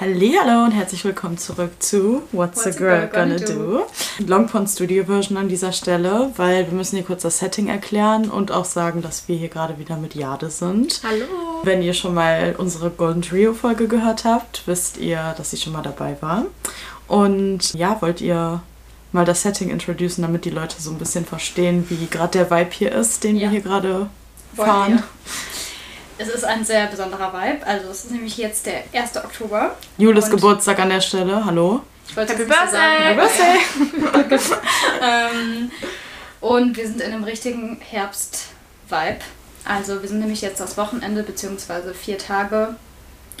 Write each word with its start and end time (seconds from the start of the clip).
Hallo 0.00 0.64
und 0.64 0.72
herzlich 0.72 1.04
willkommen 1.04 1.38
zurück 1.38 1.70
zu 1.78 2.24
What's, 2.32 2.64
What's 2.64 2.66
a 2.66 2.70
Girl, 2.70 3.06
Gonna, 3.06 3.36
gonna 3.36 3.46
Do? 3.46 3.86
Longpond 4.26 4.68
Studio 4.68 5.04
Version 5.04 5.38
an 5.38 5.48
dieser 5.48 5.70
Stelle, 5.70 6.32
weil 6.34 6.66
wir 6.66 6.76
müssen 6.76 6.96
hier 6.96 7.04
kurz 7.04 7.22
das 7.22 7.38
Setting 7.38 7.68
erklären 7.68 8.28
und 8.28 8.50
auch 8.50 8.64
sagen, 8.64 9.02
dass 9.02 9.28
wir 9.28 9.36
hier 9.36 9.48
gerade 9.48 9.78
wieder 9.78 9.96
mit 9.96 10.16
Jade 10.16 10.50
sind. 10.50 11.00
Hallo! 11.04 11.60
Wenn 11.62 11.80
ihr 11.80 11.94
schon 11.94 12.12
mal 12.12 12.56
unsere 12.58 12.90
Golden 12.90 13.22
Trio 13.22 13.54
Folge 13.54 13.86
gehört 13.86 14.24
habt, 14.24 14.64
wisst 14.66 14.96
ihr, 14.96 15.32
dass 15.36 15.52
sie 15.52 15.58
schon 15.58 15.72
mal 15.72 15.82
dabei 15.82 16.16
war. 16.20 16.46
Und 17.06 17.72
ja, 17.74 18.02
wollt 18.02 18.20
ihr 18.20 18.64
mal 19.12 19.24
das 19.24 19.42
Setting 19.42 19.70
introducen, 19.70 20.22
damit 20.22 20.44
die 20.44 20.50
Leute 20.50 20.74
so 20.80 20.90
ein 20.90 20.98
bisschen 20.98 21.24
verstehen, 21.24 21.86
wie 21.88 22.06
gerade 22.06 22.38
der 22.38 22.50
Vibe 22.50 22.70
hier 22.72 22.90
ist, 22.90 23.22
den 23.22 23.36
ja. 23.36 23.42
wir 23.42 23.50
hier 23.50 23.60
gerade 23.60 24.08
fahren? 24.56 25.04
Es 26.16 26.28
ist 26.28 26.44
ein 26.44 26.64
sehr 26.64 26.86
besonderer 26.86 27.32
Vibe. 27.32 27.66
Also 27.66 27.88
es 27.88 28.04
ist 28.04 28.12
nämlich 28.12 28.36
jetzt 28.36 28.66
der 28.66 28.84
1. 28.92 29.16
Oktober. 29.16 29.74
Julis 29.98 30.30
Geburtstag 30.30 30.78
an 30.78 30.90
der 30.90 31.00
Stelle. 31.00 31.44
Hallo. 31.44 31.82
Ich 32.08 32.16
wollte 32.16 32.34
Happy 32.34 32.44
Birthday! 32.44 32.98
Happy 33.00 34.00
Birthday! 34.28 34.58
ähm, 35.02 35.70
und 36.40 36.76
wir 36.76 36.86
sind 36.86 37.00
in 37.00 37.12
einem 37.12 37.24
richtigen 37.24 37.80
Herbst-Vibe. 37.80 39.20
Also 39.64 40.02
wir 40.02 40.08
sind 40.08 40.20
nämlich 40.20 40.42
jetzt 40.42 40.60
das 40.60 40.76
Wochenende 40.76 41.22
bzw. 41.22 41.94
vier 41.94 42.18
Tage 42.18 42.76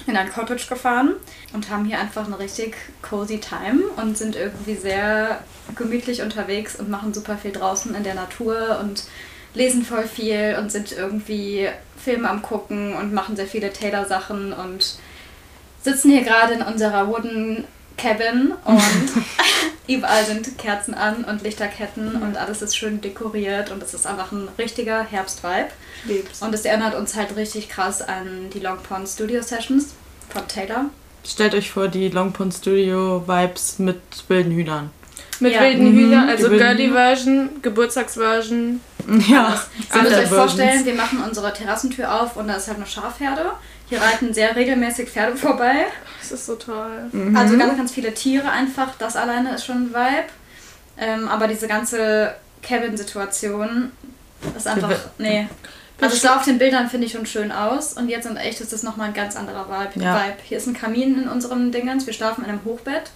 in 0.06 0.16
ein 0.16 0.32
Cottage 0.32 0.66
gefahren 0.68 1.14
und 1.52 1.70
haben 1.70 1.84
hier 1.84 2.00
einfach 2.00 2.26
eine 2.26 2.38
richtig 2.38 2.74
cozy 3.02 3.38
Time 3.38 3.82
und 3.96 4.18
sind 4.18 4.34
irgendwie 4.34 4.74
sehr 4.74 5.40
gemütlich 5.76 6.22
unterwegs 6.22 6.76
und 6.76 6.90
machen 6.90 7.14
super 7.14 7.36
viel 7.38 7.52
draußen 7.52 7.94
in 7.94 8.02
der 8.02 8.14
Natur 8.14 8.80
und 8.82 9.04
lesen 9.54 9.84
voll 9.84 10.06
viel 10.06 10.56
und 10.58 10.70
sind 10.70 10.92
irgendwie 10.92 11.68
Filme 11.96 12.28
am 12.28 12.42
gucken 12.42 12.94
und 12.94 13.14
machen 13.14 13.36
sehr 13.36 13.46
viele 13.46 13.72
Taylor-Sachen 13.72 14.52
und 14.52 14.98
sitzen 15.82 16.10
hier 16.10 16.22
gerade 16.22 16.54
in 16.54 16.62
unserer 16.62 17.08
Wooden 17.08 17.64
Cabin 17.96 18.52
und 18.64 18.82
überall 19.88 20.24
sind 20.24 20.58
Kerzen 20.58 20.94
an 20.94 21.24
und 21.24 21.42
Lichterketten 21.42 22.22
und 22.22 22.36
alles 22.36 22.62
ist 22.62 22.76
schön 22.76 23.00
dekoriert 23.00 23.70
und 23.70 23.82
es 23.82 23.94
ist 23.94 24.06
einfach 24.06 24.32
ein 24.32 24.48
richtiger 24.58 25.04
Herbstvibe. 25.04 25.68
Und 26.40 26.54
es 26.54 26.64
erinnert 26.64 26.94
uns 26.94 27.14
halt 27.14 27.36
richtig 27.36 27.68
krass 27.68 28.02
an 28.02 28.50
die 28.52 28.60
Long 28.60 28.78
Pond 28.78 29.08
Studio 29.08 29.42
Sessions 29.42 29.94
von 30.28 30.46
Taylor. 30.48 30.86
Stellt 31.24 31.54
euch 31.54 31.70
vor, 31.70 31.88
die 31.88 32.08
Long 32.08 32.32
Pond 32.32 32.52
Studio 32.52 33.26
Vibes 33.26 33.78
mit 33.78 34.00
wilden 34.28 34.52
Hühnern. 34.52 34.90
Mit 35.40 35.52
ja. 35.52 35.62
wilden 35.62 35.92
mhm. 35.92 35.98
Hühnern, 35.98 36.28
also 36.28 36.48
Girly-Version, 36.48 37.62
Geburtstagsversion. 37.62 38.80
Ja. 39.28 39.60
Ihr 39.94 40.02
müsst 40.02 40.16
euch 40.16 40.28
vorstellen, 40.28 40.84
wir 40.84 40.94
machen 40.94 41.22
unsere 41.22 41.52
Terrassentür 41.52 42.22
auf 42.22 42.36
und 42.36 42.48
da 42.48 42.54
ist 42.54 42.68
halt 42.68 42.78
eine 42.78 42.86
Schafherde. 42.86 43.52
Hier 43.88 44.00
reiten 44.00 44.32
sehr 44.32 44.56
regelmäßig 44.56 45.10
Pferde 45.10 45.36
vorbei. 45.36 45.86
Das 46.20 46.32
ist 46.32 46.46
so 46.46 46.54
toll. 46.54 47.10
Mhm. 47.12 47.36
Also 47.36 47.58
ganz, 47.58 47.76
ganz 47.76 47.92
viele 47.92 48.14
Tiere 48.14 48.50
einfach. 48.50 48.94
Das 48.98 49.14
alleine 49.16 49.54
ist 49.54 49.66
schon 49.66 49.76
ein 49.76 49.88
Vibe. 49.90 50.28
Ähm, 50.96 51.28
aber 51.28 51.48
diese 51.48 51.68
ganze 51.68 52.34
Cabin-Situation 52.62 53.92
ist 54.56 54.66
einfach. 54.66 54.94
Nee. 55.18 55.48
Also 56.00 56.16
es 56.16 56.22
sah 56.22 56.36
auf 56.36 56.44
den 56.44 56.58
Bildern, 56.58 56.88
finde 56.88 57.06
ich, 57.06 57.12
schon 57.12 57.26
schön 57.26 57.52
aus. 57.52 57.92
Und 57.92 58.08
jetzt 58.08 58.26
in 58.26 58.36
echt 58.36 58.60
ist 58.60 58.72
das 58.72 58.82
nochmal 58.82 59.08
ein 59.08 59.14
ganz 59.14 59.36
anderer 59.36 59.66
Vibe. 59.68 60.04
Ja. 60.04 60.16
Vibe. 60.16 60.38
Hier 60.44 60.58
ist 60.58 60.66
ein 60.66 60.74
Kamin 60.74 61.22
in 61.22 61.28
unserem 61.28 61.70
Dingens. 61.70 62.06
Wir 62.06 62.12
schlafen 62.12 62.44
in 62.44 62.50
einem 62.50 62.64
Hochbett. 62.64 63.10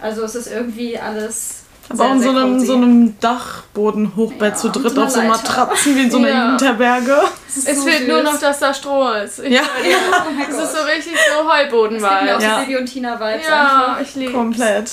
Also 0.00 0.24
es 0.24 0.34
ist 0.34 0.46
irgendwie 0.50 0.98
alles. 0.98 1.64
Aber 1.88 2.04
auch 2.04 2.12
in 2.12 2.22
so 2.22 2.30
einem, 2.30 2.60
so 2.60 2.74
einem 2.74 3.18
Dachbodenhochbett 3.18 4.52
ja, 4.52 4.54
zu 4.54 4.68
dritt 4.68 4.96
auf 4.96 5.10
so 5.10 5.22
Matratzen 5.22 5.96
wie 5.96 6.02
in 6.02 6.10
so 6.10 6.18
einer 6.18 6.28
ja. 6.28 6.44
Jugendherberge. 6.44 7.20
Es 7.48 7.64
so 7.64 7.82
fehlt 7.82 7.98
süß. 8.00 8.08
nur 8.08 8.22
noch, 8.22 8.38
dass 8.38 8.60
da 8.60 8.72
Stroh 8.72 9.10
ist. 9.24 9.40
Ich 9.40 9.52
ja. 9.52 9.62
ja. 9.62 9.96
Oh 10.24 10.42
es 10.48 10.56
ist 10.56 10.72
so 10.72 10.82
richtig 10.84 11.14
so 11.14 11.50
Heubodenvibe. 11.50 12.36
Es 12.38 12.44
ja. 12.44 12.60
Baby 12.60 12.76
und 12.76 12.86
Tina 12.86 13.14
Vibes 13.18 13.46
Ja, 13.48 13.86
einfach. 13.86 14.00
ich 14.02 14.14
liebe 14.14 14.32
Komplett. 14.32 14.92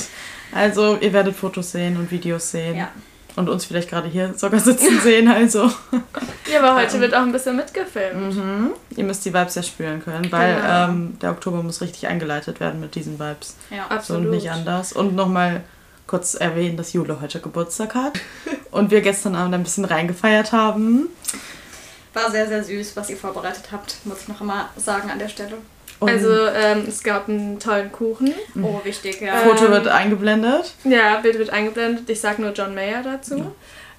Also 0.51 0.97
ihr 0.99 1.13
werdet 1.13 1.35
Fotos 1.35 1.71
sehen 1.71 1.97
und 1.97 2.09
Videos 2.09 2.49
sehen. 2.49 2.77
Ja. 2.77 2.89
Und 3.37 3.49
uns 3.49 3.65
vielleicht 3.65 3.89
gerade 3.89 4.07
hier 4.07 4.33
sogar 4.35 4.59
sitzen 4.59 4.99
sehen, 5.03 5.27
also. 5.27 5.71
Ja, 6.51 6.59
aber 6.59 6.81
heute 6.81 6.99
wird 6.99 7.13
auch 7.13 7.21
ein 7.21 7.31
bisschen 7.31 7.55
mitgefilmt. 7.55 8.35
Mhm. 8.35 8.71
Ihr 8.95 9.03
müsst 9.03 9.23
die 9.25 9.33
Vibes 9.33 9.53
ja 9.53 9.61
spüren 9.61 10.03
können, 10.03 10.31
weil 10.31 10.55
genau. 10.55 10.85
ähm, 10.85 11.19
der 11.21 11.31
Oktober 11.31 11.61
muss 11.61 11.79
richtig 11.79 12.07
eingeleitet 12.07 12.59
werden 12.59 12.79
mit 12.79 12.95
diesen 12.95 13.19
Vibes. 13.19 13.55
Ja, 13.69 13.85
absolut. 13.89 14.23
So 14.23 14.27
und 14.27 14.35
nicht 14.35 14.49
anders. 14.49 14.91
Und 14.91 15.15
nochmal 15.15 15.61
kurz 16.07 16.33
erwähnen, 16.33 16.77
dass 16.77 16.93
Jule 16.93 17.21
heute 17.21 17.39
Geburtstag 17.39 17.93
hat 17.93 18.19
und 18.71 18.89
wir 18.89 19.01
gestern 19.01 19.35
Abend 19.35 19.53
ein 19.53 19.63
bisschen 19.63 19.85
reingefeiert 19.85 20.51
haben. 20.51 21.09
War 22.13 22.31
sehr, 22.31 22.47
sehr 22.47 22.63
süß, 22.63 22.95
was 22.95 23.11
ihr 23.11 23.17
vorbereitet 23.17 23.65
habt, 23.71 23.97
muss 24.05 24.21
ich 24.21 24.27
noch 24.27 24.41
einmal 24.41 24.65
sagen 24.77 25.11
an 25.11 25.19
der 25.19 25.29
Stelle. 25.29 25.57
Und 25.99 26.09
also 26.09 26.29
ähm, 26.29 26.85
es 26.87 27.03
gab 27.03 27.27
einen 27.27 27.59
tollen 27.59 27.91
Kuchen. 27.91 28.33
Mhm. 28.53 28.65
Oh, 28.65 28.81
wichtig, 28.83 29.19
ja. 29.21 29.37
Foto 29.37 29.65
ähm, 29.65 29.71
wird 29.71 29.87
eingeblendet. 29.87 30.73
Ja, 30.83 31.19
Bild 31.19 31.39
wird 31.39 31.49
eingeblendet. 31.49 32.09
Ich 32.09 32.21
sag 32.21 32.39
nur 32.39 32.51
John 32.51 32.75
Mayer 32.75 33.01
dazu. 33.01 33.37
Ja. 33.37 33.51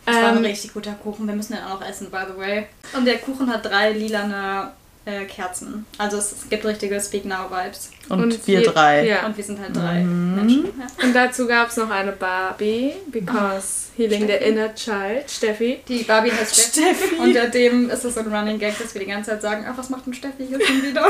Das 0.07 0.17
ähm, 0.17 0.23
war 0.23 0.31
ein 0.31 0.37
ähm, 0.39 0.45
richtig 0.45 0.75
guter 0.75 0.93
Kuchen. 0.93 1.27
Wir 1.27 1.35
müssen 1.35 1.55
den 1.55 1.65
auch 1.65 1.81
noch 1.81 1.89
essen, 1.89 2.11
by 2.11 2.19
the 2.33 2.39
way. 2.39 2.67
Und 2.97 3.05
der 3.05 3.19
Kuchen 3.19 3.53
hat 3.53 3.65
drei 3.65 3.93
lilane 3.93 4.71
äh, 5.05 5.25
Kerzen. 5.25 5.87
Also 5.97 6.19
es, 6.19 6.35
gibt 6.49 6.65
richtige 6.65 7.01
Speak 7.01 7.25
Now 7.25 7.51
Vibes. 7.51 7.91
Und, 8.09 8.23
und 8.23 8.47
wir, 8.47 8.61
wir, 8.61 8.71
drei. 8.71 9.07
Ja. 9.07 9.27
Und 9.27 9.37
wir 9.37 9.45
sind 9.45 9.61
halt 9.61 9.75
drei 9.75 10.01
mhm. 10.01 10.37
Menschen. 10.37 10.65
Ja. 10.65 11.05
Und 11.05 11.15
dazu 11.15 11.47
gab 11.47 11.69
es 11.69 11.77
noch 11.77 11.91
eine 11.91 12.13
Barbie, 12.13 12.93
because 13.07 13.89
Healing 13.97 14.25
Steffi. 14.25 14.45
the 14.45 14.51
Inner 14.51 14.75
Child, 14.75 15.31
Steffi. 15.31 15.81
Die 15.89 16.05
Barbie 16.05 16.31
heißt 16.31 16.55
Steffi. 16.73 16.95
Steffi. 16.95 17.15
Unter 17.21 17.49
dem 17.49 17.91
ist 17.91 18.05
es 18.05 18.15
so 18.15 18.21
ein 18.21 18.33
Running 18.33 18.59
Gag, 18.59 18.79
dass 18.79 18.95
wir 18.95 19.01
die 19.01 19.11
ganze 19.11 19.31
Zeit 19.31 19.43
sagen, 19.43 19.67
ach, 19.69 19.77
was 19.77 19.91
macht 19.91 20.07
denn 20.07 20.15
Steffi 20.15 20.47
hier 20.47 20.65
schon 20.65 20.83
wieder? 20.83 21.09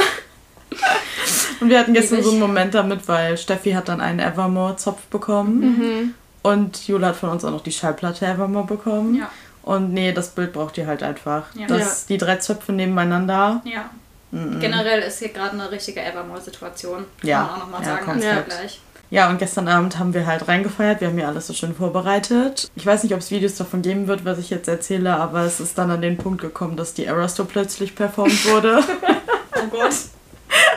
Und 1.60 1.70
wir 1.70 1.78
hatten 1.78 1.94
gestern 1.94 2.22
so 2.22 2.30
einen 2.30 2.40
Moment 2.40 2.74
damit, 2.74 3.08
weil 3.08 3.36
Steffi 3.36 3.72
hat 3.72 3.88
dann 3.88 4.00
einen 4.00 4.20
Evermore-Zopf 4.20 5.06
bekommen. 5.06 5.60
Mhm. 5.60 6.14
Und 6.42 6.86
Jule 6.86 7.06
hat 7.06 7.16
von 7.16 7.30
uns 7.30 7.44
auch 7.44 7.50
noch 7.50 7.62
die 7.62 7.72
Schallplatte 7.72 8.26
Evermore 8.26 8.66
bekommen. 8.66 9.16
Ja. 9.16 9.30
Und 9.62 9.92
nee, 9.92 10.12
das 10.12 10.30
Bild 10.30 10.52
braucht 10.52 10.78
ihr 10.78 10.86
halt 10.86 11.02
einfach. 11.02 11.54
Ja. 11.54 11.66
Das, 11.66 12.06
Die 12.06 12.16
drei 12.16 12.36
Zöpfe 12.36 12.72
nebeneinander. 12.72 13.60
Ja. 13.64 13.90
Mhm. 14.30 14.60
Generell 14.60 15.00
ist 15.00 15.18
hier 15.18 15.30
gerade 15.30 15.52
eine 15.52 15.70
richtige 15.70 16.00
Evermore-Situation. 16.00 17.04
Kann 17.20 17.28
ja. 17.28 17.42
man 17.42 17.50
auch 17.50 17.58
nochmal 17.58 17.82
ja, 17.82 17.88
sagen 17.88 18.10
als 18.10 18.24
Vergleich. 18.24 18.80
Ja, 19.10 19.30
und 19.30 19.38
gestern 19.38 19.68
Abend 19.68 19.98
haben 19.98 20.12
wir 20.12 20.26
halt 20.26 20.48
reingefeiert. 20.48 21.00
Wir 21.00 21.08
haben 21.08 21.18
ja 21.18 21.28
alles 21.28 21.46
so 21.46 21.54
schön 21.54 21.74
vorbereitet. 21.74 22.70
Ich 22.76 22.84
weiß 22.84 23.02
nicht, 23.02 23.14
ob 23.14 23.20
es 23.20 23.30
Videos 23.30 23.56
davon 23.56 23.80
geben 23.80 24.06
wird, 24.06 24.26
was 24.26 24.38
ich 24.38 24.50
jetzt 24.50 24.68
erzähle, 24.68 25.16
aber 25.16 25.42
es 25.44 25.60
ist 25.60 25.78
dann 25.78 25.90
an 25.90 26.02
den 26.02 26.18
Punkt 26.18 26.42
gekommen, 26.42 26.76
dass 26.76 26.92
die 26.92 27.06
Erasto 27.06 27.44
plötzlich 27.44 27.94
performt 27.94 28.44
wurde. 28.50 28.80
oh 29.54 29.66
Gott. 29.70 29.94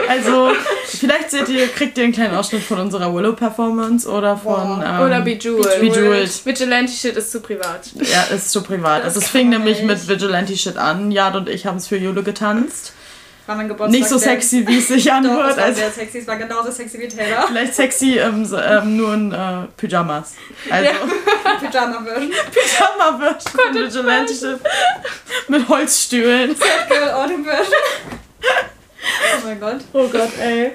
Also, 0.07 0.51
vielleicht 0.85 1.31
seht 1.31 1.47
ihr, 1.49 1.67
kriegt 1.67 1.97
ihr 1.97 2.03
einen 2.03 2.13
kleinen 2.13 2.35
Ausschnitt 2.35 2.63
von 2.63 2.79
unserer 2.79 3.13
Willow-Performance 3.13 4.09
oder 4.09 4.37
von. 4.37 4.83
Ähm, 4.85 4.99
oder 4.99 5.21
Bejeweled. 5.21 5.79
Bejeweled. 5.79 6.45
Vigilante 6.45 6.91
Shit 6.91 7.15
ist 7.15 7.31
zu 7.31 7.39
privat. 7.39 7.91
Ja, 7.95 8.23
ist 8.35 8.51
zu 8.51 8.61
privat. 8.61 9.03
also, 9.03 9.19
es 9.19 9.29
fing 9.29 9.49
nämlich 9.49 9.83
mit 9.83 10.07
Vigilante 10.07 10.55
Shit 10.57 10.77
an. 10.77 11.11
Jad 11.11 11.35
und 11.35 11.49
ich 11.49 11.65
haben 11.65 11.77
es 11.77 11.87
für 11.87 11.97
Jule 11.97 12.23
getanzt. 12.23 12.93
War 13.47 13.55
mein 13.55 13.67
Geburtstag. 13.67 13.99
Nicht 13.99 14.09
so 14.09 14.17
sexy, 14.17 14.67
wie 14.67 14.77
es 14.77 14.87
sich 14.87 15.11
anhört. 15.11 15.43
Doch, 15.43 15.49
es 15.49 15.57
war 15.57 15.63
also, 15.65 15.81
sehr 15.81 15.91
sexy. 15.91 16.19
Es 16.19 16.27
war 16.27 16.37
genauso 16.37 16.71
sexy 16.71 16.99
wie 16.99 17.07
Taylor. 17.07 17.47
Vielleicht 17.47 17.73
sexy 17.73 18.19
ähm, 18.19 18.45
so, 18.45 18.57
ähm, 18.57 18.97
nur 18.97 19.13
in 19.13 19.31
äh, 19.31 19.63
Pyjamas. 19.77 20.35
Also. 20.69 20.85
Ja. 20.85 20.91
Pyjama-Version. 21.59 22.31
Pyjama-Version 22.51 23.59
von 23.59 23.75
Vigilante 23.75 24.33
Shit. 24.33 24.59
Mit 25.47 25.67
Holzstühlen. 25.67 26.55
Sad 26.55 26.89
Girl 26.89 27.11
Autumn 27.11 27.43
Version. 27.43 27.73
Oh 28.11 28.20
mein 29.43 29.59
Gott. 29.59 29.79
Oh 29.93 30.07
Gott, 30.07 30.31
ey. 30.39 30.71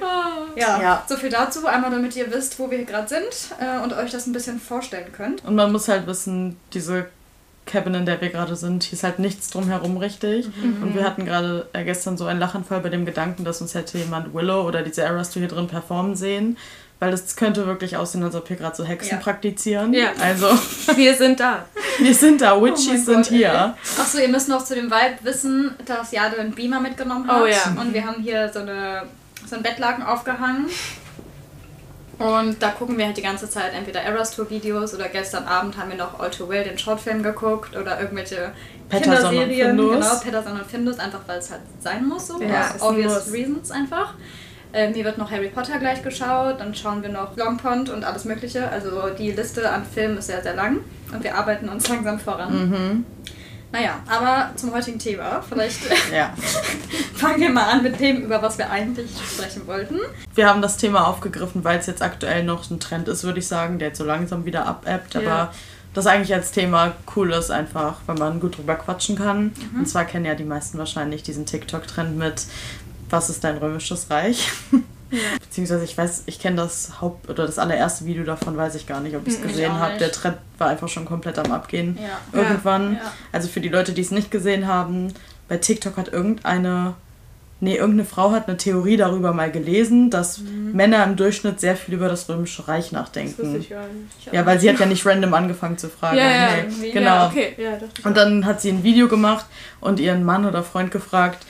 Ja, 0.56 0.80
ja. 0.80 1.04
so 1.08 1.16
viel 1.16 1.30
dazu. 1.30 1.66
Einmal, 1.66 1.90
damit 1.90 2.16
ihr 2.16 2.30
wisst, 2.32 2.58
wo 2.58 2.70
wir 2.70 2.84
gerade 2.84 3.08
sind 3.08 3.60
äh, 3.60 3.82
und 3.82 3.92
euch 3.92 4.10
das 4.10 4.26
ein 4.26 4.32
bisschen 4.32 4.58
vorstellen 4.58 5.12
könnt. 5.12 5.44
Und 5.44 5.54
man 5.54 5.70
muss 5.72 5.88
halt 5.88 6.06
wissen, 6.06 6.56
diese 6.72 7.06
Cabin, 7.66 7.94
in 7.94 8.06
der 8.06 8.20
wir 8.20 8.30
gerade 8.30 8.56
sind, 8.56 8.84
hier 8.84 8.94
ist 8.94 9.02
halt 9.02 9.18
nichts 9.18 9.50
drumherum 9.50 9.96
richtig. 9.96 10.46
Mhm. 10.56 10.82
Und 10.82 10.94
wir 10.94 11.04
hatten 11.04 11.24
gerade 11.24 11.68
äh, 11.72 11.84
gestern 11.84 12.16
so 12.16 12.24
einen 12.26 12.40
Lachanfall 12.40 12.80
bei 12.80 12.88
dem 12.88 13.04
Gedanken, 13.04 13.44
dass 13.44 13.60
uns 13.60 13.74
hätte 13.74 13.98
jemand 13.98 14.32
Willow 14.32 14.66
oder 14.66 14.82
diese 14.82 15.06
Arastu 15.06 15.40
hier 15.40 15.48
drin 15.48 15.66
performen 15.66 16.14
sehen. 16.14 16.56
Weil 16.98 17.10
das 17.10 17.36
könnte 17.36 17.66
wirklich 17.66 17.96
aussehen, 17.96 18.22
als 18.22 18.34
ob 18.34 18.48
wir 18.48 18.56
gerade 18.56 18.74
so 18.74 18.82
Hexen 18.82 19.18
ja. 19.18 19.22
praktizieren. 19.22 19.92
Ja. 19.92 20.12
Also. 20.18 20.46
Wir 20.96 21.14
sind 21.14 21.40
da. 21.40 21.66
Wir 21.98 22.14
sind 22.14 22.40
da. 22.40 22.60
Witchies 22.62 23.02
oh 23.02 23.12
sind 23.12 23.26
hier. 23.26 23.74
Achso, 23.98 24.18
ihr 24.18 24.28
müsst 24.28 24.48
noch 24.48 24.64
zu 24.64 24.74
dem 24.74 24.90
Vibe 24.90 25.18
wissen, 25.22 25.74
dass 25.84 26.12
Jade 26.12 26.38
einen 26.38 26.52
Beamer 26.52 26.80
mitgenommen 26.80 27.28
hat. 27.28 27.42
Oh 27.42 27.46
ja. 27.46 27.76
Und 27.78 27.92
wir 27.92 28.06
haben 28.06 28.22
hier 28.22 28.50
so, 28.52 28.60
eine, 28.60 29.02
so 29.46 29.56
einen 29.56 29.62
Bettlaken 29.62 30.04
aufgehangen. 30.04 30.70
Und 32.18 32.62
da 32.62 32.70
gucken 32.70 32.96
wir 32.96 33.06
halt 33.06 33.16
die 33.18 33.22
ganze 33.22 33.48
Zeit 33.50 33.74
entweder 33.74 34.00
Eras 34.00 34.34
Tour 34.34 34.48
Videos 34.48 34.94
oder 34.94 35.08
gestern 35.10 35.44
Abend 35.44 35.76
haben 35.76 35.90
wir 35.90 35.98
noch 35.98 36.18
All 36.18 36.30
Too 36.30 36.48
Well, 36.48 36.64
den 36.64 36.78
Shortfilm 36.78 37.22
geguckt 37.22 37.76
oder 37.76 38.00
irgendwelche 38.00 38.52
Kinderserien. 38.90 39.76
Genau, 39.76 39.98
Patterson 39.98 40.52
und 40.52 40.66
Findus, 40.66 40.98
einfach 40.98 41.20
weil 41.26 41.40
es 41.40 41.50
halt 41.50 41.60
sein 41.80 42.06
muss 42.06 42.28
so. 42.28 42.40
Ja, 42.40 42.70
aus 42.74 42.80
obvious 42.80 43.30
reasons 43.30 43.70
einfach. 43.70 44.14
Ähm, 44.76 44.92
hier 44.92 45.06
wird 45.06 45.16
noch 45.16 45.30
Harry 45.30 45.48
Potter 45.48 45.78
gleich 45.78 46.02
geschaut, 46.02 46.60
dann 46.60 46.74
schauen 46.74 47.02
wir 47.02 47.08
noch 47.08 47.34
Longpond 47.34 47.88
und 47.88 48.04
alles 48.04 48.26
Mögliche. 48.26 48.68
Also 48.68 49.08
die 49.18 49.32
Liste 49.32 49.70
an 49.70 49.86
Filmen 49.86 50.18
ist 50.18 50.26
sehr, 50.26 50.42
sehr 50.42 50.54
lang 50.54 50.80
und 51.14 51.24
wir 51.24 51.34
arbeiten 51.34 51.66
uns 51.70 51.88
langsam 51.88 52.18
voran. 52.20 52.68
Mhm. 52.68 53.06
Naja, 53.72 54.00
aber 54.06 54.50
zum 54.54 54.72
heutigen 54.74 54.98
Thema. 54.98 55.40
Vielleicht 55.48 55.80
Ja. 56.12 56.34
fangen 57.14 57.40
wir 57.40 57.48
mal 57.50 57.70
an 57.70 57.82
mit 57.82 57.98
dem, 57.98 58.18
über 58.22 58.42
was 58.42 58.58
wir 58.58 58.70
eigentlich 58.70 59.10
sprechen 59.18 59.66
wollten. 59.66 59.98
Wir 60.34 60.46
haben 60.46 60.60
das 60.60 60.76
Thema 60.76 61.08
aufgegriffen, 61.08 61.64
weil 61.64 61.78
es 61.78 61.86
jetzt 61.86 62.02
aktuell 62.02 62.44
noch 62.44 62.70
ein 62.70 62.78
Trend 62.78 63.08
ist, 63.08 63.24
würde 63.24 63.38
ich 63.38 63.48
sagen, 63.48 63.78
der 63.78 63.88
jetzt 63.88 63.98
so 63.98 64.04
langsam 64.04 64.44
wieder 64.44 64.66
abebbt. 64.66 65.16
Aber 65.16 65.24
Ja. 65.24 65.52
das 65.94 66.06
eigentlich 66.06 66.32
als 66.34 66.52
Thema 66.52 66.92
cool 67.16 67.32
ist, 67.32 67.50
einfach, 67.50 67.96
wenn 68.06 68.16
man 68.18 68.38
gut 68.40 68.58
drüber 68.58 68.74
quatschen 68.76 69.16
kann. 69.16 69.52
Und 69.76 69.88
zwar 69.88 70.04
kennen 70.04 70.26
ja 70.26 70.34
die 70.34 70.44
meisten 70.44 70.76
wahrscheinlich 70.78 71.22
diesen 71.22 71.46
TikTok-Trend 71.46 72.16
mit 72.18 72.44
Was 73.10 73.30
ist 73.30 73.44
dein 73.44 73.58
römisches 73.58 74.10
Reich? 74.10 74.48
Beziehungsweise 75.40 75.84
ich 75.84 75.96
weiß, 75.96 76.24
ich 76.26 76.40
kenne 76.40 76.56
das 76.56 77.00
Haupt- 77.00 77.30
oder 77.30 77.46
das 77.46 77.58
allererste 77.60 78.04
Video 78.06 78.24
davon, 78.24 78.56
weiß 78.56 78.74
ich 78.74 78.86
gar 78.88 79.00
nicht, 79.00 79.14
ob 79.14 79.26
ich 79.26 79.34
es 79.34 79.40
Mhm, 79.40 79.48
gesehen 79.48 79.72
habe. 79.74 79.98
Der 79.98 80.10
Trend 80.10 80.36
war 80.58 80.68
einfach 80.68 80.88
schon 80.88 81.04
komplett 81.04 81.38
am 81.38 81.52
Abgehen. 81.52 81.96
Ja. 82.02 82.40
Irgendwann. 82.40 82.94
Ja. 82.94 83.12
Also 83.30 83.46
für 83.48 83.60
die 83.60 83.68
Leute, 83.68 83.92
die 83.92 84.00
es 84.00 84.10
nicht 84.10 84.30
gesehen 84.32 84.66
haben, 84.66 85.12
bei 85.48 85.58
TikTok 85.58 85.96
hat 85.96 86.08
irgendeine, 86.12 86.94
nee, 87.60 87.76
irgendeine 87.76 88.04
Frau 88.04 88.32
hat 88.32 88.48
eine 88.48 88.56
Theorie 88.56 88.96
darüber 88.96 89.32
mal 89.32 89.52
gelesen, 89.52 90.10
dass 90.10 90.40
Männer 90.40 91.04
im 91.04 91.14
Durchschnitt 91.14 91.60
sehr 91.60 91.76
viel 91.76 91.94
über 91.94 92.08
das 92.08 92.28
Römische 92.28 92.66
Reich 92.66 92.86
Das 92.86 92.92
nachdenken. 92.92 93.60
ich 93.60 93.70
gar 93.70 93.82
nicht. 93.86 94.32
Ja, 94.32 94.44
weil 94.44 94.58
sie 94.58 94.68
hat 94.68 94.80
ja 94.80 94.86
nicht 94.86 95.06
random 95.06 95.32
angefangen 95.34 95.78
zu 95.78 95.88
fragen. 95.88 96.18
Ja, 96.18 96.28
ja, 96.30 96.56
irgendwie. 96.56 96.90
genau. 96.90 97.06
Ja, 97.14 97.26
okay. 97.28 97.54
Ja, 97.56 97.78
Und 98.02 98.16
dann 98.16 98.44
hat 98.44 98.60
sie 98.60 98.70
ein 98.70 98.82
Video 98.82 99.06
gemacht 99.06 99.46
und 99.80 100.00
ihren 100.00 100.24
Mann 100.24 100.44
oder 100.46 100.64
Freund 100.64 100.90
gefragt, 100.90 101.46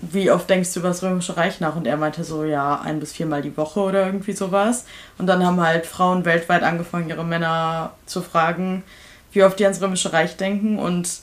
wie 0.00 0.30
oft 0.30 0.48
denkst 0.48 0.72
du 0.74 0.80
über 0.80 0.88
das 0.88 1.02
Römische 1.02 1.36
Reich 1.36 1.60
nach? 1.60 1.74
Und 1.74 1.86
er 1.86 1.96
meinte 1.96 2.22
so, 2.24 2.44
ja, 2.44 2.80
ein 2.80 3.00
bis 3.00 3.12
viermal 3.12 3.42
die 3.42 3.56
Woche 3.56 3.80
oder 3.80 4.06
irgendwie 4.06 4.32
sowas. 4.32 4.84
Und 5.18 5.26
dann 5.26 5.44
haben 5.44 5.60
halt 5.60 5.86
Frauen 5.86 6.24
weltweit 6.24 6.62
angefangen, 6.62 7.08
ihre 7.08 7.24
Männer 7.24 7.92
zu 8.06 8.22
fragen, 8.22 8.84
wie 9.32 9.42
oft 9.42 9.58
die 9.58 9.64
ans 9.64 9.80
Römische 9.80 10.12
Reich 10.12 10.36
denken. 10.36 10.78
Und 10.78 11.20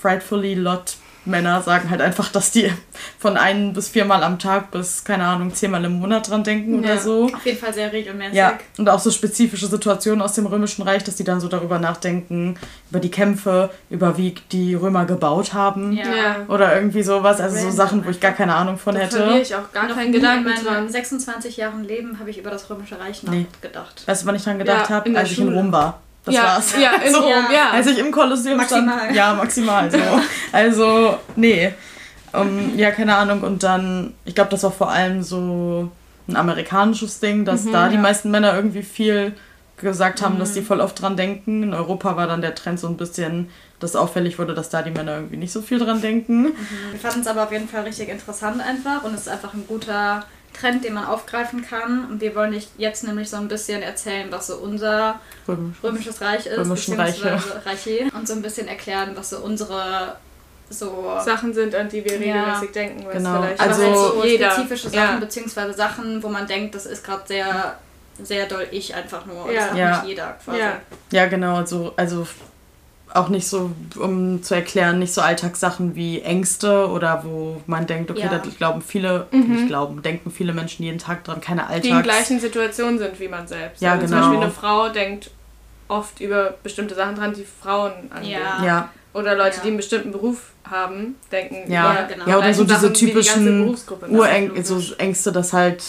frightfully 0.00 0.54
lot 0.54 0.96
Männer 1.24 1.62
sagen 1.62 1.88
halt 1.90 2.00
einfach, 2.00 2.28
dass 2.30 2.50
die 2.50 2.72
von 3.18 3.36
ein 3.36 3.72
bis 3.72 3.88
viermal 3.88 4.24
am 4.24 4.38
Tag 4.38 4.70
bis, 4.72 5.04
keine 5.04 5.24
Ahnung, 5.24 5.54
zehnmal 5.54 5.84
im 5.84 5.92
Monat 6.00 6.28
dran 6.28 6.42
denken 6.42 6.80
oder 6.80 6.94
Ja. 6.94 7.00
so. 7.00 7.26
Auf 7.26 7.46
jeden 7.46 7.58
Fall 7.58 7.72
sehr 7.72 7.92
regelmäßig. 7.92 8.34
Ja, 8.34 8.58
und 8.78 8.88
auch 8.88 8.98
so 8.98 9.10
spezifische 9.10 9.66
Situationen 9.66 10.20
aus 10.20 10.32
dem 10.34 10.46
Römischen 10.46 10.82
Reich, 10.82 11.04
dass 11.04 11.16
die 11.16 11.24
dann 11.24 11.40
so 11.40 11.48
darüber 11.48 11.78
nachdenken, 11.78 12.56
über 12.90 12.98
die 13.00 13.10
Kämpfe, 13.10 13.70
über 13.90 14.16
wie 14.18 14.34
die 14.50 14.74
Römer 14.74 15.04
gebaut 15.04 15.54
haben. 15.54 15.92
Ja. 15.92 16.04
Ja. 16.04 16.36
Oder 16.48 16.74
irgendwie 16.74 17.02
sowas, 17.02 17.40
also 17.40 17.56
so 17.56 17.70
Sachen, 17.70 18.04
wo 18.04 18.10
ich 18.10 18.18
gar 18.20 18.32
keine 18.32 18.54
Ahnung 18.54 18.76
von 18.78 18.94
Da 18.94 19.02
hätte. 19.02 19.18
verliere 19.18 19.40
ich 19.40 19.54
auch 19.54 19.70
gar 19.72 19.86
Noch 19.88 19.94
keinen 19.96 20.12
Gedanken 20.12 20.48
in 20.48 20.54
meinen 20.54 20.64
dran. 20.64 20.88
26 20.88 21.56
Jahren 21.56 21.84
Leben 21.84 22.18
habe 22.18 22.30
ich 22.30 22.38
über 22.38 22.50
das 22.50 22.68
Römische 22.68 22.98
Reich 22.98 23.22
Nee. 23.22 23.46
nachgedacht. 23.52 24.02
Weißt 24.06 24.22
du, 24.22 24.26
wann 24.26 24.34
ich 24.34 24.42
dran 24.44 24.58
gedacht 24.58 24.90
Ja, 24.90 24.96
habe? 24.96 25.16
Als 25.16 25.30
ich 25.30 25.38
in. 25.38 25.52
Rom 25.52 25.70
war. 25.72 26.00
Das 26.24 26.34
ja, 26.34 26.42
war's. 26.44 26.74
Ja, 26.80 26.92
in 27.04 27.12
So, 27.12 27.20
Rom, 27.20 27.44
ja. 27.52 27.70
Als 27.70 27.86
ich 27.86 27.98
im 27.98 28.10
Kolosseum 28.10 28.56
Maximal. 28.58 28.98
stand. 28.98 29.16
Ja, 29.16 29.34
maximal 29.34 29.90
so. 29.90 29.98
Also, 30.52 31.18
nee. 31.36 31.72
Um, 32.32 32.78
ja, 32.78 32.90
keine 32.90 33.16
Ahnung. 33.16 33.42
Und 33.42 33.62
dann, 33.62 34.14
ich 34.24 34.34
glaube, 34.34 34.50
das 34.50 34.62
war 34.62 34.72
vor 34.72 34.90
allem 34.90 35.22
so 35.22 35.90
ein 36.28 36.36
amerikanisches 36.36 37.20
Ding, 37.20 37.44
dass 37.44 37.70
da 37.70 37.88
die 37.88 37.96
ja. 37.96 38.00
meisten 38.00 38.30
Männer 38.30 38.54
irgendwie 38.54 38.82
viel 38.82 39.34
gesagt 39.76 40.22
haben, 40.22 40.38
dass 40.38 40.52
die 40.52 40.62
voll 40.62 40.80
oft 40.80 41.00
dran 41.02 41.16
denken. 41.16 41.64
In 41.64 41.74
Europa 41.74 42.16
war 42.16 42.26
dann 42.26 42.40
der 42.40 42.54
Trend 42.54 42.78
so 42.78 42.86
ein 42.86 42.96
bisschen, 42.96 43.50
dass 43.80 43.96
auffällig 43.96 44.38
wurde, 44.38 44.54
dass 44.54 44.70
da 44.70 44.82
die 44.82 44.92
Männer 44.92 45.16
irgendwie 45.16 45.36
nicht 45.36 45.52
so 45.52 45.60
viel 45.60 45.78
dran 45.78 46.00
denken. 46.00 46.52
Wir 46.92 47.00
fanden 47.00 47.20
es 47.20 47.26
aber 47.26 47.42
auf 47.42 47.52
jeden 47.52 47.68
Fall 47.68 47.82
richtig 47.82 48.08
interessant 48.08 48.62
einfach 48.62 49.02
und 49.02 49.12
es 49.14 49.22
ist 49.22 49.28
einfach 49.28 49.52
ein 49.54 49.64
guter 49.66 50.24
Trend, 50.52 50.84
den 50.84 50.94
man 50.94 51.06
aufgreifen 51.06 51.64
kann. 51.66 52.04
Und 52.10 52.20
wir 52.20 52.34
wollen 52.34 52.50
nicht 52.50 52.70
jetzt 52.78 53.04
nämlich 53.04 53.28
so 53.30 53.36
ein 53.36 53.48
bisschen 53.48 53.82
erzählen, 53.82 54.28
was 54.30 54.46
so 54.48 54.56
unser 54.56 55.20
Römisch. 55.48 55.76
römisches 55.82 56.20
Reich 56.20 56.46
ist, 56.46 56.58
Römischen 56.58 56.96
beziehungsweise 56.96 57.62
Reiche. 57.66 58.10
Und 58.14 58.26
so 58.28 58.34
ein 58.34 58.42
bisschen 58.42 58.68
erklären, 58.68 59.12
was 59.14 59.30
so 59.30 59.38
unsere 59.38 60.16
so 60.70 61.12
Sachen 61.22 61.52
sind, 61.52 61.74
an 61.74 61.88
die 61.88 62.02
wir 62.04 62.16
Ja. 62.24 62.34
regelmäßig 62.44 62.72
denken. 62.72 63.04
Was 63.06 63.12
Genau. 63.14 63.42
vielleicht 63.42 63.60
Also- 63.60 63.82
also 63.82 64.14
halt 64.14 64.22
so 64.22 64.24
jeder. 64.24 64.50
spezifische 64.52 64.88
Sachen, 64.88 65.14
Ja. 65.14 65.16
beziehungsweise 65.20 65.72
Sachen, 65.74 66.22
wo 66.22 66.28
man 66.28 66.46
denkt, 66.46 66.74
das 66.74 66.86
ist 66.86 67.04
gerade 67.04 67.22
sehr, 67.26 67.76
sehr 68.22 68.46
doll 68.46 68.66
ich 68.70 68.94
einfach 68.94 69.26
nur. 69.26 69.44
Und 69.44 69.52
Ja. 69.52 69.60
das 69.60 69.70
hat 69.70 69.76
Ja. 69.78 69.96
nicht 69.98 70.08
jeder 70.08 70.36
quasi. 70.42 70.58
Ja. 70.58 70.72
Ja, 71.10 71.26
genau, 71.26 71.56
also, 71.56 71.92
also 71.96 72.26
auch 73.14 73.28
nicht 73.28 73.46
so, 73.46 73.70
um 73.98 74.42
zu 74.42 74.54
erklären, 74.54 74.98
nicht 74.98 75.12
so 75.12 75.20
Alltagssachen 75.20 75.94
wie 75.94 76.22
Ängste 76.22 76.88
oder 76.88 77.22
wo 77.24 77.60
man 77.66 77.86
denkt, 77.86 78.10
okay, 78.10 78.22
Ja. 78.22 78.28
da 78.28 78.38
glauben 78.38 78.80
viele, 78.80 79.26
nicht 79.30 79.66
glauben, 79.68 80.02
denken 80.02 80.30
viele 80.30 80.52
Menschen 80.52 80.82
jeden 80.84 80.98
Tag 80.98 81.24
dran, 81.24 81.40
keine 81.40 81.62
die 81.82 81.88
in 81.88 81.94
Alltags... 81.94 82.02
gleichen 82.02 82.40
Situationen 82.40 82.98
sind 82.98 83.18
wie 83.20 83.28
man 83.28 83.46
selbst. 83.46 83.82
Ja, 83.82 83.92
also 83.92 84.06
Zum 84.06 84.14
genau. 84.16 84.28
Beispiel 84.28 84.42
eine 84.44 84.52
Frau 84.52 84.88
denkt 84.88 85.30
oft 85.88 86.20
über 86.20 86.54
bestimmte 86.62 86.94
Sachen 86.94 87.16
dran, 87.16 87.34
die 87.34 87.44
Frauen 87.62 87.92
angehen. 88.10 88.40
Ja. 88.40 88.64
Ja, 88.64 88.88
Oder 89.12 89.34
Leute, 89.36 89.56
Ja. 89.56 89.62
die 89.62 89.68
einen 89.68 89.76
bestimmten 89.76 90.10
Beruf 90.12 90.38
haben, 90.64 91.16
denken 91.30 91.70
ja, 91.70 91.92
über 91.92 92.02
genau. 92.14 92.26
ja, 92.26 92.38
oder 92.38 92.54
so 92.54 92.64
diese 92.64 92.80
Sachen 92.80 92.94
die 92.94 93.06
typischen 93.06 93.64
Berufsgruppe. 93.64 94.06
Uräng 94.08 94.64
so 94.64 94.80
Ängste, 94.96 95.32
dass 95.32 95.52
halt 95.52 95.84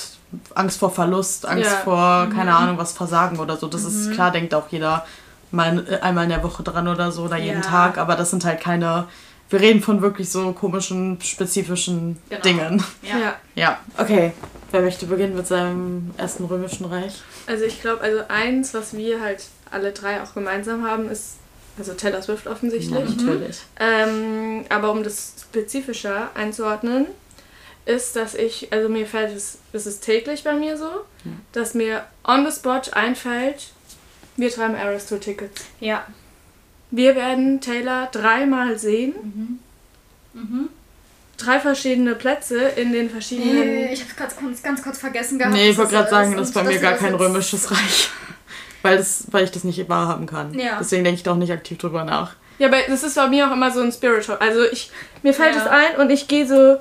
Angst 0.56 0.80
vor 0.80 0.92
Verlust, 0.92 1.46
Angst 1.48 1.72
Ja. 1.72 1.78
vor, 1.78 2.30
keine 2.36 2.54
Ahnung, 2.54 2.78
was 2.78 2.92
Versagen 2.92 3.40
oder 3.40 3.56
so. 3.56 3.68
Das 3.68 3.86
ist 3.86 4.12
klar, 4.12 4.32
denkt 4.32 4.54
auch 4.54 4.68
jeder 4.72 5.06
mal 5.54 5.86
äh, 5.90 6.00
einmal 6.00 6.26
in 6.26 6.30
der 6.32 6.44
Woche 6.44 6.64
dran 6.64 6.88
oder 6.88 7.12
so 7.12 7.24
oder 7.24 7.38
jeden 7.38 7.62
Ja. 7.62 7.68
Tag, 7.68 7.98
aber 7.98 8.16
das 8.16 8.32
sind 8.32 8.44
halt 8.46 8.60
keine. 8.60 9.08
Wir 9.50 9.60
reden 9.60 9.82
von 9.82 10.02
wirklich 10.02 10.32
so 10.32 10.52
komischen, 10.54 11.20
spezifischen 11.22 12.18
Genau. 12.30 12.42
Dingen. 12.42 12.84
Ja. 13.04 13.18
Ja. 13.20 13.36
Ja. 13.56 13.80
Okay. 13.98 14.32
Wer 14.72 14.82
möchte 14.82 15.06
beginnen 15.06 15.36
mit 15.36 15.46
seinem 15.46 16.12
ersten 16.18 16.46
römischen 16.46 16.86
Reich? 16.86 17.22
Also 17.46 17.64
ich 17.66 17.80
glaube, 17.82 18.02
also 18.02 18.24
eins, 18.30 18.74
was 18.74 18.96
wir 18.98 19.22
halt 19.22 19.46
alle 19.70 19.92
drei 19.92 20.24
auch 20.24 20.34
gemeinsam 20.34 20.84
haben, 20.88 21.08
ist, 21.10 21.36
also 21.78 21.94
Taylor 21.94 22.22
Swift 22.24 22.48
offensichtlich. 22.48 23.18
natürlich. 23.18 23.58
Ähm, 23.80 24.66
aber 24.70 24.92
um 24.92 25.04
das 25.04 25.34
spezifischer 25.42 26.30
einzuordnen, 26.34 27.06
ist, 27.86 28.16
dass 28.16 28.34
ich, 28.34 28.72
also 28.74 28.90
mir 28.90 29.06
fällt 29.06 29.36
es, 29.36 29.60
es 29.74 29.86
ist 29.86 30.02
täglich 30.04 30.44
bei 30.44 30.54
mir 30.54 30.78
so, 30.78 30.90
dass 31.52 31.74
mir 31.76 32.06
on 32.24 32.50
the 32.50 32.52
spot 32.58 32.82
einfällt, 32.94 33.68
wir 34.38 34.50
treiben 34.52 34.76
Tour 35.08 35.20
Tickets. 35.20 35.66
Ja. 35.80 36.06
Wir 36.92 37.16
werden 37.16 37.60
Taylor 37.62 38.08
dreimal 38.12 38.78
sehen. 38.78 39.60
Mhm. 40.34 40.70
Drei 41.38 41.60
verschiedene 41.60 42.16
Plätze 42.16 42.60
in 42.60 42.92
den 42.94 43.10
verschiedenen. 43.10 43.90
Ich 43.92 44.02
habe 44.02 44.12
ganz, 44.16 44.36
kurz- 44.36 44.62
ganz 44.64 44.84
kurz 44.84 44.98
vergessen 45.00 45.40
gehabt. 45.40 45.54
Nee, 45.56 45.70
ich 45.72 45.78
wollte 45.78 45.92
gerade 45.94 46.10
sagen, 46.10 46.36
das 46.38 46.50
ist 46.50 46.54
bei 46.54 46.64
mir 46.64 46.80
gar 46.80 46.94
kein 46.94 47.16
römisches 47.16 47.70
Reich. 47.72 48.10
Weil, 48.84 48.98
das, 48.98 49.26
weil 49.32 49.44
ich 49.46 49.52
das 49.52 49.64
nicht 49.64 49.88
wahrhaben 49.90 50.26
kann. 50.26 50.54
Ja. 50.54 50.78
Deswegen 50.80 51.04
denke 51.04 51.18
ich 51.18 51.24
da 51.24 51.32
auch 51.32 51.38
nicht 51.38 51.52
aktiv 51.52 51.78
drüber 51.78 52.04
nach. 52.04 52.36
Ja, 52.60 52.68
aber 52.68 52.78
das 52.88 53.02
ist 53.04 53.16
bei 53.16 53.28
mir 53.28 53.48
auch 53.48 53.54
immer 53.54 53.72
so 53.72 53.82
ein 53.82 53.92
Spiritual. 53.92 54.38
Also 54.40 54.64
ich, 54.66 54.92
mir 55.24 55.34
fällt 55.34 55.56
Ja. 55.56 55.62
es 55.62 55.68
ein 55.68 55.96
und 56.02 56.10
ich 56.12 56.28
gehe 56.28 56.46
so, 56.48 56.78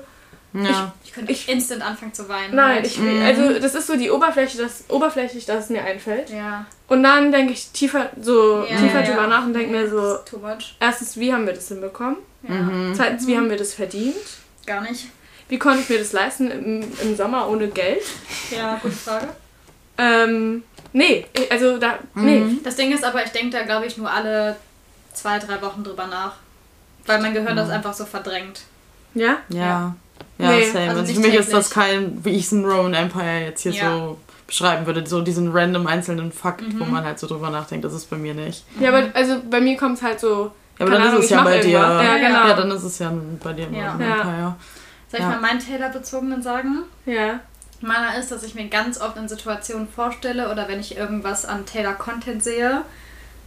Ja. 0.53 0.93
Ich 1.03 1.11
könnte 1.13 1.31
Ich- 1.31 1.49
instant 1.49 1.81
anfangen 1.81 2.13
zu 2.13 2.29
weinen. 2.29 2.55
nein, 2.55 2.75
halt. 2.75 2.85
ich, 2.87 2.99
also 2.99 3.59
das 3.59 3.73
ist 3.75 3.87
so 3.87 3.95
die 3.95 4.11
Oberfläche, 4.11 4.57
das 4.57 4.83
oberflächlich, 4.89 5.45
dass 5.45 5.65
es 5.65 5.69
mir 5.69 5.83
einfällt. 5.83 6.29
Ja. 6.29 6.65
Und 6.87 7.01
dann 7.03 7.31
denke 7.31 7.53
ich 7.53 7.71
tiefer, 7.71 8.09
so 8.21 8.59
ja 8.63 8.77
tiefer 8.77 9.01
ja, 9.01 9.05
drüber 9.07 9.21
ja. 9.23 9.27
nach 9.27 9.45
und 9.45 9.53
denke 9.53 9.71
mir 9.71 9.89
so, 9.89 10.15
ist 10.15 10.25
Too 10.27 10.37
much. 10.37 10.75
erstens, 10.79 11.17
wie 11.17 11.33
haben 11.33 11.45
wir 11.47 11.53
das 11.53 11.67
hinbekommen? 11.69 12.17
Ja. 12.47 12.53
Mhm. 12.55 12.93
Zweitens, 12.95 13.25
wie 13.25 13.35
haben 13.35 13.49
wir 13.49 13.57
das 13.57 13.73
verdient? 13.73 14.15
Gar 14.65 14.81
nicht. 14.81 15.07
Wie 15.49 15.57
konnte 15.59 15.81
ich 15.81 15.89
mir 15.89 15.99
das 15.99 16.13
leisten 16.13 16.51
im, 16.51 16.83
im 17.01 17.15
Sommer 17.15 17.49
ohne 17.49 17.67
Geld? 17.69 18.03
Ja, 18.51 18.79
gute 18.81 18.95
Frage. 18.95 19.27
Ähm, 19.97 20.63
nee, 20.93 21.25
also 21.49 21.77
da, 21.77 21.99
nee. 22.15 22.43
Das 22.63 22.75
Ding 22.75 22.91
ist 22.91 23.03
aber, 23.03 23.23
ich 23.23 23.31
denke 23.31 23.57
da, 23.57 23.63
glaube 23.63 23.85
ich, 23.85 23.97
nur 23.97 24.09
alle 24.09 24.55
zwei, 25.13 25.39
drei 25.39 25.61
Wochen 25.61 25.83
drüber 25.83 26.07
nach. 26.07 26.33
Weil 27.05 27.21
mein 27.21 27.33
Gehirn 27.33 27.55
das 27.55 27.69
einfach 27.69 27.93
so 27.93 28.05
verdrängt. 28.05 28.61
Ja? 29.13 29.37
Ja. 29.49 29.59
Ja, 29.59 29.95
Nee, 30.37 30.65
same. 30.65 30.89
also 30.89 31.01
Also, 31.01 31.13
für 31.13 31.19
mich 31.19 31.33
ist 31.35 31.53
das 31.53 31.69
kein, 31.69 32.23
wie 32.25 32.31
ich 32.31 32.45
es 32.45 32.51
in 32.51 32.65
Roman 32.65 32.93
Empire 32.93 33.41
jetzt 33.45 33.61
hier 33.61 33.71
Ja. 33.73 33.97
so 33.97 34.17
beschreiben 34.47 34.85
würde, 34.85 35.05
so 35.07 35.21
diesen 35.21 35.51
random 35.51 35.87
einzelnen 35.87 36.31
Fakt, 36.31 36.63
wo 36.79 36.85
man 36.85 37.03
halt 37.05 37.17
so 37.19 37.27
drüber 37.27 37.49
nachdenkt, 37.49 37.85
das 37.85 37.93
ist 37.93 38.09
bei 38.09 38.17
mir 38.17 38.33
nicht. 38.33 38.63
Ja, 38.79 38.89
aber 38.89 39.09
also 39.13 39.37
bei 39.49 39.61
mir 39.61 39.77
kommt 39.77 39.97
es 39.97 40.03
halt 40.03 40.19
so. 40.19 40.51
Ja, 40.79 40.85
aber 40.85 40.91
dann 40.91 41.01
Ahnung, 41.03 41.13
ist 41.19 41.19
es 41.25 41.25
ich 41.25 41.31
ja 41.31 41.43
bei 41.43 41.59
dir. 41.59 41.79
irgendwas. 41.79 42.03
Ja, 42.05 42.17
genau. 42.17 42.47
Ja, 42.47 42.53
dann 42.55 42.71
ist 42.71 42.83
es 42.83 42.99
ja 42.99 43.13
bei 43.43 43.53
dir 43.53 43.67
im 43.67 43.73
Ja. 43.75 43.91
Roman 43.93 44.01
Ja. 44.09 44.15
Empire. 44.17 44.55
Soll 45.09 45.19
ich 45.19 45.25
Ja. 45.25 45.29
mal 45.29 45.39
meinen 45.41 45.59
Taylor-bezogenen 45.59 46.41
sagen? 46.41 46.79
Ja. 47.05 47.39
Meiner 47.81 48.17
ist, 48.17 48.31
dass 48.31 48.43
ich 48.43 48.55
mir 48.55 48.67
ganz 48.69 48.99
oft 48.99 49.17
in 49.17 49.27
Situationen 49.27 49.87
vorstelle 49.87 50.51
oder 50.51 50.67
wenn 50.67 50.79
ich 50.79 50.97
irgendwas 50.97 51.45
an 51.45 51.65
Taylor-Content 51.65 52.43
sehe, 52.43 52.81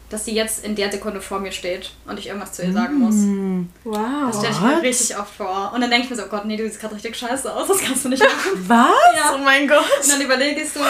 dass 0.08 0.24
sie 0.24 0.34
jetzt 0.34 0.64
in 0.64 0.76
der 0.76 0.90
Sekunde 0.92 1.20
vor 1.20 1.40
mir 1.40 1.50
steht 1.50 1.90
und 2.06 2.18
ich 2.18 2.28
irgendwas 2.28 2.52
zu 2.52 2.62
ihr 2.62 2.72
sagen 2.72 2.94
muss. 2.98 3.14
Hm. 3.14 3.68
Wow. 3.84 3.96
Das 4.30 4.36
stelle 4.38 4.52
ich 4.52 4.60
mir 4.60 4.82
richtig 4.82 5.18
oft 5.18 5.34
vor. 5.34 5.72
Und 5.74 5.80
dann 5.80 5.90
denke 5.90 6.04
ich 6.04 6.10
mir 6.10 6.16
so, 6.16 6.22
oh 6.24 6.28
Gott, 6.28 6.44
nee, 6.44 6.56
du 6.56 6.62
siehst 6.64 6.80
gerade 6.80 6.94
richtig 6.94 7.16
scheiße 7.16 7.52
aus, 7.52 7.66
das 7.66 7.78
kannst 7.80 8.04
du 8.04 8.08
nicht 8.10 8.22
machen. 8.22 8.52
Was? 8.68 9.16
Ja. 9.16 9.34
Oh 9.34 9.38
mein 9.38 9.66
Gott. 9.66 9.84
Und 10.02 10.12
dann 10.12 10.20
überlege 10.20 10.62
ich 10.62 10.70
so, 10.70 10.80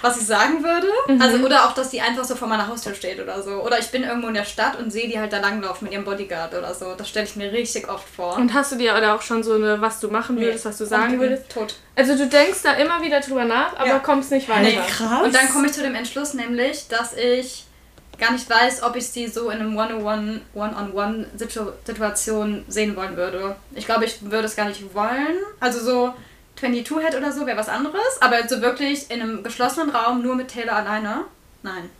was 0.00 0.18
ich 0.20 0.26
sagen 0.26 0.62
würde. 0.64 0.88
Also, 1.22 1.44
oder 1.44 1.66
auch, 1.66 1.72
dass 1.74 1.90
die 1.90 2.00
einfach 2.00 2.24
so 2.24 2.36
vor 2.36 2.48
meiner 2.48 2.66
Haustür 2.68 2.94
steht 2.94 3.20
oder 3.20 3.42
so. 3.42 3.62
Oder 3.62 3.78
ich 3.78 3.88
bin 3.90 4.02
irgendwo 4.02 4.28
in 4.28 4.34
der 4.34 4.44
Stadt 4.44 4.78
und 4.78 4.90
sehe 4.90 5.08
die 5.08 5.18
halt 5.18 5.32
da 5.32 5.38
langlaufen 5.40 5.84
mit 5.84 5.92
ihrem 5.92 6.04
Bodyguard 6.04 6.54
oder 6.54 6.74
so. 6.74 6.94
Das 6.96 7.08
stelle 7.08 7.26
ich 7.26 7.36
mir 7.36 7.52
richtig 7.52 7.88
oft 7.88 8.08
vor. 8.08 8.36
Und 8.36 8.54
hast 8.54 8.72
du 8.72 8.76
dir 8.76 8.94
oder 8.96 9.14
auch 9.14 9.22
schon 9.22 9.42
so 9.42 9.54
eine, 9.54 9.80
was 9.80 10.00
du 10.00 10.08
machen 10.08 10.38
würdest, 10.40 10.64
was 10.64 10.78
du 10.78 10.86
sagen 10.86 11.20
würdest? 11.20 11.50
Tot. 11.50 11.76
Also 11.96 12.16
du 12.16 12.26
denkst 12.26 12.60
da 12.62 12.72
immer 12.72 13.02
wieder 13.02 13.20
drüber 13.20 13.44
nach, 13.44 13.76
aber 13.76 13.86
Ja. 13.88 13.98
kommst 13.98 14.30
nicht 14.30 14.48
weiter. 14.48 14.62
Nee. 14.62 14.78
Krass. 14.88 15.22
Und 15.22 15.34
dann 15.34 15.48
komme 15.50 15.66
ich 15.66 15.72
zu 15.72 15.82
dem 15.82 15.94
Entschluss 15.94 16.34
nämlich, 16.34 16.88
dass 16.88 17.14
ich 17.14 17.64
gar 18.24 18.32
nicht 18.32 18.48
weiß, 18.48 18.82
ob 18.82 18.96
ich 18.96 19.06
sie 19.06 19.28
so 19.28 19.50
in 19.50 19.60
einem 19.60 19.76
One-on-One, 19.76 20.40
One-on-One-Situation 20.54 22.64
sehen 22.68 22.96
wollen 22.96 23.16
würde. 23.16 23.56
Ich 23.74 23.84
glaube, 23.84 24.06
ich 24.06 24.22
würde 24.22 24.46
es 24.46 24.56
gar 24.56 24.66
nicht 24.66 24.94
wollen. 24.94 25.36
Also 25.60 25.80
so 25.80 26.14
22 26.58 27.04
Head 27.04 27.16
oder 27.16 27.32
so 27.32 27.46
wäre 27.46 27.58
was 27.58 27.68
anderes, 27.68 28.00
aber 28.20 28.48
so 28.48 28.62
wirklich 28.62 29.10
in 29.10 29.20
einem 29.20 29.42
geschlossenen 29.42 29.90
Raum 29.90 30.22
nur 30.22 30.36
mit 30.36 30.48
Taylor 30.48 30.76
alleine, 30.76 31.24
nein. 31.62 31.90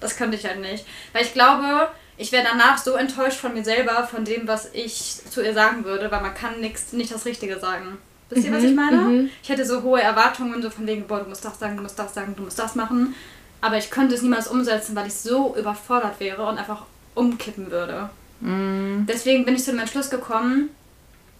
Das 0.00 0.16
könnte 0.16 0.36
ich 0.36 0.44
halt 0.44 0.60
nicht. 0.60 0.84
Weil 1.12 1.24
ich 1.24 1.32
glaube, 1.32 1.88
ich 2.16 2.32
wäre 2.32 2.46
danach 2.48 2.78
so 2.78 2.94
enttäuscht 2.94 3.38
von 3.38 3.54
mir 3.54 3.64
selber, 3.64 4.06
von 4.06 4.24
dem, 4.24 4.48
was 4.48 4.70
ich 4.72 5.20
zu 5.30 5.44
ihr 5.44 5.54
sagen 5.54 5.84
würde, 5.84 6.10
weil 6.10 6.20
man 6.20 6.34
kann 6.34 6.60
nix, 6.60 6.92
nicht 6.92 7.12
das 7.12 7.24
Richtige 7.24 7.60
sagen. 7.60 7.98
Wisst 8.30 8.46
ihr, 8.46 8.52
was 8.52 8.62
ich 8.62 8.74
meine? 8.74 8.96
mhm. 8.96 9.30
Ich 9.42 9.48
hätte 9.48 9.64
so 9.64 9.82
hohe 9.82 10.02
Erwartungen, 10.02 10.60
so 10.60 10.70
von 10.70 10.86
wegen, 10.86 11.06
boah, 11.06 11.20
du 11.20 11.28
musst 11.28 11.44
das 11.44 11.58
sagen, 11.58 11.76
du 11.76 11.82
musst 11.82 11.98
das 11.98 12.14
sagen, 12.14 12.34
du 12.36 12.42
musst 12.42 12.58
das 12.58 12.74
machen. 12.74 13.14
Aber 13.60 13.76
ich 13.78 13.90
könnte 13.90 14.14
es 14.14 14.22
niemals 14.22 14.48
umsetzen, 14.48 14.94
weil 14.94 15.06
ich 15.08 15.14
so 15.14 15.54
überfordert 15.56 16.20
wäre 16.20 16.46
und 16.46 16.58
einfach 16.58 16.82
umkippen 17.14 17.70
würde. 17.70 18.08
Mm. 18.40 19.04
Deswegen 19.06 19.44
bin 19.44 19.56
ich 19.56 19.64
zu 19.64 19.72
dem 19.72 19.80
Entschluss 19.80 20.10
gekommen, 20.10 20.70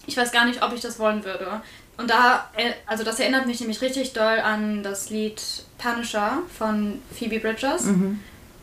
ich 0.05 0.17
weiß 0.17 0.31
gar 0.31 0.45
nicht, 0.45 0.61
ob 0.63 0.73
ich 0.73 0.81
das 0.81 0.99
wollen 0.99 1.23
würde. 1.23 1.61
Und 1.97 2.09
da, 2.09 2.49
äh, 2.55 2.71
also 2.85 3.03
das 3.03 3.19
erinnert 3.19 3.45
mich 3.45 3.59
nämlich 3.59 3.81
richtig 3.81 4.13
doll 4.13 4.39
an 4.39 4.83
das 4.83 5.09
Lied 5.09 5.41
Punisher 5.77 6.39
von 6.57 7.01
Phoebe 7.13 7.39
Bridgers, 7.39 7.83
Mhm. 7.85 8.19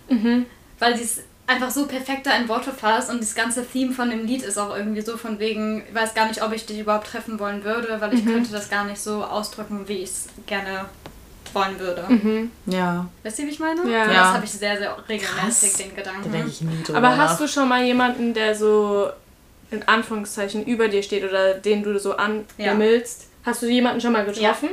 Mhm. 0.09 0.47
weil 0.79 0.97
sie 0.97 1.05
es 1.05 1.21
einfach 1.47 1.71
so 1.71 1.87
perfekt 1.87 2.27
da 2.27 2.37
in 2.37 2.49
Worte 2.49 2.73
fasst 2.73 3.09
und 3.11 3.21
das 3.21 3.35
ganze 3.35 3.65
Theme 3.65 3.93
von 3.93 4.11
dem 4.11 4.27
Lied 4.27 4.43
ist 4.43 4.59
auch 4.59 4.77
irgendwie 4.77 5.01
so 5.03 5.17
von 5.17 5.39
wegen, 5.39 5.85
ich 5.89 5.95
weiß 5.95 6.15
gar 6.15 6.27
nicht, 6.29 6.43
ob 6.43 6.53
ich 6.53 6.67
dich 6.67 6.81
überhaupt 6.81 7.07
treffen 7.07 7.39
wollen 7.39 7.63
würde, 7.65 8.01
weil 8.01 8.13
ich 8.15 8.25
könnte 8.27 8.51
das 8.51 8.69
gar 8.69 8.85
nicht 8.85 9.01
so 9.01 9.23
ausdrücken, 9.25 9.87
wie 9.87 9.99
ich 9.99 10.11
es 10.11 10.27
gerne 10.47 10.87
wollen 11.57 11.79
würde. 11.81 12.05
Mhm. 12.09 12.51
Ja, 12.67 13.07
Wisst 13.25 13.39
ihr, 13.41 13.47
wie 13.47 13.51
ich 13.51 13.59
meine? 13.59 13.81
Ja. 13.91 14.05
Und 14.05 14.11
Ja. 14.13 14.23
Das 14.23 14.35
habe 14.35 14.45
ich 14.45 14.53
sehr, 14.53 14.77
sehr 14.79 14.97
regelmäßig, 15.09 15.71
Krass. 15.71 15.73
den 15.79 15.91
da 15.91 15.97
Gedanken. 16.03 16.31
denke 16.33 16.49
ich 16.49 16.61
nie 16.61 16.83
drüber 16.85 16.99
Aber 16.99 17.17
hast 17.17 17.41
du 17.41 17.49
schon 17.49 17.69
mal 17.69 17.83
jemanden, 17.85 18.33
der 18.35 18.55
so 18.55 19.09
in 19.73 19.83
Anführungszeichen 19.89 20.65
über 20.65 20.87
dir 20.89 21.03
steht 21.03 21.25
oder 21.29 21.55
den 21.55 21.83
du 21.83 21.99
so 21.99 22.17
anhimmelst? 22.17 23.27
Hast 23.45 23.63
du 23.63 23.67
jemanden 23.67 24.01
schon 24.01 24.13
mal 24.13 24.25
getroffen? 24.25 24.69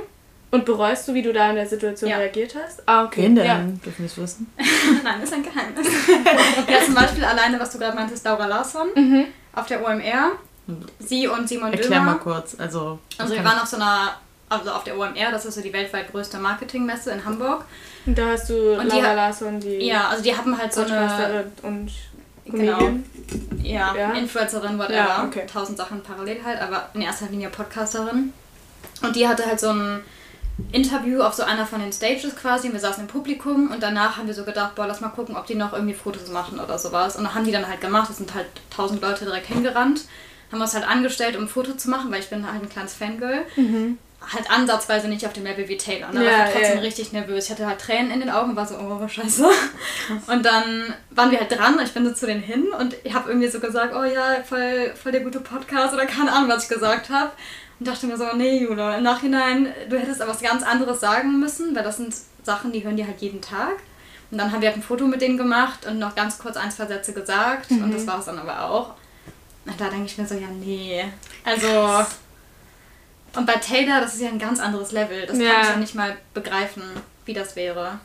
Und 0.52 0.66
bereust 0.66 1.08
du, 1.08 1.16
wie 1.16 1.24
du 1.24 1.34
da 1.34 1.50
in 1.50 1.56
der 1.56 1.66
Situation 1.68 2.12
Ja. 2.12 2.18
reagiert 2.18 2.54
hast? 2.63 2.88
Ah, 2.88 3.06
okay. 3.06 3.24
Wen 3.24 3.36
denn? 3.36 3.46
Ja. 3.46 3.56
Dürfen 3.84 4.00
wir 4.00 4.06
es 4.06 4.18
wissen? 4.18 4.54
Nein, 5.04 5.22
ist 5.24 5.34
ein 5.34 5.42
Geheimnis. 5.42 5.88
ja, 6.70 6.86
zum 6.86 6.94
Beispiel 6.94 7.25
alleine, 7.25 7.60
was 7.60 7.72
du 7.72 7.80
gerade 7.80 7.96
meintest, 7.96 8.24
Laura 8.24 8.46
Larsson 8.46 8.88
Mhm. 8.96 9.25
auf 9.56 9.66
der 9.66 9.84
OMR. 9.84 10.34
Sie 11.00 11.28
und 11.28 11.50
Simon 11.50 11.74
Erklär 11.74 12.00
mal 12.02 12.13
Dömer. 12.13 12.20
kurz. 12.20 12.56
Also, 12.60 13.00
Also 13.18 13.34
wir 13.34 13.44
waren 13.44 13.60
auf 13.60 13.68
so 13.68 13.78
einer, 13.78 14.13
also 14.60 14.72
auf 14.72 14.83
der 14.83 14.98
OMR, 14.98 15.31
das 15.31 15.45
ist 15.45 15.55
so 15.55 15.62
die 15.62 15.74
weltweit 15.74 16.12
größte 16.12 16.38
Marketingmesse 16.38 17.12
in 17.12 17.24
Hamburg. 17.25 17.65
Und 18.05 18.17
da 18.17 18.27
hast 18.29 18.50
du 18.50 18.74
Und 18.79 18.91
hat- 18.91 19.01
Larsson, 19.15 19.60
die 19.60 19.86
Ja, 19.86 20.07
also 20.10 20.24
die 20.24 20.36
haben 20.36 20.57
halt 20.57 20.74
so 20.74 20.81
eine 20.81 21.45
und 21.62 21.91
genau, 22.45 22.77
Comedian. 22.77 23.03
ja, 23.63 23.95
Ja. 23.95 24.12
Influencerin, 24.13 24.77
whatever. 24.77 24.93
Ja, 24.95 25.24
okay. 25.25 25.45
Tausend 25.51 25.77
Sachen 25.77 26.01
parallel 26.03 26.38
halt, 26.43 26.62
aber 26.62 26.89
in 26.93 27.01
erster 27.01 27.27
Linie 27.27 27.50
Podcasterin. 27.50 28.33
Und 29.01 29.15
die 29.15 29.27
hatte 29.27 29.45
halt 29.45 29.60
so 29.60 29.69
ein 29.69 30.01
Interview 30.72 31.22
auf 31.22 31.33
so 31.33 31.43
einer 31.43 31.65
von 31.65 31.79
den 31.79 31.91
Stages 31.91 32.36
quasi. 32.36 32.67
Und 32.67 32.74
wir 32.74 32.79
saßen 32.79 33.01
im 33.01 33.07
Publikum 33.07 33.72
und 33.72 33.81
danach 33.81 34.17
haben 34.17 34.27
wir 34.27 34.33
so 34.33 34.43
gedacht, 34.43 34.75
boah, 34.75 34.86
lass 34.88 35.01
mal 35.01 35.10
gucken, 35.10 35.36
ob 35.36 35.48
die 35.48 35.55
noch 35.55 35.74
irgendwie 35.74 35.93
Fotos 35.95 36.29
machen 36.29 36.60
oder 36.60 36.77
sowas. 36.77 37.15
Und 37.15 37.24
dann 37.24 37.33
haben 37.33 37.45
die 37.45 37.51
dann 37.51 37.67
halt 37.67 37.81
gemacht. 37.81 38.10
Es 38.10 38.17
sind 38.17 38.33
halt 38.36 38.45
tausend 38.69 39.01
Leute 39.01 39.25
direkt 39.25 39.48
hingerannt. 39.48 40.01
Haben 40.51 40.62
uns 40.62 40.75
halt 40.75 40.88
angestellt, 40.88 41.36
um 41.36 41.43
ein 41.45 41.48
Foto 41.48 41.72
zu 41.74 41.89
machen, 41.89 42.12
weil 42.12 42.19
ich 42.19 42.29
bin 42.29 42.45
halt 42.51 42.62
ein 42.62 42.69
kleines 42.69 42.93
Fangirl. 42.93 43.43
Halt 44.32 44.50
ansatzweise 44.50 45.10
nicht 45.10 45.25
auf 45.25 45.34
dem 45.34 45.44
Level 45.44 45.68
wie 45.68 45.77
Taylor. 45.77 46.12
Ne? 46.12 46.24
Ja, 46.24 46.32
ich 46.32 46.38
war 46.38 46.51
trotzdem 46.51 46.77
ja. 46.77 46.82
richtig 46.82 47.12
nervös. 47.12 47.46
Ich 47.46 47.51
hatte 47.51 47.68
halt 47.68 47.82
Tränen 47.82 48.12
in 48.12 48.22
den 48.22 48.30
Augen 48.30 48.51
und 48.51 48.56
war 48.56 48.65
so, 48.65 48.75
oh, 48.75 49.08
scheiße. 49.08 49.46
Und 50.27 50.46
dann 50.46 50.94
waren 51.10 51.32
wir 51.32 51.39
halt 51.39 51.51
dran. 51.51 51.77
Ich 51.84 51.94
bin 51.94 52.06
so 52.06 52.13
zu 52.13 52.25
denen 52.25 52.42
hin 52.42 52.68
und 52.80 52.96
ich 53.03 53.13
habe 53.13 53.30
irgendwie 53.30 53.50
so 53.50 53.60
gesagt, 53.60 53.94
oh 53.94 54.03
ja, 54.03 54.42
voll, 54.44 54.94
voll 54.96 55.12
der 55.12 55.22
gute 55.22 55.42
Podcast 55.42 55.94
oder 55.94 56.06
keine 56.06 56.32
Ahnung, 56.32 56.50
was 56.50 56.63
ich 56.63 56.70
gesagt 56.70 57.10
habe. 57.10 57.32
Und 57.80 57.88
dachte 57.88 58.06
mir 58.06 58.18
so, 58.18 58.25
nee, 58.36 58.60
Jule, 58.60 58.98
im 58.98 59.03
Nachhinein, 59.03 59.74
du 59.89 60.00
hättest 60.00 60.22
aber 60.22 60.32
was 60.32 60.42
ganz 60.42 60.63
anderes 60.63 61.00
sagen 61.00 61.39
müssen, 61.39 61.75
weil 61.75 61.84
das 61.84 61.98
sind 61.98 62.15
Sachen, 62.44 62.72
die 62.72 62.84
hören 62.84 62.96
die 62.96 63.06
halt 63.06 63.20
jeden 63.20 63.42
Tag. 63.42 63.75
Und 64.32 64.38
dann 64.38 64.51
haben 64.51 64.62
wir 64.62 64.70
halt 64.70 64.77
ein 64.77 64.84
Foto 64.84 65.06
mit 65.06 65.22
denen 65.22 65.38
gemacht 65.38 65.86
und 65.86 66.00
noch 66.00 66.15
ganz 66.15 66.39
kurz 66.39 66.58
ein, 66.58 66.72
zwei 66.72 66.88
Sätze 66.88 67.13
gesagt. 67.13 67.72
Und 67.72 67.94
das 67.94 68.08
war 68.08 68.20
es 68.20 68.25
dann 68.25 68.39
aber 68.39 68.63
auch. 68.63 68.96
Und 69.65 69.80
da 69.80 69.89
denke 69.89 70.06
ich 70.06 70.18
mir 70.18 70.25
so, 70.25 70.36
ja, 70.36 70.48
nee. 70.48 71.06
Also. 71.44 72.06
Und 73.36 73.46
bei 73.48 73.54
Taylor, 73.54 74.00
das 74.02 74.16
ist 74.16 74.22
ja 74.22 74.30
ein 74.30 74.40
ganz 74.40 74.60
anderes 74.60 74.92
Level. 74.92 75.25
Das 75.25 75.38
Ja. 75.40 75.52
kann 75.54 75.62
ich 75.63 75.70
ja 75.70 75.75
nicht 75.78 75.96
mal 75.96 76.16
begreifen, 76.34 76.84
wie 77.25 77.34
das 77.34 77.56
wäre. 77.56 78.00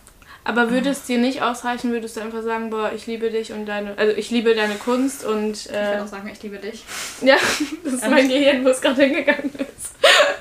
Aber 0.44 0.70
würde 0.70 0.88
es 0.88 1.02
dir 1.02 1.18
nicht 1.18 1.42
ausreichen, 1.42 1.90
würdest 1.92 2.16
du 2.16 2.20
einfach 2.22 2.42
sagen, 2.42 2.70
boah, 2.70 2.90
ich 2.94 3.06
liebe 3.06 3.28
dich 3.30 3.52
und 3.52 3.66
deine, 3.66 3.92
also 3.98 4.16
ich 4.16 4.30
liebe 4.30 4.54
deine 4.54 4.76
Kunst 4.76 5.22
und 5.26 5.52
Ich 5.52 5.68
äh, 5.68 5.72
würde 5.74 6.02
auch 6.04 6.06
sagen, 6.06 6.30
ich 6.32 6.42
liebe 6.42 6.56
dich. 6.56 6.84
ja, 7.20 7.36
das 7.84 7.92
ist 7.94 8.08
mein 8.08 8.28
Gehirn, 8.28 8.64
wo 8.64 8.68
es 8.70 8.80
gerade 8.80 9.02
hingegangen 9.02 9.50
ist. 9.58 9.92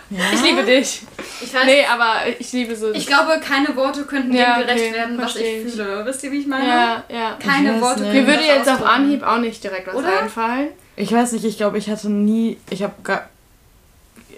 Ja? 0.10 0.24
Ich 0.34 0.41
liebe 0.44 0.63
dich. 0.63 1.01
Ich 1.41 1.53
weiß, 1.53 1.65
Nee, 1.65 1.86
aber 1.86 2.13
ich 2.39 2.53
liebe 2.53 2.74
so. 2.77 2.94
ich 2.94 3.06
glaube, 3.06 3.41
keine 3.41 3.75
Worte 3.75 4.03
könnten 4.06 4.34
Ja, 4.34 4.56
dem 4.60 4.67
gerecht 4.67 4.86
okay, 4.86 4.94
werden, 4.94 5.17
was 5.17 5.36
ich 5.36 5.44
ich. 5.65 5.74
fühle. 5.74 6.06
Wisst 6.06 6.24
ihr, 6.24 6.32
wie 6.32 6.39
ich 6.39 6.48
meine? 6.48 6.70
ja, 6.70 7.03
ja. 7.10 7.38
Keine 7.46 7.75
Ich 7.75 7.82
Worte 7.82 8.03
nicht. 8.03 8.13
Mir 8.13 8.27
würde 8.27 8.44
jetzt 8.44 8.70
auf 8.70 8.75
ausdrücken. 8.75 8.89
Anhieb 8.89 9.24
auch 9.24 9.38
nicht 9.39 9.62
direkt 9.62 9.88
was 9.88 9.96
Oder? 9.96 10.22
einfallen. 10.22 10.70
Ich 10.96 11.12
weiß 11.12 11.34
nicht, 11.34 11.44
ich 11.44 11.58
glaube, 11.58 11.77
ich 11.79 11.89
hatte 11.89 12.10
nie. 12.10 12.58
Ich 12.70 12.82
habe 12.82 12.94
gar. 13.03 13.27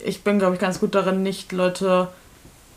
Ich 0.05 0.23
bin, 0.23 0.39
glaube 0.39 0.55
ich, 0.55 0.61
ganz 0.61 0.79
gut 0.79 0.95
darin, 0.95 1.23
nicht 1.23 1.51
Leute 1.51 2.07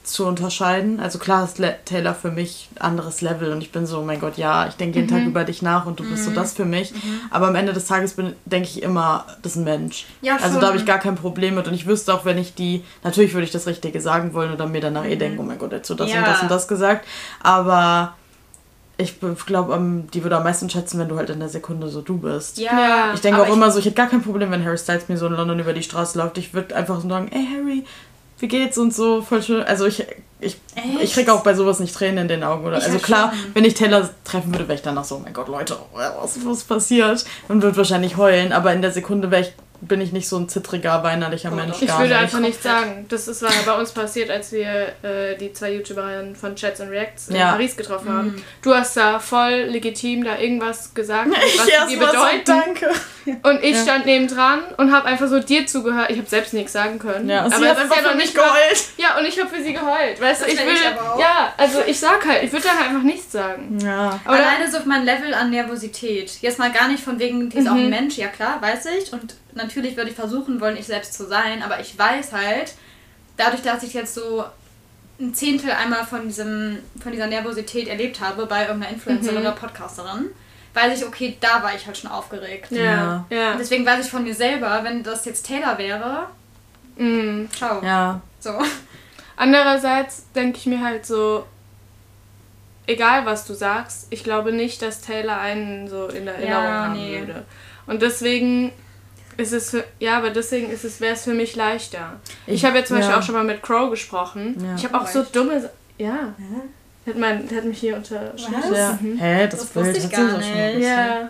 zu 0.05 0.27
unterscheiden. 0.27 0.99
Also 0.99 1.21
klar 1.21 1.45
ist 1.45 1.61
Le 1.61 1.77
Taylor 1.85 2.13
für 2.13 2.33
mich 2.33 2.69
ein 2.75 2.81
anderes 2.83 3.21
Level 3.21 3.53
und 3.53 3.63
ich 3.63 3.71
bin 3.71 3.87
so, 3.87 4.01
oh 4.01 4.03
mein 4.03 4.19
Gott, 4.19 4.37
ja, 4.37 4.67
ich 4.67 4.75
denke 4.75 4.99
jeden 4.99 5.09
Tag 5.09 5.25
über 5.25 5.45
dich 5.45 5.63
nach 5.63 5.87
und 5.87 6.01
du 6.01 6.05
bist 6.05 6.25
so 6.25 6.33
das 6.33 6.55
für 6.55 6.65
mich. 6.65 6.93
Aber 7.31 7.47
am 7.47 7.55
Ende 7.55 7.73
des 7.73 7.87
Tages 7.87 8.15
bin, 8.15 8.35
denke 8.45 8.69
ich 8.69 8.83
immer, 8.83 9.27
das 9.43 9.53
ist 9.53 9.59
ein 9.59 9.65
Mensch. 9.65 10.07
Ja, 10.21 10.39
also 10.43 10.59
da 10.59 10.69
habe 10.69 10.77
ich 10.77 10.87
gar 10.87 10.99
kein 10.99 11.15
Problem 11.15 11.55
mit 11.55 11.69
und 11.69 11.75
ich 11.75 11.87
wüsste 11.87 12.13
auch, 12.15 12.25
wenn 12.25 12.37
ich 12.37 12.55
die, 12.55 12.83
natürlich 13.05 13.33
würde 13.33 13.45
ich 13.45 13.53
das 13.53 13.69
Richtige 13.69 14.01
sagen 14.01 14.35
wollen 14.35 14.53
oder 14.53 14.67
mir 14.67 14.81
danach 14.81 15.05
eh 15.05 15.15
denken, 15.15 15.39
oh 15.39 15.45
mein 15.45 15.59
Gott, 15.59 15.71
jetzt 15.71 15.87
so 15.87 15.95
das 15.95 16.11
Ja. 16.11 16.19
und 16.19 16.27
das 16.27 16.43
und 16.43 16.51
das 16.51 16.67
gesagt. 16.67 17.07
Aber 17.41 18.15
ich 19.03 19.17
glaube, 19.47 19.79
die 20.13 20.23
würde 20.23 20.37
am 20.37 20.45
meisten 20.45 20.71
schätzen, 20.71 20.99
wenn 20.99 21.09
du 21.09 21.17
halt 21.17 21.31
in 21.31 21.41
der 21.41 21.49
Sekunde 21.49 21.89
so 21.89 22.01
du 22.01 22.19
bist. 22.19 22.59
Ja, 22.59 23.13
Ich 23.15 23.21
denke 23.21 23.43
auch 23.43 23.53
immer 23.53 23.71
so, 23.71 23.79
ich 23.79 23.85
hätte 23.85 23.97
gar 23.97 24.09
kein 24.09 24.23
Problem, 24.23 24.51
wenn 24.51 24.65
Harry 24.65 24.79
Styles 24.79 25.09
mir 25.09 25.17
so 25.17 25.27
in 25.27 25.33
London 25.35 25.59
über 25.59 25.73
die 25.73 25.83
Straße 25.83 26.19
läuft. 26.19 26.39
Ich 26.39 26.55
würde 26.55 26.75
einfach 26.75 27.01
so 27.01 27.09
sagen, 27.09 27.29
ey 27.33 27.47
Harry, 27.55 27.85
wie 28.39 28.49
geht's 28.49 28.77
und 28.79 28.93
so, 28.93 29.23
voll 29.23 29.43
schön. 29.43 29.63
Also 29.63 29.87
ich, 29.87 30.05
ich, 30.41 30.57
ich 31.01 31.13
krieg 31.13 31.29
auch 31.29 31.43
bei 31.43 31.55
sowas 31.55 31.79
nicht 31.79 31.95
Tränen 31.95 32.19
in 32.19 32.29
den 32.29 32.43
Augen. 32.43 32.65
Oder? 32.67 32.79
Ich 32.79 32.85
Also 32.85 32.99
klar, 32.99 33.31
schon. 33.33 33.55
wenn 33.55 33.65
ich 33.65 33.75
Taylor 33.75 34.11
treffen 34.25 34.53
würde, 34.53 34.67
wäre 34.67 34.75
ich 34.75 34.83
danach 34.83 35.05
so, 35.05 35.17
oh 35.17 35.21
mein 35.23 35.33
Gott, 35.33 35.49
Leute, 35.49 35.77
was, 35.95 36.39
was 36.45 36.65
passiert? 36.65 37.25
Und 37.49 37.63
würde 37.63 37.77
wahrscheinlich 37.77 38.17
heulen, 38.17 38.53
aber 38.53 38.73
in 38.73 38.83
der 38.83 38.91
Sekunde 38.91 39.31
wäre 39.31 39.43
ich, 39.43 39.53
bin 39.85 40.01
ich 40.01 40.13
nicht 40.13 40.29
so 40.29 40.39
ein 40.39 40.49
zittriger, 40.49 41.03
weinerlicher 41.03 41.51
Mensch. 41.51 41.77
Ich 41.83 41.89
gar 41.89 41.99
würde 42.01 42.17
einfach 42.17 42.39
nicht 42.39 42.63
sagen. 42.63 43.05
Das 43.09 43.27
ist, 43.27 43.43
war 43.43 43.51
ja 43.51 43.61
bei 43.67 43.75
uns 43.79 43.91
passiert, 43.91 44.31
als 44.31 44.53
wir 44.53 44.93
äh, 45.03 45.37
die 45.39 45.53
zwei 45.53 45.73
YouTuberinnen 45.75 46.37
von 46.37 46.55
Chats 46.55 46.81
und 46.81 46.89
Reacts 46.89 47.29
in 47.29 47.37
Ja. 47.37 47.51
Paris 47.51 47.77
getroffen 47.77 48.09
Mhm. 48.13 48.17
haben. 48.19 48.45
Du 48.63 48.73
hast 48.73 48.97
da 48.97 49.19
voll 49.19 49.67
legitim 49.69 50.25
da 50.25 50.39
irgendwas 50.39 50.95
gesagt, 50.95 51.31
was 51.31 51.89
die 51.89 51.97
bedeuten. 51.97 52.43
danke. 52.45 52.91
Und 53.43 53.63
ich 53.63 53.77
Ja. 53.77 53.83
stand 53.83 54.07
nebendran 54.07 54.61
und 54.77 54.93
habe 54.93 55.07
einfach 55.07 55.29
so 55.29 55.39
dir 55.39 55.67
zugehört. 55.67 56.11
Ich 56.11 56.19
habe 56.19 56.29
selbst 56.29 56.53
nichts 56.55 56.73
sagen 56.73 56.99
können. 56.99 57.29
Ja, 57.29 57.41
aber 57.43 57.51
sie 57.57 57.63
das 57.63 57.71
hat 57.71 57.77
ist 57.77 57.83
einfach 57.85 57.97
ja 57.97 58.03
noch 58.11 58.15
nicht 58.17 58.37
mal- 58.37 58.43
geheult. 58.45 58.85
Ja, 58.97 59.19
und 59.19 59.25
ich 59.27 59.39
habe 59.41 59.49
für 59.49 59.63
sie 59.63 59.73
geheult. 59.73 60.21
Weißt 60.21 60.43
du, 60.43 60.47
ich 60.47 60.59
will 60.59 60.75
ich 60.75 60.87
aber 60.87 61.15
auch. 61.15 61.21
Ja, 61.21 61.53
also 61.57 61.81
ich 61.87 61.99
sag 62.01 62.27
halt, 62.27 62.43
ich 62.43 62.53
würde 62.53 62.67
da 62.67 62.85
einfach 62.85 63.03
nichts 63.03 63.31
sagen. 63.31 63.79
Ja. 63.81 64.21
Aber 64.25 64.37
Alleine 64.37 64.71
so 64.71 64.79
auf 64.79 64.87
mein 64.87 65.05
Level 65.05 65.33
an 65.35 65.51
Nervosität. 65.51 66.39
Jetzt 66.41 66.59
mal 66.59 66.73
gar 66.73 66.89
nicht 66.89 67.03
von 67.03 67.19
wegen, 67.19 67.49
die 67.51 67.59
ist 67.59 67.69
auch 67.69 67.75
Mhm. 67.75 67.85
ein 67.85 67.91
Mensch, 67.91 68.17
ja 68.17 68.29
klar, 68.29 68.61
weiß 68.61 68.87
ich. 68.99 69.13
Und 69.13 69.35
natürlich 69.55 69.97
würde 69.97 70.11
ich 70.11 70.17
versuchen 70.17 70.61
wollen, 70.61 70.77
ich 70.77 70.87
selbst 70.87 71.15
zu 71.15 71.27
sein, 71.27 71.63
aber 71.63 71.81
ich 71.81 71.97
weiß 71.99 72.33
halt, 72.33 72.73
dadurch, 73.37 73.63
dass 73.63 73.83
ich 73.83 73.95
jetzt 73.95 74.15
so 74.15 74.45
ein 75.21 75.33
Zehntel 75.35 75.71
einmal 75.71 76.05
von, 76.05 76.27
diesem, 76.27 76.79
von 77.01 77.13
dieser 77.13 77.29
Nervosität 77.29 77.87
erlebt 77.87 78.21
habe 78.21 78.47
bei 78.47 78.63
irgendeiner 78.63 78.93
Influencerin 78.95 79.37
Mhm. 79.37 79.47
oder 79.47 79.53
Podcasterin, 79.53 80.31
weiß 80.75 81.01
ich, 81.01 81.07
okay, 81.07 81.37
da 81.41 81.63
war 81.63 81.75
ich 81.75 81.87
halt 81.87 81.97
schon 81.99 82.11
aufgeregt. 82.11 82.71
Ja, 82.71 83.25
ja. 83.31 83.53
Und 83.53 83.59
deswegen 83.59 83.85
weiß 83.85 84.05
ich 84.07 84.11
von 84.11 84.23
mir 84.25 84.35
selber, 84.35 84.81
wenn 84.83 85.03
das 85.03 85.25
jetzt 85.25 85.47
Taylor 85.47 85.77
wäre, 85.79 86.27
Mhm. 86.97 87.49
ciao. 87.51 87.83
Ja. 87.83 88.21
So. 88.41 88.53
Andererseits 89.37 90.25
denke 90.35 90.59
ich 90.59 90.67
mir 90.67 90.81
halt 90.83 91.07
so, 91.07 91.47
egal 92.87 93.25
was 93.27 93.47
du 93.47 93.55
sagst, 93.55 94.07
ich 94.11 94.25
glaube 94.25 94.53
nicht, 94.53 94.83
dass 94.83 95.01
Taylor 95.01 95.39
einen 95.39 95.89
so 95.89 96.09
in 96.09 96.25
der 96.27 96.35
Erinnerung 96.35 96.65
Ja, 96.65 96.85
haben 96.85 96.93
nee. 96.95 97.19
würde. 97.21 97.45
Und 97.87 98.03
deswegen 98.03 98.73
ist 99.39 99.53
es 99.53 99.71
für, 99.71 99.85
ja, 99.99 100.19
aber 100.19 100.31
deswegen 100.31 100.71
ist 100.71 100.85
es, 100.85 101.01
wäre 101.01 101.15
es 101.15 101.25
für 101.25 101.35
mich 101.35 101.57
leichter. 101.57 102.21
Ich 102.47 102.65
habe 102.65 102.77
jetzt 102.79 102.89
zum 102.89 102.99
Beispiel 102.99 103.15
ja. 103.15 103.19
auch 103.19 103.23
schon 103.23 103.35
mal 103.35 103.45
mit 103.45 103.63
Crow 103.63 103.91
gesprochen. 103.91 104.57
Ja. 104.63 104.75
Ich 104.77 104.85
habe 104.85 105.01
auch 105.01 105.07
so 105.07 105.23
dumme, 105.23 105.61
Sa- 105.61 105.71
ja, 105.99 106.35
hat, 107.07 107.19
mein, 107.19 107.49
der 107.49 107.59
hat 107.59 107.65
mich 107.65 107.79
hier 107.81 107.97
unterschrieben. 107.97 108.75
Ja. 108.75 108.99
Mhm. 109.01 109.19
Hä, 109.19 109.47
das, 109.49 109.61
Das 109.61 109.67
Bild 109.71 109.87
wusste 109.87 110.07
ich 110.07 110.11
gar 110.13 110.39
nicht. 110.39 110.55
Ja, 110.83 111.29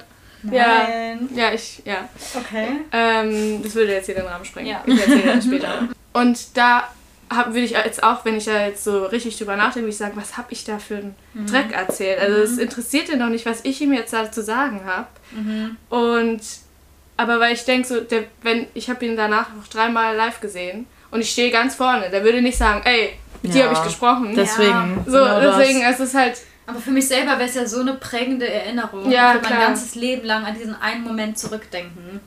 ja, 0.51 0.89
Nein. 0.89 1.29
ja, 1.37 1.53
ich, 1.53 1.83
ja. 1.85 2.09
Okay. 2.35 2.67
Ähm, 2.93 3.63
das 3.63 3.75
würde 3.75 3.93
jetzt 3.93 4.07
hier 4.07 4.17
den 4.17 4.27
Rahmen 4.27 4.45
sprengen. 4.45 4.71
Ja. 4.71 4.83
Ich 4.87 4.99
erzähle 4.99 5.35
das 5.37 5.45
später. 5.45 5.89
Und 6.13 6.57
da 6.57 6.89
hab, 7.31 7.47
würde 7.49 7.61
ich 7.61 7.71
jetzt 7.71 8.03
auch, 8.03 8.25
wenn 8.25 8.37
ich 8.37 8.45
da 8.47 8.67
jetzt 8.67 8.83
so 8.85 9.05
richtig 9.07 9.39
drüber 9.39 9.57
nachdenke, 9.57 9.83
würde 9.87 9.91
ich 9.91 9.97
sagen, 9.97 10.13
was 10.17 10.37
habe 10.37 10.49
ich 10.51 10.65
da 10.65 10.79
für 10.79 10.97
einen 10.97 11.15
Mhm. 11.35 11.47
Dreck 11.47 11.73
erzählt? 11.73 12.19
Also 12.19 12.39
es 12.43 12.59
interessiert 12.59 13.09
ihn 13.09 13.21
doch 13.21 13.29
nicht, 13.29 13.47
was 13.47 13.61
ich 13.65 13.81
ihm 13.81 13.93
jetzt 13.95 14.13
da 14.13 14.31
zu 14.31 14.43
sagen 14.43 14.83
habe. 14.85 15.07
Mhm. 15.31 15.77
Und 15.89 16.41
aber 17.17 17.39
weil 17.41 17.55
ich 17.55 17.65
denke 17.65 17.87
so, 17.87 18.01
der, 18.01 18.25
wenn 18.43 18.67
ich 18.75 18.91
habe 18.91 19.05
ihn 19.07 19.17
danach 19.17 19.55
noch 19.55 19.69
dreimal 19.69 20.17
live 20.17 20.41
gesehen 20.41 20.87
und 21.11 21.21
ich 21.21 21.31
stehe 21.31 21.51
ganz 21.53 21.75
vorne, 21.77 22.11
der 22.11 22.25
würde 22.25 22.43
nicht 22.43 22.59
sagen, 22.59 22.83
ey, 22.85 23.13
mit 23.43 23.55
dir 23.55 23.61
Ja. 23.61 23.65
habe 23.67 23.75
ich 23.75 23.85
gesprochen. 23.85 24.33
Deswegen. 24.35 25.03
so, 25.07 25.13
genau 25.13 25.41
das. 25.41 25.57
deswegen, 25.57 25.83
es 25.83 26.01
ist 26.01 26.15
halt, 26.15 26.39
Aber 26.67 26.79
für 26.79 26.91
mich 26.91 27.09
selber 27.09 27.33
wäre 27.33 27.45
es 27.45 27.55
ja 27.55 27.67
so 27.67 27.81
eine 27.81 27.95
prägende 27.95 28.49
Erinnerung. 28.49 29.11
Ja, 29.11 29.33
für 29.33 29.39
mein 29.39 29.47
klar. 29.47 29.61
ganzes 29.61 29.95
Leben 29.95 30.25
lang 30.25 30.45
an 30.45 30.55
diesen 30.55 30.75
einen 30.81 31.03
Moment 31.03 31.39
zurückdenken. 31.39 32.21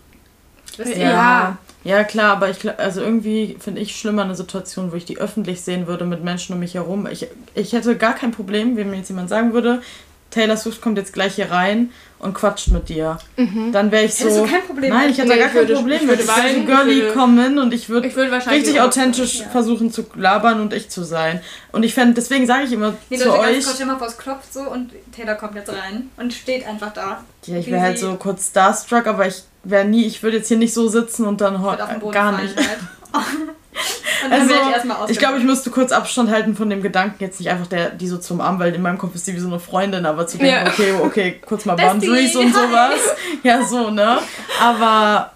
Wisst 0.77 0.91
ihr? 0.91 1.03
Ja. 1.03 1.09
Ja. 1.09 1.57
ja, 1.83 2.03
klar, 2.03 2.33
aber 2.33 2.49
ich 2.49 2.57
also 2.79 3.01
irgendwie 3.01 3.57
finde 3.59 3.81
ich 3.81 3.95
schlimmer 3.95 4.23
eine 4.23 4.35
Situation, 4.35 4.91
wo 4.91 4.95
ich 4.95 5.05
die 5.05 5.17
öffentlich 5.17 5.61
sehen 5.61 5.87
würde 5.87 6.05
mit 6.05 6.23
Menschen 6.23 6.53
um 6.53 6.59
mich 6.59 6.73
herum. 6.73 7.07
Ich, 7.07 7.27
ich 7.53 7.73
hätte 7.73 7.95
gar 7.95 8.13
kein 8.13 8.31
Problem, 8.31 8.75
wenn 8.75 8.89
mir 8.89 8.97
jetzt 8.97 9.09
jemand 9.09 9.29
sagen 9.29 9.53
würde, 9.53 9.81
Taylor 10.31 10.57
Swift 10.57 10.81
kommt 10.81 10.97
jetzt 10.97 11.13
gleich 11.13 11.35
hier 11.35 11.49
rein 11.49 11.91
und 12.25 12.33
quatscht 12.33 12.69
mit 12.69 12.89
dir. 12.89 13.17
Dann 13.71 13.91
wäre 13.91 14.03
ich 14.05 14.15
so. 14.15 14.25
Hättest 14.25 14.39
du 14.39 14.45
kein 14.47 14.61
Problem 14.63 14.89
Nein, 14.93 15.09
ich 15.11 15.17
hätte 15.17 15.29
Nee, 15.29 15.37
gar 15.37 15.47
kein 15.47 15.55
würde- 15.57 15.75
Problem 15.75 15.95
ich 16.01 16.07
mit. 16.07 16.19
Ich 16.19 16.27
würde 16.27 16.41
weinen, 16.41 16.89
ich 16.89 16.97
würde- 17.01 17.13
kommen 17.13 17.59
und 17.59 17.73
ich 17.73 17.87
würde 17.89 18.07
ich 18.07 18.15
würde 18.15 18.31
richtig 18.51 18.81
authentisch 18.81 19.39
ja. 19.41 19.47
versuchen 19.49 19.91
zu 19.91 20.05
labern 20.15 20.59
und 20.59 20.73
ich 20.73 20.89
zu 20.89 21.03
sein. 21.03 21.39
Und 21.71 21.83
ich 21.83 21.93
fände, 21.93 22.13
deswegen 22.15 22.45
sage 22.47 22.65
ich 22.65 22.73
immer 22.73 22.93
Nee, 23.09 23.17
zu 23.17 23.25
Leute, 23.29 23.41
ganz 23.41 23.49
euch, 23.57 23.63
kurz, 23.63 23.75
stell 23.75 23.85
mal 23.87 23.97
vor, 23.97 24.07
es 24.07 24.17
klopft 24.17 24.53
so 24.53 24.61
und 24.61 24.91
Taylor 25.15 25.35
kommt 25.35 25.55
jetzt 25.55 25.69
rein 25.69 26.09
und 26.17 26.33
steht 26.33 26.67
einfach 26.67 26.91
da. 26.93 27.23
ja, 27.45 27.57
ich 27.57 27.67
wäre 27.71 27.81
halt 27.81 27.99
so 27.99 28.15
kurz 28.15 28.47
starstruck, 28.49 29.07
aber 29.07 29.27
ich 29.27 29.43
wäre 29.63 29.85
nie, 29.85 30.05
ich 30.05 30.21
würde 30.23 30.37
jetzt 30.37 30.47
hier 30.47 30.57
nicht 30.57 30.73
so 30.73 30.87
sitzen 30.87 31.25
und 31.25 31.41
dann 31.41 31.61
gar 31.61 31.77
fallen 31.87 32.43
nicht. 32.43 32.57
Halt. 32.57 32.79
Also, 34.29 34.53
ich 35.09 35.19
glaube, 35.19 35.37
ich 35.37 35.43
müsste 35.43 35.69
kurz 35.69 35.91
Abstand 35.91 36.31
halten 36.31 36.55
von 36.55 36.69
dem 36.69 36.81
Gedanken, 36.81 37.17
jetzt 37.19 37.39
nicht 37.39 37.49
einfach 37.49 37.67
der, 37.67 37.89
die 37.91 38.07
so 38.07 38.17
zum 38.17 38.41
Arm, 38.41 38.57
weil 38.59 38.73
in 38.73 38.81
meinem 38.81 38.97
Kopf 38.97 39.13
ist 39.13 39.27
die 39.27 39.35
wie 39.35 39.39
so 39.39 39.47
eine 39.47 39.59
Freundin, 39.59 40.05
aber 40.05 40.25
zu 40.25 40.37
denken, 40.37 40.65
Ja. 40.65 40.71
okay, 40.71 40.93
okay, 41.01 41.41
kurz 41.45 41.65
mal 41.65 41.75
Boundaries 41.75 42.35
und 42.35 42.53
sowas. 42.53 42.99
Ja, 43.43 43.63
so, 43.63 43.91
ne? 43.91 44.17
Aber 44.61 45.31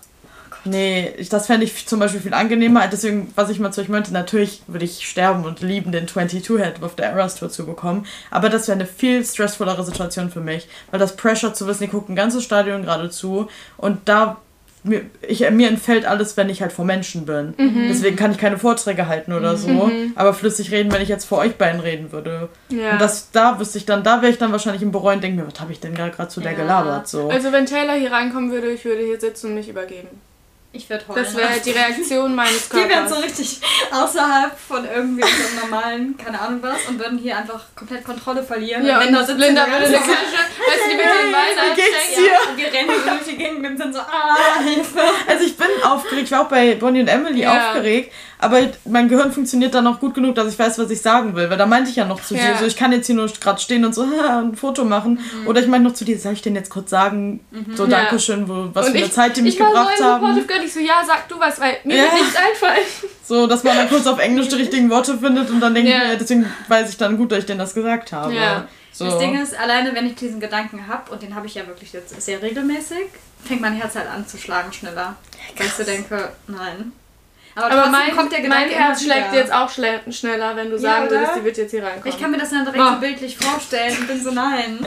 nee, 0.65 1.13
das 1.29 1.47
fände 1.47 1.65
ich 1.65 1.85
zum 1.87 1.99
Beispiel 1.99 2.21
viel 2.21 2.33
angenehmer. 2.33 2.87
Deswegen, 2.87 3.31
was 3.35 3.49
ich 3.49 3.59
mal 3.59 3.71
zu 3.71 3.81
euch 3.81 3.89
meinte, 3.89 4.11
natürlich 4.13 4.63
würde 4.67 4.85
ich 4.85 5.07
sterben 5.07 5.45
und 5.45 5.61
lieben, 5.61 5.91
den 5.91 6.07
22-Head 6.07 6.81
auf 6.81 6.95
der 6.95 7.07
Eras 7.11 7.35
Tour 7.35 7.49
zu 7.49 7.65
bekommen. 7.65 8.05
Aber 8.31 8.49
das 8.49 8.67
wäre 8.67 8.77
eine 8.77 8.87
viel 8.87 9.23
stressvollere 9.23 9.83
Situation 9.83 10.31
für 10.31 10.41
mich, 10.41 10.67
weil 10.91 10.99
das 10.99 11.15
Pressure 11.15 11.53
zu 11.53 11.67
wissen, 11.67 11.83
ihr 11.83 11.89
guckt 11.89 12.09
ein 12.09 12.15
ganzes 12.15 12.43
Stadion 12.43 12.83
gerade 12.83 13.09
zu 13.09 13.47
und 13.77 13.99
da 14.05 14.37
mir, 14.83 15.01
ich, 15.27 15.49
mir 15.51 15.67
entfällt 15.67 16.05
alles, 16.05 16.37
wenn 16.37 16.49
ich 16.49 16.61
halt 16.61 16.71
vor 16.71 16.85
Menschen 16.85 17.25
bin. 17.25 17.53
Deswegen 17.89 18.15
kann 18.15 18.31
ich 18.31 18.37
keine 18.37 18.57
Vorträge 18.57 19.07
halten 19.07 19.33
oder 19.33 19.57
so. 19.57 19.91
Aber 20.15 20.33
flüssig 20.33 20.71
reden, 20.71 20.91
wenn 20.91 21.01
ich 21.01 21.09
jetzt 21.09 21.25
vor 21.25 21.39
euch 21.39 21.55
beiden 21.55 21.81
reden 21.81 22.11
würde. 22.11 22.49
ja. 22.69 22.93
Und 22.93 23.01
das, 23.01 23.31
da 23.31 23.59
wüsste 23.59 23.77
ich 23.77 23.85
dann, 23.85 24.03
da 24.03 24.21
wäre 24.21 24.31
ich 24.31 24.37
dann 24.37 24.51
wahrscheinlich 24.51 24.81
im 24.81 24.91
Bereuen 24.91 25.15
und 25.17 25.23
denke 25.23 25.41
mir, 25.41 25.47
was 25.51 25.59
habe 25.59 25.71
ich 25.71 25.79
denn 25.79 25.93
gerade 25.93 26.27
zu 26.29 26.39
der 26.41 26.53
Ja. 26.53 26.57
gelabert? 26.57 27.07
So. 27.07 27.29
also 27.29 27.51
wenn 27.51 27.65
Taylor 27.65 27.93
hier 27.93 28.11
reinkommen 28.11 28.51
würde, 28.51 28.71
ich 28.71 28.85
würde 28.85 29.03
hier 29.03 29.19
sitzen 29.19 29.47
und 29.47 29.55
mich 29.55 29.67
übergeben. 29.69 30.07
Ich 30.71 30.87
werde 30.87 31.03
heulen. 31.07 31.23
Das 31.23 31.35
wäre 31.35 31.49
die 31.65 31.71
Reaktion 31.71 32.35
meines 32.35 32.69
Die 32.69 32.75
wären 32.77 33.07
so 33.09 33.15
Körpers. 33.15 33.23
richtig 33.39 33.59
außerhalb 33.91 34.51
von 34.59 34.85
irgendwie 34.85 35.23
so 35.23 35.59
normalen, 35.65 36.15
keine 36.15 36.39
Ahnung 36.39 36.59
was, 36.61 36.77
und 36.87 36.99
würden 36.99 37.17
hier 37.17 37.37
einfach 37.37 37.61
komplett 37.75 38.03
Kontrolle 38.03 38.43
verlieren. 38.43 38.85
Ja, 38.85 38.97
und 38.99 39.07
und 39.07 39.07
Linda 39.07 39.25
sitzt 39.25 39.39
Linda 39.39 39.65
so 39.65 39.71
würde 39.71 39.85
in 39.85 39.91
der 39.93 39.99
Küche, 40.01 40.13
weißt 40.13 40.85
du, 40.85 40.89
die 40.91 40.95
mit 40.95 41.05
den 41.05 41.31
Beinen 41.31 41.59
anstrengen. 41.59 42.15
dir? 42.17 42.51
und 42.51 42.57
wir 42.57 42.73
rennen 42.73 42.89
so 43.03 43.09
durch 43.09 43.23
die 43.27 43.37
Gegend 43.37 43.65
und 43.67 43.77
sind 43.77 43.93
so, 43.95 43.99
ah, 43.99 44.59
Hilfe. 44.63 44.99
Also 45.27 45.43
ich 45.45 45.57
bin 45.57 45.67
aufgeregt, 45.83 46.25
ich 46.25 46.31
war 46.31 46.41
auch 46.41 46.49
bei 46.49 46.75
Bonnie 46.75 47.01
und 47.01 47.07
Emily 47.07 47.41
Ja. 47.41 47.69
aufgeregt, 47.71 48.13
aber 48.37 48.59
mein 48.85 49.09
Gehirn 49.09 49.31
funktioniert 49.33 49.73
dann 49.73 49.83
noch 49.85 49.99
gut 49.99 50.13
genug, 50.13 50.35
dass 50.35 50.53
ich 50.53 50.57
weiß, 50.59 50.77
was 50.79 50.89
ich 50.91 51.01
sagen 51.01 51.35
will. 51.35 51.49
Weil 51.49 51.57
da 51.57 51.65
meinte 51.65 51.89
ich 51.89 51.95
ja 51.95 52.05
noch 52.05 52.21
zu 52.23 52.35
Ja. 52.35 52.51
dir, 52.53 52.57
so 52.59 52.65
ich 52.67 52.75
kann 52.77 52.91
jetzt 52.91 53.07
hier 53.07 53.15
nur 53.15 53.27
gerade 53.27 53.59
stehen 53.59 53.83
und 53.85 53.93
so 53.95 54.03
ein 54.29 54.55
Foto 54.55 54.85
machen. 54.85 55.19
Oder 55.47 55.61
ich 55.61 55.67
meinte 55.67 55.87
noch 55.89 55.95
zu 55.95 56.05
dir, 56.05 56.17
soll 56.19 56.33
ich 56.33 56.41
denn 56.43 56.55
jetzt 56.55 56.69
kurz 56.69 56.91
sagen, 56.91 57.39
so 57.75 57.85
Ja. 57.85 57.89
Dankeschön, 58.01 58.47
wo, 58.47 58.69
was 58.73 58.85
Und 58.85 58.91
für 58.91 58.97
eine 58.99 59.07
ich- 59.07 59.11
Zeit 59.13 59.35
die 59.35 59.41
mich 59.41 59.57
gebracht 59.57 59.97
so 59.97 60.03
haben. 60.05 60.45
Girl. 60.59 60.65
Ich 60.67 60.73
so, 60.73 60.79
ja, 60.79 61.03
sag 61.05 61.27
du 61.27 61.39
was, 61.39 61.59
weil 61.59 61.77
mir 61.83 61.97
Ja. 61.97 62.03
wird 62.03 62.13
nichts 62.13 62.35
einfallen. 62.35 62.85
So, 63.23 63.45
dass 63.45 63.63
man 63.63 63.77
dann 63.77 63.87
kurz 63.89 64.07
auf 64.07 64.17
Englisch 64.17 64.47
die 64.47 64.55
richtigen 64.55 64.89
Worte 64.89 65.15
findet 65.17 65.49
und 65.51 65.59
dann 65.59 65.75
denke 65.75 65.91
Ja. 65.91 66.03
ich 66.03 66.09
mir, 66.09 66.17
deswegen 66.17 66.51
weiß 66.67 66.89
ich 66.89 66.97
dann 66.97 67.15
gut, 67.15 67.31
dass 67.31 67.39
ich 67.39 67.45
denen 67.45 67.59
das 67.59 67.75
gesagt 67.75 68.11
habe. 68.11 68.33
Ja. 68.33 68.67
So. 68.91 69.05
Das 69.05 69.19
Ding 69.19 69.39
ist, 69.39 69.55
alleine 69.57 69.93
wenn 69.93 70.07
ich 70.07 70.15
diesen 70.15 70.39
Gedanken 70.39 70.87
habe, 70.87 71.11
und 71.11 71.21
den 71.21 71.35
habe 71.35 71.45
ich 71.45 71.53
ja 71.53 71.67
wirklich 71.67 71.93
jetzt 71.93 72.19
sehr 72.21 72.41
regelmäßig, 72.41 73.05
fängt 73.45 73.61
mein 73.61 73.73
Herz 73.73 73.93
halt 73.95 74.07
an 74.09 74.27
zu 74.27 74.37
schlagen 74.37 74.73
schneller. 74.73 75.15
Weil 75.55 75.67
ich 75.67 75.73
so 75.73 75.83
denke, 75.83 76.31
nein. 76.47 76.91
Aber, 77.55 77.71
Aber 77.71 77.89
mein, 77.89 78.15
kommt 78.15 78.31
der 78.31 78.41
Gedanke 78.41 78.69
mein 78.69 78.77
Herz 78.77 79.03
schlägt 79.03 79.33
jetzt 79.33 79.51
auch 79.53 79.69
schneller, 79.69 80.55
wenn 80.55 80.69
du 80.69 80.75
Ja, 80.77 80.81
sagen 80.81 81.07
oder? 81.07 81.11
würdest, 81.17 81.35
die 81.37 81.43
wird 81.43 81.57
jetzt 81.57 81.71
hier 81.71 81.83
reinkommen. 81.83 82.07
Ich 82.15 82.19
kann 82.19 82.31
mir 82.31 82.37
das 82.37 82.49
dann 82.49 82.63
direkt 82.65 82.77
Boah. 82.77 82.93
so 82.95 82.99
bildlich 82.99 83.37
vorstellen 83.37 83.97
und 83.99 84.07
bin 84.07 84.23
so, 84.23 84.31
nein. 84.31 84.85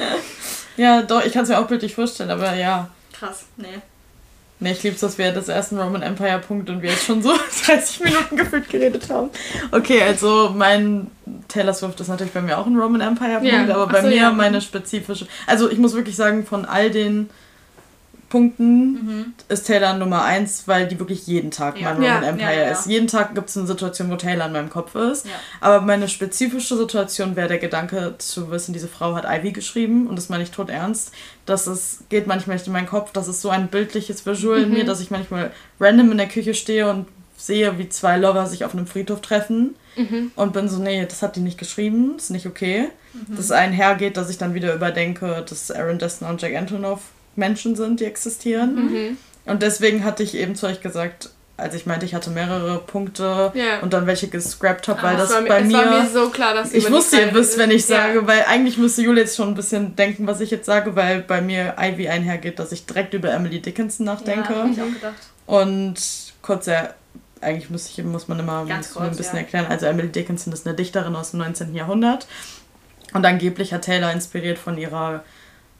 Ja, 0.76 1.02
doch, 1.02 1.24
ich 1.24 1.32
kann 1.32 1.42
es 1.44 1.48
mir 1.48 1.58
auch 1.58 1.66
bildlich 1.66 1.94
vorstellen, 1.94 2.30
aber 2.30 2.54
ja. 2.54 2.88
Krass, 3.12 3.44
nee. 3.56 3.78
Ne, 4.62 4.70
ich 4.72 4.82
lieb's, 4.84 5.00
dass 5.00 5.18
wir 5.18 5.32
das 5.32 5.48
ersten 5.48 5.76
Roman 5.76 6.02
Empire 6.02 6.38
Punkt 6.38 6.70
und 6.70 6.82
wir 6.82 6.90
jetzt 6.90 7.04
schon 7.04 7.20
so 7.20 7.32
30 7.66 8.00
Minuten 8.04 8.36
gefühlt 8.36 8.68
geredet 8.68 9.10
haben. 9.10 9.30
Okay, 9.72 10.00
also 10.02 10.52
mein 10.56 11.10
Taylor 11.48 11.74
Swift 11.74 12.00
ist 12.00 12.06
natürlich 12.06 12.32
bei 12.32 12.42
mir 12.42 12.56
auch 12.58 12.66
ein 12.66 12.78
Roman 12.78 13.00
Empire 13.00 13.40
Punkt, 13.40 13.52
Ja, 13.52 13.62
aber 13.74 13.88
bei 13.88 14.02
so, 14.02 14.06
mir 14.06 14.16
ja. 14.16 14.30
meine 14.30 14.60
spezifische. 14.60 15.26
Also 15.48 15.68
ich 15.68 15.78
muss 15.78 15.94
wirklich 15.94 16.14
sagen, 16.14 16.46
von 16.46 16.64
all 16.64 16.90
den 16.90 17.28
Punkten 18.32 18.92
Mhm. 18.92 19.34
ist 19.50 19.66
Taylor 19.66 19.92
Nummer 19.94 20.24
eins, 20.24 20.62
weil 20.66 20.88
die 20.88 20.98
wirklich 20.98 21.26
jeden 21.26 21.50
Tag 21.50 21.78
Ja. 21.78 21.88
mein 21.92 21.96
Roman 22.02 22.22
Ja, 22.22 22.28
Empire 22.30 22.52
ja, 22.54 22.60
ja. 22.62 22.70
ist. 22.72 22.86
Jeden 22.86 23.06
Tag 23.06 23.34
gibt 23.34 23.50
es 23.50 23.56
eine 23.58 23.66
Situation, 23.66 24.10
wo 24.10 24.16
Taylor 24.16 24.46
in 24.46 24.52
meinem 24.52 24.70
Kopf 24.70 24.94
ist. 24.94 25.26
Ja. 25.26 25.32
Aber 25.60 25.82
meine 25.82 26.08
spezifische 26.08 26.76
Situation 26.76 27.36
wäre 27.36 27.48
der 27.48 27.58
Gedanke 27.58 28.14
zu 28.16 28.50
wissen, 28.50 28.72
diese 28.72 28.88
Frau 28.88 29.14
hat 29.14 29.26
Ivy 29.28 29.52
geschrieben 29.52 30.06
und 30.06 30.16
das 30.16 30.30
meine 30.30 30.42
ich 30.42 30.50
tot 30.50 30.70
ernst. 30.70 31.12
Das 31.44 31.66
ist, 31.66 32.08
geht 32.08 32.26
manchmal 32.26 32.56
nicht 32.56 32.66
in 32.66 32.72
meinen 32.72 32.86
Kopf. 32.88 33.12
Das 33.12 33.28
ist 33.28 33.42
so 33.42 33.50
ein 33.50 33.68
bildliches 33.68 34.24
Visual 34.24 34.62
in 34.62 34.68
Mhm. 34.70 34.74
mir, 34.74 34.84
dass 34.84 35.00
ich 35.00 35.10
manchmal 35.10 35.50
random 35.78 36.10
in 36.12 36.18
der 36.18 36.28
Küche 36.28 36.54
stehe 36.54 36.88
und 36.88 37.06
sehe, 37.36 37.76
wie 37.78 37.88
zwei 37.90 38.16
Lover 38.16 38.46
sich 38.46 38.64
auf 38.64 38.72
einem 38.72 38.86
Friedhof 38.86 39.20
treffen 39.20 39.74
Mhm. 39.96 40.32
und 40.36 40.52
bin 40.54 40.68
so, 40.68 40.78
nee, 40.80 41.04
das 41.04 41.20
hat 41.22 41.36
die 41.36 41.40
nicht 41.40 41.58
geschrieben, 41.58 42.14
ist 42.16 42.30
nicht 42.30 42.46
okay. 42.46 42.88
Mhm. 43.12 43.36
Dass 43.36 43.50
einhergeht, 43.50 44.16
dass 44.16 44.30
ich 44.30 44.38
dann 44.38 44.54
wieder 44.54 44.72
überdenke, 44.74 45.44
dass 45.46 45.70
Aaron 45.70 45.98
Dessner 45.98 46.30
und 46.30 46.40
Jack 46.40 46.54
Antonoff 46.56 47.00
Menschen 47.36 47.76
sind, 47.76 48.00
die 48.00 48.04
existieren. 48.04 48.74
Mhm. 48.92 49.16
Und 49.44 49.62
deswegen 49.62 50.04
hatte 50.04 50.22
ich 50.22 50.34
eben 50.36 50.54
zu 50.54 50.66
euch 50.66 50.80
gesagt, 50.80 51.30
als 51.56 51.74
ich 51.74 51.86
meinte, 51.86 52.06
ich 52.06 52.14
hatte 52.14 52.30
mehrere 52.30 52.78
Punkte 52.78 53.52
Ja. 53.54 53.80
und 53.80 53.92
dann 53.92 54.06
welche 54.06 54.28
gescrapt 54.28 54.88
habe, 54.88 55.02
weil 55.02 55.14
Ah, 55.14 55.18
das 55.18 55.30
war 55.32 55.40
mir, 55.42 55.48
bei 55.48 55.60
es 55.60 55.66
mir. 55.68 55.74
war 55.78 56.02
mir 56.02 56.08
so 56.08 56.28
klar, 56.30 56.54
dass 56.54 56.72
ich 56.72 56.90
wusste, 56.90 57.20
ihr 57.20 57.34
wisst, 57.34 57.58
wenn 57.58 57.70
ich 57.70 57.84
sage, 57.86 58.26
weil 58.26 58.44
eigentlich 58.48 58.78
müsste 58.78 59.02
Julia 59.02 59.22
jetzt 59.22 59.36
schon 59.36 59.48
ein 59.48 59.54
bisschen 59.54 59.94
denken, 59.94 60.26
was 60.26 60.40
ich 60.40 60.50
jetzt 60.50 60.66
sage, 60.66 60.96
weil 60.96 61.20
bei 61.22 61.40
mir 61.40 61.74
Ivy 61.78 62.08
einhergeht, 62.08 62.58
dass 62.58 62.72
ich 62.72 62.86
direkt 62.86 63.14
über 63.14 63.32
Emily 63.32 63.60
Dickinson 63.60 64.06
nachdenke. 64.06 64.52
Ja, 64.52 64.62
hab 64.62 64.70
ich 64.72 64.80
auch 64.80 64.86
gedacht. 64.92 65.14
Und 65.46 65.94
kurz, 66.40 66.66
ja, 66.66 66.94
eigentlich 67.40 67.70
muss, 67.70 67.86
ich, 67.88 68.02
muss 68.02 68.28
man 68.28 68.38
immer 68.40 68.60
muss 68.64 68.68
man 68.68 68.78
ein 68.78 68.84
kurz, 69.08 69.16
bisschen 69.18 69.34
ja. 69.36 69.42
erklären. 69.42 69.66
Also 69.68 69.86
Emily 69.86 70.08
Dickinson 70.08 70.52
ist 70.52 70.66
eine 70.66 70.74
Dichterin 70.74 71.14
aus 71.14 71.32
dem 71.32 71.40
19. 71.40 71.74
Jahrhundert. 71.74 72.26
Und 73.12 73.26
angeblich 73.26 73.72
hat 73.74 73.82
Taylor 73.82 74.10
inspiriert 74.12 74.58
von 74.58 74.78
ihrer 74.78 75.22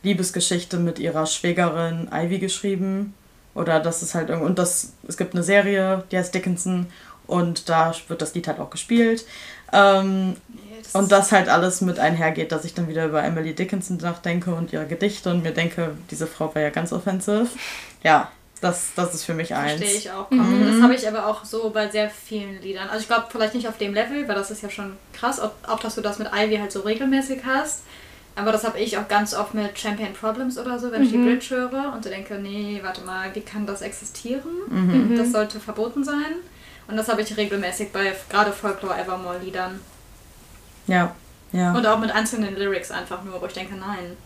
Liebesgeschichte 0.02 0.78
mit 0.78 0.98
ihrer 0.98 1.26
Schwägerin 1.26 2.08
Ivy 2.12 2.38
geschrieben. 2.38 3.14
Oder 3.54 3.80
das 3.80 4.02
ist 4.02 4.14
halt 4.14 4.30
irgend 4.30 4.46
und 4.46 4.58
das, 4.58 4.92
es 5.06 5.16
gibt 5.16 5.34
eine 5.34 5.42
Serie, 5.42 6.04
die 6.10 6.16
heißt 6.16 6.34
Dickinson 6.34 6.86
und 7.26 7.68
da 7.68 7.94
wird 8.08 8.22
das 8.22 8.34
Lied 8.34 8.48
halt 8.48 8.58
auch 8.60 8.70
gespielt. 8.70 9.26
Ähm, 9.72 10.36
das 10.82 10.94
und 10.94 11.12
das 11.12 11.32
halt 11.32 11.48
alles 11.48 11.80
mit 11.80 11.98
einhergeht, 11.98 12.50
dass 12.50 12.64
ich 12.64 12.74
dann 12.74 12.88
wieder 12.88 13.06
über 13.06 13.22
Emily 13.22 13.54
Dickinson 13.54 13.98
nachdenke 13.98 14.54
und 14.54 14.72
ihre 14.72 14.86
Gedichte 14.86 15.30
und 15.30 15.42
mir 15.42 15.52
denke, 15.52 15.96
diese 16.10 16.26
Frau 16.26 16.54
war 16.54 16.62
ja 16.62 16.70
ganz 16.70 16.92
offensive. 16.92 17.46
Ja, 18.02 18.30
das, 18.62 18.92
das 18.94 19.14
ist 19.14 19.24
für 19.24 19.34
mich 19.34 19.54
eins. 19.54 19.80
Verstehe 19.80 19.98
ich 19.98 20.10
auch. 20.10 20.30
Mhm. 20.30 20.66
Das 20.66 20.82
habe 20.82 20.94
ich 20.94 21.06
aber 21.06 21.26
auch 21.26 21.44
so 21.44 21.70
bei 21.70 21.88
sehr 21.88 22.08
vielen 22.08 22.62
Liedern. 22.62 22.88
Also 22.88 23.02
ich 23.02 23.08
glaube 23.08 23.26
vielleicht 23.30 23.54
nicht 23.54 23.68
auf 23.68 23.76
dem 23.76 23.92
Level, 23.92 24.26
weil 24.28 24.34
das 24.34 24.50
ist 24.50 24.62
ja 24.62 24.70
schon 24.70 24.96
krass, 25.12 25.40
ob, 25.40 25.54
auch 25.66 25.80
dass 25.80 25.96
du 25.96 26.00
das 26.00 26.18
mit 26.18 26.28
Ivy 26.32 26.56
halt 26.56 26.72
so 26.72 26.80
regelmäßig 26.80 27.40
hast. 27.44 27.82
Aber 28.34 28.50
das 28.52 28.64
habe 28.64 28.78
ich 28.78 28.96
auch 28.96 29.08
ganz 29.08 29.34
oft 29.34 29.52
mit 29.54 29.78
Champagne 29.78 30.12
Problems 30.18 30.56
oder 30.58 30.78
so, 30.78 30.90
wenn 30.90 31.02
ich 31.02 31.10
die 31.10 31.18
Mhm. 31.18 31.26
Bridge 31.26 31.46
höre 31.54 31.92
und 31.94 32.02
so 32.02 32.08
denke, 32.10 32.34
nee, 32.36 32.80
warte 32.82 33.02
mal, 33.02 33.28
wie 33.34 33.40
kann 33.42 33.66
das 33.66 33.82
existieren? 33.82 34.50
Mhm. 34.68 35.16
Das 35.18 35.32
sollte 35.32 35.60
verboten 35.60 36.02
sein. 36.02 36.36
Und 36.88 36.96
das 36.96 37.08
habe 37.08 37.20
ich 37.22 37.36
regelmäßig 37.36 37.92
bei 37.92 38.14
gerade 38.30 38.52
Folklore 38.52 38.98
Evermore 38.98 39.38
Liedern. 39.38 39.80
Ja, 40.86 41.14
ja. 41.52 41.72
Und 41.74 41.86
auch 41.86 41.98
mit 41.98 42.10
einzelnen 42.10 42.56
Lyrics 42.56 42.90
einfach 42.90 43.22
nur, 43.22 43.40
wo 43.40 43.46
ich 43.46 43.52
denke, 43.52 43.74
nein. 43.76 44.16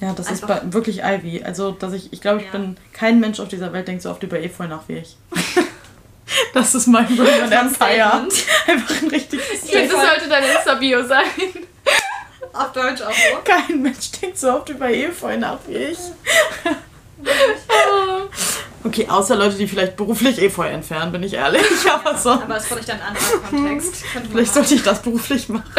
Ja, 0.00 0.12
das 0.14 0.30
ist 0.30 0.42
Einfach- 0.42 0.60
bei, 0.62 0.72
wirklich 0.72 1.02
Ivy. 1.04 1.44
Also, 1.44 1.70
dass 1.72 1.92
ich, 1.92 2.12
ich 2.12 2.20
glaube, 2.20 2.40
ich 2.40 2.46
Ja. 2.46 2.52
bin 2.52 2.76
kein 2.92 3.20
Mensch 3.20 3.38
auf 3.38 3.48
dieser 3.48 3.72
Welt, 3.72 3.86
denkt 3.86 4.02
so 4.02 4.10
oft 4.10 4.22
über 4.22 4.40
Efeu 4.40 4.66
nach 4.66 4.82
wie 4.88 4.96
ich. 4.98 5.16
das 6.54 6.74
ist 6.74 6.86
mein 6.88 7.06
Roman 7.06 7.52
Empire. 7.52 7.70
Statement. 7.74 8.34
Einfach 8.66 9.02
ein 9.02 9.08
richtiges 9.08 9.44
Ich 9.64 9.70
finde, 9.70 9.94
das 9.94 10.06
sollte 10.08 10.28
dein 10.28 10.42
Insta-Bio 10.44 11.06
sein. 11.06 11.24
Auf 12.52 12.72
Deutsch 12.72 13.02
auch 13.02 13.12
so. 13.12 13.38
Kein 13.44 13.82
Mensch 13.82 14.10
denkt 14.12 14.38
so 14.38 14.50
oft 14.50 14.68
über 14.68 14.90
Efeu 14.90 15.36
nach 15.36 15.58
wie 15.66 15.76
ich. 15.76 15.98
Okay, 18.84 19.06
außer 19.08 19.36
Leute, 19.36 19.56
die 19.56 19.68
vielleicht 19.68 19.96
beruflich 19.96 20.42
eh 20.42 20.50
vorher 20.50 20.74
entfernen, 20.74 21.12
bin 21.12 21.22
ich 21.22 21.34
ehrlich. 21.34 21.62
Aber 21.92 22.18
so. 22.18 22.30
Aber 22.30 22.56
es 22.56 22.64
ist 22.64 22.72
vielleicht 22.72 22.90
ein 22.90 23.00
anderer 23.00 23.38
Kontext. 23.48 24.04
vielleicht 24.30 24.54
sollte 24.54 24.74
ich 24.74 24.82
das 24.82 25.00
beruflich 25.02 25.48
machen. 25.48 25.70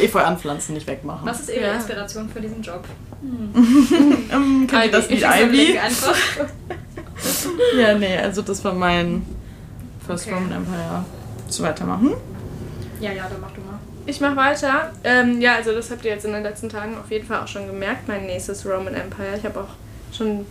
Efeu 0.00 0.20
anpflanzen, 0.20 0.74
nicht 0.74 0.86
wegmachen. 0.86 1.26
Was 1.26 1.40
ist 1.40 1.50
Ihre 1.50 1.66
ja. 1.66 1.74
Inspiration 1.74 2.28
für 2.30 2.40
diesen 2.40 2.62
Job? 2.62 2.84
Hm. 3.20 4.30
um, 4.32 4.66
kennt 4.66 4.86
ihr 4.86 4.90
das 4.90 5.10
Lied 5.10 5.22
Ivy? 5.22 5.78
ja, 7.78 7.94
nee, 7.94 8.16
also 8.16 8.40
das 8.40 8.64
war 8.64 8.72
mein 8.72 9.26
First 10.06 10.26
okay. 10.26 10.34
Roman 10.34 10.52
Empire. 10.52 11.04
Zu 11.48 11.62
weitermachen? 11.64 12.14
Ja, 13.00 13.12
ja, 13.12 13.28
dann 13.28 13.40
mach 13.40 13.50
du. 13.50 13.59
Ich 14.06 14.20
mach 14.20 14.36
weiter. 14.36 14.92
Ähm, 15.04 15.40
ja, 15.40 15.56
also 15.56 15.72
das 15.72 15.90
habt 15.90 16.04
ihr 16.04 16.12
jetzt 16.12 16.24
in 16.24 16.32
den 16.32 16.42
letzten 16.42 16.68
Tagen 16.68 16.96
auf 16.96 17.10
jeden 17.10 17.26
Fall 17.26 17.40
auch 17.42 17.48
schon 17.48 17.66
gemerkt, 17.66 18.08
mein 18.08 18.26
nächstes 18.26 18.64
Roman 18.66 18.94
Empire. 18.94 19.36
Ich 19.36 19.44
habe 19.44 19.60
auch 19.60 20.16
schon 20.16 20.46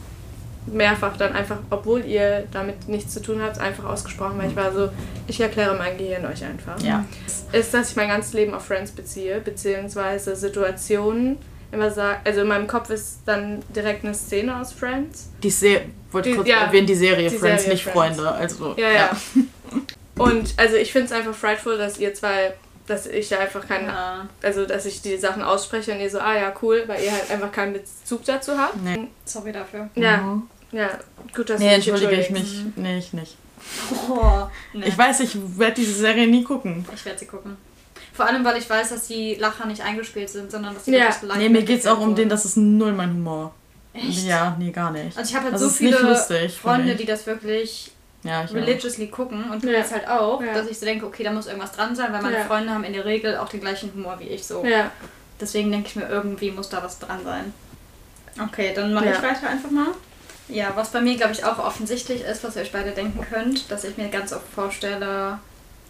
mehrfach 0.65 1.17
dann 1.17 1.33
einfach, 1.33 1.57
obwohl 1.69 2.05
ihr 2.05 2.47
damit 2.51 2.87
nichts 2.87 3.13
zu 3.13 3.21
tun 3.21 3.41
habt, 3.41 3.59
einfach 3.59 3.85
ausgesprochen, 3.85 4.37
weil 4.37 4.49
ich 4.49 4.55
war 4.55 4.71
so, 4.71 4.89
ich 5.27 5.39
erkläre 5.39 5.75
mein 5.75 5.97
Gehirn 5.97 6.25
euch 6.25 6.43
einfach. 6.43 6.79
Ja. 6.81 7.05
Ist, 7.51 7.73
dass 7.73 7.91
ich 7.91 7.95
mein 7.95 8.09
ganzes 8.09 8.33
Leben 8.33 8.53
auf 8.53 8.65
Friends 8.65 8.91
beziehe, 8.91 9.39
beziehungsweise 9.41 10.35
Situationen 10.35 11.37
immer 11.71 11.91
sage, 11.91 12.19
also 12.23 12.41
in 12.41 12.47
meinem 12.47 12.67
Kopf 12.67 12.89
ist 12.89 13.19
dann 13.25 13.61
direkt 13.75 14.03
eine 14.03 14.13
Szene 14.13 14.59
aus 14.59 14.73
Friends. 14.73 15.29
Die 15.43 15.49
Serie, 15.49 15.85
wollte 16.11 16.35
kurz 16.35 16.47
ja, 16.47 16.61
erwähnen, 16.61 16.87
die 16.87 16.95
Serie 16.95 17.29
die 17.29 17.37
Friends, 17.37 17.63
Serie 17.63 17.75
nicht 17.75 17.83
Friends. 17.83 18.17
Freunde. 18.17 18.31
Also, 18.31 18.75
ja, 18.77 18.89
ja. 18.89 18.93
ja. 18.95 19.17
Und 20.17 20.53
also 20.57 20.75
ich 20.75 20.91
finde 20.91 21.07
es 21.07 21.11
einfach 21.11 21.33
frightful, 21.33 21.77
dass 21.77 21.99
ihr 21.99 22.13
zwei 22.13 22.53
dass 22.89 23.05
ich 23.05 23.35
einfach 23.37 23.67
keinen, 23.67 23.87
ja. 23.87 24.27
also 24.41 24.65
dass 24.65 24.85
ich 24.85 25.01
die 25.01 25.17
Sachen 25.17 25.43
ausspreche 25.43 25.91
und 25.93 25.99
ihr 25.99 26.09
so, 26.09 26.19
ah 26.19 26.35
ja, 26.35 26.53
cool, 26.61 26.83
weil 26.87 27.03
ihr 27.03 27.11
halt 27.11 27.29
einfach 27.31 27.51
keinen 27.51 27.73
Bezug 27.73 28.25
dazu 28.25 28.57
habt. 28.57 28.81
Nee. 28.83 29.07
Sorry 29.25 29.51
dafür. 29.51 29.89
Ja. 29.95 30.17
Mhm. 30.17 30.43
Ja, 30.71 30.89
gut, 31.35 31.49
dass 31.49 31.59
nee, 31.59 31.69
du 31.69 31.75
entschuldige 31.75 32.13
ich 32.13 32.29
mich. 32.29 32.63
Nee, 32.75 32.99
ich 32.99 33.13
nicht. 33.13 33.35
Oh, 34.09 34.47
nee. 34.73 34.87
Ich 34.87 34.97
weiß, 34.97 35.19
ich 35.21 35.37
werde 35.57 35.75
diese 35.75 35.93
Serie 35.93 36.27
nie 36.27 36.43
gucken. 36.43 36.85
Ich 36.93 37.05
werde 37.05 37.19
sie 37.19 37.25
gucken. 37.25 37.57
Vor 38.13 38.25
allem, 38.25 38.43
weil 38.43 38.57
ich 38.57 38.69
weiß, 38.69 38.89
dass 38.89 39.07
die 39.07 39.35
Lacher 39.35 39.65
nicht 39.65 39.81
eingespielt 39.81 40.29
sind, 40.29 40.51
sondern 40.51 40.73
dass 40.73 40.85
sie 40.85 40.91
ja. 40.91 41.05
wirklich 41.05 41.21
live 41.23 41.37
Nee, 41.37 41.49
mir 41.49 41.63
geht 41.63 41.79
es 41.79 41.87
auch 41.87 41.99
um 41.99 42.15
den, 42.15 42.29
das 42.29 42.45
ist 42.45 42.57
null 42.57 42.93
mein 42.93 43.11
Humor. 43.13 43.53
Echt? 43.93 44.25
Ja, 44.25 44.55
nee, 44.59 44.71
gar 44.71 44.91
nicht. 44.91 45.17
Also 45.17 45.29
ich 45.29 45.35
habe 45.35 45.45
halt 45.45 45.55
das 45.55 45.61
so 45.61 45.69
viele 45.69 45.97
lustig, 45.99 46.53
Freunde, 46.53 46.95
die 46.95 47.05
das 47.05 47.25
wirklich 47.25 47.91
ja, 48.23 48.41
religiously 48.41 49.07
auch. 49.07 49.15
gucken 49.15 49.49
und 49.51 49.63
du 49.63 49.71
ja. 49.71 49.79
jetzt 49.79 49.93
halt 49.93 50.07
auch, 50.07 50.41
ja. 50.41 50.53
dass 50.53 50.67
ich 50.67 50.77
so 50.79 50.85
denke, 50.85 51.05
okay, 51.05 51.23
da 51.23 51.31
muss 51.31 51.47
irgendwas 51.47 51.71
dran 51.71 51.95
sein, 51.95 52.11
weil 52.11 52.21
meine 52.21 52.37
ja. 52.37 52.45
Freunde 52.45 52.71
haben 52.73 52.83
in 52.83 52.93
der 52.93 53.05
Regel 53.05 53.37
auch 53.37 53.49
den 53.49 53.61
gleichen 53.61 53.93
Humor 53.93 54.19
wie 54.19 54.27
ich 54.27 54.45
so. 54.45 54.65
Ja. 54.65 54.91
Deswegen 55.39 55.71
denke 55.71 55.87
ich 55.87 55.95
mir, 55.95 56.09
irgendwie 56.09 56.51
muss 56.51 56.69
da 56.69 56.83
was 56.83 56.99
dran 56.99 57.23
sein. 57.23 57.53
Okay, 58.41 58.73
dann 58.75 58.93
mache 58.93 59.09
ich 59.09 59.21
weiter 59.21 59.49
einfach 59.49 59.71
mal. 59.71 59.87
Ja, 60.49 60.71
was 60.75 60.89
bei 60.89 61.01
mir, 61.01 61.15
glaube 61.15 61.33
ich, 61.33 61.45
auch 61.45 61.59
offensichtlich 61.59 62.23
ist, 62.23 62.43
was 62.43 62.55
ihr 62.55 62.63
euch 62.63 62.71
beide 62.71 62.91
denken 62.91 63.25
könnt, 63.29 63.71
dass 63.71 63.83
ich 63.83 63.97
mir 63.97 64.09
ganz 64.09 64.33
oft 64.33 64.47
vorstelle, 64.53 65.39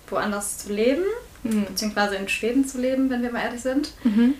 woanders 0.10 0.58
zu 0.58 0.74
leben, 0.74 1.04
mhm. 1.44 1.66
beziehungsweise 1.66 2.16
in 2.16 2.28
Schweden 2.28 2.68
zu 2.68 2.80
leben, 2.80 3.10
wenn 3.10 3.22
wir 3.22 3.32
mal 3.32 3.44
ehrlich 3.44 3.62
sind. 3.62 3.94
Mhm. 4.04 4.36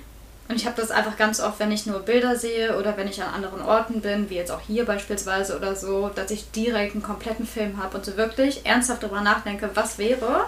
Und 0.50 0.56
ich 0.56 0.66
habe 0.66 0.82
das 0.82 0.90
einfach 0.90 1.16
ganz 1.16 1.40
oft, 1.40 1.60
wenn 1.60 1.72
ich 1.72 1.86
nur 1.86 2.00
Bilder 2.00 2.36
sehe 2.36 2.76
oder 2.76 2.98
wenn 2.98 3.08
ich 3.08 3.22
an 3.22 3.36
anderen 3.36 3.62
Orten 3.62 4.02
bin, 4.02 4.32
wie 4.32 4.36
jetzt 4.36 4.52
auch 4.52 4.62
hier 4.66 4.84
beispielsweise 4.84 5.56
oder 5.56 5.76
so, 5.76 6.10
dass 6.10 6.32
ich 6.32 6.50
direkt 6.50 6.94
einen 6.94 7.04
kompletten 7.04 7.46
Film 7.46 7.78
habe 7.82 7.96
und 7.96 8.04
so 8.04 8.18
wirklich 8.18 8.66
ernsthaft 8.66 9.04
darüber 9.04 9.22
nachdenke, 9.22 9.70
was 9.76 10.00
wäre, 10.00 10.48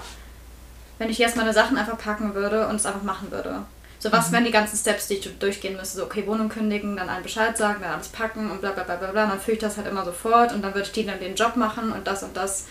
wenn 0.98 1.12
ich 1.12 1.20
jetzt 1.20 1.38
meine 1.38 1.54
Sachen 1.54 1.78
einfach 1.78 2.00
packen 2.00 2.34
würde 2.34 2.68
und 2.68 2.78
es 2.78 2.88
einfach 2.88 3.04
machen 3.04 3.30
würde. 3.30 3.62
So, 4.00 4.12
was 4.12 4.30
mhm. 4.30 4.34
wären 4.34 4.46
die 4.46 4.52
ganzen 4.52 4.76
Steps, 4.76 5.08
die 5.08 5.14
ich 5.16 5.38
durchgehen 5.38 5.78
müsste? 5.78 6.00
So, 6.00 6.06
okay, 6.06 6.26
Wohnung 6.26 6.50
kündigen, 6.50 6.98
dann 6.98 7.08
allen 7.08 7.22
Bescheid 7.22 7.56
sagen, 7.56 7.82
dann 7.84 7.94
alles 7.94 8.08
packen 8.08 8.50
und 8.50 8.60
bla 8.60 8.72
bla 8.72 8.84
bla 8.84 8.96
bla 8.96 9.12
bla. 9.12 9.28
Dann 9.28 9.40
fühle 9.40 9.58
ich 9.58 9.62
das 9.62 9.78
halt 9.78 9.86
immer 9.86 10.04
sofort 10.04 10.52
und 10.52 10.64
dann 10.64 10.74
würde 10.74 10.88
ich 10.88 10.92
die 10.92 11.06
dann 11.06 11.20
den 11.20 11.36
Job 11.36 11.56
machen 11.56 11.92
und 11.92 12.08
das 12.08 12.24
und 12.24 12.36
das 12.36 12.66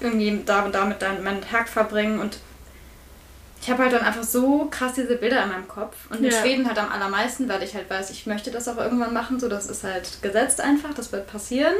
irgendwie 0.00 0.40
da 0.46 0.62
und 0.62 0.72
da 0.72 0.84
mit 0.84 1.02
meinen 1.02 1.40
Tag 1.40 1.68
verbringen 1.68 2.20
und 2.20 2.38
ich 3.60 3.70
habe 3.70 3.82
halt 3.82 3.92
dann 3.92 4.02
einfach 4.02 4.22
so 4.22 4.68
krass 4.70 4.92
diese 4.94 5.16
Bilder 5.16 5.42
in 5.42 5.48
meinem 5.50 5.68
Kopf. 5.68 5.96
Und 6.10 6.18
in 6.18 6.26
ja. 6.26 6.40
Schweden 6.40 6.66
halt 6.66 6.78
am 6.78 6.90
allermeisten, 6.90 7.48
weil 7.48 7.62
ich 7.62 7.74
halt 7.74 7.90
weiß, 7.90 8.10
ich 8.10 8.26
möchte 8.26 8.50
das 8.50 8.68
auch 8.68 8.76
irgendwann 8.76 9.12
machen. 9.12 9.40
So, 9.40 9.48
das 9.48 9.66
ist 9.66 9.84
halt 9.84 10.22
gesetzt 10.22 10.60
einfach, 10.60 10.94
das 10.94 11.12
wird 11.12 11.26
passieren. 11.26 11.74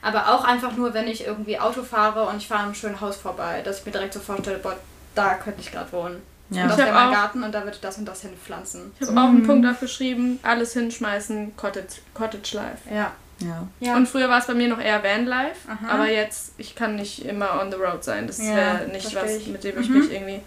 Aber 0.00 0.34
auch 0.34 0.44
einfach 0.44 0.76
nur, 0.76 0.94
wenn 0.94 1.08
ich 1.08 1.26
irgendwie 1.26 1.58
Auto 1.58 1.82
fahre 1.82 2.26
und 2.28 2.36
ich 2.36 2.46
fahre 2.46 2.60
an 2.60 2.66
einem 2.66 2.74
schönen 2.74 3.00
Haus 3.00 3.16
vorbei, 3.16 3.62
dass 3.64 3.80
ich 3.80 3.86
mir 3.86 3.92
direkt 3.92 4.14
so 4.14 4.20
vorstelle, 4.20 4.58
boah, 4.58 4.76
da 5.14 5.34
könnte 5.34 5.60
ich 5.60 5.72
gerade 5.72 5.90
wohnen. 5.92 6.22
Ja. 6.50 6.64
Und 6.64 6.70
das 6.70 6.78
wäre 6.78 6.92
mein 6.92 7.12
Garten 7.12 7.42
und 7.42 7.52
da 7.52 7.60
würde 7.60 7.74
ich 7.74 7.80
das 7.80 7.98
und 7.98 8.04
das 8.04 8.20
hinpflanzen. 8.20 8.92
Ich 8.94 9.06
habe 9.06 9.12
so. 9.12 9.18
auch 9.18 9.28
einen 9.28 9.46
Punkt 9.46 9.66
aufgeschrieben, 9.66 10.38
alles 10.42 10.74
hinschmeißen, 10.74 11.56
Cottage, 11.56 12.00
Cottage 12.12 12.56
Life. 12.56 12.94
Ja. 12.94 13.12
Ja. 13.40 13.66
ja. 13.80 13.96
Und 13.96 14.06
früher 14.06 14.28
war 14.28 14.38
es 14.38 14.46
bei 14.46 14.54
mir 14.54 14.68
noch 14.68 14.80
eher 14.80 15.02
Vanlife, 15.02 15.68
aber 15.88 16.08
jetzt, 16.08 16.52
ich 16.56 16.76
kann 16.76 16.94
nicht 16.94 17.24
immer 17.24 17.60
on 17.60 17.72
the 17.72 17.76
road 17.76 18.04
sein. 18.04 18.26
Das 18.26 18.38
ja, 18.38 18.54
wäre 18.54 18.88
nicht 18.92 19.12
was, 19.14 19.46
mit 19.46 19.64
dem 19.64 19.80
ich 19.80 19.88
mhm. 19.88 19.98
mich 19.98 20.12
irgendwie 20.12 20.40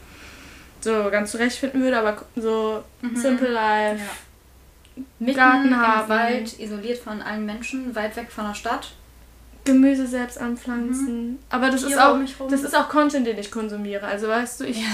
so 0.82 1.10
ganz 1.12 1.32
zurechtfinden 1.32 1.82
würde, 1.82 1.98
aber 2.00 2.18
so 2.36 2.84
mhm. 3.02 3.16
Simple 3.16 3.50
Life, 3.50 4.02
ja. 4.04 5.04
Mitten 5.20 5.38
Garten 5.38 5.78
haben. 5.78 6.10
Wald, 6.10 6.60
isoliert 6.60 7.00
von 7.00 7.22
allen 7.22 7.46
Menschen, 7.46 7.96
weit 7.96 8.16
weg 8.16 8.32
von 8.32 8.46
der 8.46 8.56
Stadt. 8.56 8.94
Gemüse 9.68 10.08
selbst 10.08 10.40
anpflanzen. 10.40 11.32
Mhm. 11.32 11.40
Aber 11.50 11.70
das 11.70 11.84
ist 11.84 12.00
auch 12.00 12.18
das 12.50 12.64
ist 12.64 12.76
auch 12.76 12.90
Content, 12.90 13.28
den 13.28 13.38
ich 13.38 13.52
konsumiere. 13.52 14.06
Also 14.08 14.28
weißt 14.28 14.62
du, 14.62 14.64
ich 14.64 14.80
ja. 14.80 14.88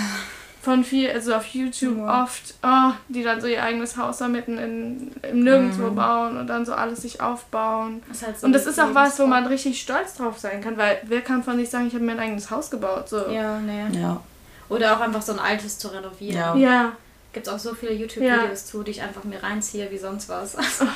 von 0.61 0.83
viel, 0.83 1.11
also 1.11 1.35
auf 1.35 1.45
YouTube 1.45 1.99
ja. 1.99 2.23
oft, 2.23 2.55
oh, 2.63 2.91
die 3.07 3.21
dann 3.21 3.39
so 3.39 3.47
ihr 3.47 3.61
eigenes 3.61 3.97
Haus 3.97 4.17
da 4.17 4.27
mitten 4.27 4.57
in, 4.57 5.11
im 5.21 5.43
Nirgendwo 5.43 5.91
mhm. 5.91 5.95
bauen 5.95 6.37
und 6.37 6.47
dann 6.47 6.65
so 6.65 6.73
alles 6.73 7.03
sich 7.03 7.21
aufbauen. 7.21 8.01
Das 8.09 8.23
halt 8.23 8.39
so 8.39 8.47
und 8.47 8.53
das 8.53 8.65
ist 8.65 8.79
auch 8.79 8.95
was, 8.95 9.19
wo 9.19 9.27
man 9.27 9.45
richtig 9.45 9.79
stolz 9.79 10.15
drauf 10.15 10.39
sein 10.39 10.59
kann, 10.61 10.75
weil 10.75 10.97
wer 11.03 11.21
kann 11.21 11.43
von 11.43 11.57
sich 11.57 11.69
sagen, 11.69 11.87
ich 11.87 11.93
habe 11.93 12.03
mir 12.03 12.13
ein 12.13 12.19
eigenes 12.19 12.49
Haus 12.49 12.71
gebaut? 12.71 13.09
So. 13.09 13.29
Ja, 13.29 13.59
nee. 13.59 13.99
Ja. 13.99 14.21
Oder 14.69 14.95
auch 14.95 15.02
einfach 15.02 15.21
so 15.21 15.34
ein 15.34 15.39
altes 15.39 15.78
zu 15.78 15.89
renovieren. 15.89 16.38
Ja. 16.38 16.56
ja. 16.56 16.91
Gibt 17.34 17.47
es 17.47 17.54
auch 17.54 17.60
so 17.60 17.73
viele 17.73 17.93
YouTube-Videos 17.93 18.62
ja. 18.62 18.65
zu, 18.65 18.84
die 18.84 18.91
ich 18.91 19.02
einfach 19.02 19.23
mir 19.23 19.41
reinziehe 19.41 19.89
wie 19.91 19.97
sonst 19.97 20.30
was. 20.30 20.56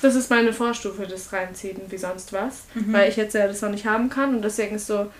Das 0.00 0.14
ist 0.14 0.30
meine 0.30 0.52
Vorstufe 0.52 1.08
des 1.08 1.32
Reinziehen 1.32 1.80
wie 1.88 1.98
sonst 1.98 2.32
was. 2.32 2.62
Mhm. 2.74 2.92
Weil 2.92 3.08
ich 3.08 3.16
jetzt 3.16 3.34
ja 3.34 3.48
das 3.48 3.62
noch 3.62 3.70
nicht 3.70 3.84
haben 3.84 4.08
kann. 4.08 4.36
Und 4.36 4.42
deswegen 4.42 4.76
ist 4.76 4.86
so, 4.86 5.10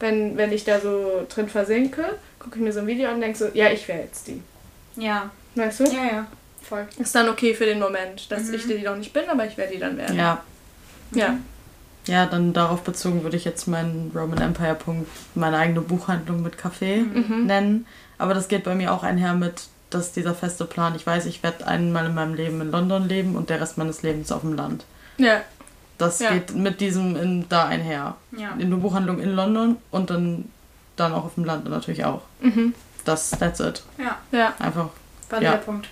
wenn, 0.00 0.38
wenn 0.38 0.52
ich 0.52 0.64
da 0.64 0.80
so 0.80 1.26
drin 1.28 1.50
versinke, 1.50 2.18
gucke 2.38 2.56
ich 2.56 2.62
mir 2.62 2.72
so 2.72 2.80
ein 2.80 2.86
Video 2.86 3.08
an 3.08 3.16
und 3.16 3.20
denke 3.20 3.36
so, 3.36 3.48
ja, 3.52 3.70
ich 3.70 3.86
wäre 3.88 4.00
jetzt 4.00 4.26
die. 4.28 4.42
Ja. 4.96 5.30
Weißt 5.54 5.80
du? 5.80 5.84
Ja, 5.84 6.04
ja. 6.04 6.26
Voll. 6.62 6.86
Ist 6.98 7.14
dann 7.14 7.28
okay 7.28 7.54
für 7.54 7.66
den 7.66 7.78
Moment, 7.78 8.30
dass 8.30 8.44
mhm. 8.44 8.54
ich 8.54 8.66
die 8.66 8.78
noch 8.78 8.96
nicht 8.96 9.12
bin, 9.12 9.28
aber 9.28 9.44
ich 9.44 9.58
werde 9.58 9.74
die 9.74 9.78
dann 9.78 9.98
werden. 9.98 10.16
Ja. 10.16 10.42
Ja. 11.12 11.28
Mhm. 11.28 11.38
Ja, 11.38 11.38
dann 12.06 12.52
darauf 12.52 12.82
bezogen 12.82 13.22
würde 13.22 13.36
ich 13.36 13.44
jetzt 13.44 13.68
meinen 13.68 14.10
Roman 14.14 14.40
Empire 14.40 14.74
Punkt 14.74 15.08
meine 15.34 15.56
eigene 15.56 15.80
Buchhandlung 15.80 16.42
mit 16.42 16.58
Kaffee 16.58 17.02
mhm. 17.02 17.46
nennen. 17.46 17.86
Aber 18.18 18.34
das 18.34 18.48
geht 18.48 18.64
bei 18.64 18.74
mir 18.74 18.92
auch 18.92 19.02
einher 19.02 19.34
mit, 19.34 19.64
dass 19.90 20.12
dieser 20.12 20.34
feste 20.34 20.64
Plan, 20.64 20.94
ich 20.94 21.06
weiß, 21.06 21.26
ich 21.26 21.42
werde 21.42 21.66
einmal 21.66 22.06
in 22.06 22.14
meinem 22.14 22.34
Leben 22.34 22.60
in 22.60 22.70
London 22.70 23.08
leben 23.08 23.36
und 23.36 23.50
der 23.50 23.60
Rest 23.60 23.78
meines 23.78 24.02
Lebens 24.02 24.32
auf 24.32 24.40
dem 24.40 24.54
Land. 24.54 24.84
Ja. 25.18 25.42
Das 25.98 26.18
ja. 26.18 26.32
geht 26.32 26.54
mit 26.54 26.80
diesem 26.80 27.16
in, 27.16 27.48
da 27.48 27.66
einher. 27.66 28.16
Ja. 28.36 28.52
In 28.58 28.70
der 28.70 28.78
Buchhandlung 28.78 29.20
in 29.20 29.34
London 29.34 29.76
und 29.90 30.10
dann, 30.10 30.50
dann 30.96 31.12
auch 31.12 31.24
auf 31.24 31.34
dem 31.34 31.44
Land 31.44 31.68
natürlich 31.68 32.04
auch. 32.04 32.22
Mhm. 32.40 32.74
Das, 33.04 33.30
that's 33.30 33.60
it. 33.60 33.82
Ja. 33.98 34.18
ja. 34.32 34.54
Einfach. 34.58 34.88
War 35.30 35.42
ja. 35.42 35.52
der 35.52 35.58
Punkt. 35.58 35.88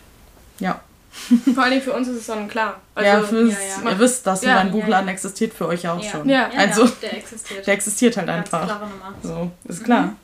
Ja. 0.58 0.80
Vor 1.54 1.64
allem 1.64 1.82
für 1.82 1.92
uns 1.92 2.08
ist 2.08 2.18
es 2.18 2.26
sonnenklar. 2.26 2.80
Also, 2.94 3.08
ja, 3.08 3.22
fürs, 3.22 3.52
ja, 3.52 3.84
ja. 3.84 3.90
ihr 3.90 3.98
wisst, 3.98 4.26
dass 4.26 4.42
ja, 4.42 4.54
mein 4.54 4.70
Buchladen 4.70 5.08
existiert 5.08 5.52
für 5.52 5.66
euch 5.66 5.86
auch 5.88 6.02
schon. 6.02 6.28
Ja, 6.28 6.50
also, 6.56 6.86
der 6.86 7.16
existiert. 7.16 7.66
Der 7.66 7.74
existiert 7.74 8.16
halt 8.16 8.28
einfach. 8.28 8.64
Klare 8.64 8.86
Nummer. 8.86 9.14
So, 9.22 9.50
ist 9.64 9.84
klar. 9.84 10.14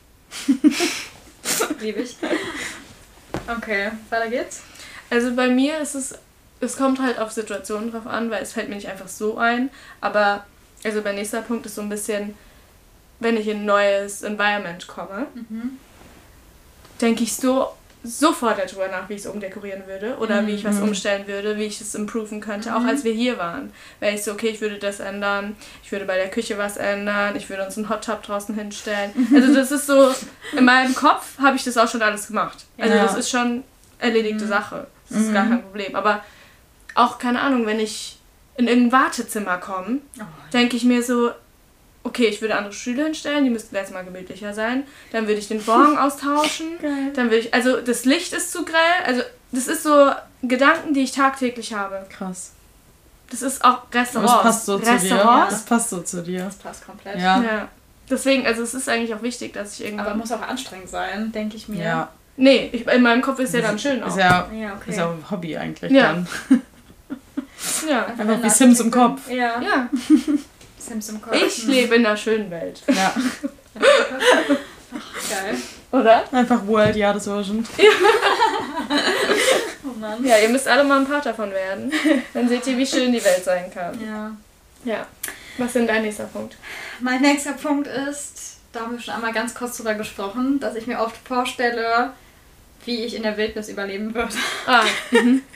Mhm. 0.49 0.73
Liebe 1.81 2.01
ich. 2.01 2.17
Okay, 3.47 3.91
weiter 4.11 4.29
geht's. 4.29 4.63
Also 5.11 5.35
bei 5.35 5.49
mir 5.49 5.79
ist 5.79 5.95
es, 5.95 6.15
es 6.61 6.77
kommt 6.77 7.01
halt 7.01 7.19
auf 7.19 7.31
Situationen 7.31 7.93
drauf 7.93 8.07
an, 8.07 8.31
weil 8.31 8.43
es 8.43 8.53
fällt 8.53 8.69
mir 8.69 8.75
nicht 8.75 8.89
einfach 8.89 9.09
so 9.09 9.39
ein. 9.39 9.71
Aber, 10.01 10.45
also 10.85 11.01
mein 11.03 11.15
nächster 11.15 11.43
Punkt 11.43 11.67
ist 11.67 11.77
so 11.77 11.83
ein 11.83 11.89
bisschen, 11.89 12.35
wenn 13.21 13.37
ich 13.37 13.47
in 13.47 13.59
ein 13.59 13.65
neues 13.65 14.23
Environment 14.23 14.87
komme, 14.87 15.27
mhm. 15.35 15.79
denke 17.01 17.23
ich 17.23 17.37
so 17.37 17.69
sofort 18.03 18.59
darüber 18.59 18.89
nach, 18.89 19.09
wie 19.09 19.15
ich 19.15 19.21
es 19.21 19.27
umdekorieren 19.27 19.87
würde 19.87 20.17
oder 20.19 20.43
mhm. 20.43 20.47
wie 20.47 20.53
ich 20.53 20.65
was 20.65 20.77
mhm. 20.77 20.85
umstellen 20.85 21.27
würde, 21.27 21.57
wie 21.59 21.65
ich 21.65 21.81
es 21.81 21.95
improven 21.95 22.41
könnte, 22.41 22.71
mhm. 22.71 22.77
auch 22.77 22.85
als 22.85 23.05
wir 23.05 23.13
hier 23.13 23.39
waren. 23.39 23.73
Wäre 24.01 24.15
ich 24.15 24.23
so, 24.23 24.33
okay, 24.33 24.49
ich 24.49 24.61
würde 24.61 24.79
das 24.79 25.01
ändern, 25.01 25.57
ich 25.83 25.91
würde 25.93 26.05
bei 26.05 26.17
der 26.17 26.31
Küche 26.31 26.59
was 26.59 26.77
ändern, 26.77 27.37
ich 27.37 27.49
würde 27.49 27.65
uns 27.65 27.77
einen 27.77 27.89
Hot 27.89 28.05
Tub 28.05 28.23
draußen 28.23 28.55
hinstellen. 28.55 29.11
Also 29.35 29.55
das 29.55 29.73
ist 29.73 29.87
so, 29.87 30.13
in 30.57 30.65
meinem 30.65 30.95
Kopf 30.95 31.39
habe 31.39 31.57
ich 31.57 31.65
das 31.65 31.77
auch 31.77 31.89
schon 31.89 32.03
alles 32.03 32.29
gemacht. 32.29 32.65
Also 32.79 32.95
ja. 32.95 33.03
das 33.03 33.17
ist 33.17 33.31
schon 33.31 33.65
erledigte 33.99 34.45
mhm. 34.45 34.49
Sache. 34.49 34.87
Das 35.09 35.19
ist 35.19 35.33
gar 35.33 35.45
mhm. 35.45 35.51
kein 35.51 35.63
Problem. 35.63 35.95
Aber 35.95 36.25
auch, 36.95 37.19
keine 37.19 37.41
Ahnung, 37.41 37.67
wenn 37.67 37.81
ich 37.81 38.19
in 38.57 38.69
irgendein 38.69 39.01
Wartezimmer 39.01 39.59
komme, 39.59 39.99
oh. 40.19 40.23
denke 40.53 40.77
ich 40.77 40.85
mir 40.85 41.03
so, 41.03 41.31
okay, 42.07 42.27
ich 42.27 42.41
würde 42.41 42.55
andere 42.57 42.73
Stühle 42.73 43.05
hinstellen, 43.05 43.45
die 43.45 43.51
müssten 43.51 43.75
jetzt 43.75 43.93
mal 43.93 44.05
gemütlicher 44.05 44.55
sein. 44.55 44.85
Dann 45.13 45.27
würde 45.27 45.39
ich 45.41 45.49
den 45.49 45.61
Vorhang 45.61 45.99
austauschen. 46.07 46.79
Geil. 46.81 47.13
Dann 47.15 47.27
würde 47.27 47.39
ich, 47.39 47.53
also 47.55 47.81
das 47.81 48.05
Licht 48.05 48.33
ist 48.33 48.53
zu 48.53 48.65
grell. 48.65 49.05
Also 49.05 49.23
das 49.53 49.69
ist 49.69 49.83
so 49.83 50.11
Gedanken, 50.43 50.95
die 50.95 51.01
ich 51.01 51.13
tagtäglich 51.13 51.75
habe. 51.75 52.07
Krass. 52.11 52.53
Das 53.31 53.43
ist 53.43 53.65
auch 53.65 53.83
Restaurant. 53.93 54.31
Das 54.31 54.43
passt 54.43 54.67
so 54.67 54.79
zu 54.79 54.85
dir. 54.85 54.93
Restaurants. 54.93 55.55
Das 55.55 55.65
passt 55.65 55.91
so 55.91 56.01
zu 56.03 56.23
dir. 56.23 56.45
Das 56.45 56.57
passt 56.57 56.87
komplett. 56.87 57.17
Ja. 57.17 57.43
Ja. 57.43 57.69
Deswegen, 58.09 58.47
also 58.47 58.63
es 58.63 58.73
ist 58.73 58.89
eigentlich 58.89 59.13
auch 59.15 59.23
wichtig, 59.23 59.53
dass 59.53 59.75
ich 59.75 59.85
irgendwann. 59.85 60.07
Aber 60.07 60.15
muss 60.17 60.31
auch 60.31 60.43
anstrengend 60.43 60.89
sein, 60.89 61.33
denke 61.33 61.57
ich 61.57 61.67
mir. 61.69 61.83
Ja. 61.83 62.09
nee, 62.37 62.71
ich, 62.73 62.87
in 62.87 63.03
meinem 63.03 63.23
Kopf 63.23 63.41
ist 63.41 63.53
ja 63.53 63.63
dann 63.63 63.79
schön 63.81 64.01
auch. 64.03 64.09
Ist 64.09 64.19
ja, 64.19 64.49
Ja, 64.55 64.75
okay. 64.75 64.91
ist 64.91 64.97
ja 64.97 65.11
ein 65.11 65.29
Hobby 65.29 65.57
eigentlich 65.57 65.91
Ja. 65.91 66.13
dann. 66.13 66.29
ja. 67.89 68.07
Einfach 68.07 68.43
wie 68.45 68.51
Sims 68.51 68.79
im 68.79 68.93
Kopf. 68.93 69.29
Ja. 69.29 69.61
ja. 69.61 69.89
Sims 70.87 71.09
im 71.09 71.21
Kopf. 71.21 71.35
Ich 71.35 71.67
lebe 71.67 71.97
in 71.97 72.07
einer 72.07 72.17
schönen 72.17 72.51
Welt. 72.51 72.83
Ja. 72.89 73.15
Geil. 75.31 75.57
Oder? 75.93 76.25
Einfach 76.33 76.67
World 76.67 76.97
Jahresversion. 76.97 77.67
Oh 79.85 79.99
Mann. 79.99 80.25
Ja, 80.25 80.39
ihr 80.39 80.49
müsst 80.49 80.69
alle 80.69 80.85
mal 80.85 81.01
ein 81.01 81.07
Part 81.07 81.27
davon 81.27 81.51
werden. 81.51 81.93
Dann 82.35 82.49
seht 82.49 82.67
ihr, 82.67 82.77
wie 82.77 82.87
schön 82.87 83.13
die 83.13 83.25
Welt 83.25 83.45
sein 83.45 83.71
kann. 83.73 83.99
Ja. 84.05 84.33
Ja. 84.85 85.07
Was 85.59 85.69
ist 85.69 85.77
denn 85.77 85.87
dein 85.87 86.03
nächster 86.03 86.25
Punkt? 86.25 86.57
Mein 87.01 87.23
nächster 87.23 87.53
Punkt 87.53 87.87
ist, 87.87 88.59
da 88.73 88.81
haben 88.81 88.93
wir 88.93 89.01
schon 89.01 89.15
einmal 89.15 89.33
ganz 89.33 89.55
kurz 89.55 89.77
drüber 89.77 89.95
gesprochen, 89.95 90.61
dass 90.61 90.75
ich 90.75 90.87
mir 90.87 91.01
oft 91.01 91.17
vorstelle, 91.27 92.13
wie 92.85 93.05
ich 93.05 93.15
in 93.15 93.23
der 93.23 93.37
Wildnis 93.37 93.69
überleben 93.69 94.15
würde. 94.15 94.35
Ah. 94.67 94.85
Mhm. 95.11 95.43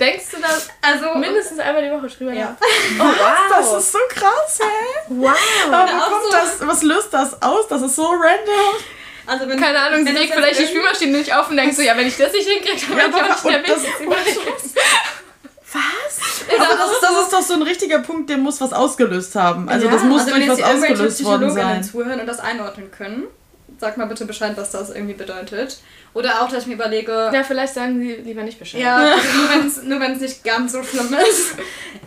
Denkst 0.00 0.24
du 0.32 0.36
das 0.40 0.68
Also, 0.82 1.14
mindestens 1.18 1.58
einmal 1.60 1.82
die 1.84 1.90
Woche 1.90 2.08
drüber 2.08 2.32
Ja. 2.32 2.56
Oh, 2.98 3.02
wow. 3.02 3.14
Das 3.50 3.72
ist 3.84 3.92
so 3.92 3.98
krass, 4.08 4.58
hä? 4.60 5.04
wow. 5.08 5.34
Aber 5.70 5.88
so- 5.88 6.30
das, 6.32 6.66
was 6.66 6.82
löst 6.82 7.12
das 7.12 7.40
aus? 7.42 7.68
Das 7.68 7.82
ist 7.82 7.96
so 7.96 8.06
random. 8.06 8.74
also 9.26 9.48
wenn, 9.48 9.60
Keine 9.60 9.78
Ahnung, 9.78 10.04
sie 10.06 10.12
legt 10.12 10.32
vielleicht 10.34 10.58
die 10.60 10.66
Spülmaschine 10.66 11.18
nicht 11.18 11.34
auf 11.34 11.50
und 11.50 11.56
denkst 11.56 11.76
so, 11.76 11.82
ja, 11.82 11.96
wenn 11.96 12.06
ich 12.08 12.16
das 12.16 12.32
nicht 12.32 12.48
hinkriege, 12.48 12.80
dann 12.88 12.98
Ja, 12.98 13.06
bin 13.08 13.16
ich 13.16 13.32
auch 13.32 13.44
nicht 13.44 13.68
das- 13.68 14.00
überleben. 14.00 14.40
Was? 15.72 16.58
Aber 16.58 16.76
das, 16.76 17.00
das 17.00 17.22
ist 17.22 17.32
doch 17.32 17.42
so 17.42 17.54
ein 17.54 17.62
richtiger 17.62 18.00
Punkt, 18.00 18.28
der 18.28 18.38
muss 18.38 18.60
was 18.60 18.72
ausgelöst 18.72 19.36
haben. 19.36 19.68
Also 19.68 19.86
Ja, 19.86 19.92
das 19.92 20.02
muss 20.02 20.22
also 20.22 20.34
wenn 20.34 20.46
durch 20.46 20.58
jetzt 20.58 20.68
was 20.68 20.76
ausgelöst 20.76 21.24
worden 21.24 21.50
sein. 21.50 21.84
zuhören 21.84 22.18
und 22.20 22.26
das 22.26 22.40
einordnen 22.40 22.90
können, 22.90 23.28
sag 23.80 23.96
mal 23.96 24.06
bitte 24.06 24.26
Bescheid, 24.26 24.52
was 24.56 24.70
das 24.70 24.90
irgendwie 24.90 25.14
bedeutet. 25.14 25.78
Oder 26.12 26.42
auch, 26.42 26.48
dass 26.48 26.62
ich 26.62 26.66
mir 26.68 26.74
überlege, 26.74 27.30
Ja, 27.32 27.42
vielleicht 27.42 27.74
sagen 27.74 28.00
sie 28.00 28.14
lieber 28.16 28.42
nicht 28.42 28.58
Bescheid. 28.58 28.80
Ja, 28.80 29.14
also 29.52 29.82
nur 29.84 30.00
wenn 30.00 30.12
es 30.12 30.20
nicht 30.20 30.44
ganz 30.44 30.72
so 30.72 30.82
schlimm 30.82 31.14
ist. 31.28 31.54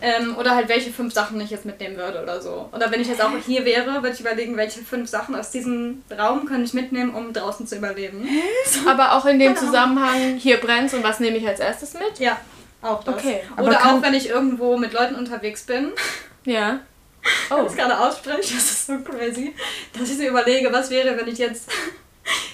Ähm, 0.00 0.36
oder 0.36 0.54
halt 0.54 0.68
welche 0.68 0.90
fünf 0.92 1.12
Sachen 1.12 1.40
ich 1.40 1.50
jetzt 1.50 1.64
mitnehmen 1.64 1.96
würde 1.96 2.22
oder 2.22 2.40
so. 2.40 2.68
Oder 2.72 2.90
wenn 2.90 3.00
ich 3.00 3.08
jetzt 3.08 3.22
auch 3.22 3.30
hier 3.44 3.64
wäre, 3.64 4.02
würde 4.02 4.10
ich 4.10 4.20
überlegen, 4.20 4.56
welche 4.56 4.80
fünf 4.80 5.08
Sachen 5.08 5.34
aus 5.34 5.50
diesem 5.50 6.02
Raum 6.16 6.46
kann 6.46 6.62
ich 6.64 6.74
mitnehmen, 6.74 7.14
um 7.14 7.32
draußen 7.32 7.66
zu 7.66 7.76
überleben. 7.76 8.28
Aber 8.86 9.12
auch 9.14 9.26
in 9.26 9.38
dem 9.38 9.56
Zusammenhang, 9.56 10.36
hier 10.36 10.58
brennt 10.58 10.92
und 10.94 11.02
was 11.02 11.20
nehme 11.20 11.36
ich 11.38 11.46
als 11.46 11.60
erstes 11.60 11.94
mit? 11.94 12.18
Ja, 12.18 12.38
auch 12.82 13.02
das. 13.02 13.16
Okay. 13.16 13.40
Oder 13.56 13.78
auch 13.86 14.02
wenn 14.02 14.14
ich 14.14 14.28
irgendwo 14.28 14.76
mit 14.76 14.92
Leuten 14.92 15.14
unterwegs 15.16 15.62
bin, 15.62 15.92
Ja. 16.44 16.80
Oh. 17.50 17.62
Das 17.64 17.74
gerade 17.76 17.98
ausspreche, 17.98 18.54
das 18.54 18.64
ist 18.64 18.86
so 18.86 18.98
crazy, 18.98 19.54
dass 19.98 20.10
ich 20.10 20.16
so 20.18 20.24
überlege, 20.24 20.72
was 20.72 20.90
wäre, 20.90 21.16
wenn 21.16 21.28
ich 21.28 21.38
jetzt 21.38 21.68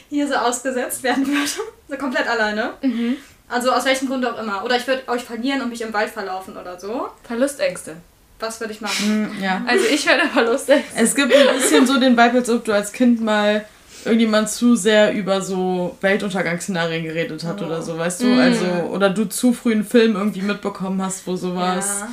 hier 0.09 0.27
so 0.27 0.35
ausgesetzt 0.35 1.03
werden 1.03 1.27
würde. 1.27 1.49
So 1.89 1.97
komplett 1.97 2.29
alleine. 2.29 2.75
Mhm. 2.83 3.17
Also 3.49 3.73
aus 3.73 3.85
welchem 3.85 4.09
Grund 4.09 4.25
auch 4.25 4.39
immer. 4.39 4.65
Oder 4.65 4.77
ich 4.77 4.87
würde 4.87 5.03
euch 5.09 5.23
verlieren 5.23 5.61
und 5.63 5.71
mich 5.71 5.81
im 5.83 5.93
Wald 5.93 6.11
verlaufen 6.11 6.57
oder 6.57 6.79
so. 6.79 7.09
Verlustängste. 7.25 7.97
Was 8.39 8.61
würde 8.61 8.73
ich 8.73 8.81
machen? 8.81 9.33
Hm, 9.35 9.43
ja. 9.43 9.63
Also 9.67 9.85
ich 9.85 10.09
höre 10.09 10.19
da 10.19 10.29
Verlustängste. 10.29 10.93
Es 10.97 11.15
gibt 11.15 11.35
ein 11.35 11.57
bisschen 11.57 11.87
so 11.87 11.99
den 11.99 12.13
Vibe, 12.17 12.39
als 12.39 12.49
ob 12.49 12.65
du 12.65 12.73
als 12.73 12.93
Kind 12.93 13.21
mal 13.21 13.65
irgendjemand 14.05 14.49
zu 14.49 14.77
sehr 14.77 15.13
über 15.13 15.43
so 15.43 15.97
Weltuntergangsszenarien 16.01 17.05
geredet 17.05 17.45
hat 17.45 17.61
Oh. 17.61 17.67
oder 17.67 17.83
so, 17.83 17.99
weißt 17.99 18.23
du? 18.23 18.27
Mm. 18.27 18.39
Also, 18.39 18.65
oder 18.93 19.11
du 19.11 19.27
zu 19.27 19.53
früh 19.53 19.73
einen 19.73 19.85
Film 19.85 20.17
irgendwie 20.17 20.43
mitbekommen 20.43 21.03
hast, 21.03 21.27
wo 21.27 21.37
sowas. 21.37 22.01
Ja. 22.01 22.09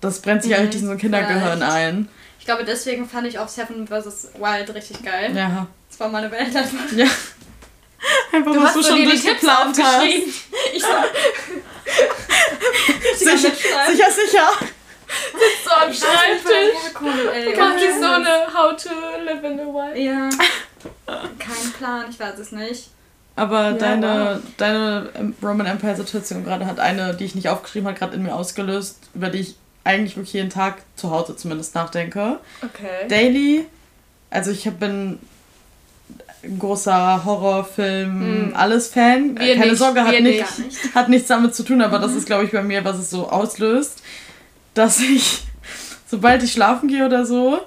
Das 0.00 0.20
brennt 0.20 0.42
sich 0.42 0.52
ja 0.52 0.58
Mhm. 0.58 0.64
richtig 0.64 0.80
in 0.82 0.86
so 0.86 0.92
ein 0.92 0.98
Kindergehirn 0.98 1.58
Vielleicht. 1.58 1.72
ein. 1.72 2.08
Ich 2.38 2.44
glaube, 2.46 2.64
deswegen 2.64 3.08
fand 3.08 3.26
ich 3.26 3.38
auch 3.38 3.48
Seven 3.48 3.86
vs. 3.88 4.28
Wild 4.38 4.74
richtig 4.74 5.02
geil. 5.02 5.34
Ja. 5.34 5.66
Das 5.88 5.98
war 6.00 6.08
meine 6.08 6.30
Welt 6.30 6.54
einfach. 6.54 6.92
Ja. 6.96 7.06
Einfach 8.32 8.52
Du 8.52 8.58
was 8.60 8.66
hast 8.68 8.76
du 8.76 8.82
so 8.82 8.88
schon 8.90 8.96
dir 8.98 9.04
die 9.10 9.18
Tipps 9.18 9.40
durchgeplant 9.40 9.78
hast. 9.78 9.94
aufgeschrieben. 9.96 10.34
Ich 10.74 10.82
so, 10.82 10.88
Sicher, 13.18 13.38
sicher, 13.38 14.10
sicher. 14.10 14.48
So 15.64 15.70
am 15.70 15.92
Schreibtisch. 15.92 16.94
Cool, 17.00 17.28
ey. 17.32 17.56
Macht 17.56 17.80
die 17.80 18.00
so 18.00 18.06
eine 18.06 18.46
How 18.54 18.76
to 18.76 18.88
live 19.24 19.42
in 19.44 19.58
the 19.58 19.64
wild. 19.64 19.96
Ja. 19.96 20.28
Kein 21.38 21.72
Plan, 21.78 22.04
ich 22.10 22.18
weiß 22.20 22.38
es 22.38 22.52
nicht. 22.52 22.90
Aber 23.36 23.64
Ja, 23.70 23.72
deine, 23.72 24.42
deine 24.56 25.10
Roman 25.42 25.66
Empire 25.66 25.96
Situation 25.96 26.44
gerade 26.44 26.66
hat 26.66 26.80
eine, 26.80 27.14
die 27.14 27.24
ich 27.24 27.34
nicht 27.34 27.48
aufgeschrieben 27.48 27.88
habe, 27.88 27.98
gerade 27.98 28.14
in 28.16 28.22
mir 28.22 28.34
ausgelöst, 28.34 28.98
über 29.14 29.28
die 29.28 29.40
ich 29.40 29.56
eigentlich 29.86 30.16
wirklich 30.16 30.34
jeden 30.34 30.50
Tag 30.50 30.76
zu 30.96 31.10
Hause 31.10 31.36
zumindest 31.36 31.74
nachdenke. 31.74 32.38
Okay. 32.62 33.08
Daily, 33.08 33.64
also 34.30 34.50
ich 34.50 34.64
bin 34.78 35.18
ein 36.42 36.58
großer 36.58 37.24
Horrorfilm, 37.24 38.50
Mm. 38.50 38.54
alles 38.54 38.88
Fan. 38.88 39.38
Wir 39.38 39.54
Keine 39.56 39.70
nicht, 39.70 39.78
Sorge, 39.78 40.04
hat, 40.04 40.20
nicht, 40.20 40.58
nicht. 40.58 40.94
hat 40.94 41.08
nichts 41.08 41.28
damit 41.28 41.54
zu 41.54 41.62
tun, 41.64 41.80
aber 41.82 41.98
das 41.98 42.14
ist, 42.14 42.26
glaube 42.26 42.44
ich, 42.44 42.52
bei 42.52 42.62
mir, 42.62 42.84
was 42.84 42.98
es 42.98 43.10
so 43.10 43.28
auslöst, 43.28 44.02
dass 44.74 45.00
ich, 45.00 45.42
sobald 46.06 46.42
ich 46.42 46.52
schlafen 46.52 46.88
gehe 46.88 47.04
oder 47.06 47.24
so, 47.26 47.58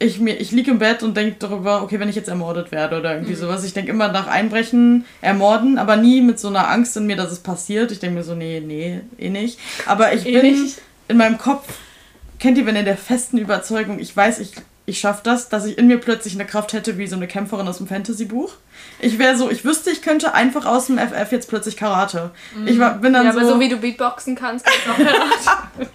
ich, 0.00 0.20
mir, 0.20 0.36
ich 0.40 0.52
liege 0.52 0.70
im 0.70 0.78
Bett 0.78 1.02
und 1.02 1.16
denke 1.16 1.36
darüber, 1.40 1.82
okay, 1.82 1.98
wenn 1.98 2.08
ich 2.08 2.14
jetzt 2.14 2.28
ermordet 2.28 2.70
werde 2.70 2.98
oder 3.00 3.14
irgendwie 3.14 3.34
sowas. 3.34 3.64
Ich 3.64 3.72
denke 3.74 3.90
immer 3.90 4.06
nach 4.08 4.28
Einbrechen, 4.28 5.04
Ermorden, 5.20 5.76
aber 5.76 5.96
nie 5.96 6.20
mit 6.20 6.38
so 6.38 6.46
einer 6.48 6.68
Angst 6.70 6.96
in 6.96 7.06
mir, 7.06 7.16
dass 7.16 7.32
es 7.32 7.40
passiert. 7.40 7.90
Ich 7.90 7.98
denke 7.98 8.16
mir 8.18 8.22
so, 8.24 8.36
nee, 8.36 8.62
nee, 8.64 9.00
eh 9.18 9.28
nicht. 9.28 9.58
Aber 9.86 10.12
ich 10.12 10.24
Eh 10.24 10.40
bin 10.40 10.62
nicht. 10.62 10.80
In 11.08 11.16
meinem 11.16 11.38
Kopf, 11.38 11.66
kennt 12.38 12.58
ihr, 12.58 12.66
wenn 12.66 12.76
in 12.76 12.84
der 12.84 12.96
festen 12.96 13.38
Überzeugung, 13.38 13.98
ich 13.98 14.16
weiß, 14.16 14.38
ich, 14.38 14.52
ich 14.86 15.00
schaffe 15.00 15.20
das, 15.24 15.48
dass 15.48 15.64
ich 15.64 15.76
in 15.76 15.86
mir 15.86 15.98
plötzlich 15.98 16.34
eine 16.34 16.46
Kraft 16.46 16.72
hätte 16.72 16.98
wie 16.98 17.06
so 17.06 17.16
eine 17.16 17.26
Kämpferin 17.26 17.66
aus 17.66 17.78
dem 17.78 17.86
Fantasy-Buch. 17.86 18.52
Ich 19.00 19.18
wäre 19.18 19.36
so, 19.36 19.50
ich 19.50 19.64
wüsste, 19.64 19.90
ich 19.90 20.02
könnte 20.02 20.34
einfach 20.34 20.66
aus 20.66 20.86
dem 20.86 20.98
FF 20.98 21.32
jetzt 21.32 21.48
plötzlich 21.48 21.76
Karate. 21.76 22.30
Ich 22.66 22.78
war, 22.78 22.94
bin 22.94 23.12
dann 23.12 23.26
Ja, 23.26 23.32
so, 23.32 23.40
aber 23.40 23.48
so 23.48 23.60
wie 23.60 23.68
du 23.68 23.76
Beatboxen 23.76 24.36
kannst, 24.36 24.64
kannst 24.64 24.86
du 24.86 24.90
auch 24.90 24.96
Karate. 25.46 25.90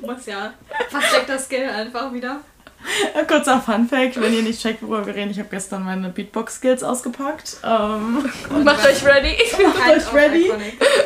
Muss 0.00 0.26
ja. 0.26 0.52
Versteckter 0.90 1.38
Skill 1.38 1.68
einfach 1.68 2.12
wieder. 2.12 2.40
Kurzer 3.28 3.60
Funfact, 3.60 4.20
wenn 4.20 4.34
ihr 4.34 4.42
nicht 4.42 4.60
checkt, 4.60 4.82
worüber 4.82 5.06
wir 5.06 5.14
reden. 5.14 5.30
Ich 5.30 5.38
habe 5.38 5.48
gestern 5.50 5.84
meine 5.84 6.08
Beatbox-Skills 6.08 6.82
ausgepackt. 6.82 7.58
Ähm, 7.64 8.24
Macht 8.64 8.86
euch 8.86 9.04
ready. 9.04 9.36
Macht 9.62 9.88
euch 9.88 10.12
ready. 10.12 10.52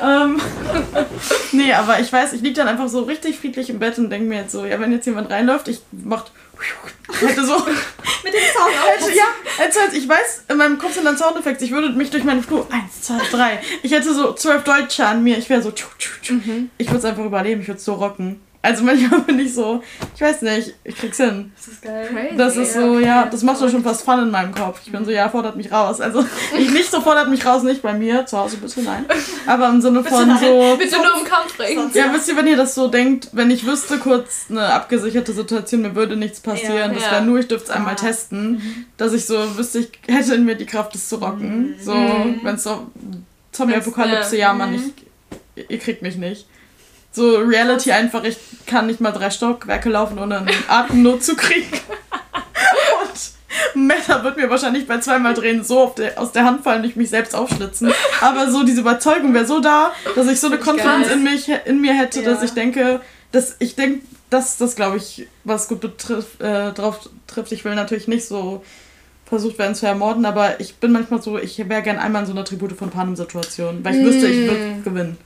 ähm, 0.03 0.41
nee, 1.53 1.73
aber 1.73 2.01
ich 2.01 2.13
weiß, 2.13 2.33
ich 2.33 2.41
liege 2.43 2.55
dann 2.55 2.69
einfach 2.69 2.89
so 2.89 3.03
richtig 3.03 3.39
friedlich 3.39 3.71
im 3.71 3.79
Bett 3.79 3.99
und 3.99 4.11
denke 4.11 4.27
mir 4.29 4.43
jetzt 4.43 4.53
so, 4.53 4.65
ja, 4.65 4.81
wenn 4.81 4.93
jetzt 4.93 5.07
jemand 5.07 5.31
reinläuft, 5.31 5.69
ich 5.69 5.81
macht 5.93 6.33
hätte 7.21 7.45
so 7.45 7.59
Mit 8.25 8.33
dem 8.33 8.41
Sound 8.41 8.75
hätte, 8.87 9.15
ja, 9.15 9.25
als, 9.63 9.77
als 9.77 9.95
ich 9.95 10.09
weiß, 10.09 10.45
in 10.49 10.57
meinem 10.57 10.79
Kopf 10.79 10.95
sind 10.95 11.05
dann 11.05 11.17
Soundeffekte, 11.17 11.65
ich 11.65 11.71
würde 11.71 11.91
mich 11.91 12.11
durch 12.11 12.25
meinen 12.25 12.43
Flur, 12.43 12.67
eins, 12.71 13.03
zwei, 13.03 13.19
drei, 13.31 13.61
ich 13.83 13.93
hätte 13.93 14.15
so 14.15 14.33
zwölf 14.33 14.65
Deutsche 14.65 15.07
an 15.07 15.23
mir, 15.23 15.39
ich 15.39 15.49
wäre 15.49 15.63
so, 15.63 15.71
tschu, 15.71 15.87
tschu, 15.99 16.13
tschu. 16.23 16.35
ich 16.79 16.87
würde 16.87 16.99
es 16.99 17.05
einfach 17.05 17.25
überleben, 17.25 17.61
ich 17.61 17.69
würde 17.69 17.79
es 17.79 17.85
so 17.85 17.95
rocken. 17.95 18.41
Also 18.63 18.83
manchmal 18.83 19.21
bin 19.27 19.39
ich 19.39 19.55
so, 19.55 19.81
ich 20.15 20.21
weiß 20.21 20.43
nicht, 20.43 20.75
ich 20.83 20.97
krieg's 20.97 21.19
hin. 21.19 21.53
Das 21.57 21.69
ist 21.69 21.83
geil. 21.83 22.09
Crazy. 22.13 22.37
Das 22.37 22.57
ist 22.57 22.75
so, 22.75 22.99
ja, 22.99 23.27
das 23.27 23.43
macht 23.43 23.61
doch 23.63 23.71
schon 23.71 23.85
fast 23.85 24.03
Fun 24.05 24.21
in 24.23 24.31
meinem 24.31 24.53
Kopf. 24.55 24.81
Ich 24.85 24.91
bin 24.91 25.05
so, 25.05 25.11
ja, 25.13 25.29
fordert 25.29 25.57
mich 25.57 25.71
raus. 25.71 26.01
Also, 26.01 26.25
ich 26.59 26.71
nicht 26.71 26.91
so 26.91 27.01
fordert 27.01 27.29
mich 27.31 27.47
raus, 27.47 27.63
nicht 27.63 27.83
bei 27.83 27.93
mir, 27.95 28.27
zu 28.27 28.37
Hause 28.39 28.57
bitte 28.57 28.83
nein. 28.83 29.05
Aber 29.47 29.69
im 29.69 29.81
Sinne 29.81 30.03
von 30.03 30.27
nein. 30.27 30.39
so. 30.41 30.77
Bitte 30.79 30.97
nur 30.97 31.21
im 31.21 31.25
Kampf 31.25 31.57
bringen. 31.57 31.91
Ja, 31.95 32.13
wisst 32.13 32.29
ihr, 32.29 32.37
wenn 32.37 32.47
ihr 32.49 32.57
das 32.57 32.75
so 32.75 32.89
denkt, 32.89 33.29
wenn 33.33 33.51
ich 33.53 33.65
wüsste 33.67 33.99
kurz 33.99 34.47
eine 34.51 34.65
abgesicherte 34.73 35.33
Situation, 35.33 35.83
mir 35.83 35.95
würde 35.95 36.17
nichts 36.17 36.41
passieren, 36.41 36.77
Ja. 36.77 36.89
das 36.89 37.03
Ja. 37.05 37.11
wäre 37.13 37.25
nur, 37.25 37.39
ich 37.39 37.47
dürfte 37.49 37.71
es 37.71 37.77
einmal 37.77 37.93
Ah. 37.93 37.97
testen, 37.97 38.87
dass 38.97 39.13
ich 39.13 39.27
so 39.27 39.57
wüsste, 39.57 39.79
ich 39.81 39.91
hätte 40.09 40.35
in 40.35 40.45
mir 40.45 40.57
die 40.57 40.67
Kraft, 40.67 40.95
das 40.95 41.09
zu 41.09 41.17
rocken. 41.17 41.77
So, 41.81 41.93
wenn 41.93 42.55
es 42.57 42.65
so 42.65 42.87
Zombie-Apokalypse, 43.53 44.37
ja, 44.37 44.53
Mann, 44.53 44.75
ich, 44.75 45.65
ihr 45.69 45.79
kriegt 45.79 46.03
mich 46.03 46.17
nicht. 46.17 46.47
So 47.17 47.39
Reality 47.39 47.93
einfach, 47.93 48.25
ich 48.25 48.37
kann 48.67 48.87
nicht 48.89 49.01
mal 49.01 49.11
drei 49.11 49.31
Stockwerke 49.31 49.89
laufen, 49.89 50.19
ohne 50.19 50.37
einen 50.37 50.51
Atemnot 50.69 51.25
zu 51.25 51.35
kriegen. 51.35 51.67
Und 53.73 53.87
Meta 53.89 54.23
wird 54.23 54.37
mir 54.37 54.51
wahrscheinlich 54.51 54.87
bei 54.87 54.99
zweimal 54.99 55.33
drehen 55.33 55.65
so 55.65 55.95
der, 55.97 56.21
aus 56.21 56.33
der 56.33 56.45
Hand 56.45 56.63
fallen 56.63 56.83
und 56.83 56.91
ich 56.91 56.95
mich 56.97 57.09
selbst 57.09 57.35
aufschlitzen. 57.35 57.91
Aber 58.21 58.51
so 58.51 58.65
diese 58.65 58.83
Überzeugung 58.83 59.33
wäre 59.33 59.47
so 59.47 59.61
da, 59.61 59.93
dass 60.15 60.27
ich 60.29 60.39
so 60.39 60.49
eine 60.49 60.59
Konfidenz 60.59 61.09
in, 61.09 61.23
mich, 61.23 61.51
in 61.65 61.81
mir 61.81 61.95
hätte, 61.95 62.21
Ja. 62.21 62.27
dass 62.31 62.43
ich 62.43 62.53
denke, 62.53 63.01
dass 63.33 63.57
ich 63.61 63.77
denke, 63.77 64.03
dass 64.29 64.59
das, 64.59 64.77
glaube 64.77 64.99
ich, 64.99 65.27
was 65.45 65.69
gut 65.69 65.81
betrifft, 65.81 66.39
äh, 66.43 66.73
drauf 66.73 67.09
trifft. 67.27 67.51
Ich 67.53 67.65
will 67.65 67.75
natürlich 67.75 68.09
nicht 68.09 68.27
so 68.29 68.63
versucht 69.27 69.59
werden 69.59 69.75
zu 69.75 69.87
ermorden, 69.87 70.25
aber 70.25 70.61
ich 70.61 70.77
bin 70.77 70.93
manchmal 70.93 71.21
so, 71.21 71.37
ich 71.37 71.59
wäre 71.69 71.83
gern 71.83 71.99
einmal 71.99 72.23
in 72.23 72.27
so 72.27 72.33
einer 72.33 72.45
Tribute 72.45 72.73
von 72.73 72.91
Panem-Situation, 72.91 73.85
weil 73.85 73.97
ich 73.97 74.05
wüsste, 74.05 74.29
ich 74.29 74.49
würde 74.49 74.81
gewinnen. 74.85 75.19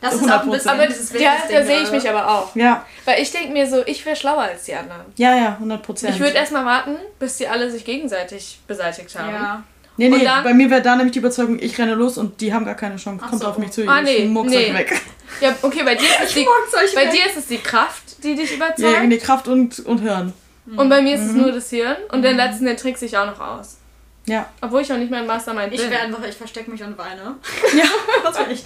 Das 0.00 0.14
ist 0.20 0.24
auch 0.24 0.42
ein 0.42 0.48
100%. 0.48 0.50
bisschen 0.50 0.70
Aber 0.70 0.86
dieses 0.86 1.12
ja, 1.12 1.18
Wildnisding 1.20 1.56
da 1.56 1.64
sehe 1.64 1.76
ich 1.76 1.82
gerade. 1.84 1.96
mich 1.96 2.08
aber 2.10 2.28
auch. 2.28 2.56
Ja, 2.56 2.84
Weil 3.04 3.22
ich 3.22 3.30
denke 3.30 3.52
mir 3.52 3.68
so, 3.68 3.82
ich 3.86 4.04
wäre 4.04 4.16
schlauer 4.16 4.42
als 4.42 4.64
die 4.64 4.74
anderen. 4.74 5.02
ja, 5.16 5.36
ja, 5.36 5.48
100 5.52 5.82
Prozent. 5.82 6.14
Ich 6.14 6.20
würde 6.20 6.34
erstmal 6.34 6.64
warten, 6.64 6.96
bis 7.20 7.36
die 7.36 7.46
alle 7.46 7.70
sich 7.70 7.84
gegenseitig 7.84 8.58
beseitigt 8.66 9.16
haben. 9.18 9.32
Ja. 9.32 9.62
Nee, 9.96 10.08
nee, 10.08 10.24
dann- 10.24 10.42
bei 10.42 10.54
mir 10.54 10.70
wäre 10.70 10.82
da 10.82 10.96
nämlich 10.96 11.12
die 11.12 11.18
Überzeugung, 11.20 11.58
ich 11.60 11.78
renne 11.78 11.94
los 11.94 12.16
und 12.18 12.40
die 12.40 12.52
haben 12.54 12.64
gar 12.64 12.74
keine 12.74 12.96
Chance. 12.96 13.24
Kommt 13.24 13.42
so. 13.42 13.48
auf 13.48 13.58
mich 13.58 13.70
zu, 13.70 13.86
Ah, 13.86 14.00
ich 14.00 14.04
nee, 14.20 14.24
muck's 14.26 14.50
nee. 14.50 14.66
euch 14.70 14.74
weg. 14.74 15.00
Ja, 15.40 15.54
okay, 15.62 15.82
bei 15.84 15.94
dir 15.94 16.06
ist 16.08 16.20
es 16.24 16.34
die, 16.34 16.46
bei 16.94 17.02
weg. 17.04 17.10
dir 17.12 17.26
ist 17.26 17.36
es 17.36 17.46
die 17.46 17.58
Kraft, 17.58 18.24
die 18.24 18.34
dich 18.34 18.50
Ja, 18.50 18.56
überzeugt. 18.56 19.04
nee, 19.08 19.18
Kraft 19.18 19.46
und, 19.48 19.78
und 19.80 19.98
Hirn. 19.98 20.32
Und 20.76 20.88
bei 20.88 21.02
mir 21.02 21.14
ist 21.16 21.22
es 21.22 21.32
nur 21.32 21.50
das 21.52 21.70
Hirn. 21.70 21.96
Und 22.12 22.22
den 22.22 22.36
letzten, 22.36 22.66
den 22.66 22.76
trickse 22.76 23.06
ich 23.06 23.16
auch 23.16 23.26
noch 23.26 23.40
aus. 23.40 23.78
Ja. 24.26 24.46
Obwohl 24.60 24.82
ich 24.82 24.92
auch 24.92 24.98
nicht 24.98 25.10
mein 25.10 25.26
Mastermind 25.26 25.72
Ich 25.72 25.80
bin. 25.80 25.90
wäre 25.90 26.02
einfach, 26.02 26.22
ich 26.24 26.36
verstecke 26.36 26.70
mich 26.70 26.82
und 26.82 26.96
weine. 26.96 27.36
Ja. 27.76 27.84
Das 28.22 28.38
will 28.38 28.52
ich. 28.52 28.64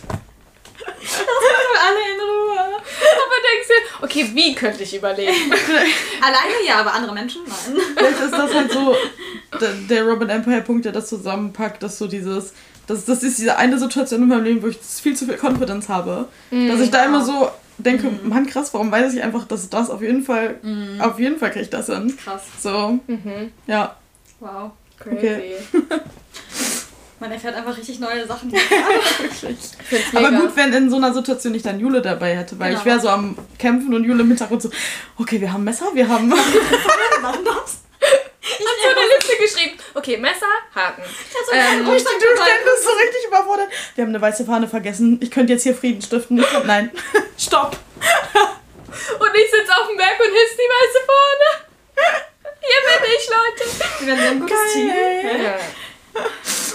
Lass 0.87 1.19
mich 1.19 1.81
alle 1.81 2.15
in 2.15 2.21
Ruhe. 2.21 2.61
Aber 2.61 3.37
denkst 3.47 3.69
du, 3.69 4.05
okay, 4.05 4.31
wie 4.35 4.55
könnte 4.55 4.83
ich 4.83 4.97
überleben? 4.97 5.33
Alleine 6.21 6.67
ja, 6.67 6.81
aber 6.81 6.93
andere 6.93 7.15
Menschen 7.15 7.43
nein. 7.47 7.83
Vielleicht 7.97 8.21
ist 8.21 8.33
das 8.33 8.53
halt 8.55 8.73
so 8.73 8.95
der, 9.61 9.71
der 9.89 10.05
Robin 10.05 10.29
Empire 10.29 10.61
Punkt, 10.63 10.85
der 10.85 10.93
das 10.93 11.09
zusammenpackt, 11.09 11.83
dass 11.83 11.99
so 11.99 12.07
dieses. 12.07 12.53
Das, 12.87 13.07
das 13.07 13.23
ist 13.23 13.39
diese 13.39 13.57
eine 13.57 13.79
Situation 13.79 14.23
in 14.23 14.29
meinem 14.29 14.45
Leben, 14.45 14.63
wo 14.63 14.67
ich 14.67 14.77
viel 14.79 15.17
zu 15.17 15.25
viel 15.25 15.39
Confidence 15.39 15.89
habe. 15.89 16.29
Dass 16.51 16.81
ich 16.81 16.91
da 16.91 17.05
immer 17.07 17.25
so 17.25 17.51
denke, 17.79 18.11
Mann 18.25 18.47
krass, 18.47 18.73
warum 18.75 18.91
weiß 18.93 19.15
ich 19.15 19.23
einfach, 19.23 19.47
dass 19.47 19.69
das 19.69 19.91
auf 19.91 20.01
jeden 20.03 20.23
Fall, 20.23 20.57
auf 21.01 21.19
jeden 21.19 21.39
Fall 21.39 21.51
kriege 21.51 21.65
ich 21.65 21.71
das 21.71 21.87
hin. 21.87 22.17
Krass. 22.17 22.43
So, 22.61 22.99
Mhm. 23.07 23.53
ja. 23.67 23.97
Wow. 24.41 24.73
Crazy. 24.99 25.17
Okay. 25.17 25.55
Man 27.21 27.31
erfährt 27.33 27.55
einfach 27.55 27.77
richtig 27.79 28.01
neue 28.01 28.27
Sachen. 28.27 28.53
Aber 30.15 30.33
gut, 30.33 30.57
wenn 30.57 30.73
in 30.73 30.91
so 30.91 30.97
einer 30.97 31.15
Situation 31.15 31.55
ich 31.55 31.63
dann 31.63 31.81
Jule 31.81 32.03
dabei 32.03 32.37
hätte, 32.37 32.59
weil 32.59 32.71
Genau. 32.71 32.81
ich 32.81 32.85
wäre 32.87 33.01
so 33.01 33.09
am 33.09 33.37
Kämpfen 33.59 33.95
und 33.95 34.05
Jule 34.05 34.23
im 34.23 34.29
Hintergrund 34.29 34.61
so, 34.63 34.71
okay, 35.17 35.41
wir 35.41 35.53
haben 35.53 35.65
Messer, 35.65 35.87
wir 35.95 36.09
haben. 36.09 36.31
Warum 37.23 37.45
das? 37.45 37.79
Hab 38.45 38.77
so 38.83 38.89
eine 39.01 39.07
Liste 39.17 39.37
geschrieben. 39.37 39.79
Okay, 39.95 40.17
Messer, 40.19 40.47
Haken. 40.75 41.03
Ähm, 41.03 41.89
Und 41.89 41.97
ich 41.97 42.05
dann 42.05 42.13
du 42.15 42.71
bist 42.71 42.85
so 42.85 42.91
richtig 42.91 43.25
überfordert. 43.27 43.69
Wir 43.95 44.03
haben 44.03 44.11
eine 44.11 44.21
weiße 44.21 44.45
Fahne 44.45 44.69
vergessen. 44.69 45.19
Ich 45.23 45.31
könnte 45.31 45.55
jetzt 45.55 45.63
hier 45.63 45.75
Frieden 45.75 46.03
stiften. 46.03 46.39
Ich 46.39 46.49
glaub, 46.49 46.65
nein. 46.67 46.91
Stopp. 47.39 47.77
Und 47.95 49.35
ich 49.35 49.51
sitze 49.51 49.73
auf 49.81 49.89
dem 49.89 49.97
Berg 49.97 50.19
und 50.21 50.33
hiss 50.33 50.57
die 50.57 50.71
weiße 50.75 51.01
Fahne. 51.07 51.65
Hier 52.61 53.01
bin 53.01 53.11
ich, 53.17 53.29
Leute. 53.29 54.01
Wir 54.01 54.07
werden 54.07 54.29
ein 54.29 54.41
gutes 54.41 54.73
Team. 54.73 54.89
Geil. 54.89 55.61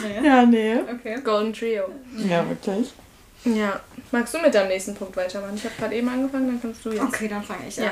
Nee. 0.02 0.28
Ja, 0.28 0.46
nee. 0.46 0.76
Okay. 0.94 1.22
Golden 1.24 1.54
Trio. 1.54 1.90
Ja, 2.18 2.48
wirklich. 2.48 2.94
Ja. 3.46 3.80
Magst 4.12 4.34
du 4.34 4.40
mit 4.40 4.54
deinem 4.54 4.70
nächsten 4.70 4.96
Punkt 4.96 5.16
weitermachen? 5.16 5.56
Ich 5.56 5.64
habe 5.66 5.76
gerade 5.78 5.96
eben 5.96 6.10
angefangen, 6.10 6.48
dann 6.48 6.62
kannst 6.62 6.84
du 6.86 6.92
jetzt. 6.92 7.02
Okay, 7.04 7.28
dann 7.28 7.44
fange 7.44 7.68
ich 7.68 7.78
Ja. 7.78 7.92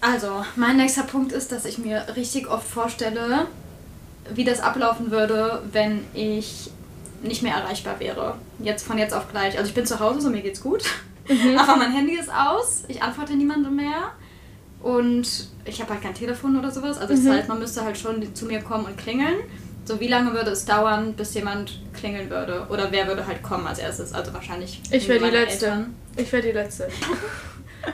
Also, 0.00 0.44
mein 0.56 0.76
nächster 0.76 1.04
Punkt 1.04 1.32
ist, 1.32 1.50
dass 1.50 1.64
ich 1.64 1.78
mir 1.78 2.04
richtig 2.16 2.48
oft 2.48 2.66
vorstelle, 2.66 3.46
wie 4.34 4.44
das 4.44 4.60
ablaufen 4.60 5.10
würde, 5.10 5.62
wenn 5.72 6.04
ich 6.14 6.70
nicht 7.22 7.42
mehr 7.42 7.54
erreichbar 7.54 8.00
wäre. 8.00 8.36
Jetzt 8.58 8.86
von 8.86 8.98
jetzt 8.98 9.14
auf 9.14 9.30
gleich. 9.30 9.56
Also 9.56 9.68
ich 9.68 9.74
bin 9.74 9.86
zu 9.86 9.98
Hause, 10.00 10.20
so 10.20 10.30
mir 10.30 10.42
geht's 10.42 10.60
gut. 10.60 10.84
Aber 11.58 11.76
mein 11.76 11.92
Handy 11.92 12.18
ist 12.18 12.30
aus, 12.30 12.84
ich 12.88 13.02
antworte 13.02 13.34
niemandem 13.34 13.76
mehr. 13.76 14.12
Und 14.82 15.48
ich 15.64 15.80
habe 15.80 15.94
halt 15.94 16.02
kein 16.02 16.14
Telefon 16.14 16.58
oder 16.58 16.70
sowas. 16.70 16.98
Also 16.98 17.14
das 17.14 17.26
heißt, 17.26 17.48
man 17.48 17.58
müsste 17.58 17.82
halt 17.82 17.96
schon 17.96 18.34
zu 18.34 18.44
mir 18.44 18.60
kommen 18.60 18.84
und 18.84 18.98
klingeln. 18.98 19.36
So, 19.86 20.00
wie 20.00 20.08
lange 20.08 20.32
würde 20.32 20.50
es 20.50 20.64
dauern, 20.64 21.14
bis 21.14 21.34
jemand 21.34 21.80
klingeln 21.94 22.28
würde? 22.30 22.66
Oder 22.70 22.90
wer 22.90 23.06
würde 23.06 23.26
halt 23.26 23.42
kommen 23.42 23.66
als 23.66 23.78
erstes? 23.78 24.12
Also 24.12 24.32
wahrscheinlich. 24.34 24.82
Ich 24.90 25.08
wäre 25.08 25.24
die 25.24 25.30
Letzte. 25.30 25.66
Eltern. 25.66 25.94
Ich 26.16 26.32
wäre 26.32 26.42
die 26.42 26.52
Letzte. 26.52 26.88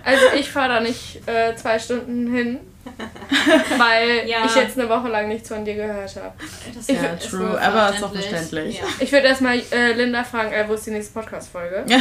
Also 0.05 0.25
ich 0.39 0.51
fahre 0.51 0.69
da 0.75 0.81
nicht 0.81 1.21
äh, 1.29 1.55
zwei 1.57 1.79
Stunden 1.79 2.33
hin, 2.35 2.59
weil 3.79 4.29
Ja. 4.29 4.45
ich 4.45 4.55
jetzt 4.55 4.79
eine 4.79 4.89
Woche 4.89 5.09
lang 5.09 5.29
nichts 5.29 5.49
von 5.49 5.65
dir 5.65 5.75
gehört 5.75 6.15
habe. 6.17 6.33
Das 6.75 6.89
Ich- 6.89 6.97
ist 6.97 7.03
Ja, 7.03 7.09
ist 7.11 7.31
true. 7.31 7.61
Aber 7.61 7.95
ist 7.95 8.03
auch 8.03 8.13
verständlich. 8.13 8.79
Ja. 8.79 8.85
Ich 9.01 9.11
würde 9.13 9.27
erstmal 9.29 9.61
äh, 9.73 9.93
Linda 9.93 10.25
fragen, 10.25 10.53
äh, 10.53 10.65
wo 10.69 10.75
ist 10.75 10.87
die 10.87 10.91
nächste 10.93 11.13
Podcast-Folge? 11.15 11.85
Ja. 11.89 11.99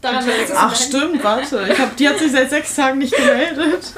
Daran 0.00 0.24
Ach, 0.54 0.74
stimmt, 0.76 1.24
warte. 1.24 1.66
Ich 1.72 1.78
hab, 1.78 1.96
die 1.96 2.08
hat 2.08 2.18
sich 2.18 2.30
seit 2.30 2.48
sechs 2.50 2.74
Tagen 2.76 2.98
nicht 2.98 3.16
gemeldet. 3.16 3.92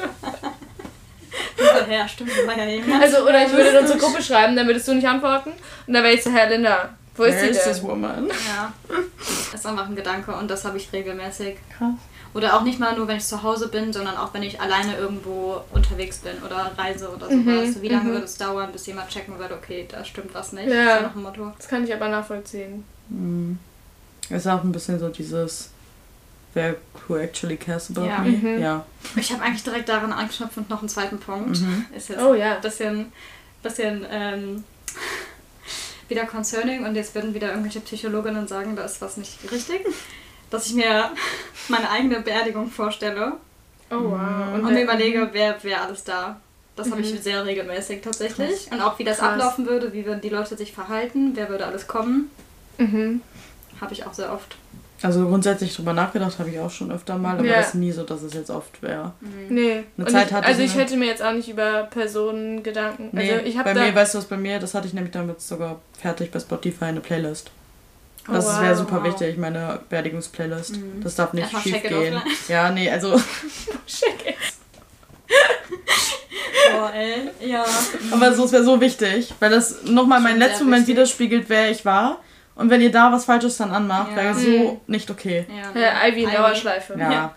Ja, 1.91 2.09
stimmt, 2.09 2.31
war 2.47 2.57
ja 2.57 2.65
jemand. 2.65 3.03
Also, 3.03 3.23
oder 3.23 3.45
ich 3.47 3.53
würde 3.53 3.69
in 3.71 3.77
unsere 3.79 3.99
Gruppe 3.99 4.23
schreiben, 4.23 4.57
dann 4.57 4.67
würdest 4.67 4.89
du 4.89 4.95
nicht 4.95 5.07
antworten. 5.07 5.51
Und 5.87 5.93
dann 5.95 6.03
wäre 6.03 6.15
ich 6.15 6.23
so, 6.23 6.31
Herr 6.31 6.49
Linda, 6.49 6.89
wo 7.17 7.25
ist 7.25 7.35
Where 7.37 7.45
sie 7.45 7.51
is 7.59 7.65
this 7.65 7.81
denn? 7.81 7.89
woman? 7.89 8.29
Ja. 8.29 8.73
Das 9.53 9.61
ist 9.61 9.67
einfach 9.67 9.87
ein 9.89 9.95
Gedanke 9.97 10.33
und 10.33 10.51
das 10.51 10.65
habe 10.65 10.79
ich 10.79 10.91
regelmäßig. 10.93 11.57
Krass. 11.77 11.91
Oder 12.33 12.57
auch 12.57 12.63
nicht 12.63 12.79
mal 12.79 12.95
nur, 12.97 13.09
wenn 13.09 13.17
ich 13.17 13.25
zu 13.25 13.43
Hause 13.43 13.69
bin, 13.69 13.93
sondern 13.93 14.17
auch, 14.17 14.33
wenn 14.33 14.45
ich 14.45 14.61
alleine 14.61 14.97
irgendwo 14.97 15.61
unterwegs 15.73 16.19
bin 16.19 16.41
oder 16.45 16.71
reise 16.79 17.09
oder 17.11 17.27
sowas. 17.29 17.45
Mhm, 17.45 17.73
So, 17.73 17.83
wie 17.83 17.89
lange 17.89 18.05
mhm. 18.11 18.13
würde 18.13 18.25
es 18.25 18.37
dauern, 18.37 18.71
bis 18.71 18.87
jemand 18.87 19.09
checken 19.11 19.37
würde, 19.39 19.55
okay, 19.55 19.87
da 19.91 20.05
stimmt 20.05 20.33
was 20.33 20.53
nicht. 20.53 20.69
Ja. 20.69 21.09
Dem 21.09 21.23
Motto. 21.23 21.53
Das 21.57 21.67
kann 21.67 21.83
ich 21.83 21.93
aber 21.93 22.09
nachvollziehen. 22.09 22.85
Hm. 23.09 23.59
Ist 24.29 24.47
auch 24.47 24.63
ein 24.63 24.71
bisschen 24.71 25.01
so 25.01 25.09
dieses, 25.09 25.71
wer 26.55 26.77
who 27.09 27.17
actually 27.17 27.57
cares 27.57 27.91
about 27.91 28.07
Ja. 28.07 28.19
me. 28.21 28.29
Mhm. 28.31 28.61
Ja. 28.61 28.85
Ich 29.17 29.33
habe 29.33 29.43
eigentlich 29.43 29.65
direkt 29.65 29.89
daran 29.89 30.13
angeknüpft 30.13 30.57
und 30.57 30.71
noch 30.71 30.79
einen 30.81 30.89
zweiten 30.89 31.19
Punkt. 31.19 31.61
Mhm. 31.61 31.87
Ist 31.97 32.11
jetzt 32.11 32.23
Oh 32.23 32.35
ja. 32.35 32.55
ein 32.55 32.61
bisschen, 32.61 33.13
bisschen 33.65 34.07
ähm, 34.09 34.63
wieder 36.09 36.27
concerning 36.27 36.85
und 36.85 36.95
jetzt 36.95 37.13
werden 37.17 37.35
wieder 37.35 37.49
irgendwelche 37.51 37.81
Psychologinnen 37.81 38.47
sagen, 38.47 38.77
da 38.77 38.85
ist 38.85 39.01
was 39.03 39.17
nicht 39.17 39.39
richtig. 39.51 39.81
Dass 40.51 40.67
ich 40.67 40.75
mir 40.75 41.11
meine 41.69 41.89
eigene 41.91 42.21
Beerdigung 42.21 42.71
vorstelle 42.71 43.33
Oh 43.91 43.95
wow. 43.97 44.55
und, 44.55 44.65
Und, 44.65 44.73
mir 44.75 44.83
überlege, 44.85 45.29
wer 45.33 45.63
wäre 45.65 45.81
alles 45.83 46.05
da. 46.05 46.41
Das 46.77 46.91
habe 46.91 47.01
ich 47.01 47.13
Mhm. 47.13 47.19
sehr 47.19 47.45
regelmäßig 47.45 48.01
tatsächlich. 48.03 48.69
Und 48.71 48.81
auch 48.81 48.99
wie 48.99 49.05
das 49.05 49.19
Krass. 49.19 49.31
ablaufen 49.33 49.67
würde, 49.67 49.93
wie 49.93 50.07
würden 50.07 50.21
die 50.21 50.29
Leute 50.29 50.57
sich 50.57 50.73
verhalten, 50.73 51.33
wer 51.35 51.49
würde 51.49 51.67
alles 51.67 51.87
kommen, 51.87 52.31
Mhm. 52.79 53.21
habe 53.81 53.93
ich 53.93 54.07
auch 54.07 54.15
sehr 54.15 54.33
oft. 54.33 54.57
Also 55.03 55.27
grundsätzlich 55.27 55.75
drüber 55.75 55.93
nachgedacht 55.95 56.39
habe 56.39 56.51
ich 56.51 56.59
auch 56.59 56.71
schon 56.71 56.93
öfter 56.93 57.17
mal, 57.19 57.37
aber 57.39 57.47
Ja. 57.47 57.57
das 57.57 57.69
ist 57.69 57.75
nie 57.75 57.91
so, 57.91 58.03
dass 58.05 58.23
es 58.23 58.35
jetzt 58.35 58.51
oft 58.51 58.83
wäre. 58.83 59.13
Nee. 59.49 59.73
Eine 59.73 59.85
Und 59.97 60.11
Zeit 60.11 60.27
ich, 60.29 60.33
hatte 60.35 60.47
also 60.47 60.61
ich 60.61 60.67
ich 60.67 60.73
eine- 60.75 60.83
hätte 60.85 60.97
mir 60.97 61.07
jetzt 61.07 61.23
auch 61.23 61.33
nicht 61.33 61.49
über 61.49 61.85
Personen 61.85 62.63
Gedanken. 62.63 63.09
Nee, 63.13 63.33
also 63.33 63.45
ich 63.47 63.57
habe 63.57 63.71
bei 63.71 63.75
da. 63.75 63.81
mir, 63.87 63.95
weißt 63.95 64.15
du 64.15 64.19
was 64.19 64.27
bei 64.27 64.37
mir, 64.37 64.59
das 64.59 64.75
hatte 64.75 64.87
ich 64.87 64.93
nämlich 64.93 65.13
damit 65.13 65.41
sogar 65.41 65.81
fertig 65.99 66.31
bei 66.31 66.39
Spotify 66.39 66.85
eine 66.87 67.01
Playlist. 67.01 67.51
Oh, 68.29 68.33
Das 68.33 68.47
wow, 68.47 68.61
wäre 68.63 68.77
super 68.77 68.97
wow. 68.97 69.05
wichtig, 69.05 69.37
meine 69.39 69.81
Beerdigungsplaylist. 69.89 70.77
Mhm. 70.77 71.03
Das 71.03 71.15
darf 71.17 71.33
nicht 71.33 71.43
Erstmal 71.45 71.63
schief 71.63 71.73
check 71.75 71.89
gehen. 71.89 72.17
offline. 72.17 72.35
Ja, 72.49 72.71
nee, 72.71 72.91
also. 72.91 73.19
Schick. 73.87 74.37
Boah, 76.73 76.93
ey. 76.95 77.31
Ja. 77.49 77.65
aber 78.11 78.33
so, 78.33 78.45
es 78.45 78.53
wäre 78.53 78.65
so 78.65 78.81
wichtig, 78.81 79.33
weil 79.41 79.51
das 79.51 79.83
nochmal 79.85 80.21
sehr 80.39 80.49
letzten 80.49 80.65
Moment 80.65 80.83
wichtig. 80.83 80.97
widerspiegelt, 80.97 81.45
wer 81.49 81.71
ich 81.71 81.85
war. 81.85 82.19
Und 82.55 82.69
wenn 82.71 82.81
ihr 82.81 82.91
da 82.93 83.11
was 83.11 83.25
Falsches 83.25 83.57
dann 83.57 83.71
anmacht, 83.71 84.11
Ja. 84.11 84.17
wäre 84.17 84.35
so 84.35 84.81
nicht 84.87 85.11
okay. 85.11 85.47
ja. 85.75 85.81
Ja, 85.81 86.07
Ivy 86.09 86.25
in 86.25 86.31
Dauerschleife. 86.33 86.95
Ja. 86.99 87.11
Ja. 87.13 87.35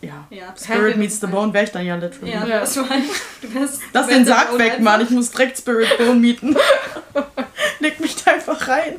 Ja. 0.00 0.26
ja. 0.30 0.36
Ja. 0.38 0.54
Spirit 0.62 0.96
meets 0.96 1.20
the 1.20 1.26
bone 1.26 1.52
wäre 1.54 1.64
ich 1.64 1.70
dann 1.72 1.84
ja 1.86 1.96
literally. 1.96 2.32
Ja, 2.32 2.44
Ja. 2.46 2.60
das 2.60 2.76
war 2.76 2.84
du 3.42 3.48
bist. 3.48 3.80
Lass 3.92 4.06
du 4.06 4.12
den 4.14 4.24
Sarg 4.26 4.56
weg, 4.58 4.80
Mann. 4.80 5.00
Ich 5.00 5.10
muss 5.10 5.30
direkt 5.30 5.58
Spirit 5.58 5.96
Bone 5.98 6.14
mieten. 6.14 6.56
Leg 7.80 8.00
mich 8.00 8.16
da 8.24 8.32
einfach 8.32 8.68
rein. 8.68 8.96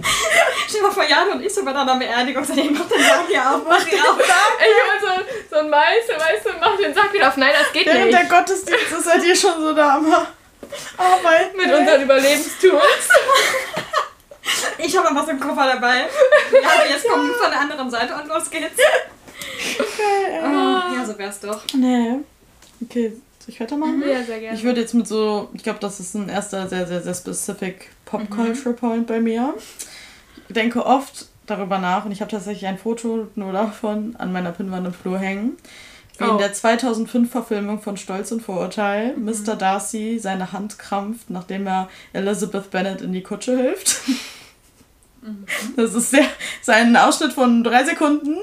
Stell 0.67 0.81
dir 0.81 0.87
mal 0.87 0.93
vor, 0.93 1.03
Jan 1.03 1.29
und 1.29 1.41
ich 1.43 1.53
so 1.53 1.63
bei 1.65 1.73
deiner 1.73 1.95
Beerdigung 1.97 2.43
sind, 2.43 2.57
ich 2.59 2.71
mach 2.71 2.87
den 2.87 3.01
Sarg 3.01 3.27
hier 3.27 3.41
auf, 3.41 3.61
mach 3.67 3.83
den 3.83 3.99
auf. 3.99 4.19
Ich 4.19 4.25
hol 4.27 4.99
so, 5.01 5.55
so 5.55 5.55
ein 5.61 5.69
Meißel, 5.69 6.15
weißt 6.15 6.45
du, 6.45 6.49
mach 6.59 6.77
den 6.77 6.93
Sack 6.93 7.11
wieder 7.13 7.27
auf. 7.29 7.37
Nein, 7.37 7.51
das 7.59 7.71
geht 7.73 7.85
Während 7.87 8.05
nicht. 8.05 8.17
der 8.17 8.25
Gottesdienst 8.25 8.91
ist 8.91 9.03
seid 9.05 9.23
ihr 9.23 9.35
schon 9.35 9.59
so 9.61 9.73
da 9.73 9.95
am 9.95 10.05
Arbeiten. 10.97 11.57
Mit 11.57 11.73
unseren 11.73 12.01
Überlebenstools. 12.01 12.81
Ich 14.77 14.95
habe 14.95 15.09
einfach 15.09 15.25
so 15.25 15.31
einen 15.31 15.39
Koffer 15.41 15.67
dabei. 15.73 16.05
Ja, 16.53 16.69
aber 16.75 16.89
jetzt 16.89 17.05
kommen 17.07 17.27
wir 17.27 17.35
von 17.35 17.51
der 17.51 17.59
anderen 17.59 17.89
Seite 17.91 18.13
und 18.15 18.27
los 18.27 18.49
geht's. 18.49 18.79
Oh, 19.79 20.41
ja, 20.43 20.76
so 21.07 21.17
wär's 21.17 21.39
doch. 21.39 21.63
Nee. 21.73 22.15
Okay, 22.83 23.09
soll 23.39 23.49
ich 23.49 23.59
weitermachen? 23.59 24.03
Ja, 24.07 24.23
sehr 24.23 24.39
gerne. 24.39 24.57
Ich 24.57 24.63
würde 24.63 24.81
jetzt 24.81 24.93
mit 24.93 25.07
so, 25.07 25.49
ich 25.53 25.63
glaube, 25.63 25.79
das 25.79 25.99
ist 25.99 26.13
ein 26.15 26.29
erster 26.29 26.67
sehr, 26.67 26.85
sehr, 26.87 27.01
sehr 27.01 27.13
specific 27.15 27.89
Pop-Culture-Point 28.05 29.07
bei 29.07 29.19
mir. 29.19 29.53
Ich 30.47 30.53
denke 30.53 30.85
oft 30.85 31.27
darüber 31.45 31.77
nach 31.79 32.05
und 32.05 32.11
ich 32.11 32.21
habe 32.21 32.29
tatsächlich 32.31 32.67
ein 32.67 32.77
Foto 32.77 33.27
nur 33.35 33.51
davon 33.53 34.15
an 34.17 34.31
meiner 34.31 34.51
Pinnwand 34.51 34.85
im 34.87 34.93
Flur 34.93 35.17
hängen. 35.19 35.57
Wie 36.19 36.23
Oh. 36.23 36.31
in 36.31 36.37
der 36.39 36.51
2005-Verfilmung 36.53 37.79
von 37.81 37.95
Stolz 37.95 38.31
und 38.31 38.41
Vorurteil 38.41 39.15
Mr. 39.17 39.55
Darcy 39.55 40.17
seine 40.19 40.51
Hand 40.51 40.79
krampft, 40.79 41.29
nachdem 41.29 41.67
er 41.67 41.89
Elizabeth 42.11 42.71
Bennet 42.71 43.01
in 43.01 43.13
die 43.13 43.21
Kutsche 43.21 43.55
hilft. 43.55 43.97
Das 45.75 45.93
ist 45.93 46.11
sehr, 46.11 46.25
ist 46.61 46.69
ein 46.69 46.95
Ausschnitt 46.95 47.33
von 47.33 47.63
drei 47.63 47.83
Sekunden, 47.83 48.35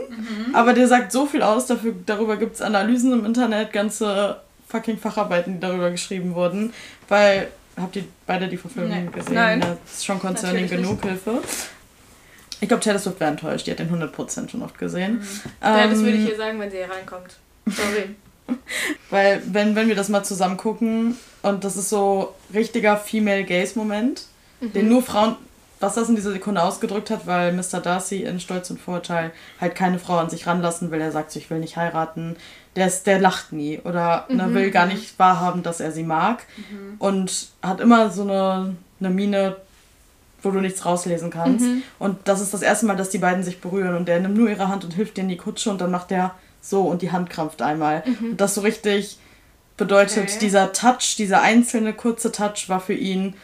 aber 0.53 0.73
der 0.73 0.87
sagt 0.89 1.13
so 1.13 1.27
viel 1.27 1.43
aus. 1.43 1.67
Dafür, 1.67 1.95
darüber 2.07 2.37
gibt 2.37 2.55
es 2.57 2.63
Analysen 2.63 3.13
im 3.13 3.25
Internet, 3.25 3.73
ganze 3.73 4.41
fucking 4.69 4.99
Facharbeiten, 4.99 5.55
die 5.55 5.61
darüber 5.61 5.91
geschrieben 5.91 6.35
wurden. 6.35 6.73
Weil, 7.09 7.49
habt 7.77 7.97
ihr 7.97 8.05
beide 8.27 8.49
die 8.49 8.57
Verfilmung 8.57 9.05
Nee. 9.07 9.11
gesehen? 9.13 9.35
Nein. 9.35 9.61
Das 9.61 9.97
ist 9.99 10.05
schon 10.05 10.19
concerning 10.21 10.63
Natürlich 10.65 10.83
genug, 10.87 11.03
Hilfe. 11.05 11.41
Ich 12.61 12.69
glaube, 12.69 12.83
Taylor 12.83 12.99
Swift 12.99 13.21
wäre 13.21 13.31
enttäuscht. 13.31 13.67
Die 13.67 13.71
hat 13.73 13.79
den 13.79 13.91
100% 13.91 14.49
schon 14.51 14.63
oft 14.63 14.79
gesehen. 14.79 15.21
ja, 15.63 15.87
das 15.89 15.99
Ähm, 15.99 16.05
würde 16.05 16.17
ich 16.19 16.29
ihr 16.31 16.37
sagen, 16.37 16.59
wenn 16.61 16.71
sie 16.71 16.79
hier 16.79 16.91
reinkommt. 16.91 17.37
Sorry. 17.67 18.15
Weil, 19.11 19.43
wenn, 19.47 19.75
wenn 19.75 19.89
wir 19.89 19.95
das 19.95 20.09
mal 20.09 20.23
zusammen 20.23 20.57
gucken, 20.57 21.17
und 21.43 21.65
das 21.65 21.77
ist 21.77 21.91
so 21.91 22.35
richtiger 22.53 22.97
Female 22.97 23.45
Gaze-Moment, 23.45 24.23
den 24.61 24.89
nur 24.89 25.03
Frauen 25.03 25.37
was 25.85 25.95
das 25.95 26.09
in 26.09 26.17
dieser 26.17 26.33
Sekunde 26.33 26.63
ausgedrückt 26.63 27.11
hat, 27.11 27.27
weil 27.27 27.53
Mr. 27.53 27.81
Darcy 27.81 28.23
in 28.23 28.41
Stolz 28.41 28.71
und 28.71 28.81
Vorurteil 28.81 29.33
halt 29.61 29.75
keine 29.75 29.99
Frau 29.99 30.17
an 30.19 30.31
sich 30.31 30.47
ranlassen 30.47 30.91
will. 30.91 31.01
Er 31.01 31.13
sagt 31.13 31.31
so, 31.31 31.39
ich 31.39 31.51
will 31.51 31.59
nicht 31.61 31.77
heiraten. 31.77 32.37
Der, 32.77 32.87
ist, 32.89 33.07
der 33.07 33.21
lacht 33.21 33.53
nie 33.53 33.79
oder 33.85 34.27
ne, 34.29 34.53
will 34.55 34.71
gar 34.71 34.87
nicht 34.87 35.19
wahrhaben, 35.19 35.63
dass 35.63 35.81
er 35.81 35.93
sie 35.93 36.03
mag. 36.03 36.45
Und 36.99 37.49
hat 37.63 37.81
immer 37.81 38.11
so 38.11 38.23
eine, 38.23 38.75
eine 39.01 39.11
Miene, 39.11 39.57
wo 40.43 40.51
du 40.51 40.61
nichts 40.61 40.85
rauslesen 40.85 41.31
kannst. 41.31 41.67
Und 41.99 42.19
das 42.25 42.41
ist 42.41 42.53
das 42.53 42.63
erste 42.63 42.87
Mal, 42.87 42.97
dass 42.97 43.11
die 43.11 43.19
beiden 43.19 43.45
sich 43.45 43.61
berühren. 43.61 43.95
Und 43.97 44.09
der 44.09 44.21
nimmt 44.21 44.37
nur 44.37 44.49
ihre 44.51 44.69
Hand 44.69 44.85
und 44.85 44.93
hilft 44.93 45.19
ihr 45.19 45.23
in 45.25 45.29
die 45.31 45.37
Kutsche 45.37 45.71
und 45.71 45.81
dann 45.81 45.91
macht 45.91 46.11
der 46.11 46.35
so 46.61 46.83
und 46.83 47.03
die 47.03 47.13
Hand 47.13 47.31
krampft 47.31 47.63
einmal. 47.63 48.03
Und 48.21 48.41
das 48.41 48.55
so 48.55 48.63
richtig 48.63 49.19
bedeutet, 49.77 50.25
Okay. 50.25 50.39
dieser 50.41 50.73
Touch, 50.73 51.17
dieser 51.17 51.43
einzelne 51.43 51.93
kurze 51.93 52.33
Touch 52.33 52.69
war 52.69 52.81
für 52.81 52.95
ihn 52.95 53.35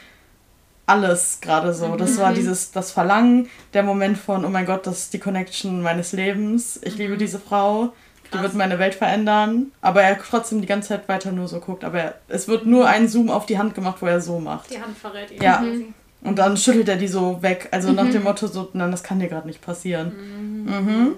alles 0.90 1.38
gerade 1.40 1.72
so. 1.72 1.96
Das 1.96 2.18
war 2.18 2.32
dieses, 2.32 2.72
das 2.72 2.90
Verlangen, 2.90 3.48
der 3.74 3.82
Moment 3.82 4.18
von, 4.18 4.44
oh 4.44 4.48
mein 4.48 4.66
Gott, 4.66 4.86
das 4.86 4.98
ist 5.04 5.12
die 5.12 5.18
Connection 5.18 5.82
meines 5.82 6.12
Lebens. 6.12 6.80
Ich 6.82 6.96
liebe 6.96 7.16
diese 7.16 7.38
Frau. 7.38 7.92
Die 8.32 8.40
wird 8.40 8.54
meine 8.54 8.78
Welt 8.78 8.94
verändern. 8.94 9.72
Aber 9.80 10.02
er 10.02 10.16
trotzdem 10.18 10.60
die 10.60 10.66
ganze 10.68 10.90
Zeit 10.90 11.08
weiter 11.08 11.32
nur 11.32 11.48
so 11.48 11.58
guckt. 11.60 11.82
Aber 11.84 11.98
er, 12.00 12.14
es 12.28 12.46
wird 12.46 12.64
nur 12.66 12.86
ein 12.86 13.08
Zoom 13.08 13.28
auf 13.30 13.46
die 13.46 13.58
Hand 13.58 13.74
gemacht, 13.74 13.96
wo 14.00 14.06
er 14.06 14.20
so 14.20 14.38
macht. 14.38 14.70
Die 14.70 14.80
Hand 14.80 14.96
verrät 14.96 15.30
ihn. 15.32 15.42
Ja. 15.42 15.56
quasi. 15.58 15.92
Und 16.22 16.38
dann 16.38 16.56
schüttelt 16.56 16.88
er 16.88 16.96
die 16.96 17.08
so 17.08 17.42
weg. 17.42 17.68
Also 17.70 17.92
nach 17.92 18.10
dem 18.10 18.22
Motto 18.24 18.46
so, 18.46 18.68
nein, 18.72 18.90
das 18.90 19.02
kann 19.02 19.18
dir 19.20 19.28
gerade 19.28 19.46
nicht 19.48 19.62
passieren. 19.62 20.64
Mhm. 20.64 21.14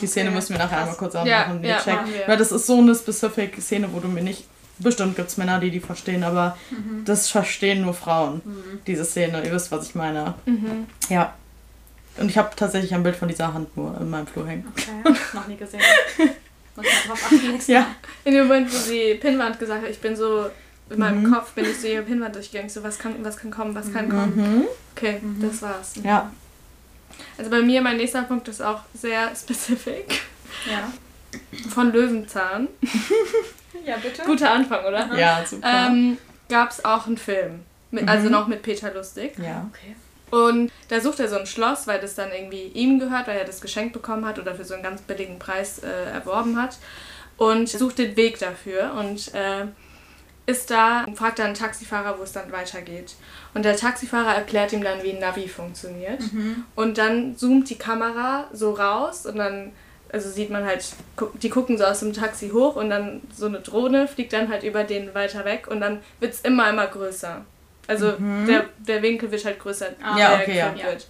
Die 0.00 0.06
Szene 0.06 0.28
Okay, 0.28 0.34
müssen 0.36 0.54
wir 0.54 0.58
nachher 0.58 0.80
einmal 0.80 0.96
kurz 0.96 1.14
Ja, 1.14 1.20
anmachen. 1.44 1.64
ja, 1.64 1.76
checken. 1.78 1.94
machen 1.94 2.12
wir. 2.14 2.26
Weil 2.28 2.36
das 2.36 2.52
ist 2.52 2.66
so 2.66 2.78
eine 2.78 2.94
specific 2.94 3.60
Szene, 3.60 3.88
wo 3.92 4.00
du 4.00 4.08
mir 4.08 4.22
nicht... 4.22 4.44
Bestimmt 4.80 5.16
gibt 5.16 5.28
es 5.28 5.36
Männer, 5.36 5.60
die 5.60 5.70
die 5.70 5.80
verstehen, 5.80 6.24
aber 6.24 6.56
das 7.04 7.28
verstehen 7.28 7.82
nur 7.82 7.94
Frauen, 7.94 8.40
diese 8.86 9.04
Szene. 9.04 9.44
Ihr 9.44 9.52
wisst, 9.52 9.70
was 9.70 9.86
ich 9.88 9.94
meine. 9.94 10.34
Mhm. 10.46 10.86
Ja. 11.08 11.34
Und 12.16 12.28
ich 12.28 12.36
habe 12.38 12.50
tatsächlich 12.56 12.92
ein 12.94 13.02
Bild 13.02 13.16
von 13.16 13.28
dieser 13.28 13.52
Hand 13.54 13.76
nur 13.76 13.96
in 14.00 14.10
meinem 14.10 14.26
Flur 14.26 14.46
hängen. 14.46 14.66
Okay, 14.72 15.14
noch 15.34 15.46
nie 15.46 15.56
gesehen. 15.56 15.80
Muss 16.76 16.84
mal 16.86 17.08
drauf 17.08 17.22
achten 17.24 17.60
Ja. 17.72 17.86
In 18.24 18.34
dem 18.34 18.46
Moment, 18.48 18.72
wo 18.72 18.76
sie 18.76 19.14
Pinnwand 19.14 19.58
gesagt 19.58 19.82
hat, 19.82 19.90
ich 19.90 20.00
bin 20.00 20.16
so, 20.16 20.46
in 20.90 20.98
meinem 20.98 21.22
Mhm. 21.22 21.32
Kopf 21.32 21.52
bin 21.52 21.64
ich 21.66 21.80
so 21.80 21.86
ihre 21.86 22.02
Pinnwand 22.02 22.34
durchgegangen, 22.34 22.68
so 22.68 22.82
was 22.82 22.98
kann, 22.98 23.14
was 23.22 23.36
kann 23.36 23.50
kommen, 23.50 23.74
was 23.74 23.92
kann 23.92 24.08
kommen. 24.08 24.36
Mhm. 24.36 24.64
Okay, 24.96 25.20
das 25.40 25.62
war's. 25.62 25.92
Ja. 26.02 26.30
Also 27.38 27.50
bei 27.50 27.60
mir, 27.62 27.80
mein 27.80 27.96
nächster 27.98 28.22
Punkt 28.22 28.48
ist 28.48 28.60
auch 28.62 28.80
sehr 28.94 29.30
specific. 29.36 30.22
Ja. 30.68 30.92
Von 31.68 31.92
Löwenzahn. 31.92 32.66
Ja, 33.84 33.96
bitte. 33.96 34.22
Guter 34.24 34.50
Anfang, 34.50 34.84
oder? 34.84 35.10
Ja, 35.16 35.44
super. 35.46 35.88
Ähm, 35.88 36.18
Gab 36.48 36.70
es 36.70 36.84
auch 36.84 37.06
einen 37.06 37.16
Film. 37.16 37.60
Mit, 37.90 38.08
Also 38.08 38.26
Mhm. 38.26 38.32
noch 38.32 38.46
mit 38.46 38.62
Peter 38.62 38.92
Lustig. 38.92 39.34
ja. 39.38 39.68
Okay. 39.72 39.96
Und 40.30 40.70
da 40.88 41.00
sucht 41.00 41.18
er 41.18 41.28
so 41.28 41.36
ein 41.38 41.46
Schloss, 41.46 41.88
weil 41.88 41.98
das 42.00 42.14
dann 42.14 42.30
irgendwie 42.30 42.66
ihm 42.68 43.00
gehört, 43.00 43.26
weil 43.26 43.36
er 43.36 43.44
das 43.44 43.60
geschenkt 43.60 43.92
bekommen 43.92 44.24
hat 44.24 44.38
oder 44.38 44.54
für 44.54 44.64
so 44.64 44.74
einen 44.74 44.82
ganz 44.84 45.00
billigen 45.02 45.40
Preis 45.40 45.80
äh, 45.80 45.88
erworben 46.12 46.60
hat. 46.60 46.78
Und 47.36 47.68
sucht 47.68 47.98
den 47.98 48.16
Weg 48.16 48.38
dafür 48.38 48.92
und 48.98 49.34
äh, 49.34 49.64
ist 50.46 50.70
da 50.70 51.04
und 51.04 51.16
fragt 51.16 51.38
dann 51.40 51.46
einen 51.46 51.54
Taxifahrer, 51.54 52.18
wo 52.18 52.22
es 52.22 52.32
dann 52.32 52.52
weitergeht. 52.52 53.14
Und 53.54 53.64
der 53.64 53.76
Taxifahrer 53.76 54.34
erklärt 54.34 54.72
ihm 54.72 54.82
dann, 54.84 55.02
wie 55.02 55.10
ein 55.12 55.20
Navi 55.20 55.48
funktioniert. 55.48 56.20
Und 56.76 56.98
dann 56.98 57.36
zoomt 57.36 57.68
die 57.70 57.78
Kamera 57.78 58.48
so 58.52 58.72
raus 58.72 59.26
und 59.26 59.36
dann, 59.36 59.72
also 60.12 60.28
sieht 60.30 60.50
man 60.50 60.64
halt, 60.64 60.84
die 61.42 61.48
gucken 61.50 61.78
so 61.78 61.84
aus 61.84 62.00
dem 62.00 62.12
Taxi 62.12 62.50
hoch 62.50 62.76
und 62.76 62.90
dann 62.90 63.20
so 63.34 63.46
eine 63.46 63.60
Drohne 63.60 64.08
fliegt 64.08 64.32
dann 64.32 64.48
halt 64.48 64.62
über 64.62 64.84
den 64.84 65.14
weiter 65.14 65.44
weg 65.44 65.66
und 65.68 65.80
dann 65.80 66.00
wird 66.20 66.34
es 66.34 66.40
immer, 66.40 66.68
immer 66.70 66.86
größer. 66.86 67.44
Also 67.86 68.12
der, 68.46 68.66
der 68.78 69.02
Winkel 69.02 69.30
wird 69.32 69.44
halt 69.44 69.58
größer, 69.58 69.86
Ah, 70.02 70.16
Ja, 70.18 70.34
okay, 70.40 70.58
ja. 70.58 70.74
wird. 70.74 71.08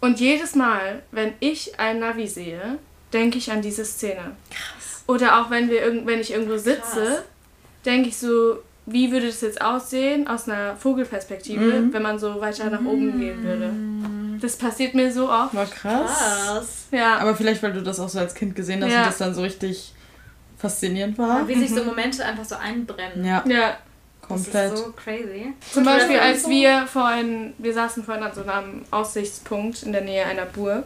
Und 0.00 0.18
jedes 0.18 0.54
Mal, 0.54 1.02
wenn 1.12 1.34
ich 1.40 1.78
ein 1.78 2.00
Navi 2.00 2.26
sehe, 2.26 2.78
denke 3.12 3.38
ich 3.38 3.50
an 3.52 3.62
diese 3.62 3.84
Szene. 3.84 4.32
Krass. 4.50 5.04
Oder 5.06 5.40
auch 5.40 5.50
wenn, 5.50 5.68
wir 5.70 5.82
wenn 6.06 6.20
ich 6.20 6.32
irgendwo 6.32 6.56
sitze, 6.56 7.22
denke 7.84 8.08
ich 8.08 8.16
so, 8.16 8.58
wie 8.92 9.10
würde 9.12 9.26
das 9.26 9.40
jetzt 9.40 9.60
aussehen 9.60 10.26
aus 10.28 10.48
einer 10.48 10.76
Vogelperspektive, 10.76 11.60
Mhm. 11.80 11.92
wenn 11.92 12.02
man 12.02 12.18
so 12.18 12.40
weiter 12.40 12.68
nach 12.70 12.80
oben 12.80 13.18
gehen 13.18 13.42
würde. 13.42 13.70
Das 14.40 14.56
passiert 14.56 14.94
mir 14.94 15.12
so 15.12 15.30
oft. 15.30 15.54
War 15.54 15.66
krass. 15.66 16.18
Krass. 16.18 16.86
Ja. 16.90 17.18
Aber 17.18 17.34
vielleicht, 17.34 17.62
weil 17.62 17.72
du 17.72 17.82
das 17.82 18.00
auch 18.00 18.08
so 18.08 18.18
als 18.18 18.34
Kind 18.34 18.54
gesehen 18.56 18.82
hast 18.82 18.92
Ja. 18.92 19.00
und 19.00 19.06
das 19.08 19.18
dann 19.18 19.34
so 19.34 19.42
richtig 19.42 19.92
faszinierend 20.58 21.18
war. 21.18 21.46
Wie 21.48 21.54
sich 21.54 21.70
so 21.74 21.84
Momente 21.84 22.24
einfach 22.24 22.44
so 22.44 22.54
einbrennen. 22.56 23.24
Ja, 23.24 23.42
ja. 23.46 23.76
komplett. 24.20 24.72
Das 24.72 24.80
ist 24.80 24.84
so 24.86 24.92
crazy. 24.92 25.52
Zum 25.72 25.84
Beispiel, 25.84 26.16
Ja, 26.16 26.22
als 26.22 26.48
wir 26.48 26.86
vorhin, 26.86 27.52
wir 27.58 27.72
saßen 27.74 28.04
vorhin 28.04 28.22
an 28.24 28.32
so 28.34 28.42
einem 28.42 28.82
Aussichtspunkt 28.90 29.82
in 29.82 29.92
der 29.92 30.02
Nähe 30.02 30.24
einer 30.24 30.46
Burg 30.46 30.84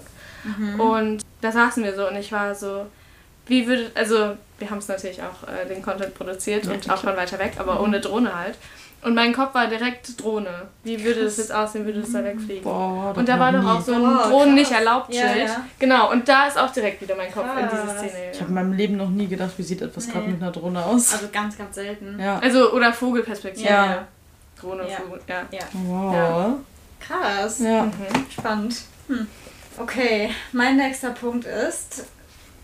und 0.79 1.23
da 1.41 1.53
saßen 1.53 1.83
wir 1.85 1.95
so 1.95 2.09
und 2.09 2.17
ich 2.17 2.31
war 2.33 2.55
so, 2.55 2.87
wie 3.47 3.67
würde, 3.67 3.91
also 3.95 4.37
wir 4.59 4.71
haben 4.71 4.79
es 4.79 4.89
natürlich 4.89 5.21
auch 5.23 5.49
äh, 5.49 5.67
den 5.69 5.83
Content 5.83 6.15
produziert 6.15 6.67
und 6.67 6.89
auch 6.91 6.99
von 6.99 7.17
weiter 7.17 7.39
weg, 7.39 7.55
aber 7.59 7.81
ohne 7.81 8.01
Drohne 8.01 8.35
halt. 8.39 8.57
Und 9.03 9.15
mein 9.15 9.35
Kopf 9.35 9.55
war 9.55 9.67
direkt 9.67 10.19
Drohne. 10.23 10.49
Wie 10.83 11.05
würde 11.05 11.25
das 11.25 11.37
jetzt 11.37 11.53
aussehen, 11.55 11.85
würde 11.85 12.01
das 12.01 12.13
da 12.13 12.25
wegfliegen? 12.25 12.63
Boah, 12.65 13.13
und 13.15 13.29
da 13.29 13.39
war 13.39 13.53
doch 13.53 13.63
auch 13.67 13.81
so 13.83 13.93
ein 13.93 14.01
Oh, 14.03 14.31
Drohnen 14.31 14.55
nicht 14.55 14.71
krass. 14.71 14.79
erlaubt 14.79 15.13
Ja, 15.15 15.29
Schild. 15.29 15.49
ja. 15.49 15.65
Genau, 15.79 16.11
und 16.11 16.27
da 16.27 16.47
ist 16.47 16.59
auch 16.59 16.71
direkt 16.73 17.03
wieder 17.03 17.15
mein 17.15 17.31
Kopf 17.31 17.45
in 17.61 17.69
diese 17.69 17.83
Krass. 17.83 17.99
Szene. 17.99 18.31
Ich 18.33 18.41
habe 18.41 18.49
in 18.49 18.55
meinem 18.55 18.73
Leben 18.73 18.97
noch 18.97 19.11
nie 19.11 19.27
gedacht, 19.27 19.51
wie 19.59 19.63
sieht 19.63 19.83
etwas 19.83 20.09
gerade 20.09 20.25
Nee. 20.25 20.33
mit 20.33 20.43
einer 20.43 20.53
Drohne 20.53 20.83
aus. 20.83 21.13
Also 21.13 21.29
ganz, 21.31 21.59
ganz 21.59 21.75
selten. 21.75 22.19
ja. 22.19 22.39
Also, 22.39 22.73
oder 22.73 22.95
Vogelperspektive. 22.95 23.69
Ja. 23.69 24.07
Drohne, 24.59 24.89
Ja. 24.89 24.97
Vogel, 24.97 25.21
ja. 25.29 25.43
Ja. 25.51 25.61
Wow. 25.87 26.15
Ja. 26.15 26.55
Krass. 27.01 27.59
Ja. 27.59 27.83
Mhm. 27.85 27.93
Spannend. 28.31 28.77
Hm. 29.09 29.27
Okay, 29.77 30.31
mein 30.53 30.77
nächster 30.79 31.11
Punkt 31.11 31.45
ist, 31.45 32.07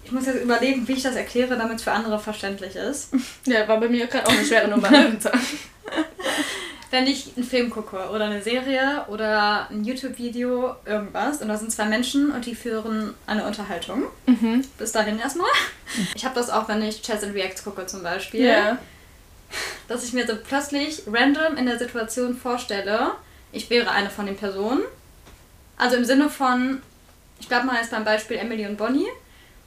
ich 0.05 0.13
muss 0.13 0.27
jetzt 0.27 0.43
überlegen, 0.43 0.87
wie 0.89 0.93
ich 0.95 1.03
das 1.03 1.15
erkläre, 1.17 1.57
damit 1.57 1.77
es 1.77 1.83
für 1.83 1.93
andere 1.93 2.19
verständlich 2.19 2.77
ist. 2.77 3.11
Ja, 3.47 3.67
war 3.69 3.81
bei 3.81 3.89
mir 3.89 4.07
gerade 4.07 4.27
auch 4.27 4.33
eine 4.33 4.45
schwere 4.45 4.69
Nummer. 4.69 4.91
Löwenzahn. 4.91 5.33
Wenn 6.91 7.07
ich 7.07 7.33
einen 7.37 7.47
Film 7.47 7.71
gucke 7.71 7.97
oder 8.11 8.25
eine 8.25 8.43
Serie 8.43 9.05
oder 9.09 9.69
ein 9.71 9.85
YouTube-Video, 9.85 10.75
irgendwas, 10.85 11.41
und 11.41 11.49
da 11.49 11.57
sind 11.57 11.71
zwei 11.71 11.85
Menschen 11.85 12.33
und 12.33 12.47
die 12.47 12.55
führen 12.55 13.15
eine 13.27 13.45
Unterhaltung. 13.47 14.05
Mhm. 14.27 14.65
Bis 14.77 14.93
dahin 14.93 15.19
erstmal. 15.19 15.51
Ich 16.15 16.25
habe 16.25 16.35
das 16.35 16.51
auch, 16.51 16.69
wenn 16.69 16.83
ich 16.83 17.03
Chess 17.03 17.23
and 17.23 17.35
Reacts 17.35 17.63
gucke 17.63 17.87
zum 17.87 18.03
Beispiel. 18.03 18.45
Ja. 18.45 18.79
dass 19.89 20.05
ich 20.05 20.13
mir 20.13 20.27
so 20.27 20.35
plötzlich 20.37 21.03
random 21.07 21.57
in 21.57 21.67
der 21.67 21.79
Situation 21.79 22.37
vorstelle, 22.37 23.13
ich 23.53 23.71
wäre 23.71 23.91
eine 23.91 24.11
von 24.11 24.27
den 24.27 24.37
Personen. 24.37 24.83
Also 25.77 25.97
im 25.97 26.05
Sinne 26.05 26.29
von, 26.29 26.83
ich 27.41 27.49
bleibe 27.49 27.67
mal 27.67 27.77
jetzt 27.77 27.91
beim 27.91 28.05
Beispiel 28.05 28.37
Emily 28.37 28.67
und 28.67 28.77
Bonnie. 28.77 29.09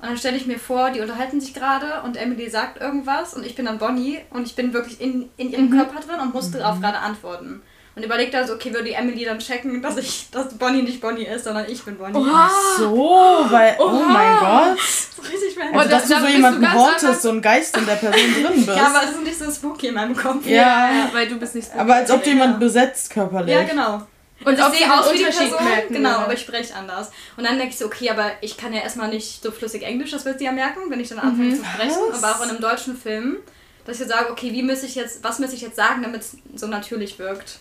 Und 0.04 0.10
dann 0.10 0.18
stelle 0.18 0.36
ich 0.36 0.46
mir 0.46 0.60
vor, 0.60 0.90
die 0.92 1.00
unterhalten 1.00 1.40
sich 1.40 1.54
gerade 1.54 2.02
und 2.04 2.18
Emily 2.18 2.50
sagt 2.50 2.82
irgendwas 2.82 3.34
und 3.36 3.46
ich 3.46 3.56
bin 3.56 3.64
dann 3.66 3.78
Bonnie 3.78 4.20
und 4.32 4.46
ich 4.46 4.54
bin 4.54 4.74
wirklich 4.74 5.00
in, 5.00 5.30
in 5.38 5.50
ihrem 5.54 5.70
Körper 5.72 6.02
drin 6.02 6.20
und 6.22 6.34
muss 6.34 6.52
darauf 6.52 6.82
gerade 6.82 6.98
antworten. 6.98 7.62
Und 7.96 8.04
überlegt 8.04 8.34
dann 8.34 8.46
so, 8.46 8.54
okay, 8.56 8.74
würde 8.74 8.86
die 8.86 8.94
Emily 8.96 9.24
dann 9.24 9.40
checken, 9.40 9.82
dass 9.82 9.96
ich, 9.96 10.28
dass 10.32 10.54
Bonnie 10.58 10.82
nicht 10.82 11.00
Bonnie 11.00 11.26
ist, 11.26 11.46
sondern 11.46 11.70
ich 11.70 11.82
bin 11.86 11.96
Bonnie. 11.98 12.18
Oha. 12.18 12.50
So, 12.78 13.46
weil, 13.50 13.76
oh 13.80 13.84
Oha. 13.84 14.06
mein 14.10 14.40
Gott. 14.40 14.80
So 15.16 15.22
richtig 15.22 15.58
random. 15.58 15.78
Also, 15.80 15.90
da- 15.90 15.96
dass 15.98 16.08
du 16.10 16.14
da 16.16 16.20
so 16.20 16.28
jemanden 16.28 16.74
hortest, 16.74 17.06
anders. 17.06 17.22
so 17.22 17.30
ein 17.30 17.42
Geist 17.42 17.78
in 17.78 17.86
der 17.86 17.96
Person 17.96 18.34
drin 18.34 18.66
bist. 18.66 18.68
ja, 18.68 18.88
aber 18.88 19.04
es 19.06 19.12
ist 19.12 19.24
nicht 19.24 19.40
so 19.40 19.50
spooky 19.52 19.88
in 19.88 19.94
meinem 19.94 20.18
Kopf. 20.18 20.46
Ja. 20.46 20.92
Ja, 20.92 21.10
weil 21.14 21.28
du 21.30 21.36
bist 21.38 21.56
nicht 21.56 21.72
so. 21.72 21.80
Aber 21.80 21.96
als 21.96 22.12
ob 22.12 22.22
du 22.24 22.30
jemanden 22.32 22.60
besetzt 22.60 23.10
körperlich. 23.12 23.54
Ja, 23.56 23.64
genau. 23.64 24.02
Und 24.46 24.60
ich 24.60 24.66
sehe 24.80 24.94
aus 24.94 25.14
wie 25.14 25.18
die 25.18 25.24
Person, 25.24 25.64
merken, 25.64 25.94
genau, 25.94 26.10
oder? 26.10 26.20
aber 26.20 26.34
ich 26.34 26.42
spreche 26.42 26.76
anders. 26.76 27.12
Und 27.38 27.44
dann 27.46 27.58
denke 27.58 27.74
ich 27.74 27.78
so, 27.80 27.86
okay, 27.86 28.10
aber 28.10 28.32
ich 28.42 28.58
kann 28.58 28.74
ja 28.74 28.82
erstmal 28.82 29.10
nicht 29.10 29.42
so 29.44 29.52
flüssig 29.52 29.84
Englisch, 29.84 30.12
das 30.12 30.26
wird 30.26 30.40
sie 30.40 30.46
ja 30.46 30.52
merken, 30.52 30.82
wenn 30.90 31.00
ich 31.00 31.10
dann 31.10 31.20
anfange 31.20 31.56
zu 31.58 31.64
sprechen. 31.64 31.90
Mhm. 32.10 32.12
Was? 32.14 32.24
Aber 32.24 32.36
auch 32.36 32.44
in 32.44 32.50
einem 32.50 32.62
deutschen 32.62 32.98
Film, 32.98 33.38
dass 33.86 34.00
ich 34.00 34.08
sage, 34.08 34.30
okay, 34.32 34.52
wie 34.52 34.64
muss 34.64 34.84
ich 34.84 34.96
jetzt, 34.96 35.24
was 35.24 35.40
muss 35.40 35.54
ich 35.54 35.62
jetzt 35.62 35.76
sagen, 35.76 36.02
damit 36.02 36.22
es 36.22 36.38
so 36.56 36.68
natürlich 36.68 37.20
wirkt. 37.20 37.60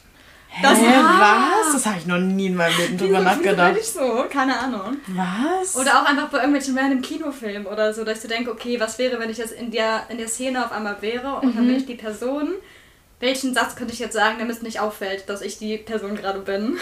Das- 0.60 0.78
Hä, 0.78 0.84
was? 0.84 1.72
Das 1.72 1.86
habe 1.86 1.96
ich 1.98 2.06
noch 2.06 2.18
nie 2.18 2.46
in 2.48 2.56
meinem 2.56 2.76
Leben 2.76 2.98
drüber 2.98 3.20
nachgedacht. 3.20 3.74
ich 3.80 3.86
so? 3.86 4.26
Keine 4.30 4.58
Ahnung. 4.58 4.98
Was? 5.08 5.76
Oder 5.76 5.98
auch 6.02 6.04
einfach 6.04 6.28
bei 6.28 6.38
irgendwelchen 6.38 6.76
random 6.76 7.00
Kinofilmen 7.00 7.66
oder 7.66 7.94
so, 7.94 8.04
dass 8.04 8.22
ich 8.22 8.28
denke, 8.28 8.50
okay, 8.50 8.78
was 8.78 8.98
wäre, 8.98 9.18
wenn 9.18 9.30
ich 9.30 9.38
jetzt 9.38 9.52
in 9.54 9.70
der, 9.70 10.02
in 10.10 10.18
der 10.18 10.28
Szene 10.28 10.62
auf 10.64 10.70
einmal 10.72 11.00
wäre 11.00 11.36
und 11.40 11.56
dann 11.56 11.66
bin 11.66 11.76
ich 11.76 11.86
die 11.86 11.94
Person. 11.94 12.50
Welchen 13.22 13.54
Satz 13.54 13.76
könnte 13.76 13.92
ich 13.92 14.00
jetzt 14.00 14.14
sagen, 14.14 14.34
damit 14.40 14.56
es 14.56 14.62
nicht 14.62 14.80
auffällt, 14.80 15.28
dass 15.28 15.42
ich 15.42 15.56
die 15.56 15.78
Person 15.78 16.16
gerade 16.16 16.40
bin? 16.40 16.76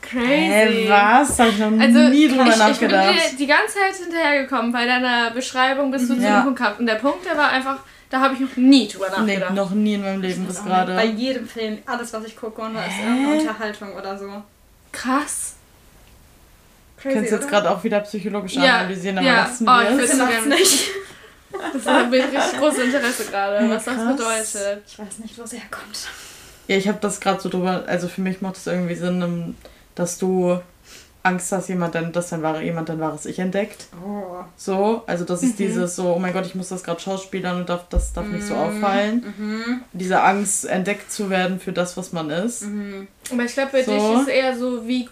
Crazy. 0.00 0.26
Hä, 0.26 0.86
was? 0.88 1.38
Habe 1.38 1.50
ich 1.50 1.58
noch 1.58 1.78
Also, 1.78 1.98
nie 2.08 2.26
drüber 2.26 2.44
ich, 2.44 2.48
ich 2.48 2.78
bin 2.78 2.90
nachgedacht. 2.90 3.14
dir 3.32 3.36
die 3.38 3.46
ganze 3.46 3.74
Zeit 3.74 3.94
hinterhergekommen. 4.02 4.72
Bei 4.72 4.86
deiner 4.86 5.30
Beschreibung 5.32 5.90
bist 5.90 6.08
du 6.08 6.14
zu 6.16 6.22
Ja. 6.22 6.40
dem 6.40 6.44
Punkt 6.44 6.58
gehabt. 6.58 6.80
Und 6.80 6.86
der 6.86 6.94
Punkt, 6.94 7.26
der 7.26 7.36
war 7.36 7.50
einfach, 7.50 7.80
da 8.08 8.20
habe 8.20 8.32
ich 8.32 8.40
noch 8.40 8.56
nie 8.56 8.88
drüber 8.88 9.08
nee, 9.20 9.34
nachgedacht. 9.34 9.54
noch 9.54 9.70
nie 9.72 9.94
in 9.94 10.00
meinem 10.02 10.22
Leben 10.22 10.46
bis 10.46 10.58
Bei 10.60 10.68
gerade. 10.68 11.02
jedem 11.04 11.46
Film, 11.46 11.78
alles 11.84 12.12
was 12.14 12.24
ich 12.24 12.34
gucke 12.36 12.62
und 12.62 12.72
da 12.74 12.84
ist 12.86 12.98
irgendeine 12.98 13.38
Unterhaltung 13.40 13.92
oder 13.94 14.18
so. 14.18 14.42
Krass. 14.90 15.54
Du 17.02 17.10
kannst 17.12 17.30
jetzt 17.30 17.48
gerade 17.50 17.70
auch 17.70 17.84
wieder 17.84 18.00
psychologisch 18.00 18.54
Ja, 18.54 18.78
analysieren, 18.78 19.18
aber 19.18 19.26
ja. 19.26 19.34
lassen 19.42 19.68
Oh, 19.68 19.72
wir 19.72 20.02
ich 20.04 20.10
es. 20.10 20.46
nicht. 20.46 20.90
Das 21.72 21.86
hat 21.86 22.10
mir 22.10 22.22
richtig 22.24 22.58
großes 22.58 22.84
Interesse 22.84 23.24
gerade, 23.26 23.68
was 23.70 23.84
das 23.84 23.94
Krass. 23.94 24.16
bedeutet. 24.16 24.82
Ich 24.86 24.98
weiß 24.98 25.18
nicht, 25.20 25.38
wo 25.38 25.42
es 25.42 25.52
herkommt. 25.52 26.08
Ja, 26.68 26.76
ich 26.76 26.88
habe 26.88 26.98
das 27.00 27.20
gerade 27.20 27.40
so 27.40 27.48
drüber, 27.48 27.84
also 27.86 28.08
für 28.08 28.20
mich 28.22 28.40
macht 28.40 28.56
es 28.56 28.66
irgendwie 28.66 28.94
Sinn, 28.94 29.20
im, 29.22 29.54
dass 29.94 30.18
du 30.18 30.58
Angst 31.22 31.52
hast, 31.52 31.68
jemand 31.68 31.94
dann, 31.94 32.12
dass 32.12 32.28
dann 32.30 32.42
wahre, 32.42 32.62
jemand 32.62 32.88
dein 32.90 33.00
wahres 33.00 33.24
Ich 33.24 33.38
entdeckt. 33.38 33.86
Oh. 34.04 34.44
So, 34.56 35.02
also 35.06 35.24
das 35.24 35.42
ist 35.42 35.54
Mhm. 35.58 35.64
dieses 35.64 35.96
so, 35.96 36.14
oh 36.14 36.18
mein 36.18 36.32
Gott, 36.34 36.44
ich 36.44 36.54
muss 36.54 36.68
das 36.68 36.82
gerade 36.84 37.00
schauspielern 37.00 37.56
und 37.60 37.68
darf, 37.68 37.86
das 37.88 38.12
darf 38.12 38.26
nicht 38.26 38.46
so 38.46 38.54
auffallen. 38.54 39.32
Mhm. 39.38 39.80
Diese 39.94 40.20
Angst, 40.22 40.66
entdeckt 40.66 41.10
zu 41.10 41.30
werden 41.30 41.60
für 41.60 41.72
das, 41.72 41.96
was 41.96 42.12
man 42.12 42.28
ist. 42.30 42.62
Mhm. 42.62 43.08
Aber 43.32 43.42
ich 43.44 43.54
glaube, 43.54 43.70
bei 43.72 43.82
So. 43.84 43.92
dich 43.92 44.02
ist 44.16 44.22
es 44.22 44.28
eher 44.28 44.56
so, 44.58 44.86
wie, 44.86 45.08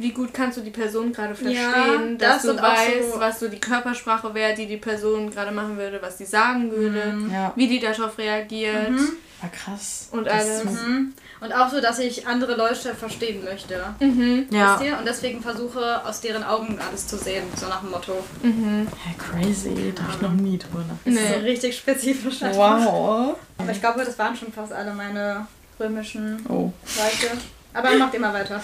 wie 0.00 0.10
gut 0.12 0.32
kannst 0.34 0.58
du 0.58 0.62
die 0.62 0.70
Person 0.70 1.12
gerade 1.12 1.34
verstehen, 1.34 1.56
Ja, 1.56 1.98
dass 2.18 2.36
das 2.36 2.42
du 2.42 2.50
und 2.52 2.58
auch 2.60 2.72
weißt, 2.72 3.12
so- 3.12 3.20
was 3.20 3.40
so 3.40 3.48
die 3.48 3.60
Körpersprache 3.60 4.32
wäre, 4.34 4.54
die 4.54 4.66
die 4.66 4.76
Person 4.78 5.30
gerade 5.30 5.52
machen 5.52 5.76
würde, 5.76 6.00
was 6.02 6.18
sie 6.18 6.24
sagen 6.26 6.70
würde, 6.70 7.14
Ja, 7.32 7.52
wie 7.56 7.68
die 7.68 7.78
darauf 7.80 8.16
reagiert. 8.18 8.90
Mhm. 8.90 9.08
war 9.40 9.50
krass. 9.50 10.08
Und 10.12 10.28
alles. 10.28 10.64
Mhm. 10.64 11.14
Und 11.40 11.52
auch 11.54 11.70
so, 11.70 11.80
dass 11.80 11.98
ich 11.98 12.26
andere 12.26 12.54
Leute 12.56 12.94
verstehen 12.94 13.42
möchte. 13.42 13.82
Mhm. 13.98 14.46
Ja, 14.50 14.74
Wisst 14.78 14.84
ihr? 14.90 14.98
Und 14.98 15.06
deswegen 15.06 15.40
versuche, 15.40 16.04
aus 16.04 16.20
deren 16.20 16.44
Augen 16.44 16.78
alles 16.86 17.06
zu 17.06 17.16
sehen. 17.16 17.44
So 17.56 17.66
nach 17.66 17.80
dem 17.80 17.90
Motto. 17.90 18.22
Mhm. 18.42 18.86
hey, 19.04 19.14
crazy, 19.16 19.94
da 19.96 20.02
hab 20.02 20.14
ich 20.16 20.20
noch 20.20 20.32
nie 20.32 20.58
drüber 20.58 20.80
nachgedacht. 20.80 21.06
Nee. 21.06 21.14
ist 21.34 21.34
so 21.40 21.40
richtig 21.46 21.76
spezifisch. 21.78 22.40
Wow. 22.42 23.36
Aber 23.56 23.70
ich 23.72 23.80
glaube, 23.80 24.04
das 24.04 24.18
waren 24.18 24.36
schon 24.36 24.52
fast 24.52 24.72
alle 24.72 24.92
meine 24.92 25.46
römischen 25.78 26.44
Oh. 26.48 26.70
Leute. 26.98 27.32
Aber 27.72 27.94
macht 27.94 28.12
immer 28.14 28.34
weiter. 28.34 28.60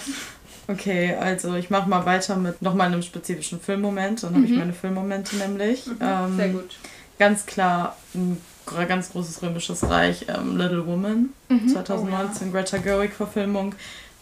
Okay, 0.67 1.15
also 1.15 1.55
ich 1.55 1.69
mache 1.69 1.89
mal 1.89 2.05
weiter 2.05 2.35
mit 2.35 2.61
nochmal 2.61 2.87
einem 2.87 3.01
spezifischen 3.01 3.59
Filmmoment. 3.59 4.23
Dann 4.23 4.35
habe 4.35 4.45
ich 4.45 4.51
Mhm. 4.51 4.57
meine 4.59 4.73
Filmmomente 4.73 5.35
nämlich. 5.37 5.85
Ähm, 6.01 6.35
Sehr 6.35 6.49
gut. 6.49 6.75
Ganz 7.19 7.45
klar 7.45 7.95
ein 8.13 8.37
ganz 8.87 9.11
großes 9.11 9.41
römisches 9.41 9.89
Reich, 9.89 10.25
ähm, 10.27 10.57
Little 10.57 10.85
Woman, 10.85 11.29
Mhm. 11.49 11.69
2019, 11.69 12.51
Greta 12.51 12.77
Gerwig-Verfilmung. 12.77 13.75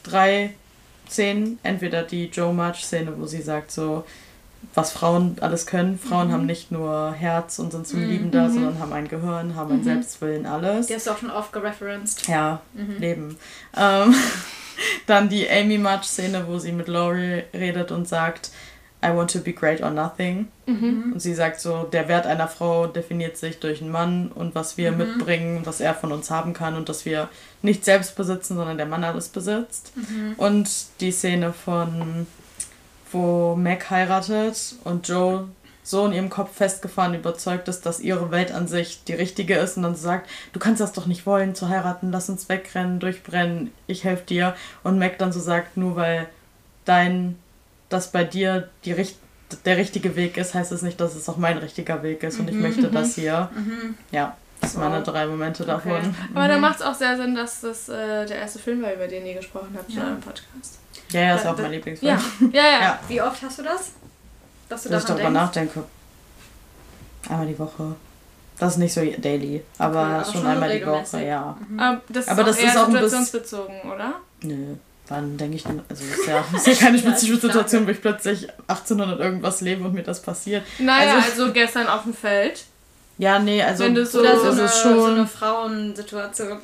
Drei 0.03 0.53
Szenen, 1.09 1.57
entweder 1.63 2.03
die 2.03 2.25
Joe 2.25 2.53
March-Szene, 2.53 3.13
wo 3.17 3.25
sie 3.25 3.41
sagt 3.41 3.71
so, 3.71 4.05
was 4.75 4.91
Frauen 4.91 5.37
alles 5.41 5.65
können. 5.65 5.97
Frauen 5.97 6.31
haben 6.31 6.45
nicht 6.45 6.71
nur 6.71 7.11
Herz 7.13 7.57
und 7.59 7.71
sind 7.71 7.87
zum 7.87 8.01
Mhm. 8.03 8.09
Lieben 8.09 8.31
da, 8.31 8.43
Mhm. 8.47 8.53
sondern 8.53 8.79
haben 8.79 8.93
ein 8.93 9.07
Gehirn, 9.07 9.55
haben 9.55 9.71
einen 9.71 9.79
Mhm. 9.79 9.83
Selbstwillen, 9.85 10.45
alles. 10.45 10.87
Die 10.87 10.93
hast 10.95 11.07
du 11.07 11.11
auch 11.11 11.17
schon 11.17 11.31
oft 11.31 11.51
gereferenced. 11.53 12.27
Ja, 12.27 12.61
Mhm. 12.75 12.97
Leben. 12.99 13.37
Ähm, 13.75 14.13
dann 15.07 15.29
die 15.29 15.49
Amy 15.49 15.77
March-Szene, 15.77 16.45
wo 16.47 16.59
sie 16.59 16.71
mit 16.71 16.87
Laurie 16.87 17.43
redet 17.53 17.91
und 17.91 18.07
sagt, 18.07 18.51
I 19.03 19.09
want 19.15 19.31
to 19.33 19.39
be 19.39 19.53
great 19.53 19.81
or 19.83 19.91
nothing. 19.91 20.47
Mhm. 20.65 21.11
Und 21.13 21.19
sie 21.21 21.35
sagt 21.35 21.59
so, 21.59 21.83
der 21.83 22.07
Wert 22.07 22.25
einer 22.25 22.47
Frau 22.47 22.87
definiert 22.87 23.37
sich 23.37 23.59
durch 23.59 23.81
einen 23.81 23.91
Mann 23.91 24.31
und 24.33 24.55
was 24.55 24.77
wir 24.77 24.91
Mhm. 24.91 24.97
mitbringen, 24.97 25.61
was 25.65 25.79
er 25.79 25.93
von 25.93 26.11
uns 26.11 26.31
haben 26.31 26.53
kann 26.53 26.75
und 26.75 26.89
dass 26.89 27.05
wir 27.05 27.29
nicht 27.61 27.85
selbst 27.85 28.15
besitzen, 28.15 28.55
sondern 28.55 28.77
der 28.77 28.87
Mann 28.87 29.03
alles 29.03 29.27
besitzt. 29.29 29.91
Mhm. 29.95 30.33
Und 30.37 30.69
die 31.01 31.11
Szene 31.11 31.53
von, 31.53 32.25
wo 33.11 33.55
Mac 33.55 33.89
heiratet 33.91 34.75
und 34.83 35.07
Joe 35.07 35.49
so 35.87 36.03
in 36.07 36.13
ihrem 36.13 36.29
Kopf 36.31 36.51
festgefahren 36.55 37.13
überzeugt 37.13 37.67
ist, 37.67 37.85
dass 37.85 37.99
ihre 37.99 38.31
Welt 38.31 38.51
an 38.51 38.67
sich 38.67 39.03
die 39.03 39.13
richtige 39.13 39.55
ist 39.55 39.77
und 39.77 39.83
dann 39.83 39.95
sagt, 39.95 40.27
du 40.51 40.59
kannst 40.59 40.81
das 40.81 40.93
doch 40.93 41.05
nicht 41.05 41.27
wollen, 41.27 41.53
zu 41.53 41.69
heiraten, 41.69 42.11
lass 42.11 42.27
uns 42.27 42.49
wegrennen, 42.49 42.99
durchbrennen, 42.99 43.71
ich 43.85 44.03
helfe 44.03 44.25
dir. 44.25 44.55
Und 44.83 44.97
Mac 44.97 45.19
dann 45.19 45.31
so 45.31 45.39
sagt, 45.39 45.77
nur 45.77 45.95
weil 45.95 46.25
dein, 46.85 47.37
das 47.89 48.11
bei 48.11 48.23
dir 48.23 48.67
die 48.83 48.93
richt 48.93 49.17
der 49.65 49.77
richtige 49.77 50.15
Weg 50.15 50.37
ist, 50.37 50.55
heißt 50.55 50.71
es 50.71 50.81
nicht, 50.81 50.99
dass 50.99 51.13
es 51.13 51.29
auch 51.29 51.37
mein 51.37 51.59
richtiger 51.59 52.01
Weg 52.01 52.23
ist 52.23 52.39
und 52.39 52.49
ich 52.49 52.55
Mhm. 52.55 52.61
möchte 52.63 52.87
das 52.89 53.13
hier. 53.13 53.49
Mhm. 53.55 53.95
Ja, 54.11 54.35
das 54.59 54.71
sind 54.71 54.81
meine 54.81 54.97
Wow. 54.97 55.03
drei 55.03 55.27
Momente 55.27 55.61
Okay. 55.63 55.71
davon. 55.71 56.15
Aber 56.33 56.47
da 56.47 56.55
Mhm. 56.55 56.61
macht 56.61 56.77
es 56.77 56.81
auch 56.81 56.95
sehr 56.95 57.15
Sinn, 57.15 57.35
dass 57.35 57.61
das 57.61 57.87
äh, 57.89 58.25
der 58.25 58.37
erste 58.39 58.57
Film 58.57 58.81
war, 58.81 58.91
über 58.91 59.07
den 59.07 59.23
ihr 59.23 59.35
gesprochen 59.35 59.75
habt 59.77 59.87
in 59.91 59.97
Ja. 59.97 60.05
eurem 60.05 60.19
Podcast. 60.19 60.79
Ja, 61.11 61.21
ja, 61.21 61.35
ist 61.35 61.45
Da- 61.45 61.51
auch 61.51 61.55
mein 61.57 61.65
da- 61.65 61.71
Lieblingsfilm. 61.71 62.17
Ja, 62.51 62.61
ja, 62.63 62.69
ja. 62.71 62.79
Ja. 62.81 62.99
Wie 63.07 63.21
oft 63.21 63.39
hast 63.43 63.59
du 63.59 63.63
das? 63.63 63.91
Dass 64.69 64.83
du 64.83 64.89
dass 64.89 65.03
ich 65.03 65.07
darüber 65.07 65.23
denkst? 65.23 65.33
nachdenke. 65.41 65.83
Einmal 67.29 67.47
die 67.47 67.57
Woche. 67.59 67.95
Das 68.57 68.73
ist 68.73 68.77
nicht 68.77 68.93
so 68.93 69.01
daily, 69.03 69.63
aber, 69.77 69.99
Okay, 70.01 70.13
aber 70.13 70.23
schon, 70.25 70.33
schon 70.35 70.45
einmal 70.47 70.79
die. 70.79 70.85
Woche, 70.85 71.25
ja. 71.25 71.57
Mhm. 71.67 71.79
Aber 71.79 72.01
das 72.07 72.27
Aber 72.29 72.41
ist 72.41 72.47
das 72.47 72.57
auch 72.57 72.61
eher 72.61 72.69
ist 72.69 72.77
auch 72.77 72.87
ein 72.87 72.93
bisschen- 72.93 73.25
situationsbezogen, 73.25 73.81
oder? 73.93 74.13
Nö, 74.43 74.75
wann 75.09 75.37
denke 75.37 75.57
ich 75.57 75.63
denn, 75.63 75.81
also 75.89 76.03
ist 76.05 76.25
ja, 76.27 76.43
ist 76.55 76.67
ja 76.67 76.73
keine 76.73 76.97
spezifische 76.97 77.41
Situation, 77.41 77.85
wo 77.85 77.91
ich 77.91 77.99
plötzlich 78.01 78.47
1800 78.67 79.19
irgendwas 79.19 79.59
lebe 79.61 79.83
und 79.83 79.93
mir 79.93 80.03
das 80.03 80.21
passiert. 80.21 80.63
Naja, 80.79 81.15
Also- 81.15 81.41
also, 81.43 81.53
gestern 81.53 81.87
auf 81.87 82.03
dem 82.03 82.13
Feld. 82.13 82.63
Ja, 83.17 83.39
nee, 83.39 83.61
also 83.63 83.83
Wenn 83.85 83.95
du 83.95 84.05
so- 84.05 84.19
Oder 84.19 84.37
so 84.37 84.45
das 84.45 84.53
eine, 84.57 84.65
ist 84.65 84.77
schon, 84.81 84.99
so 84.99 85.05
eine 85.05 85.27
Frauensituation. 85.27 86.57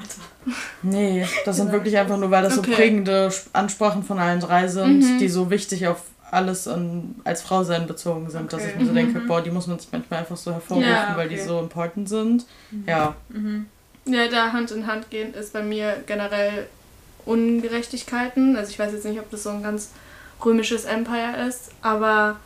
nee, 0.84 1.26
das 1.46 1.56
sind 1.58 1.72
wirklich 1.74 1.98
einfach 1.98 2.18
nur, 2.18 2.30
weil 2.32 2.44
das 2.44 2.58
Okay. 2.58 2.70
so 2.72 2.76
prägende 2.76 3.28
Sp- 3.32 3.50
Ansprachen 3.54 4.04
von 4.04 4.20
allen 4.20 4.40
drei 4.40 4.68
sind, 4.68 5.00
Mhm. 5.00 5.18
die 5.20 5.30
so 5.30 5.50
wichtig 5.50 5.88
auf 5.88 6.02
alles 6.32 6.68
an, 6.68 7.16
als 7.26 7.42
Frau 7.42 7.64
sein 7.64 7.88
bezogen 7.88 8.30
sind, 8.30 8.52
dass 8.54 8.62
Okay. 8.62 8.72
ich 8.72 8.80
mir 8.80 8.86
so 8.86 8.94
denke, 8.94 9.20
Mhm. 9.20 9.28
boah, 9.28 9.42
die 9.42 9.52
muss 9.52 9.68
man 9.68 9.78
sich 9.78 9.90
manchmal 9.92 10.22
einfach 10.22 10.38
so 10.38 10.52
hervorrufen, 10.52 10.90
Ja, 10.90 11.14
weil 11.16 11.28
die 11.30 11.36
okay. 11.36 11.46
so 11.48 11.60
important 11.60 12.08
sind. 12.10 12.46
Ja, 12.88 13.16
Mhm. 13.30 13.68
Ja, 14.06 14.28
da 14.28 14.52
Hand 14.52 14.72
in 14.72 14.88
Hand 14.88 15.10
gehen 15.12 15.34
ist 15.36 15.54
bei 15.54 15.62
mir 15.62 16.04
generell 16.08 16.68
Ungerechtigkeiten. 17.26 18.56
Also 18.56 18.72
ich 18.72 18.80
weiß 18.80 18.94
jetzt 18.94 19.06
nicht, 19.06 19.20
ob 19.20 19.30
das 19.30 19.44
so 19.44 19.50
ein 19.50 19.64
ganz 19.64 19.92
römisches 20.44 20.86
Empire 20.86 21.46
ist, 21.48 21.72
aber 21.82 22.40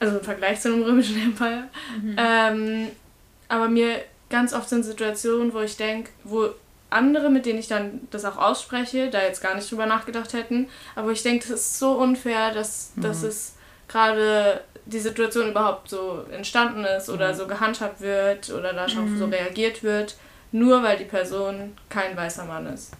also 0.00 0.18
im 0.18 0.24
Vergleich 0.24 0.60
zu 0.60 0.72
einem 0.72 0.82
römischen 0.82 1.20
Empire. 1.22 1.64
Mhm. 2.02 2.16
Ähm, 2.18 2.86
aber 3.48 3.68
mir 3.68 4.00
ganz 4.28 4.52
oft 4.52 4.68
sind 4.68 4.84
Situationen, 4.84 5.52
wo 5.54 5.60
ich 5.60 5.76
denke, 5.76 6.10
wo 6.24 6.48
andere, 6.96 7.30
mit 7.30 7.46
denen 7.46 7.58
ich 7.58 7.68
dann 7.68 8.00
das 8.10 8.24
auch 8.24 8.36
ausspreche, 8.36 9.10
da 9.10 9.22
jetzt 9.22 9.40
gar 9.40 9.54
nicht 9.54 9.70
drüber 9.70 9.86
nachgedacht 9.86 10.32
hätten, 10.32 10.68
aber 10.94 11.12
ich 11.12 11.22
denke, 11.22 11.48
das 11.48 11.60
ist 11.60 11.78
so 11.78 11.92
unfair, 11.92 12.52
dass, 12.52 12.92
dass 12.96 13.22
Mhm. 13.22 13.28
es 13.28 13.52
gerade 13.88 14.60
die 14.86 14.98
Situation 15.00 15.50
überhaupt 15.50 15.88
so 15.90 16.24
entstanden 16.30 16.84
ist 16.84 17.08
oder 17.08 17.32
Mhm. 17.32 17.36
so 17.36 17.46
gehandhabt 17.46 18.00
wird 18.00 18.50
oder 18.50 18.72
da 18.72 18.88
schon 18.88 19.14
Mhm. 19.14 19.18
so 19.18 19.24
reagiert 19.26 19.82
wird, 19.82 20.16
nur 20.52 20.82
weil 20.82 20.96
die 20.96 21.04
Person 21.04 21.76
kein 21.88 22.16
weißer 22.16 22.44
Mann 22.44 22.66
ist. 22.66 22.92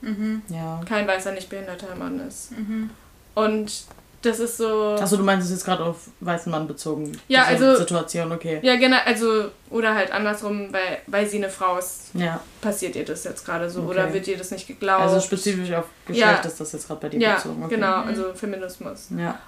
Mhm. 0.00 0.42
ja. 0.48 0.80
Kein 0.88 1.06
weißer, 1.06 1.32
nicht 1.32 1.48
behinderter 1.48 1.94
Mann 1.96 2.20
ist. 2.26 2.52
Mhm. 2.52 2.90
Und 3.34 3.84
das 4.22 4.38
ist 4.40 4.56
so. 4.56 4.96
Achso, 5.00 5.16
du 5.16 5.22
meinst 5.24 5.46
es 5.46 5.52
jetzt 5.52 5.64
gerade 5.64 5.84
auf 5.84 5.96
weißen 6.20 6.50
Mann 6.50 6.66
bezogen? 6.66 7.12
Ja, 7.28 7.46
diese 7.52 7.66
also- 7.68 7.80
Situation, 7.80 8.32
okay. 8.32 8.60
Ja, 8.62 8.76
genau, 8.76 8.96
also, 9.04 9.50
oder 9.70 9.94
halt 9.94 10.10
andersrum, 10.12 10.72
weil, 10.72 10.98
weil 11.06 11.26
sie 11.26 11.36
eine 11.38 11.48
Frau 11.50 11.76
ist, 11.78 12.10
Ja, 12.14 12.40
passiert 12.60 12.96
ihr 12.96 13.04
das 13.04 13.24
jetzt 13.24 13.44
gerade 13.44 13.68
so 13.68 13.80
Okay. 13.82 13.90
oder 13.90 14.12
wird 14.14 14.26
ihr 14.28 14.38
das 14.38 14.50
nicht 14.50 14.66
geglaubt? 14.66 15.02
also 15.02 15.20
spezifisch 15.20 15.72
auf 15.72 15.86
Geschlecht 16.06 16.26
Ja. 16.44 16.48
ist 16.48 16.60
das 16.60 16.72
jetzt 16.72 16.86
gerade 16.86 17.00
bei 17.00 17.08
dir 17.08 17.20
Ja, 17.20 17.34
bezogen. 17.34 17.62
Okay. 17.64 17.74
genau, 17.74 17.98
Mhm. 18.02 18.08
also 18.08 18.34
Feminismus. 18.34 19.08
Ja. 19.16 19.38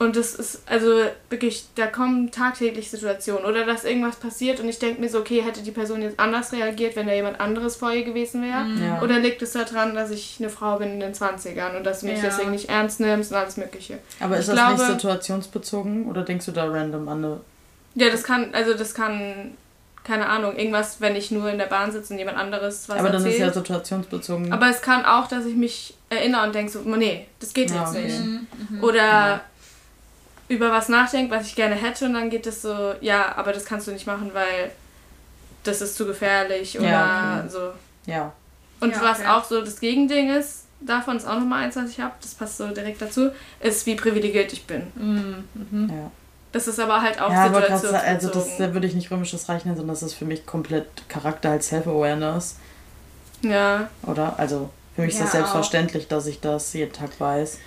Und 0.00 0.14
das 0.14 0.34
ist, 0.36 0.62
also 0.66 1.02
wirklich, 1.28 1.66
da 1.74 1.88
kommen 1.88 2.30
tagtäglich 2.30 2.88
Situationen 2.88 3.44
oder 3.44 3.66
dass 3.66 3.82
irgendwas 3.82 4.14
passiert 4.14 4.60
und 4.60 4.68
ich 4.68 4.78
denke 4.78 5.00
mir 5.00 5.08
so, 5.08 5.18
okay, 5.18 5.42
hätte 5.42 5.60
die 5.62 5.72
Person 5.72 6.02
jetzt 6.02 6.20
anders 6.20 6.52
reagiert, 6.52 6.94
wenn 6.94 7.08
da 7.08 7.12
jemand 7.14 7.40
anderes 7.40 7.74
vor 7.74 7.90
ihr 7.92 8.04
gewesen 8.04 8.42
wäre? 8.42 8.62
Mhm. 8.62 8.80
Ja. 8.84 9.02
Oder 9.02 9.18
liegt 9.18 9.42
es 9.42 9.52
daran, 9.54 9.96
dass 9.96 10.12
ich 10.12 10.36
eine 10.38 10.50
Frau 10.50 10.78
bin 10.78 10.92
in 10.92 11.00
den 11.00 11.14
20ern 11.14 11.76
und 11.76 11.82
dass 11.84 12.00
du 12.00 12.06
mich 12.06 12.18
Ja. 12.22 12.26
deswegen 12.28 12.52
nicht 12.52 12.68
ernst 12.68 13.00
nimmst 13.00 13.32
und 13.32 13.38
alles 13.38 13.56
Mögliche? 13.56 13.98
Aber 14.20 14.36
ist 14.36 14.42
Ich 14.48 14.54
das 14.54 14.54
glaube- 14.54 14.80
nicht 14.82 15.00
situationsbezogen 15.00 16.06
oder 16.06 16.22
denkst 16.22 16.46
du 16.46 16.52
da 16.52 16.66
random 16.66 17.08
an 17.08 17.24
eine. 17.24 17.40
Ja, 17.96 18.08
das 18.10 18.22
kann, 18.22 18.50
also 18.54 18.74
das 18.74 18.94
kann, 18.94 19.52
keine 20.04 20.28
Ahnung, 20.28 20.56
irgendwas, 20.56 21.00
wenn 21.00 21.16
ich 21.16 21.32
nur 21.32 21.50
in 21.50 21.58
der 21.58 21.66
Bahn 21.66 21.90
sitze 21.90 22.12
und 22.12 22.20
jemand 22.20 22.38
anderes 22.38 22.88
was 22.88 22.98
Aber 23.00 23.08
dann 23.10 23.16
ist 23.22 23.24
erzählt. 23.32 23.48
ja 23.48 23.52
situationsbezogen. 23.52 24.52
Aber 24.52 24.70
es 24.70 24.80
kann 24.80 25.04
auch, 25.04 25.26
dass 25.26 25.44
ich 25.44 25.56
mich 25.56 25.94
erinnere 26.08 26.44
und 26.46 26.54
denke 26.54 26.70
so, 26.70 26.78
nee, 26.80 27.26
das 27.40 27.52
geht 27.52 27.70
Ja, 27.70 27.80
jetzt 27.80 27.88
okay. 27.90 28.04
nicht. 28.04 28.20
Mhm. 28.70 28.84
Oder 28.84 28.96
Ja. 28.96 29.40
Über 30.48 30.70
was 30.72 30.88
nachdenke, 30.88 31.34
was 31.34 31.46
ich 31.46 31.54
gerne 31.54 31.74
hätte 31.74 32.06
und 32.06 32.14
dann 32.14 32.30
geht 32.30 32.46
es 32.46 32.62
so, 32.62 32.94
ja, 33.00 33.36
aber 33.36 33.52
das 33.52 33.64
kannst 33.64 33.86
du 33.86 33.92
nicht 33.92 34.06
machen, 34.06 34.30
weil 34.32 34.70
das 35.64 35.80
ist 35.80 35.96
zu 35.96 36.06
gefährlich 36.06 36.78
oder 36.78 36.88
Ja, 36.88 37.36
okay. 37.40 37.48
so. 37.50 37.72
ja. 38.10 38.32
Und 38.80 38.92
Ja, 38.92 39.02
was 39.02 39.18
okay. 39.20 39.28
auch 39.28 39.44
so 39.44 39.60
das 39.60 39.80
Gegending 39.80 40.30
ist, 40.30 40.64
davon 40.80 41.16
ist 41.16 41.26
auch 41.26 41.34
nochmal 41.34 41.64
eins, 41.64 41.76
was 41.76 41.90
ich 41.90 42.00
habe, 42.00 42.14
das 42.22 42.34
passt 42.34 42.56
so 42.58 42.68
direkt 42.68 43.02
dazu, 43.02 43.30
ist, 43.60 43.84
wie 43.86 43.96
privilegiert 43.96 44.52
ich 44.52 44.64
bin. 44.66 44.86
Mhm. 44.94 45.44
Mhm. 45.54 45.88
ja. 45.90 46.10
Das 46.50 46.66
ist 46.66 46.80
aber 46.80 47.02
halt 47.02 47.20
auch 47.20 47.30
ja, 47.30 47.44
aber 47.44 47.60
grad, 47.60 47.84
also 47.84 48.30
das 48.30 48.56
da 48.56 48.72
würde 48.72 48.86
ich 48.86 48.94
nicht 48.94 49.10
römisches 49.10 49.50
Reich 49.50 49.66
nennen, 49.66 49.76
sondern 49.76 49.94
das 49.94 50.02
ist 50.02 50.14
für 50.14 50.24
mich 50.24 50.46
komplett 50.46 50.86
Charakter 51.10 51.50
als 51.50 51.68
Self-Awareness, 51.68 52.56
ja, 53.42 53.90
oder? 54.06 54.38
Also 54.38 54.70
für 54.96 55.02
mich 55.02 55.10
ist 55.10 55.18
Ja, 55.18 55.24
das 55.24 55.32
selbstverständlich, 55.32 56.08
dass 56.08 56.26
ich 56.26 56.40
das 56.40 56.72
jeden 56.72 56.92
Tag 56.92 57.10
weiß. 57.20 57.58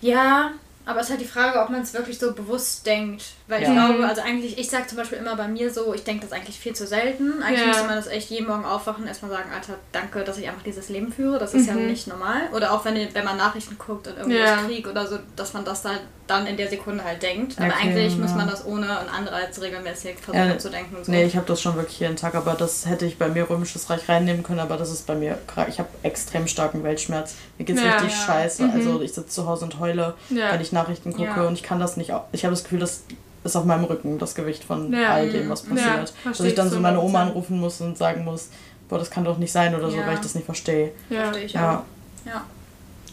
Ja, 0.00 0.52
Aber 0.84 0.98
es 1.00 1.06
ist 1.06 1.10
halt 1.10 1.20
die 1.20 1.26
Frage, 1.26 1.60
ob 1.60 1.70
man 1.70 1.82
es 1.82 1.94
wirklich 1.94 2.18
so 2.18 2.32
bewusst 2.32 2.84
denkt. 2.86 3.24
Weil 3.46 3.62
Ja. 3.62 3.68
ich 3.68 3.74
glaube, 3.74 4.06
also 4.06 4.20
eigentlich, 4.22 4.58
ich 4.58 4.68
sage 4.68 4.86
zum 4.88 4.98
Beispiel 4.98 5.18
immer 5.18 5.36
bei 5.36 5.46
mir 5.46 5.72
so, 5.72 5.94
ich 5.94 6.02
denke 6.02 6.26
das 6.26 6.32
eigentlich 6.32 6.58
viel 6.58 6.74
zu 6.74 6.86
selten. 6.86 7.42
Eigentlich 7.42 7.60
Ja. 7.60 7.66
müsste 7.68 7.84
man 7.84 7.96
das 7.96 8.06
echt 8.08 8.30
jeden 8.30 8.48
Morgen 8.48 8.64
aufwachen 8.64 9.02
und 9.02 9.08
erstmal 9.08 9.30
sagen, 9.30 9.50
Alter, 9.54 9.74
danke, 9.92 10.24
dass 10.24 10.38
ich 10.38 10.48
einfach 10.48 10.62
dieses 10.64 10.88
Leben 10.88 11.12
führe. 11.12 11.38
Das 11.38 11.54
ist 11.54 11.66
ja 11.66 11.74
nicht 11.74 12.08
normal. 12.08 12.42
Oder 12.52 12.72
auch 12.72 12.84
wenn, 12.84 12.96
wenn 13.14 13.24
man 13.24 13.36
Nachrichten 13.36 13.76
guckt 13.78 14.08
und 14.08 14.16
irgendwo 14.16 14.36
Ja. 14.38 14.56
Krieg 14.64 14.88
oder 14.88 15.06
so, 15.06 15.18
dass 15.36 15.52
man 15.52 15.64
das 15.64 15.82
dann, 15.82 15.98
dann 16.26 16.46
in 16.46 16.56
der 16.56 16.68
Sekunde 16.68 17.04
halt 17.04 17.22
denkt. 17.22 17.58
Aber 17.60 17.68
okay, 17.68 17.76
eigentlich 17.82 18.16
muss 18.16 18.30
ja. 18.30 18.36
man 18.38 18.48
das 18.48 18.64
ohne 18.66 18.98
einen 18.98 19.08
Anreiz 19.08 19.60
regelmäßig 19.60 20.16
versuchen 20.18 20.48
Ja, 20.48 20.58
zu 20.58 20.70
denken. 20.70 20.96
So. 21.04 21.12
Nee, 21.12 21.24
ich 21.24 21.36
habe 21.36 21.46
das 21.46 21.60
schon 21.60 21.76
wirklich 21.76 22.00
jeden 22.00 22.16
Tag, 22.16 22.34
aber 22.34 22.54
das 22.54 22.86
hätte 22.86 23.06
ich 23.06 23.18
bei 23.18 23.28
mir 23.28 23.48
Römisches 23.48 23.88
Reich 23.90 24.08
reinnehmen 24.08 24.42
können, 24.42 24.60
aber 24.60 24.76
das 24.76 24.90
ist 24.90 25.06
bei 25.06 25.14
mir, 25.14 25.38
ich 25.68 25.78
habe 25.78 25.88
extrem 26.02 26.46
starken 26.48 26.82
Weltschmerz. 26.82 27.34
Mir 27.58 27.64
geht's 27.66 27.82
richtig 27.82 28.14
scheiße. 28.16 28.68
Also 28.72 29.00
ich 29.02 29.12
sitze 29.12 29.28
zu 29.28 29.46
Hause 29.46 29.64
und 29.66 29.78
heule, 29.78 30.14
wenn 30.30 30.60
ich 30.60 30.71
Nachrichten 30.72 31.12
gucke 31.12 31.24
Ja. 31.24 31.42
und 31.46 31.54
ich 31.54 31.62
kann 31.62 31.78
das 31.80 31.96
nicht, 31.96 32.12
ich 32.32 32.44
habe 32.44 32.52
das 32.54 32.64
Gefühl, 32.64 32.78
das 32.80 33.04
ist 33.44 33.56
auf 33.56 33.64
meinem 33.64 33.84
Rücken, 33.84 34.18
das 34.18 34.34
Gewicht 34.34 34.64
von 34.64 34.92
Ja. 34.92 35.14
all 35.14 35.28
dem, 35.28 35.48
was 35.48 35.64
Ja, 35.64 35.74
passiert. 35.74 36.12
Dass 36.24 36.40
ich 36.40 36.54
dann 36.54 36.70
so 36.70 36.78
meine 36.80 37.00
Oma 37.00 37.20
100%. 37.20 37.28
anrufen 37.28 37.60
muss 37.60 37.80
und 37.80 37.98
sagen 37.98 38.24
muss, 38.24 38.48
boah, 38.88 38.98
das 38.98 39.10
kann 39.10 39.24
doch 39.24 39.38
nicht 39.38 39.52
sein 39.52 39.74
oder 39.74 39.90
so, 39.90 39.96
weil 39.98 40.14
ich 40.14 40.20
das 40.20 40.34
nicht 40.34 40.44
verstehe. 40.44 40.92
Ja. 41.10 41.24
Verstehe 41.24 41.44
ich 41.46 41.52
Ja. 41.54 41.78
auch. 41.78 42.26
Ja. 42.26 42.44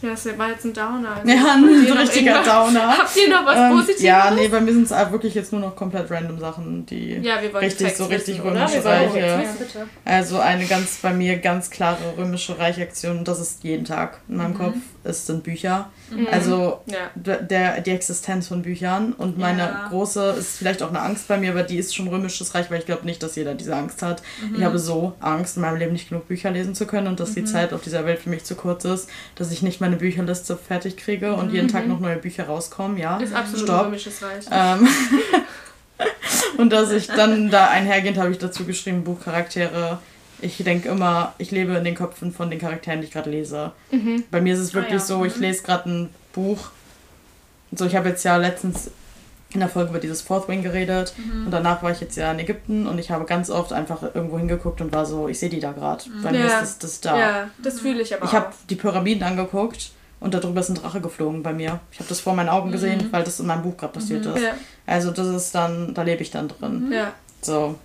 ja, 0.02 0.10
das 0.10 0.38
war 0.38 0.48
jetzt 0.50 0.64
ein 0.64 0.72
Downer. 0.72 1.16
Also, 1.16 1.28
Ja, 1.28 1.54
ein 1.54 1.64
richtiger 1.98 2.42
Downer. 2.44 2.96
Habt 2.98 3.16
ihr 3.16 3.28
noch 3.28 3.44
was 3.44 3.56
Ähm, 3.58 3.70
Positives? 3.72 4.02
ja, 4.02 4.30
nee, 4.30 4.46
bei 4.48 4.60
mir 4.60 4.72
sind 4.72 4.84
es 4.84 4.90
wirklich 5.10 5.34
jetzt 5.34 5.50
nur 5.52 5.60
noch 5.60 5.74
komplett 5.74 6.08
random 6.10 6.38
Sachen, 6.38 6.86
die 6.86 7.14
Ja, 7.16 7.42
wir 7.42 7.52
wollen 7.52 7.64
richtig, 7.64 7.96
so 7.96 8.04
richtig 8.04 8.36
wissen, 8.38 8.50
oder? 8.50 8.60
römische 8.60 8.74
Wir 8.76 8.84
wollen 8.84 9.10
Reiche. 9.10 9.26
Ja. 9.74 9.86
Also 10.04 10.38
eine 10.38 10.64
ganz 10.66 10.98
bei 11.02 11.12
mir 11.12 11.38
ganz 11.38 11.70
klare 11.70 11.98
römische 12.16 12.56
Reichaktion, 12.58 13.24
das 13.24 13.40
ist 13.40 13.64
jeden 13.64 13.84
Tag 13.84 14.20
in 14.28 14.36
meinem 14.36 14.56
Kopf, 14.56 14.76
es 15.02 15.26
sind 15.26 15.42
Bücher. 15.44 15.90
Also 16.30 16.80
Ja. 16.86 17.10
der, 17.14 17.80
die 17.80 17.90
Existenz 17.90 18.48
von 18.48 18.62
Büchern 18.62 19.12
und 19.12 19.38
meine 19.38 19.62
Ja. 19.62 19.86
große 19.88 20.34
ist 20.38 20.56
vielleicht 20.58 20.82
auch 20.82 20.88
eine 20.90 21.00
Angst 21.00 21.28
bei 21.28 21.36
mir, 21.38 21.52
aber 21.52 21.62
die 21.62 21.78
ist 21.78 21.94
schon 21.94 22.08
römisches 22.08 22.54
Reich, 22.54 22.70
weil 22.70 22.80
ich 22.80 22.86
glaube 22.86 23.06
nicht, 23.06 23.22
dass 23.22 23.36
jeder 23.36 23.54
diese 23.54 23.74
Angst 23.76 24.02
hat. 24.02 24.22
Ich 24.56 24.62
habe 24.64 24.78
so 24.78 25.14
Angst, 25.20 25.56
in 25.56 25.62
meinem 25.62 25.76
Leben 25.76 25.92
nicht 25.92 26.08
genug 26.08 26.28
Bücher 26.28 26.50
lesen 26.50 26.74
zu 26.74 26.86
können 26.86 27.06
und 27.06 27.20
dass 27.20 27.34
die 27.34 27.44
Zeit 27.44 27.72
auf 27.72 27.80
dieser 27.82 28.04
Welt 28.04 28.20
für 28.20 28.30
mich 28.30 28.44
zu 28.44 28.54
kurz 28.56 28.84
ist, 28.84 29.08
dass 29.36 29.50
ich 29.52 29.62
nicht 29.62 29.80
meine 29.80 29.96
Bücherliste 29.96 30.56
fertig 30.56 30.96
kriege 30.96 31.34
und 31.34 31.52
jeden 31.52 31.68
Tag 31.68 31.86
noch 31.86 32.00
neue 32.00 32.16
Bücher 32.16 32.44
rauskommen, 32.46 32.98
ja. 32.98 33.16
Ist 33.18 33.34
absolut 33.34 33.64
Stopp. 33.68 33.86
römisches 33.86 34.22
Reich. 34.22 34.44
Ähm, 34.50 34.86
und 36.58 36.70
dass 36.72 36.90
ich 36.92 37.06
dann 37.06 37.50
da 37.50 37.68
einhergehend 37.68 38.18
habe 38.18 38.30
ich 38.30 38.38
dazu 38.38 38.64
geschrieben, 38.64 39.04
Buchcharaktere. 39.04 39.98
Ich 40.42 40.56
denke 40.58 40.88
immer, 40.88 41.34
ich 41.38 41.50
lebe 41.50 41.74
in 41.74 41.84
den 41.84 41.94
Köpfen 41.94 42.32
von 42.32 42.50
den 42.50 42.58
Charakteren, 42.58 43.00
die 43.00 43.06
ich 43.06 43.12
gerade 43.12 43.30
lese. 43.30 43.72
Bei 44.30 44.40
mir 44.40 44.54
ist 44.54 44.60
es 44.60 44.74
wirklich 44.74 44.94
ja. 44.94 44.98
so, 45.00 45.24
ich 45.24 45.36
lese 45.36 45.62
gerade 45.62 45.88
ein 45.90 46.08
Buch. 46.32 46.70
So, 47.72 47.86
ich 47.86 47.94
habe 47.96 48.08
jetzt 48.08 48.24
ja 48.24 48.36
letztens 48.36 48.90
in 49.52 49.58
der 49.60 49.68
Folge 49.68 49.90
über 49.90 49.98
dieses 49.98 50.22
Fourth 50.22 50.48
Wing 50.48 50.62
geredet 50.62 51.12
und 51.44 51.50
danach 51.50 51.82
war 51.82 51.90
ich 51.90 52.00
jetzt 52.00 52.16
ja 52.16 52.30
in 52.30 52.38
Ägypten 52.38 52.86
und 52.86 52.98
ich 52.98 53.10
habe 53.10 53.24
ganz 53.24 53.50
oft 53.50 53.72
einfach 53.72 54.02
irgendwo 54.14 54.38
hingeguckt 54.38 54.80
und 54.80 54.92
war 54.92 55.04
so, 55.06 55.26
ich 55.28 55.38
sehe 55.40 55.48
die 55.48 55.58
da 55.60 55.72
gerade. 55.72 56.04
Bei 56.22 56.30
mir 56.30 56.44
ist 56.46 56.52
Ja. 56.52 56.60
das, 56.60 56.78
das 56.78 57.00
da. 57.00 57.18
Ja, 57.18 57.50
das 57.62 57.80
fühle 57.80 58.00
ich 58.00 58.14
aber 58.14 58.24
Ich 58.26 58.32
habe 58.32 58.52
die 58.68 58.76
Pyramiden 58.76 59.24
angeguckt 59.24 59.90
und 60.20 60.34
darüber 60.34 60.60
ist 60.60 60.68
ein 60.68 60.76
Drache 60.76 61.00
geflogen 61.00 61.42
bei 61.42 61.52
mir. 61.52 61.80
Ich 61.90 61.98
habe 61.98 62.08
das 62.08 62.20
vor 62.20 62.34
meinen 62.34 62.48
Augen 62.48 62.70
gesehen, 62.70 63.08
weil 63.10 63.24
das 63.24 63.40
in 63.40 63.46
meinem 63.46 63.62
Buch 63.62 63.76
gerade 63.76 63.92
passiert 63.92 64.24
ist. 64.24 64.40
Ja, 64.40 64.54
Also 64.86 65.10
das 65.10 65.26
ist 65.26 65.52
dann, 65.54 65.94
da 65.94 66.02
lebe 66.02 66.22
ich 66.22 66.30
dann 66.30 66.46
drin. 66.48 66.90
ja. 66.92 67.12
So. 67.42 67.76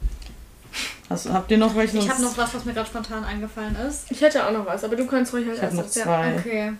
Also, 1.09 1.31
habt 1.33 1.51
ihr 1.51 1.57
noch 1.57 1.75
welche? 1.75 1.97
Ich 1.97 2.09
habe 2.09 2.21
noch 2.21 2.37
was, 2.37 2.53
was 2.53 2.65
mir 2.65 2.73
gerade 2.73 2.87
spontan 2.87 3.23
eingefallen 3.23 3.75
ist. 3.87 4.09
Ich 4.09 4.21
hätte 4.21 4.45
auch 4.45 4.51
noch 4.51 4.65
was, 4.65 4.83
aber 4.83 4.95
du 4.95 5.05
kannst 5.05 5.33
ruhig 5.33 5.47
als 5.47 5.57
Ich 5.57 5.63
habe 5.63 5.75
noch. 5.75 5.83
Ja. 5.83 5.89
zwei. 5.89 6.35
Okay. 6.39 6.73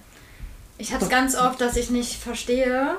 Ich 0.78 0.94
habe 0.94 1.04
es 1.04 1.10
ganz 1.10 1.36
oft, 1.36 1.62
dass 1.62 1.76
ich 1.78 1.90
nicht 1.90 2.16
verstehe. 2.16 2.98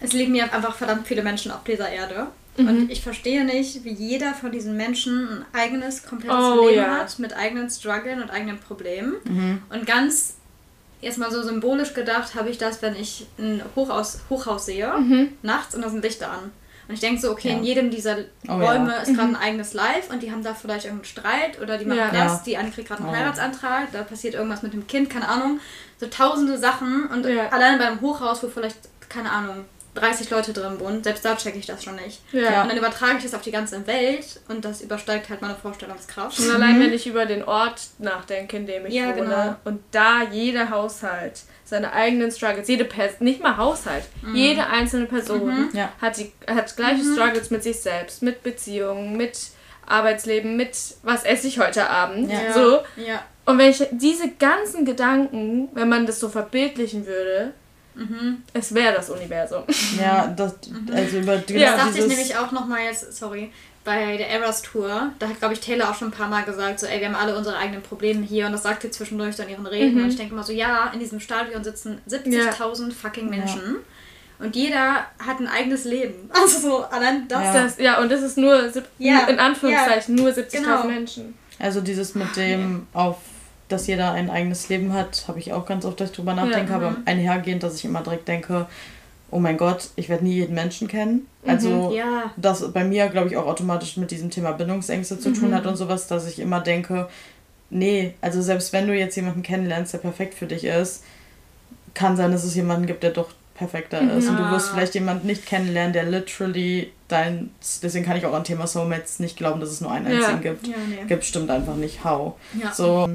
Es 0.00 0.12
liegen 0.12 0.32
mir 0.32 0.52
einfach 0.52 0.74
verdammt 0.74 1.06
viele 1.06 1.22
Menschen 1.22 1.52
auf 1.52 1.64
dieser 1.64 1.88
Erde. 1.88 2.28
Mhm. 2.56 2.68
Und 2.68 2.90
ich 2.90 3.02
verstehe 3.02 3.44
nicht, 3.44 3.84
wie 3.84 3.92
jeder 3.92 4.34
von 4.34 4.52
diesen 4.52 4.76
Menschen 4.76 5.28
ein 5.28 5.44
eigenes, 5.52 6.04
komplettes 6.04 6.38
Oh, 6.38 6.68
Leben 6.68 6.82
ja. 6.82 6.98
hat, 6.98 7.18
mit 7.18 7.34
eigenen 7.36 7.70
Struggeln 7.70 8.22
und 8.22 8.30
eigenen 8.30 8.58
Problemen. 8.58 9.14
Mhm. 9.24 9.62
Und 9.70 9.86
ganz, 9.86 10.34
erstmal 11.00 11.30
so 11.30 11.42
symbolisch 11.42 11.94
gedacht, 11.94 12.34
habe 12.34 12.50
ich 12.50 12.58
das, 12.58 12.82
wenn 12.82 12.94
ich 12.96 13.26
ein 13.38 13.62
Hochhaus, 13.74 14.20
Hochhaus 14.28 14.66
sehe, 14.66 14.92
nachts 15.42 15.74
und 15.74 15.82
da 15.82 15.88
sind 15.88 16.02
Lichter 16.02 16.30
an. 16.30 16.50
Und 16.88 16.94
ich 16.94 17.00
denke 17.00 17.20
so, 17.20 17.30
okay, 17.30 17.50
Ja. 17.50 17.54
in 17.56 17.64
jedem 17.64 17.90
dieser 17.90 18.16
Oh, 18.48 18.52
Räume 18.54 18.90
ja. 18.90 18.96
ist 19.02 19.14
gerade 19.14 19.28
ein 19.28 19.36
eigenes 19.40 19.72
Live 19.74 20.10
und 20.10 20.22
die 20.22 20.30
haben 20.32 20.42
da 20.42 20.52
vielleicht 20.54 20.84
irgendeinen 20.84 21.04
Streit 21.10 21.60
oder 21.60 21.78
die 21.78 21.84
machen 21.84 21.98
Ja. 21.98 22.10
das, 22.10 22.42
die 22.42 22.56
eine 22.56 22.70
kriegt 22.70 22.88
gerade 22.88 23.02
einen 23.02 23.10
Oh. 23.12 23.16
Heiratsantrag, 23.16 23.92
da 23.92 24.02
passiert 24.02 24.34
irgendwas 24.34 24.62
mit 24.62 24.72
dem 24.72 24.86
Kind, 24.86 25.08
keine 25.10 25.28
Ahnung. 25.28 25.60
So 25.98 26.06
tausende 26.08 26.58
Sachen 26.58 27.06
und 27.06 27.24
Ja. 27.26 27.48
allein 27.50 27.78
beim 27.78 28.00
Hochhaus, 28.00 28.42
wo 28.42 28.48
vielleicht, 28.48 28.78
keine 29.08 29.30
Ahnung, 29.30 29.64
30 29.94 30.30
Leute 30.30 30.54
drin 30.54 30.80
wohnen, 30.80 31.04
selbst 31.04 31.22
da 31.22 31.36
checke 31.36 31.58
ich 31.58 31.66
das 31.66 31.84
schon 31.84 31.96
nicht. 31.96 32.22
Ja. 32.32 32.62
Und 32.62 32.70
dann 32.70 32.78
übertrage 32.78 33.18
ich 33.18 33.24
das 33.24 33.34
auf 33.34 33.42
die 33.42 33.50
ganze 33.50 33.86
Welt 33.86 34.40
und 34.48 34.64
das 34.64 34.80
übersteigt 34.80 35.28
halt 35.28 35.42
meine 35.42 35.54
Vorstellungskraft. 35.54 36.40
Und 36.40 36.50
allein 36.50 36.80
wenn 36.80 36.94
ich 36.94 37.06
über 37.06 37.26
den 37.26 37.44
Ort 37.44 37.80
nachdenke, 37.98 38.56
in 38.56 38.66
dem 38.66 38.86
ich 38.86 38.94
Ja, 38.94 39.08
wohne, 39.14 39.14
genau. 39.28 39.56
und 39.64 39.82
da 39.90 40.22
jederAushalt 40.30 41.42
seine 41.72 41.90
eigenen 41.94 42.30
Struggles, 42.30 42.68
jede 42.68 42.84
Person, 42.84 43.24
nicht 43.24 43.42
mal 43.42 43.56
Haushalt, 43.56 44.04
jede 44.34 44.66
einzelne 44.66 45.06
Person 45.06 45.70
Ja. 45.72 45.90
hat, 46.02 46.18
die, 46.18 46.30
hat 46.46 46.76
gleiche 46.76 47.02
Struggles 47.02 47.48
mit 47.50 47.62
sich 47.62 47.80
selbst, 47.80 48.22
mit 48.22 48.42
Beziehungen, 48.42 49.16
mit 49.16 49.38
Arbeitsleben, 49.86 50.54
mit 50.54 50.76
was 51.02 51.24
esse 51.24 51.48
ich 51.48 51.58
heute 51.58 51.88
Abend, 51.88 52.30
Ja. 52.30 52.52
so. 52.52 52.80
Ja. 52.96 53.22
Und 53.46 53.56
wenn 53.56 53.70
ich 53.70 53.82
diese 53.90 54.28
ganzen 54.32 54.84
Gedanken, 54.84 55.70
wenn 55.72 55.88
man 55.88 56.04
das 56.04 56.20
so 56.20 56.28
verbildlichen 56.28 57.06
würde, 57.06 57.52
es 58.52 58.74
wäre 58.74 58.94
das 58.94 59.08
Universum. 59.08 59.62
Ja, 59.98 60.26
das, 60.36 60.54
also 60.94 61.18
über 61.18 61.38
die, 61.38 61.54
Ja, 61.54 61.72
Das 61.76 61.86
dachte 61.86 61.98
ich 62.00 62.06
nämlich 62.06 62.36
auch 62.36 62.52
nochmal 62.52 62.80
jetzt, 62.84 63.16
sorry, 63.16 63.50
bei 63.84 64.16
der 64.16 64.28
Eras 64.28 64.62
Tour, 64.62 65.10
da 65.18 65.28
hat, 65.28 65.38
glaube 65.38 65.54
ich, 65.54 65.60
Taylor 65.60 65.90
auch 65.90 65.94
schon 65.94 66.08
ein 66.08 66.12
paar 66.12 66.28
Mal 66.28 66.44
gesagt, 66.44 66.80
so, 66.80 66.86
ey, 66.86 67.00
wir 67.00 67.08
haben 67.08 67.16
alle 67.16 67.36
unsere 67.36 67.56
eigenen 67.56 67.82
Probleme 67.82 68.24
hier. 68.24 68.46
Und 68.46 68.52
das 68.52 68.62
sagt 68.62 68.82
sie 68.82 68.90
zwischendurch 68.90 69.38
in 69.38 69.48
ihren 69.48 69.66
Reden. 69.66 70.00
Und 70.02 70.08
ich 70.08 70.16
denke 70.16 70.32
immer 70.32 70.44
so, 70.44 70.52
ja, 70.52 70.90
in 70.92 71.00
diesem 71.00 71.20
Stadion 71.20 71.64
sitzen 71.64 72.00
70.000 72.08 72.92
fucking 72.92 73.28
Menschen. 73.28 73.76
Und 74.38 74.56
jeder 74.56 75.06
hat 75.18 75.40
ein 75.40 75.48
eigenes 75.48 75.84
Leben. 75.84 76.30
Also 76.32 76.58
so, 76.58 76.84
allein 76.84 77.28
das. 77.28 77.42
Ja. 77.42 77.52
Das, 77.52 77.78
ja, 77.78 78.00
und 78.00 78.10
das 78.10 78.22
ist 78.22 78.38
nur, 78.38 78.70
Ja, 78.98 79.26
in 79.26 79.38
Anführungszeichen, 79.38 80.14
nur 80.14 80.30
70.000 80.30 80.50
genau. 80.50 80.84
Menschen. 80.84 81.34
also 81.58 81.80
dieses 81.80 82.14
mit 82.14 82.36
dem 82.36 82.86
auf 82.92 83.16
dass 83.68 83.86
jeder 83.86 84.12
ein 84.12 84.28
eigenes 84.28 84.68
Leben 84.68 84.92
hat, 84.92 85.24
habe 85.28 85.38
ich 85.38 85.52
auch 85.52 85.64
ganz 85.64 85.86
oft, 85.86 85.98
dass 85.98 86.10
ich 86.10 86.16
drüber 86.16 86.34
nachdenke, 86.34 86.70
Ja, 86.70 86.76
aber 86.76 86.96
einhergehend, 87.06 87.62
dass 87.62 87.76
ich 87.76 87.86
immer 87.86 88.02
direkt 88.02 88.28
denke, 88.28 88.66
oh 89.32 89.40
mein 89.40 89.56
Gott, 89.56 89.88
ich 89.96 90.08
werde 90.08 90.22
nie 90.24 90.34
jeden 90.34 90.54
Menschen 90.54 90.86
kennen. 90.86 91.26
Also 91.46 91.92
Ja. 91.96 92.30
das 92.36 92.72
bei 92.72 92.84
mir, 92.84 93.08
glaube 93.08 93.28
ich, 93.28 93.36
auch 93.36 93.46
automatisch 93.46 93.96
mit 93.96 94.10
diesem 94.12 94.30
Thema 94.30 94.52
Bindungsängste 94.52 95.18
zu 95.18 95.32
tun 95.32 95.52
hat 95.54 95.66
und 95.66 95.74
sowas, 95.76 96.06
dass 96.06 96.28
ich 96.28 96.38
immer 96.38 96.60
denke, 96.60 97.08
nee, 97.70 98.14
also 98.20 98.40
selbst 98.42 98.72
wenn 98.72 98.86
du 98.86 98.94
jetzt 98.94 99.16
jemanden 99.16 99.42
kennenlernst, 99.42 99.94
der 99.94 99.98
perfekt 99.98 100.34
für 100.34 100.46
dich 100.46 100.64
ist, 100.64 101.02
kann 101.94 102.16
sein, 102.16 102.30
dass 102.30 102.44
es 102.44 102.54
jemanden 102.54 102.86
gibt, 102.86 103.02
der 103.02 103.10
doch 103.10 103.30
perfekter 103.54 104.00
ist. 104.16 104.28
Und 104.28 104.36
du 104.38 104.50
wirst 104.50 104.70
vielleicht 104.70 104.94
jemanden 104.94 105.26
nicht 105.26 105.46
kennenlernen, 105.46 105.92
der 105.92 106.04
literally 106.04 106.90
dein, 107.08 107.50
deswegen 107.82 108.04
kann 108.04 108.16
ich 108.16 108.24
auch 108.26 108.32
an 108.34 108.44
Thema 108.44 108.66
Soulmates 108.66 109.18
nicht 109.18 109.36
glauben, 109.36 109.60
dass 109.60 109.70
es 109.70 109.80
nur 109.80 109.90
einen 109.92 110.06
Ja. 110.06 110.18
einzigen 110.28 110.40
gibt. 110.42 110.66
Ja, 110.66 110.74
nee. 110.88 111.04
Gibt 111.06 111.24
stimmt 111.24 111.50
einfach 111.50 111.76
nicht. 111.76 112.04
How? 112.04 112.34
Ja. 112.60 112.72
So, 112.72 113.08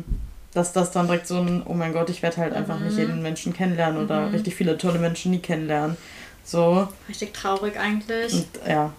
dass 0.58 0.74
das 0.74 0.91
dann 0.91 1.05
direkt 1.08 1.28
so 1.28 1.38
ein, 1.39 1.62
oh 1.66 1.74
mein 1.74 1.93
Gott, 1.93 2.10
ich 2.10 2.22
werde 2.24 2.38
halt 2.38 2.53
einfach 2.53 2.80
Mhm. 2.80 2.86
nicht 2.88 2.97
jeden 2.97 3.22
Menschen 3.22 3.53
kennenlernen 3.53 4.03
oder 4.03 4.32
richtig 4.34 4.55
viele 4.55 4.78
tolle 4.78 4.97
Menschen 4.99 5.32
nie 5.32 5.39
kennenlernen. 5.39 5.95
So, 6.43 6.88
Richtig 7.08 7.34
traurig 7.34 7.78
eigentlich. 7.80 8.34
und 8.34 8.47
ja, 8.68 8.91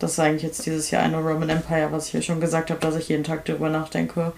das 0.00 0.12
ist 0.12 0.18
eigentlich 0.20 0.42
jetzt 0.42 0.66
dieses 0.66 0.90
Jahr 0.90 1.02
eine 1.04 1.16
Roman 1.16 1.48
Empire, 1.48 1.88
was 1.90 2.08
ich 2.08 2.12
ja 2.12 2.22
schon 2.22 2.40
gesagt 2.40 2.70
habe, 2.70 2.80
dass 2.80 2.96
ich 2.96 3.08
jeden 3.08 3.24
Tag 3.24 3.44
darüber 3.46 3.68
nachdenke, 3.70 4.32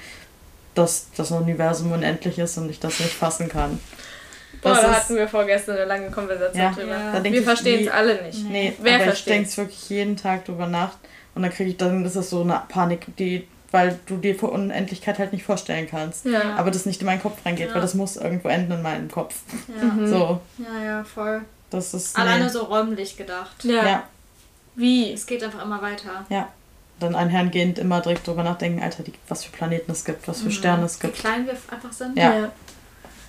dass 0.75 1.07
das 1.17 1.31
Universum 1.33 1.91
unendlich 1.93 2.39
ist 2.39 2.57
und 2.59 2.71
ich 2.71 2.79
das 2.79 3.01
nicht 3.01 3.13
fassen 3.13 3.49
kann. 3.49 3.81
Boah, 4.63 4.71
Das 4.75 4.83
da 4.83 4.93
hatten 4.93 5.17
wir 5.17 5.27
vorgestern 5.29 5.77
eine 5.77 5.87
lange 5.87 6.11
Konversation 6.11 6.63
Ja. 6.63 6.71
drüber. 6.73 6.93
Ja. 7.15 7.25
Wir 7.25 7.33
ich, 7.35 7.45
verstehen 7.45 7.87
es 7.87 7.93
alle 7.93 8.23
nicht. 8.23 8.45
Nee, 8.49 8.75
Wer 8.81 8.95
aber 8.95 9.05
ich 9.05 9.09
versteht's? 9.11 9.55
denke 9.55 9.57
wirklich 9.69 9.89
jeden 9.91 10.17
Tag 10.17 10.45
drüber 10.45 10.67
nach 10.67 10.93
und 11.35 11.43
dann 11.43 11.51
kriege 11.53 11.71
ich 11.71 11.77
dann, 11.77 12.05
das 12.05 12.15
ist 12.17 12.31
so 12.31 12.43
eine 12.43 12.63
Panik, 12.69 13.07
die, 13.19 13.47
weil 13.73 13.99
du 14.07 14.17
dir 14.17 14.35
vor 14.35 14.53
Unendlichkeit 14.53 15.19
halt 15.19 15.33
nicht 15.33 15.45
vorstellen 15.45 15.87
kannst. 15.89 16.25
Ja. 16.25 16.57
Aber 16.57 16.71
das 16.71 16.87
nicht 16.87 17.01
in 17.01 17.07
meinen 17.07 17.23
Kopf 17.23 17.45
reingeht, 17.47 17.69
Ja. 17.69 17.75
weil 17.75 17.81
das 17.83 17.95
muss 17.95 18.17
irgendwo 18.17 18.49
enden 18.49 18.73
in 18.73 18.83
meinem 18.83 19.11
Kopf. 19.11 19.37
Ja. 19.69 20.07
So, 20.07 20.41
ja, 20.59 20.85
ja, 20.85 21.05
voll. 21.05 21.43
das 21.71 21.95
ist. 21.95 22.17
Alleine 22.19 22.45
nee. 22.45 22.51
so 22.51 22.63
räumlich 22.65 23.17
gedacht. 23.17 23.65
ja. 23.65 23.85
Ja, 23.87 24.03
Wie? 24.75 25.13
Es 25.13 25.27
geht 25.27 25.43
einfach 25.45 25.65
immer 25.65 25.81
weiter. 25.83 26.25
ja. 26.29 26.49
Dann 26.99 27.15
einhergehend 27.15 27.79
immer 27.79 28.03
direkt 28.03 28.27
drüber 28.27 28.43
nachdenken, 28.43 28.83
Alter, 28.83 29.03
die, 29.03 29.15
was 29.27 29.45
für 29.45 29.51
Planeten 29.53 29.91
es 29.91 30.05
gibt, 30.05 30.29
was 30.29 30.43
für 30.43 30.51
Sterne 30.51 30.85
es 30.85 30.99
Wie 31.03 31.07
gibt. 31.07 31.19
klein 31.19 31.47
wir 31.47 31.57
einfach 31.71 31.91
sind. 31.93 32.15
Ja. 32.19 32.51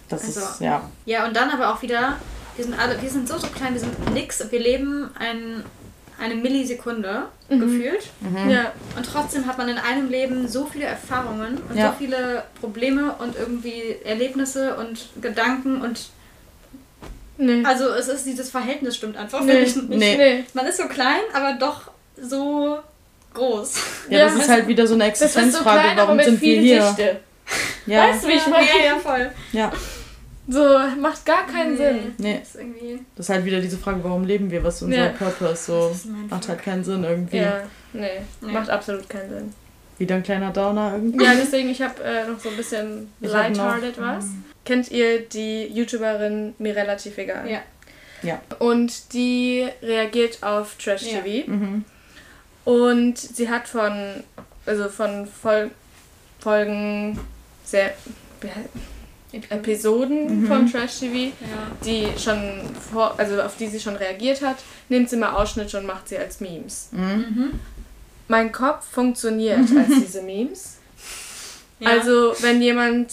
Das 0.10 0.26
Also- 0.26 0.42
ist, 0.42 0.60
ja. 0.60 0.82
Ja, 1.06 1.26
und 1.26 1.34
dann 1.34 1.50
aber 1.50 1.74
auch 1.74 1.82
wieder, 1.82 2.18
wir 2.58 2.66
sind 2.66 2.78
alle, 2.78 3.02
wir 3.02 3.10
sind 3.10 3.30
so, 3.30 3.38
so 3.38 3.48
klein, 3.48 3.72
wir 3.74 3.80
sind 3.80 4.14
nix 4.14 4.42
und 4.42 4.52
wir 4.52 4.60
leben 4.60 5.10
ein, 5.18 5.64
eine 6.22 6.36
Millisekunde 6.36 7.24
gefühlt. 7.50 8.10
Ja. 8.50 8.72
Und 8.96 9.06
trotzdem 9.06 9.46
hat 9.48 9.58
man 9.58 9.68
in 9.70 9.78
einem 9.78 10.10
Leben 10.10 10.48
so 10.48 10.66
viele 10.66 10.86
Erfahrungen 10.86 11.58
und 11.70 11.78
Ja. 11.78 11.92
so 11.92 11.98
viele 11.98 12.44
Probleme 12.60 13.14
und 13.20 13.36
irgendwie 13.36 13.98
Erlebnisse 14.04 14.76
und 14.76 15.10
Gedanken 15.22 15.82
und 15.82 16.10
Nee. 17.38 17.64
Also 17.66 17.90
es 17.90 18.08
ist 18.08 18.26
dieses 18.28 18.52
Verhältnis 18.52 18.96
stimmt 18.96 19.18
einfach 19.18 19.42
nee. 19.42 19.62
nicht. 19.62 19.76
Nee. 19.90 20.16
nee. 20.16 20.44
Man 20.54 20.68
ist 20.68 20.78
so 20.78 20.88
klein, 20.88 21.22
aber 21.34 21.54
doch 21.54 21.90
so 22.22 22.78
groß. 23.34 23.74
Ja, 24.10 24.20
ja 24.20 24.26
das 24.26 24.36
ist 24.36 24.50
halt 24.50 24.68
wieder 24.68 24.86
so 24.86 24.94
eine 24.94 25.06
Existenzfrage, 25.06 25.90
so 25.90 25.98
warum 25.98 26.20
sind 26.20 26.40
wir 26.40 26.60
hier? 26.60 26.82
Dichte. 26.82 27.20
Ja. 27.88 28.10
Weißt 28.10 28.24
du, 28.24 28.28
wie 28.28 28.34
ich 28.34 28.48
meine? 28.48 28.66
Ja, 28.66 28.86
ja, 28.86 28.96
voll. 28.98 29.32
Ja. 29.54 29.72
So, 30.52 30.80
macht 31.00 31.26
gar 31.26 31.48
keinen 31.48 31.72
nee. 31.72 31.78
Sinn. 31.78 32.16
Nee. 32.18 32.40
Das 32.40 32.50
ist, 32.50 32.56
irgendwie 32.56 33.00
das 33.16 33.26
ist 33.26 33.30
halt 33.30 33.46
wieder 33.46 33.62
diese 33.62 33.78
Frage, 33.78 34.04
warum 34.04 34.26
leben 34.26 34.52
wir? 34.52 34.62
Was 34.64 34.76
ist 34.76 34.82
unser 34.84 34.98
ja. 34.98 35.10
Purpose? 35.10 35.64
So, 35.66 35.96
macht 36.30 36.50
halt 36.50 36.62
keinen 36.62 36.84
Sinn 36.84 37.04
irgendwie. 37.04 37.38
Ja, 37.38 37.64
nee, 37.94 38.22
nee. 38.42 38.52
macht 38.52 38.70
absolut 38.70 39.08
keinen 39.08 39.30
Sinn. 39.30 39.54
Wieder 39.98 40.16
ein 40.16 40.24
kleiner 40.24 40.52
Downer 40.52 40.94
irgendwie. 40.96 41.24
Ja, 41.24 41.34
deswegen, 41.36 41.70
ich 41.70 41.82
habe 41.82 42.04
äh, 42.04 42.28
noch 42.28 42.40
so 42.40 42.50
ein 42.50 42.58
bisschen 42.58 43.14
lighthearted 43.22 44.00
was. 44.02 44.26
Mhm. 44.26 44.44
Kennt 44.66 44.92
ihr 44.92 45.22
die 45.22 45.68
YouTuberin 45.68 46.54
mir 46.58 46.76
relativ 46.76 47.18
egal? 47.18 47.50
Ja. 47.50 47.62
Ja. 48.24 48.42
Und 48.60 49.14
die 49.14 49.68
reagiert 49.82 50.44
auf 50.44 50.76
Trash-TV. 50.76 51.28
Ja. 51.28 51.44
Mhm. 51.48 51.86
Und 52.66 53.18
sie 53.18 53.50
hat 53.50 53.68
von, 53.68 54.24
also 54.66 54.90
von 54.90 55.28
Vol 55.28 55.72
Folgen 56.40 57.20
sehr 57.64 57.94
Episoden 59.50 60.42
mhm. 60.42 60.48
von 60.48 60.72
Trash 60.72 61.00
TV, 61.00 61.16
ja. 61.16 61.32
die 61.86 62.08
schon 62.20 62.62
vor, 62.92 63.16
also 63.18 63.42
auf 63.42 63.56
die 63.58 63.68
sie 63.68 63.80
schon 63.80 63.96
reagiert 63.96 64.42
hat, 64.42 64.58
nimmt 64.90 65.10
sie 65.10 65.18
mal 65.18 65.34
Ausschnitte 65.34 65.78
und 65.78 65.86
macht 65.86 66.10
sie 66.10 66.18
als 66.18 66.42
Memes. 66.42 66.90
Mhm. 66.92 67.60
Mein 68.28 68.52
Kopf 68.52 68.86
funktioniert 68.90 69.60
als 69.60 69.90
diese 70.04 70.22
Memes. 70.22 70.78
Ja. 71.80 71.90
Also 71.90 72.34
wenn 72.42 72.62
jemand 72.62 73.12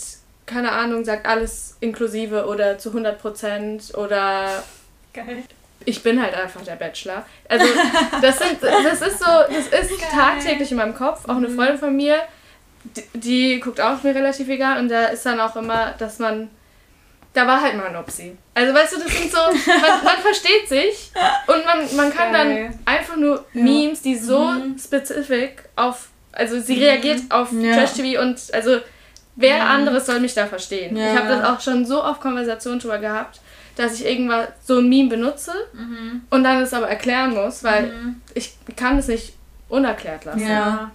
keine 0.48 0.72
Ahnung 0.72 1.04
sagt 1.04 1.26
alles 1.26 1.76
inklusive 1.80 2.46
oder 2.46 2.78
zu 2.78 2.88
100 2.88 3.20
Prozent 3.20 3.94
oder 3.96 4.64
Geil. 5.12 5.44
Ich 5.84 6.02
bin 6.02 6.20
halt 6.20 6.34
einfach 6.34 6.62
der 6.62 6.76
Bachelor. 6.76 7.24
Also 7.48 7.66
das, 8.20 8.38
sind, 8.38 8.62
das 8.62 9.00
ist 9.00 9.18
so, 9.20 9.26
das 9.48 9.82
ist 9.82 9.90
Geil. 10.00 10.08
tagtäglich 10.12 10.70
in 10.70 10.76
meinem 10.76 10.94
Kopf. 10.94 11.24
Auch 11.28 11.36
eine 11.36 11.48
mhm. 11.48 11.56
Freundin 11.56 11.78
von 11.78 11.96
mir, 11.96 12.18
die, 12.96 13.18
die 13.18 13.60
guckt 13.60 13.80
auch 13.80 14.02
mir 14.02 14.14
relativ 14.14 14.48
egal 14.48 14.80
und 14.80 14.88
da 14.88 15.06
ist 15.06 15.24
dann 15.26 15.40
auch 15.40 15.56
immer, 15.56 15.94
dass 15.98 16.18
man 16.18 16.50
da 17.38 17.46
war 17.46 17.62
halt 17.62 17.76
mal 17.76 17.86
ein 17.86 17.96
Upsi. 17.96 18.36
Also 18.54 18.74
weißt 18.74 18.94
du, 18.94 18.98
das 19.00 19.16
sind 19.16 19.30
so, 19.30 19.38
man, 19.66 20.04
man 20.04 20.16
versteht 20.18 20.68
sich 20.68 21.12
und 21.46 21.64
man, 21.64 21.96
man 21.96 22.12
kann 22.12 22.32
Geil. 22.32 22.70
dann 22.70 22.78
einfach 22.84 23.16
nur 23.16 23.44
Memes, 23.52 24.02
die 24.02 24.16
so 24.16 24.40
mhm. 24.40 24.78
spezifisch 24.78 25.50
auf, 25.76 26.08
also 26.32 26.60
sie 26.60 26.76
mhm. 26.76 26.82
reagiert 26.82 27.20
auf 27.30 27.52
ja. 27.52 27.74
Trash-TV 27.74 28.20
und 28.20 28.40
also 28.52 28.78
wer 29.36 29.56
mhm. 29.56 29.70
anderes 29.70 30.06
soll 30.06 30.20
mich 30.20 30.34
da 30.34 30.46
verstehen. 30.46 30.96
Ja. 30.96 31.12
Ich 31.12 31.18
habe 31.18 31.28
das 31.28 31.44
auch 31.44 31.60
schon 31.60 31.86
so 31.86 32.02
oft 32.02 32.20
Konversationen 32.20 32.80
drüber 32.80 32.98
gehabt, 32.98 33.40
dass 33.76 33.94
ich 33.94 34.06
irgendwas 34.06 34.48
so 34.64 34.78
ein 34.78 34.88
Meme 34.88 35.10
benutze 35.10 35.52
mhm. 35.72 36.22
und 36.30 36.42
dann 36.42 36.60
es 36.62 36.74
aber 36.74 36.88
erklären 36.88 37.34
muss, 37.34 37.62
weil 37.62 37.92
mhm. 37.92 38.20
ich 38.34 38.54
kann 38.74 38.98
es 38.98 39.06
nicht 39.06 39.34
unerklärt 39.68 40.24
lassen. 40.24 40.48
Ja. 40.48 40.90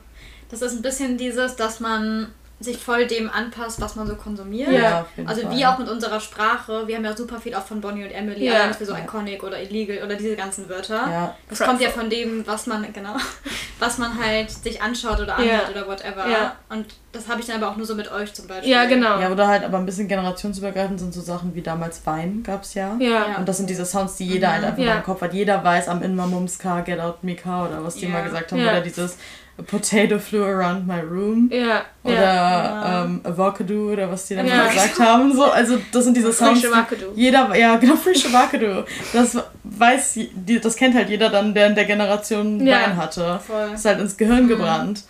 Das 0.54 0.62
ist 0.62 0.74
ein 0.74 0.84
bisschen 0.84 1.18
dieses, 1.18 1.56
dass 1.56 1.80
man 1.80 2.28
sich 2.60 2.78
voll 2.78 3.08
dem 3.08 3.30
anpasst, 3.30 3.82
was 3.82 3.96
man 3.96 4.08
so 4.08 4.16
konsumiert. 4.16 4.72
Ja, 4.72 5.06
also 5.26 5.42
Fall. 5.42 5.52
wie 5.52 5.66
auch 5.66 5.80
mit 5.80 5.90
unserer 5.90 6.20
Sprache. 6.20 6.88
Wir 6.88 6.96
haben 6.96 7.04
ja 7.04 7.18
super 7.18 7.40
viel 7.40 7.56
auch 7.56 7.66
von 7.66 7.82
Bonnie 7.82 8.04
und 8.04 8.12
Emily, 8.12 8.46
ja. 8.46 8.72
für 8.72 8.86
so 8.86 8.96
iconic 8.96 9.44
oder 9.44 9.62
illegal 9.62 10.06
oder 10.06 10.16
diese 10.16 10.36
ganzen 10.36 10.70
Wörter. 10.70 11.08
Ja. 11.10 11.36
Das 11.50 11.60
kommt 11.60 11.82
ja 11.82 11.90
von 11.90 12.10
dem, 12.10 12.46
was 12.48 12.68
man, 12.68 12.86
genau, 12.94 13.16
was 13.80 13.98
man 13.98 14.24
halt 14.24 14.52
sich 14.52 14.82
anschaut 14.82 15.20
oder 15.20 15.36
anhört 15.36 15.64
ja. 15.66 15.72
oder 15.72 15.88
whatever. 15.88 16.30
Ja. 16.30 16.56
Und 16.70 16.86
das 17.12 17.28
habe 17.28 17.42
ich 17.42 17.48
dann 17.48 17.62
aber 17.62 17.72
auch 17.72 17.76
nur 17.76 17.86
so 17.86 17.96
mit 17.96 18.12
euch 18.12 18.34
zum 18.34 18.48
Beispiel. 18.48 18.72
Ja, 18.72 18.86
genau. 18.86 19.20
Ja, 19.20 19.32
oder 19.32 19.48
halt 19.48 19.64
aber 19.64 19.80
ein 19.80 19.86
bisschen 19.86 20.08
generationsübergreifend 20.08 21.00
sind 21.00 21.14
so 21.14 21.22
Sachen 21.22 21.56
wie 21.56 21.62
damals 21.62 22.06
Wein 22.06 22.44
gab 22.44 22.64
es 22.64 22.76
ja. 22.76 22.96
ja. 23.00 23.38
Und 23.38 23.50
das 23.50 23.58
sind 23.58 23.70
diese 23.70 23.86
Sounds, 23.86 24.16
die 24.16 24.28
jeder 24.28 24.50
mhm. 24.50 24.54
halt 24.54 24.64
einfach 24.66 24.96
im 24.98 25.04
Kopf 25.04 25.22
hat. 25.22 25.34
Jeder 25.34 25.64
weiß 25.64 25.88
am 25.90 26.02
Inma 26.02 26.28
Mumska, 26.28 26.82
Get 26.82 27.00
Out 27.00 27.24
Mika 27.24 27.66
oder 27.68 27.84
was 27.84 27.96
die 27.96 28.08
mal 28.08 28.24
gesagt 28.24 28.52
haben. 28.52 28.62
Oder 28.62 28.82
dieses 28.82 29.18
A 29.56 29.62
potato 29.62 30.18
flew 30.18 30.44
around 30.44 30.88
my 30.88 31.00
room. 31.00 31.48
Ja. 31.52 31.84
Oder 32.04 32.14
ja. 32.16 33.04
Ähm, 33.06 33.22
Avocado 33.24 33.92
oder 33.92 34.10
was 34.10 34.26
die 34.28 34.36
dann 34.36 34.48
ja. 34.48 34.68
gesagt 34.68 35.00
haben. 35.00 35.32
So, 35.32 35.44
also 35.44 35.78
das 35.92 36.06
sind 36.06 36.18
diese 36.18 36.34
Sounds. 36.34 36.60
Frische 36.60 36.74
Wakadu. 36.74 37.06
Jeder, 37.16 37.56
ja, 37.56 37.76
genau, 37.76 37.96
frische 37.96 38.34
Wakadu. 38.34 38.84
Das 39.14 39.38
weiß, 39.64 40.20
das 40.62 40.76
kennt 40.76 40.96
halt 40.96 41.10
jeder 41.10 41.30
dann, 41.30 41.54
der 41.54 41.68
in 41.68 41.76
der 41.76 41.86
Generation 41.86 42.66
ja. 42.66 42.82
Wein 42.82 42.98
hatte. 42.98 43.40
Voll. 43.46 43.72
Ist 43.76 43.86
halt 43.86 44.00
ins 44.00 44.18
Gehirn 44.18 44.46
mhm. 44.46 44.48
gebrannt. 44.48 45.04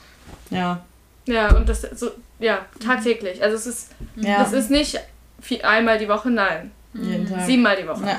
Ja. 0.49 0.81
Ja, 1.25 1.55
und 1.55 1.69
das 1.69 1.81
so, 1.95 2.11
ja, 2.39 2.65
tagtäglich. 2.85 3.41
Also 3.41 3.55
es 3.55 3.65
ist, 3.65 3.91
ja. 4.17 4.39
das 4.39 4.51
ist 4.51 4.69
nicht 4.69 4.99
viel, 5.41 5.61
einmal 5.61 5.99
die 5.99 6.09
Woche, 6.09 6.29
nein. 6.29 6.71
Jeden 6.93 7.27
Tag. 7.27 7.45
Siebenmal 7.45 7.75
die 7.75 7.87
Woche. 7.87 8.05
Ja. 8.05 8.17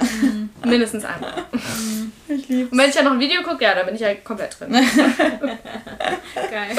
Mindestens 0.69 1.05
einmal. 1.05 1.33
Ich 2.27 2.49
lieb's. 2.49 2.73
Und 2.73 2.79
wenn 2.79 2.89
ich 2.89 2.97
ja 2.97 3.03
noch 3.03 3.13
ein 3.13 3.21
Video 3.21 3.43
gucke, 3.43 3.63
ja, 3.63 3.75
da 3.75 3.83
bin 3.83 3.95
ich 3.95 4.01
ja 4.01 4.15
komplett 4.15 4.59
drin. 4.59 4.73
Geil. 4.73 6.77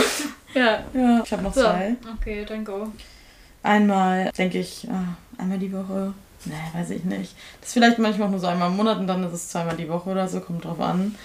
Ja. 0.56 0.84
ja. 0.92 1.22
Ich 1.24 1.32
habe 1.32 1.44
noch 1.44 1.54
so. 1.54 1.62
zwei. 1.62 1.96
Okay, 2.20 2.44
dann 2.48 2.66
go. 2.66 2.88
Einmal 3.62 4.32
denke 4.36 4.58
ich, 4.58 4.88
ah, 4.90 5.16
einmal 5.38 5.60
die 5.60 5.72
Woche. 5.72 6.14
Nee, 6.46 6.54
weiß 6.74 6.90
ich 6.90 7.04
nicht. 7.04 7.36
Das 7.60 7.70
ist 7.70 7.74
vielleicht 7.74 8.00
manchmal 8.00 8.28
auch 8.28 8.32
nur 8.32 8.40
so 8.40 8.48
einmal 8.48 8.70
im 8.70 8.76
Monat 8.76 8.98
und 8.98 9.06
dann 9.06 9.24
ist 9.24 9.34
es 9.34 9.50
zweimal 9.50 9.78
die 9.78 9.88
Woche 9.88 10.10
oder 10.10 10.28
so, 10.28 10.40
kommt 10.40 10.66
drauf 10.66 10.80
an. 10.80 11.16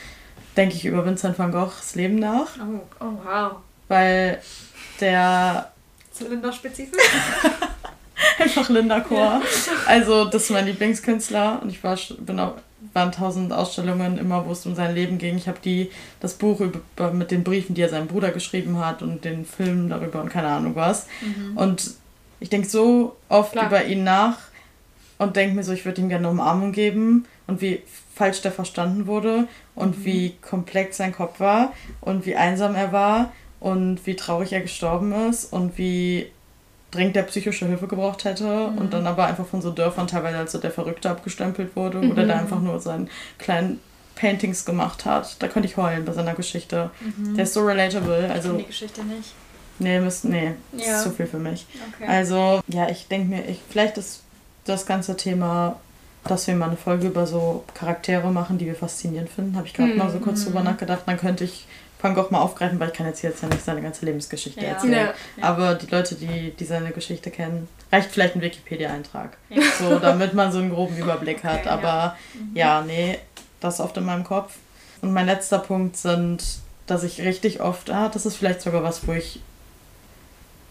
Denke 0.56 0.74
ich 0.74 0.84
über 0.84 1.04
Vincent 1.04 1.38
van 1.38 1.50
Goghs 1.50 1.94
Leben 1.94 2.16
nach. 2.16 2.48
Oh, 2.58 2.80
oh 3.00 3.12
wow. 3.24 3.52
Weil 3.88 4.40
der. 5.00 5.72
Zylinder-spezifisch? 6.12 7.00
Einfach 8.38 8.68
Linda 8.68 9.00
Chor. 9.00 9.18
Ja. 9.18 9.42
Also, 9.86 10.24
das 10.24 10.44
ist 10.44 10.50
mein 10.50 10.66
Lieblingskünstler 10.66 11.60
und 11.62 11.70
ich 11.70 11.82
war, 11.82 11.98
bin 12.18 12.40
auch, 12.40 12.54
waren 12.92 13.12
tausend 13.12 13.52
Ausstellungen 13.52 14.18
immer, 14.18 14.46
wo 14.46 14.52
es 14.52 14.66
um 14.66 14.74
sein 14.74 14.94
Leben 14.94 15.18
ging. 15.18 15.36
Ich 15.36 15.48
habe 15.48 15.58
die 15.62 15.90
das 16.20 16.34
Buch 16.34 16.60
über, 16.60 17.12
mit 17.12 17.30
den 17.30 17.44
Briefen, 17.44 17.74
die 17.74 17.82
er 17.82 17.88
seinem 17.88 18.08
Bruder 18.08 18.30
geschrieben 18.30 18.78
hat 18.78 19.02
und 19.02 19.24
den 19.24 19.44
Film 19.44 19.88
darüber 19.88 20.20
und 20.20 20.30
keine 20.30 20.48
Ahnung 20.48 20.76
was. 20.76 21.06
Mhm. 21.20 21.56
Und 21.56 21.90
ich 22.40 22.48
denke 22.48 22.68
so 22.68 23.16
oft 23.28 23.52
Klar. 23.52 23.66
über 23.66 23.84
ihn 23.84 24.02
nach 24.02 24.38
und 25.18 25.36
denke 25.36 25.54
mir 25.54 25.62
so, 25.62 25.72
ich 25.72 25.84
würde 25.84 26.00
ihm 26.00 26.08
gerne 26.08 26.28
eine 26.28 26.40
Umarmung 26.40 26.72
geben 26.72 27.26
und 27.46 27.60
wie 27.60 27.82
falsch 28.14 28.40
der 28.40 28.52
verstanden 28.52 29.06
wurde 29.06 29.46
und 29.74 29.98
mhm. 29.98 30.04
wie 30.04 30.34
komplex 30.40 30.96
sein 30.96 31.12
Kopf 31.12 31.40
war 31.40 31.72
und 32.00 32.26
wie 32.26 32.36
einsam 32.36 32.74
er 32.74 32.92
war 32.92 33.32
und 33.60 34.06
wie 34.06 34.16
traurig 34.16 34.52
er 34.52 34.62
gestorben 34.62 35.12
ist 35.28 35.52
und 35.52 35.76
wie 35.76 36.30
dringend 36.91 37.16
der 37.16 37.22
psychische 37.22 37.66
Hilfe 37.66 37.86
gebraucht 37.86 38.24
hätte 38.24 38.70
mhm. 38.70 38.78
und 38.78 38.93
dann 38.93 39.07
aber 39.07 39.26
einfach 39.26 39.47
von 39.47 39.62
so 39.62 39.70
Dörfern 39.70 40.07
teilweise 40.07 40.38
als 40.38 40.53
so 40.53 40.59
der 40.59 40.70
Verrückte 40.70 41.11
abgestempelt 41.11 41.76
wurde 41.76 41.99
mhm. 41.99 42.11
oder 42.12 42.26
der 42.26 42.41
einfach 42.41 42.61
nur 42.61 42.80
seinen 42.80 43.09
kleinen 43.38 43.80
Paintings 44.16 44.64
gemacht 44.64 45.05
hat. 45.05 45.36
Da 45.41 45.49
konnte 45.49 45.68
ich 45.68 45.76
heulen 45.76 46.05
bei 46.05 46.12
seiner 46.12 46.34
Geschichte. 46.34 46.91
Mhm. 47.01 47.36
Der 47.36 47.45
ist 47.45 47.55
so 47.55 47.61
relatable. 47.61 48.30
Also, 48.30 48.57
die 48.57 48.66
Geschichte 48.66 49.03
nicht. 49.05 49.34
Nee, 49.78 49.99
müsst, 49.99 50.26
nee, 50.26 50.53
das 50.72 50.86
ja. 50.86 50.97
ist 50.97 51.05
zu 51.05 51.11
viel 51.11 51.26
für 51.26 51.38
mich. 51.38 51.66
Okay. 51.95 52.07
Also, 52.07 52.61
ja, 52.68 52.91
ich 52.91 53.09
denke 53.09 53.28
mir, 53.28 53.49
ich, 53.49 53.61
vielleicht 53.70 53.97
ist 53.97 54.22
das 54.66 54.84
ganze 54.84 55.16
Thema, 55.16 55.80
dass 56.24 56.47
wir 56.47 56.55
mal 56.55 56.66
eine 56.66 56.76
Folge 56.76 57.07
über 57.07 57.26
so 57.26 57.64
Charaktere 57.72 58.30
machen, 58.30 58.59
die 58.59 58.66
wir 58.66 58.74
faszinierend 58.74 59.30
finden, 59.30 59.57
habe 59.57 59.66
ich 59.66 59.72
gerade 59.72 59.95
mal 59.95 60.11
so 60.11 60.18
kurz 60.18 60.45
drüber 60.45 60.61
mhm. 60.61 60.66
nachgedacht. 60.66 61.05
Dann 61.07 61.16
könnte 61.16 61.45
ich 61.45 61.66
Van 62.03 62.14
Gogh 62.14 62.30
mal 62.30 62.40
aufgreifen, 62.40 62.80
weil 62.80 62.88
ich 62.88 62.94
kann 62.94 63.07
jetzt 63.07 63.20
hier 63.20 63.30
jetzt 63.30 63.42
ja 63.42 63.48
nicht 63.48 63.64
seine 63.64 63.82
ganze 63.82 64.05
Lebensgeschichte 64.07 64.61
ja. 64.61 64.68
erzählen. 64.68 65.11
Ja. 65.36 65.44
Aber 65.44 65.74
die 65.74 65.86
Leute, 65.86 66.14
die, 66.14 66.53
die 66.53 66.64
seine 66.64 66.90
Geschichte 66.90 67.30
kennen, 67.30 67.68
reicht 67.92 68.11
vielleicht 68.11 68.36
ein 68.36 68.42
Wikipedia-Eintrag. 68.42 69.36
Ja. 69.48 69.62
So, 69.78 69.98
damit 69.98 70.34
man 70.34 70.53
so 70.53 70.59
einen 70.59 70.70
groben 70.70 70.96
Überblick 70.96 71.38
okay, 71.38 71.48
hat. 71.48 71.66
Aber 71.66 72.16
mhm. 72.34 72.57
ja, 72.57 72.82
nee, 72.82 73.18
das 73.61 73.74
ist 73.74 73.80
oft 73.80 73.96
in 73.96 74.05
meinem 74.05 74.24
Kopf. 74.24 74.57
Und 75.03 75.12
mein 75.12 75.26
letzter 75.26 75.59
Punkt 75.59 75.96
sind, 75.96 76.42
dass 76.86 77.03
ich 77.05 77.22
richtig 77.22 77.61
oft, 77.61 77.90
ah, 77.90 78.09
das 78.09 78.26
ist 78.26 78.36
vielleicht 78.36 78.62
sogar 78.62 78.82
was, 78.82 79.07
wo 79.07 79.12
ich 79.12 79.40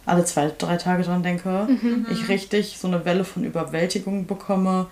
alle 0.05 0.25
zwei, 0.25 0.51
drei 0.57 0.77
Tage 0.77 1.03
dran 1.03 1.23
denke, 1.23 1.67
mhm. 1.69 2.07
ich 2.11 2.29
richtig 2.29 2.77
so 2.77 2.87
eine 2.87 3.05
Welle 3.05 3.23
von 3.23 3.43
Überwältigung 3.43 4.25
bekomme 4.25 4.87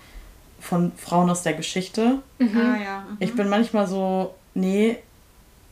von 0.60 0.92
Frauen 0.98 1.30
aus 1.30 1.44
der 1.44 1.54
Geschichte. 1.54 2.20
Mhm. 2.40 2.58
Ah, 2.58 2.84
ja. 2.84 3.00
Mhm. 3.00 3.18
Ich 3.20 3.36
bin 3.36 3.50
manchmal 3.50 3.88
so, 3.88 4.36
nee, 4.54 4.98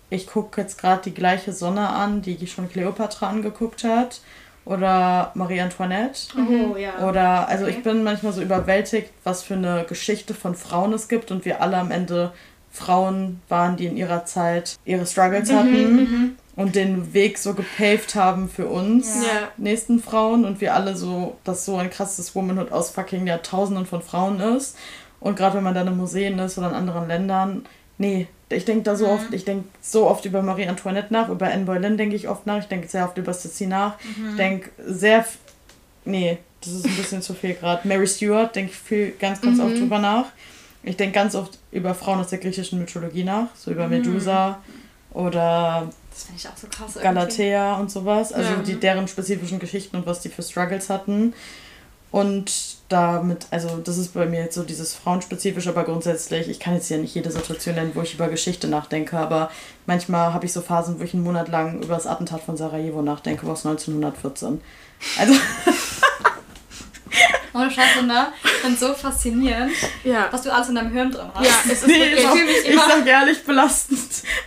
ich 0.10 0.28
gucke 0.28 0.62
jetzt 0.62 0.78
gerade 0.80 1.02
die 1.04 1.14
gleiche 1.14 1.52
Sonne 1.52 1.90
an, 1.90 2.22
die 2.22 2.46
schon 2.48 2.70
Cleopatra 2.70 3.30
angeguckt 3.30 3.84
hat. 3.84 4.22
Oder 4.66 5.32
Marie 5.36 5.62
Antoinette. 5.62 6.22
Oh, 6.36 6.76
ja. 6.76 7.08
Oder, 7.08 7.48
also 7.48 7.66
okay. 7.66 7.76
ich 7.78 7.84
bin 7.84 8.04
manchmal 8.04 8.34
so 8.34 8.42
überwältigt, 8.42 9.12
was 9.24 9.44
für 9.44 9.54
eine 9.54 9.86
Geschichte 9.88 10.34
von 10.34 10.56
Frauen 10.56 10.92
es 10.92 11.08
gibt 11.08 11.30
und 11.30 11.46
wir 11.46 11.62
alle 11.62 11.78
am 11.78 11.92
Ende 11.92 12.32
Frauen 12.72 13.42
waren, 13.48 13.78
die 13.78 13.86
in 13.86 13.96
ihrer 13.96 14.26
Zeit 14.26 14.78
ihre 14.84 15.06
Struggles 15.06 15.50
mhm, 15.50 15.56
hatten 15.56 15.96
mhm, 15.96 16.36
und 16.56 16.76
den 16.76 17.14
Weg 17.14 17.38
so 17.38 17.54
gepaved 17.54 18.16
haben 18.16 18.50
für 18.50 18.68
uns 18.68 19.24
ja. 19.24 19.50
nächsten 19.58 20.00
Frauen 20.00 20.46
und 20.46 20.62
wir 20.62 20.74
alle 20.74 20.96
so, 20.96 21.38
dass 21.44 21.66
so 21.66 21.78
ein 21.78 21.92
krasses 21.92 22.36
Womanhood 22.36 22.72
aus 22.72 22.90
fucking 22.90 23.28
Jahrtausenden 23.28 23.86
von 23.86 24.02
Frauen 24.02 24.40
ist. 24.40 24.78
Und 25.20 25.38
gerade 25.38 25.58
wenn 25.58 25.64
man 25.64 25.74
dann 25.74 25.88
in 25.88 25.98
Museen 25.98 26.38
ist 26.40 26.58
oder 26.58 26.70
in 26.70 26.76
anderen 26.76 27.08
Ländern, 27.08 27.66
nee, 27.98 28.28
ich 28.50 28.66
denke 28.66 28.84
da 28.84 28.96
so 28.96 29.08
mhm. 29.08 29.12
oft, 29.14 29.34
ich 29.34 29.46
denke 29.46 29.68
so 29.82 30.08
oft 30.08 30.26
über 30.26 30.42
Marie 30.42 30.68
Antoinette 30.68 31.12
nach, 31.12 31.30
über 31.30 31.48
Anne 31.48 31.66
Boleyn 31.66 31.98
denke 31.98 32.16
ich 32.16 32.28
oft 32.28 32.46
nach, 32.46 32.60
ich 32.60 32.66
denke 32.66 32.88
sehr 32.88 33.06
oft 33.06 33.18
über 33.18 33.34
Sissi 33.34 33.66
nach. 33.66 33.98
Mhm. 34.04 34.30
Ich 34.30 34.36
denke 34.36 34.70
sehr, 34.86 35.26
nee, 36.06 36.38
das 36.62 36.74
ist 36.74 36.86
ein 36.86 36.96
bisschen 36.96 37.22
zu 37.22 37.34
viel 37.34 37.56
gerade. 37.56 37.88
Mary 37.88 38.08
Stewart 38.08 38.56
denke 38.56 38.72
ich 38.72 38.78
viel, 38.78 39.12
ganz, 39.20 39.42
ganz 39.42 39.58
mhm. 39.58 39.66
oft 39.66 39.80
drüber 39.80 40.00
nach. 40.00 40.26
Ich 40.84 40.98
denke 40.98 41.16
ganz 41.16 41.34
oft 41.34 41.58
über 41.72 41.96
Frauen 41.96 42.20
aus 42.20 42.28
der 42.28 42.38
griechischen 42.38 42.80
Mythologie 42.80 43.24
nach, 43.24 43.48
so 43.56 43.72
über 43.72 43.88
Medusa 43.88 44.62
oder 45.12 45.90
Das 46.12 46.26
finde 46.26 46.40
ich 46.40 46.48
auch 46.48 46.58
so 46.58 46.68
krass. 46.68 46.96
irgendwie. 46.96 47.02
Galatea 47.02 47.78
und 47.78 47.90
sowas, 47.90 48.32
also 48.32 48.58
die 48.58 48.80
deren 48.80 49.08
spezifischen 49.08 49.58
Geschichten 49.58 49.96
und 49.96 50.06
was 50.06 50.22
die 50.22 50.30
für 50.30 50.44
Struggles 50.44 50.90
hatten. 50.90 51.34
Und 52.16 52.78
damit, 52.88 53.48
also 53.52 53.76
das 53.84 53.98
ist 53.98 54.14
bei 54.14 54.26
mir 54.26 54.40
jetzt 54.40 54.56
so 54.56 54.64
dieses 54.64 54.96
Frauenspezifisch, 54.96 55.68
aber 55.68 55.84
grundsätzlich, 55.84 56.48
ich 56.48 56.62
kann 56.62 56.76
jetzt 56.76 56.88
ja 56.88 56.96
nicht 56.96 57.14
jede 57.14 57.30
Situation 57.30 57.76
nennen, 57.76 57.92
wo 57.94 58.04
ich 58.04 58.14
über 58.14 58.30
Geschichte 58.30 58.70
nachdenke, 58.70 59.18
aber 59.18 59.52
manchmal 59.86 60.34
habe 60.34 60.46
ich 60.46 60.54
so 60.54 60.62
Phasen, 60.62 60.98
wo 60.98 61.04
ich 61.04 61.14
einen 61.14 61.26
Monat 61.26 61.50
lang 61.50 61.84
über 61.84 61.96
das 61.96 62.08
Attentat 62.08 62.40
von 62.40 62.56
Sarajevo 62.56 63.02
nachdenke, 63.02 63.46
aus 63.48 63.66
1914. 63.66 64.62
Also, 65.20 65.34
Ohne 67.56 67.72
Scheiße, 67.72 68.04
ne? 68.06 68.28
Ich 68.44 68.52
finde 68.52 68.78
so 68.78 68.94
faszinierend, 68.94 69.72
Ja. 70.04 70.28
was 70.32 70.42
du 70.42 70.54
alles 70.54 70.70
in 70.70 70.76
deinem 70.76 70.92
Hirn 70.92 71.10
drin 71.12 71.28
hast. 71.34 71.46
Ja, 71.46 71.54
es 71.66 71.72
ist 71.82 71.88
nee, 71.88 71.94
wirklich. 72.00 72.20
ist 72.20 72.26
auch, 72.26 72.32
fühle 72.34 72.46
mich 72.46 72.58
ich 72.64 72.70
immer- 72.74 72.86
sag 72.90 73.08
ehrlich 73.08 73.44
belastend, 73.44 74.00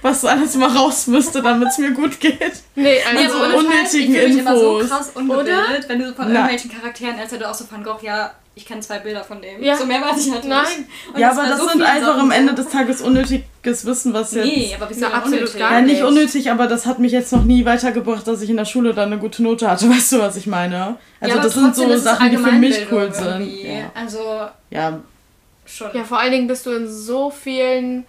was 0.03 0.25
alles 0.25 0.55
mal 0.57 0.69
raus 0.77 1.07
müsste, 1.07 1.41
damit 1.43 1.69
es 1.69 1.79
mir 1.79 1.93
gut 1.93 2.21
geht. 2.21 2.39
Nee, 2.75 2.99
Nee, 3.15 3.25
also. 3.25 3.37
aber 3.39 3.55
ohne 3.57 3.69
Scheiß, 3.73 3.95
unnötigen 3.95 4.15
ich 4.15 4.21
fühle 4.21 4.29
mich 4.35 4.39
immer 4.39 4.59
so 4.59 4.79
Infos. 4.81 4.91
krass 4.97 5.11
ungebildet, 5.15 5.89
wenn 5.89 5.99
du 6.01 6.09
so 6.09 6.15
von 6.15 6.27
Na. 6.27 6.41
irgendwelchen 6.41 6.71
Charakteren 6.71 7.19
erzählst, 7.19 7.43
du 7.43 7.49
auch 7.51 7.55
so 7.55 7.65
Van 7.71 7.83
Gogh, 7.83 7.99
ja, 8.05 8.31
ich 8.59 8.67
kenne 8.67 8.81
zwei 8.81 8.99
Bilder 8.99 9.23
von 9.23 9.41
dem. 9.41 9.63
Ja. 9.63 9.77
So 9.77 9.87
mehr 9.87 10.01
weiß 10.03 10.27
ich 10.27 10.33
halt 10.33 10.43
nicht. 10.45 10.53
Nein. 10.53 10.87
Und 11.15 11.21
ja, 11.21 11.31
aber 11.31 11.47
das 11.47 11.61
so 11.61 11.69
sind 11.69 11.81
einfach 11.83 12.09
Sachen 12.09 12.21
am 12.21 12.31
Ende 12.33 12.55
des 12.55 12.69
Tages 12.69 13.01
unnötiges 13.01 13.87
Wissen, 13.87 14.13
was 14.13 14.33
jetzt... 14.33 14.45
Nee, 14.47 14.75
aber 14.77 14.91
wieso 14.91 15.07
absolut 15.07 15.35
unnötig? 15.41 15.59
gar 15.59 15.73
Ja, 15.73 15.81
nicht 15.81 15.93
nicht. 15.95 16.03
unnötig, 16.03 16.51
aber 16.51 16.67
das 16.67 16.85
hat 16.85 16.99
mich 16.99 17.13
jetzt 17.13 17.33
noch 17.33 17.45
nie 17.45 17.65
weitergebracht, 17.65 18.27
dass 18.27 18.43
ich 18.43 18.51
in 18.51 18.57
der 18.57 18.65
Schule 18.65 18.95
dann 18.95 19.13
eine 19.13 19.21
gute 19.21 19.43
Note 19.45 19.71
hatte. 19.71 19.89
Weißt 19.91 20.13
du, 20.13 20.19
was 20.19 20.37
ich 20.37 20.47
meine? 20.49 20.97
Also 21.21 21.35
ja, 21.35 21.41
aber 21.41 21.43
das 21.45 21.55
sind 21.55 21.75
so 21.77 21.97
Sachen, 21.97 22.31
die 22.31 22.37
für 22.37 22.53
mich 22.53 22.87
cool 22.91 23.13
sind. 23.15 23.63
Ja. 23.63 23.91
Also 23.95 24.19
ja, 24.71 24.99
schon. 25.65 25.91
Ja, 25.95 26.03
vor 26.03 26.19
allen 26.19 26.33
Dingen 26.33 26.49
bist 26.49 26.67
du 26.67 26.73
in 26.73 26.89
so 26.91 27.31
vielen 27.31 28.07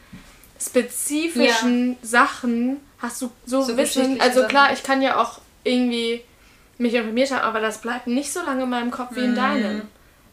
spezifischen 0.59 1.97
Sachen, 2.01 2.77
hast 2.99 3.21
du 3.21 3.31
so, 3.45 3.61
So 3.61 3.77
Wissen. 3.77 4.19
Also 4.19 4.39
Sachen. 4.41 4.49
klar, 4.49 4.73
ich 4.73 4.83
kann 4.83 5.01
ja 5.01 5.21
auch 5.21 5.39
irgendwie 5.63 6.21
mich 6.77 6.93
informiert 6.93 7.31
haben, 7.31 7.41
aber 7.41 7.59
das 7.59 7.79
bleibt 7.79 8.07
nicht 8.07 8.31
so 8.31 8.39
lange 8.41 8.63
in 8.63 8.69
meinem 8.69 8.91
Kopf 8.91 9.09
wie 9.15 9.19
in 9.21 9.35
deinem. 9.35 9.81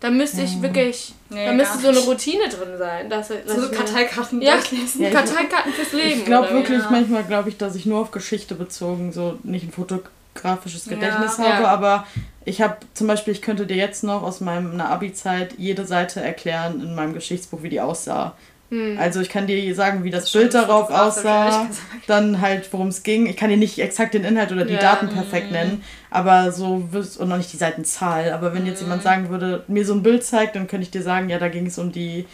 Da 0.00 0.10
müsste 0.10 0.42
ich 0.42 0.60
wirklich, 0.60 1.14
Nee, 1.30 1.46
da 1.46 1.52
müsste 1.52 1.78
so 1.78 1.88
eine. 1.88 1.98
Routine 2.00 2.48
drin 2.48 2.76
sein. 2.78 3.08
Dass, 3.08 3.28
dass 3.28 3.56
So, 3.56 3.70
Karteikarten 3.70 4.42
Ja, 4.42 4.52
durchlesen. 4.56 5.00
Ja, 5.02 5.08
ich- 5.08 5.14
Karteikarten 5.14 5.72
fürs 5.72 5.92
Leben. 5.92 6.18
ich 6.20 6.24
glaube 6.26 6.50
wirklich, 6.50 6.80
Ja. 6.80 6.90
manchmal 6.90 7.24
glaube 7.24 7.48
ich, 7.48 7.56
dass 7.56 7.74
ich 7.76 7.86
nur 7.86 8.00
auf 8.00 8.10
Geschichte 8.10 8.54
bezogen 8.54 9.12
so 9.12 9.38
nicht 9.42 9.64
ein 9.64 9.72
fotografisches 9.72 10.84
Ja. 10.86 10.92
Gedächtnis 10.94 11.38
Ja. 11.38 11.44
habe, 11.54 11.68
aber 11.68 12.06
ich 12.44 12.60
habe 12.60 12.76
zum 12.94 13.06
Beispiel, 13.06 13.32
ich 13.32 13.40
könnte 13.42 13.66
dir 13.66 13.76
jetzt 13.76 14.04
noch 14.04 14.22
aus 14.22 14.40
meiner 14.40 14.90
Abi-Zeit 14.90 15.54
jede 15.56 15.86
Seite 15.86 16.20
erklären 16.20 16.80
in 16.82 16.94
meinem 16.94 17.14
Geschichtsbuch, 17.14 17.62
wie 17.62 17.70
die 17.70 17.80
aussah. 17.80 18.34
Hm. 18.70 18.98
Also 18.98 19.20
ich 19.20 19.28
kann 19.28 19.46
dir 19.46 19.74
sagen, 19.74 20.02
wie 20.02 20.10
das, 20.10 20.30
schon 20.30 20.42
Bild 20.42 20.54
darauf 20.54 20.90
aussah, 20.90 21.68
dann 22.06 22.40
halt, 22.40 22.72
worum 22.72 22.88
es 22.88 23.02
ging. 23.02 23.26
Ich 23.26 23.36
kann 23.36 23.50
dir 23.50 23.56
nicht 23.56 23.78
exakt 23.78 24.14
den 24.14 24.24
Inhalt 24.24 24.50
oder 24.50 24.64
die 24.64 24.74
Ja. 24.74 24.80
Daten 24.80 25.08
perfekt 25.08 25.52
nennen, 25.52 25.84
aber 26.10 26.50
so 26.50 26.92
wirst 26.92 27.18
und 27.18 27.28
noch 27.28 27.36
nicht 27.36 27.52
die 27.52 27.58
Seitenzahl. 27.58 28.32
Aber 28.32 28.54
wenn 28.54 28.66
jetzt 28.66 28.80
jemand 28.82 29.02
sagen 29.02 29.28
würde, 29.28 29.64
mir 29.68 29.86
so 29.86 29.94
ein 29.94 30.02
Bild 30.02 30.24
zeigt, 30.24 30.56
dann 30.56 30.66
könnte 30.66 30.84
ich 30.84 30.90
dir 30.90 31.02
sagen, 31.02 31.28
ja, 31.28 31.38
da 31.38 31.48
ging 31.48 31.66
es 31.66 31.78
um 31.78 31.92
die 31.92 32.26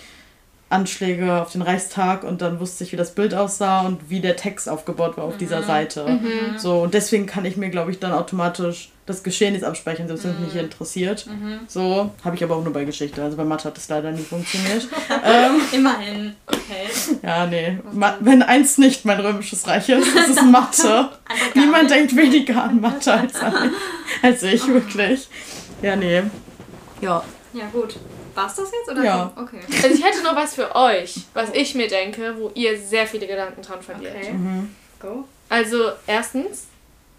Anschläge 0.73 1.41
auf 1.41 1.53
den 1.53 1.62
Reichstag 1.62 2.25
und 2.25 2.43
dann 2.43 2.61
wusste 2.61 2.85
ich, 2.85 2.93
wie 2.93 2.97
das 2.97 3.14
Bild 3.14 3.35
aussah 3.35 3.83
und 3.83 4.11
wie 4.11 4.20
der 4.20 4.37
Text 4.37 4.68
aufgebaut 4.68 5.16
war 5.16 5.25
auf 5.25 5.37
dieser 5.37 5.62
Seite. 5.62 6.20
So, 6.57 6.83
und 6.83 6.95
deswegen 6.95 7.27
kann 7.27 7.45
ich 7.45 7.57
mir, 7.57 7.70
glaube 7.70 7.91
ich, 7.91 7.99
dann 7.99 8.12
automatisch 8.12 8.91
das 9.07 9.23
Geschehen 9.25 9.55
jetzt 9.55 9.64
abspeichern, 9.64 10.07
selbst 10.07 10.25
wenn 10.25 10.33
es 10.33 10.39
mich 10.39 10.62
interessiert. 10.62 11.27
So, 11.66 12.11
habe 12.25 12.37
ich 12.37 12.45
aber 12.45 12.57
auch 12.57 12.62
nur 12.62 12.73
bei 12.73 12.85
Geschichte. 12.85 13.23
Also 13.23 13.37
bei 13.37 13.45
Mathe 13.45 13.64
hat 13.64 13.77
das 13.77 13.89
leider 13.89 14.12
nie 14.12 14.23
funktioniert. 14.23 14.87
ähm, 15.25 15.61
Immerhin. 15.73 16.35
Okay. 16.47 17.18
ja, 17.23 17.47
nee. 17.47 17.79
Ma 17.93 18.16
wenn 18.20 18.43
eins 18.43 18.79
nicht 18.79 19.05
mein 19.05 19.20
römisches 19.20 19.66
Reich 19.66 19.89
ist, 19.89 20.07
ist 20.07 20.29
es 20.31 20.43
Mathe. 20.51 20.87
Gar 20.87 21.11
Niemand 21.55 21.91
denkt 21.91 22.14
weniger 22.16 22.62
an 22.62 22.81
Mathe 22.81 23.12
als, 23.12 23.41
an, 23.41 23.73
als 24.23 24.43
ich, 24.45 24.66
wirklich. 24.68 25.29
Ja, 25.83 25.97
nee. 25.97 26.23
Ja. 27.01 27.25
Ja, 27.53 27.64
gut. 27.73 27.97
War's 28.35 28.55
das 28.55 28.70
jetzt? 28.72 28.91
Oder 28.91 29.05
Ja. 29.05 29.33
Okay. 29.37 29.61
Also 29.83 29.89
ich 29.89 30.05
hätte 30.05 30.22
noch 30.22 30.37
was 30.37 30.55
für 30.55 30.74
euch, 30.74 31.20
was 31.35 31.51
ich 31.53 31.74
mir 31.74 31.89
denke, 31.89 32.35
wo 32.39 32.51
ihr 32.55 32.78
sehr 32.78 33.07
viele 33.07 33.26
Gedanken 33.26 33.62
dran 33.62 33.83
verliert. 33.83 34.16
Okay. 34.16 34.33
Mhm. 34.33 34.74
Go. 35.01 35.24
Also 35.49 35.93
erstens, 36.07 36.66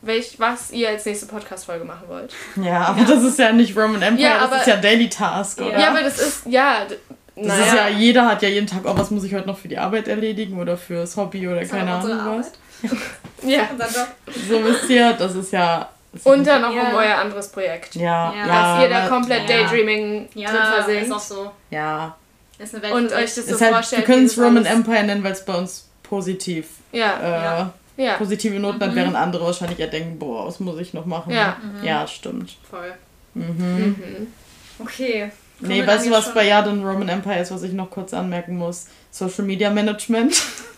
welch, 0.02 0.40
was 0.40 0.72
ihr 0.72 0.90
als 0.90 1.06
nächste 1.06 1.28
Podcast-Folge 1.28 1.86
machen 1.86 2.08
wollt. 2.08 2.34
Ja, 2.56 2.86
aber 2.86 3.04
das 3.04 3.24
ist 3.24 3.40
ja 3.40 3.52
nicht 3.52 3.76
Roman 3.78 4.02
Empire, 4.02 4.30
Ja, 4.30 4.48
das 4.48 4.62
ist 4.62 4.68
ja 4.68 4.78
Daily 4.78 5.10
Task, 5.10 5.62
oder? 5.62 5.80
Ja, 5.80 5.90
aber 5.90 6.02
das 6.02 6.20
ist, 6.20 6.46
ja, 6.46 6.86
das 7.36 7.60
ist 7.60 7.74
ja, 7.74 7.88
jeder 7.88 8.28
hat 8.28 8.42
ja 8.42 8.50
jeden 8.50 8.68
Tag, 8.68 8.82
oh, 8.86 8.96
was 8.96 9.10
muss 9.12 9.24
ich 9.24 9.34
heute 9.34 9.48
noch 9.48 9.58
für 9.58 9.68
die 9.68 9.78
Arbeit 9.78 10.08
erledigen 10.08 10.60
oder 10.60 10.78
fürs 10.78 11.18
Hobby 11.18 11.48
oder 11.48 11.62
Das 11.62 11.70
keine 11.70 11.92
Ahnung 11.92 12.38
was. 12.38 12.52
Ja. 13.44 13.70
So 14.50 14.64
wisst 14.64 14.90
ihr, 14.90 15.14
das 15.14 15.36
ist 15.36 15.52
ja. 15.52 15.90
Und 16.24 16.46
dann 16.48 16.62
noch 16.62 16.74
Ja. 16.76 16.90
um 16.90 16.96
euer 16.96 17.16
anderes 17.18 17.50
Projekt. 17.50 17.96
Ja, 17.96 18.34
Ja. 18.34 18.48
ja. 18.48 18.76
Dass 18.76 18.84
ihr 18.84 18.90
da 18.90 19.08
komplett 19.08 19.50
ja. 19.50 19.58
Daydreaming 19.58 20.30
drin 20.34 20.42
Ja, 20.44 20.50
versinkt. 20.50 21.04
ist 21.08 21.12
auch 21.12 21.20
so. 21.20 21.52
Ja. 21.72 22.16
Ist 22.60 22.76
eine 22.76 22.84
Welt 22.84 22.94
Und 22.94 23.12
euch 23.12 23.34
das 23.34 23.36
so 23.36 23.42
Ist 23.56 23.62
halt, 23.62 23.72
wir 23.72 23.76
vorstellt. 23.78 24.06
können 24.06 24.22
wie 24.22 24.26
es 24.26 24.38
Roman 24.38 24.66
Empire 24.66 25.04
nennen, 25.04 25.24
weil 25.24 25.32
es 25.32 25.44
bei 25.44 25.56
uns 25.56 25.90
positiv, 26.04 26.68
Ja, 26.92 27.20
äh, 27.20 27.32
Ja. 27.32 27.74
ja. 27.98 28.14
positive 28.18 28.60
Noten 28.60 28.80
hat, 28.82 28.94
während 28.96 29.16
andere 29.16 29.46
wahrscheinlich 29.46 29.80
ja 29.80 29.88
denken, 29.88 30.20
boah, 30.20 30.46
was 30.48 30.60
muss 30.60 30.80
ich 30.80 30.94
noch 30.94 31.06
machen? 31.08 31.34
Ja. 31.34 31.58
Ja, 31.82 32.06
stimmt. 32.08 32.56
Voll. 32.70 32.94
Mhm. 33.34 33.44
Mhm. 33.58 34.28
Okay. 34.80 35.32
Kommen 35.60 35.72
Nee, 35.72 35.80
wir 35.82 35.88
weißt 35.88 36.06
du, 36.06 36.12
was 36.12 36.26
jetzt 36.26 36.36
bei 36.36 36.46
Yarden 36.48 36.86
Roman 36.86 37.10
Empire 37.10 37.40
ist, 37.40 37.52
was 37.52 37.64
ich 37.64 37.74
noch 37.74 37.90
kurz 37.90 38.14
anmerken 38.14 38.58
muss? 38.58 38.88
Social 39.12 39.46
Media 39.46 39.70
Management. 39.72 40.36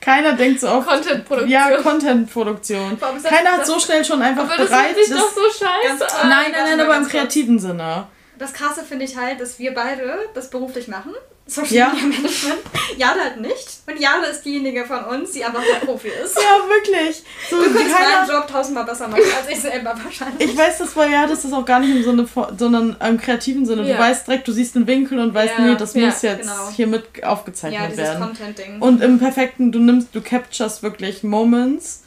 Keiner 0.00 0.32
denkt 0.34 0.60
so 0.60 0.68
oft. 0.68 0.88
Content-Produktion. 0.88 1.50
Ja, 1.50 1.76
Content-Produktion. 1.82 2.98
Ist 3.16 3.26
Keiner 3.26 3.52
hat 3.52 3.66
so 3.66 3.78
schnell 3.78 4.04
schon 4.04 4.20
einfach 4.22 4.44
Aber 4.44 4.56
das 4.56 4.68
bereit. 4.68 4.96
das- 4.98 5.08
doch 5.08 5.32
so 5.32 5.42
scheiße 5.50 6.06
nein, 6.28 6.46
nein, 6.52 6.52
nein, 6.76 6.80
aber 6.80 6.96
im 6.96 7.06
kreativen 7.08 7.58
Sinne. 7.58 8.06
Das 8.38 8.52
Krasse 8.52 8.84
finde 8.84 9.04
ich 9.04 9.16
halt, 9.16 9.40
dass 9.40 9.58
wir 9.58 9.74
beide 9.74 10.18
das 10.34 10.50
beruflich 10.50 10.88
machen. 10.88 11.12
Social 11.46 11.72
Ja. 11.72 11.88
Media 11.94 12.08
Management. 12.08 12.58
Jade 12.98 13.20
halt 13.20 13.40
nicht. 13.40 13.80
Und 13.86 13.98
Jade 13.98 14.26
ist 14.26 14.42
diejenige 14.44 14.84
von 14.84 15.02
uns, 15.06 15.32
die 15.32 15.42
einfach 15.42 15.62
der 15.62 15.86
Profi 15.86 16.08
ist. 16.08 16.36
Ja, 16.36 16.42
wirklich. 16.68 17.22
So, 17.48 17.56
Du 17.56 17.62
könntest 17.72 17.96
keiner, 17.96 18.26
meinen 18.26 18.30
Job 18.30 18.46
tausendmal 18.46 18.84
besser 18.84 19.08
machen 19.08 19.22
als 19.40 19.48
ich 19.50 19.58
selber 19.58 19.94
wahrscheinlich. 20.04 20.50
ich 20.50 20.56
weiß, 20.56 20.76
das 20.78 20.90
bei 20.92 21.08
Yard 21.08 21.30
ist 21.30 21.44
das 21.44 21.52
auch 21.54 21.64
gar 21.64 21.80
nicht 21.80 21.90
im 21.96 22.04
Sinne 22.04 22.26
von, 22.26 22.58
sondern 22.58 22.96
im 23.02 23.16
kreativen 23.18 23.64
Sinne. 23.64 23.88
Ja. 23.88 23.96
Du 23.96 24.02
weißt 24.02 24.26
direkt, 24.26 24.46
du 24.46 24.52
siehst 24.52 24.74
den 24.74 24.86
Winkel 24.86 25.18
und 25.18 25.32
weißt, 25.32 25.54
Ja, 25.56 25.64
nee, 25.64 25.74
das 25.76 25.94
ja, 25.94 26.04
muss 26.06 26.20
jetzt 26.20 26.42
genau. 26.42 26.68
hier 26.76 26.86
mit 26.86 27.04
ja, 27.16 27.28
aufgezeichnet 27.28 27.92
dieses 27.92 27.96
werden. 28.04 28.22
Content-Ding. 28.24 28.82
Und 28.82 29.02
im 29.02 29.18
perfekten, 29.18 29.72
du 29.72 29.78
nimmst, 29.78 30.08
du 30.14 30.20
captures 30.20 30.82
wirklich 30.82 31.22
Moments 31.22 32.02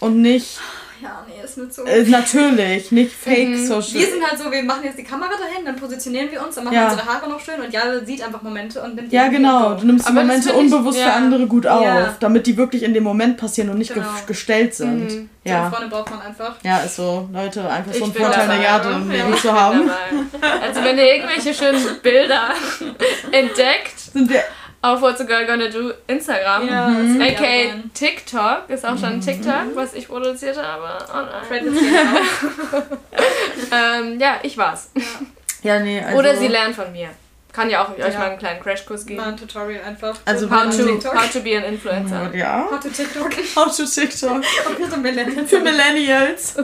und 0.00 0.20
nicht, 0.20 0.58
Ja, 1.02 1.24
nee, 1.26 1.42
ist 1.44 1.56
nicht 1.58 1.72
so. 1.74 1.84
äh, 1.84 2.02
natürlich, 2.02 2.90
nicht 2.92 3.12
Fake 3.12 3.48
Mhm. 3.50 3.66
Social. 3.66 4.00
wir 4.00 4.06
sind 4.06 4.22
halt 4.28 4.38
so, 4.38 4.50
wir 4.50 4.62
machen 4.62 4.82
jetzt 4.84 4.98
die 4.98 5.04
Kamera 5.04 5.30
dahin, 5.30 5.64
dann 5.64 5.76
positionieren 5.76 6.30
wir 6.30 6.44
uns, 6.44 6.54
dann 6.56 6.64
machen 6.64 6.74
Ja. 6.74 6.90
unsere 6.90 7.06
Haare 7.06 7.28
noch 7.30 7.40
schön 7.40 7.60
und 7.60 7.72
Jade 7.72 8.04
sieht 8.04 8.22
einfach 8.22 8.42
Momente 8.42 8.82
und 8.82 8.94
nimmt 8.96 9.10
die 9.10 9.16
Ja, 9.16 9.28
genau. 9.28 9.74
Du 9.74 9.86
nimmst 9.86 10.08
die 10.08 10.12
Momente 10.12 10.42
find 10.48 10.54
ich- 10.54 10.60
unbewusst 10.72 10.98
für 10.98 11.06
ja. 11.08 11.14
andere 11.14 11.46
gut 11.46 11.66
auf, 11.66 11.82
Ja. 11.84 12.14
damit 12.20 12.46
die 12.46 12.56
wirklich 12.56 12.82
in 12.82 12.92
dem 12.94 13.04
Moment 13.04 13.36
passieren 13.38 13.70
und 13.70 13.78
nicht 13.78 13.94
Genau. 13.94 14.06
ge- 14.06 14.26
gestellt 14.26 14.74
sind. 14.74 15.04
Mhm. 15.04 15.30
So 15.44 15.50
Ja. 15.50 15.70
Freundin 15.70 15.88
braucht 15.90 16.10
man 16.10 16.20
einfach. 16.20 16.56
ja, 16.62 16.78
ist 16.78 16.96
so. 16.96 17.28
Leute, 17.32 17.66
einfach 17.68 17.94
so 17.94 18.04
bin 18.06 18.22
Vorteil 18.22 18.46
der 18.46 18.60
Jade 18.60 18.90
im 18.90 19.10
Ja. 19.10 19.24
Leben 19.26 19.36
zu 19.38 19.52
haben. 19.52 19.90
Also 20.62 20.84
wenn 20.84 20.98
ihr 20.98 21.14
irgendwelche 21.14 21.54
schönen 21.54 21.80
Bilder 22.02 22.50
entdeckt, 23.32 23.98
Sind 24.12 24.28
wir. 24.30 24.42
Auf 24.82 25.02
What's 25.02 25.20
a 25.20 25.24
Girl 25.24 25.46
Gonna 25.46 25.68
Do 25.68 25.92
Instagram, 26.06 26.66
Ja, 26.68 26.86
auch 26.88 27.20
aka. 27.20 27.74
TikTok, 27.92 28.68
ist 28.68 28.84
auch 28.86 28.96
schon 28.96 29.14
ein 29.14 29.20
TikTok, 29.20 29.74
was 29.74 29.94
ich 29.94 30.08
produziert 30.08 30.56
habe. 30.62 30.98
Online. 31.12 31.72
Ähm, 33.72 34.18
ja, 34.18 34.38
ich 34.42 34.56
war's. 34.58 34.90
Ja, 35.62 35.78
nee, 35.78 36.00
also. 36.02 36.18
Oder 36.18 36.36
sie 36.36 36.48
lernen 36.48 36.74
von 36.74 36.90
mir. 36.90 37.10
Kann 37.52 37.68
ja 37.68 37.84
auch 37.84 37.90
euch 37.90 37.98
Ja. 37.98 38.18
mal 38.18 38.30
einen 38.30 38.38
kleinen 38.38 38.60
Crashkurs 38.62 39.04
geben. 39.04 39.20
Mal 39.20 39.30
ein 39.30 39.36
Tutorial 39.36 39.82
einfach. 39.84 40.16
Also 40.24 40.46
So, 40.46 40.54
How 40.54 40.64
to, 40.76 40.84
TikTok. 40.86 41.14
how 41.14 41.30
to 41.32 41.40
be 41.40 41.56
an 41.56 41.64
Influencer. 41.64 42.30
Ja. 42.34 42.68
How 42.70 42.78
to 42.80 42.88
TikTok. 42.88 43.32
How 43.56 43.76
to 43.76 43.84
TikTok. 43.84 44.42
Okay, 44.70 44.84
so 44.88 44.96
Millennials. 44.96 45.50
Für 45.50 45.58
Millennials. 45.60 46.54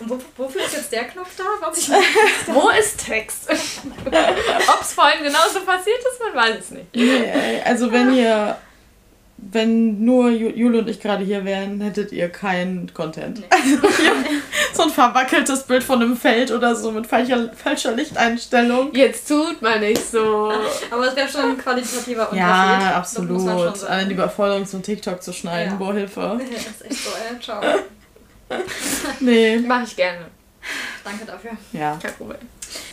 Und 0.00 0.10
wo, 0.10 0.18
wofür 0.36 0.62
ist 0.64 0.72
jetzt 0.74 0.92
der 0.92 1.04
Knopf 1.04 1.28
da? 1.36 1.44
Wo 2.52 2.70
ist 2.70 3.06
Text? 3.06 3.48
Ob's 3.48 4.92
vorhin 4.94 5.22
genauso 5.22 5.60
passiert 5.64 5.98
ist, 6.00 6.20
man 6.20 6.34
weiß 6.44 6.56
es 6.58 6.70
nicht. 6.72 6.86
Nee, 6.94 7.60
also 7.64 7.92
wenn 7.92 8.12
ihr. 8.14 8.56
Wenn 9.42 10.04
nur 10.04 10.26
Ju- 10.28 10.54
Jule 10.54 10.80
und 10.80 10.88
ich 10.90 11.00
gerade 11.00 11.24
hier 11.24 11.46
wären, 11.46 11.80
hättet 11.80 12.12
ihr 12.12 12.28
keinen 12.28 12.92
Content. 12.92 13.38
Nee. 13.40 13.46
Also 13.48 14.02
ihr, 14.02 14.12
so 14.74 14.82
ein 14.84 14.90
verwackeltes 14.90 15.62
Bild 15.64 15.82
von 15.84 16.00
einem 16.02 16.16
Feld 16.16 16.50
oder 16.50 16.74
so 16.74 16.90
mit 16.92 17.06
falscher, 17.06 17.50
falscher 17.54 17.92
Lichteinstellung. 17.92 18.94
Jetzt 18.94 19.28
tut 19.28 19.60
man 19.62 19.80
nicht 19.80 20.10
so. 20.10 20.52
Aber 20.90 21.06
es 21.08 21.16
wäre 21.16 21.28
schon 21.28 21.42
ein 21.50 21.58
qualitativer 21.58 22.30
Unterschied. 22.30 22.38
Ja, 22.38 22.98
Das 23.00 23.18
muss 23.18 23.42
man 23.44 23.58
schon 23.58 23.68
absolut. 23.68 23.90
Allein 23.90 24.08
die 24.08 24.14
Überforderung, 24.14 24.64
so 24.66 24.76
ein 24.78 24.82
TikTok 24.82 25.22
zu 25.22 25.32
schneiden, 25.32 25.72
Ja. 25.72 25.76
boah, 25.78 25.92
Hilfe. 25.94 26.40
Das 26.52 26.66
ist 26.66 26.84
echt 26.84 27.04
so, 27.04 27.10
ey. 27.10 27.40
Ciao. 27.40 27.60
Nee. 29.20 29.58
Mache 29.58 29.84
ich 29.84 29.96
gerne. 29.96 30.26
Danke 31.04 31.24
dafür. 31.24 31.52
Ja. 31.72 31.98
Kein 32.02 32.14
Problem. 32.14 32.38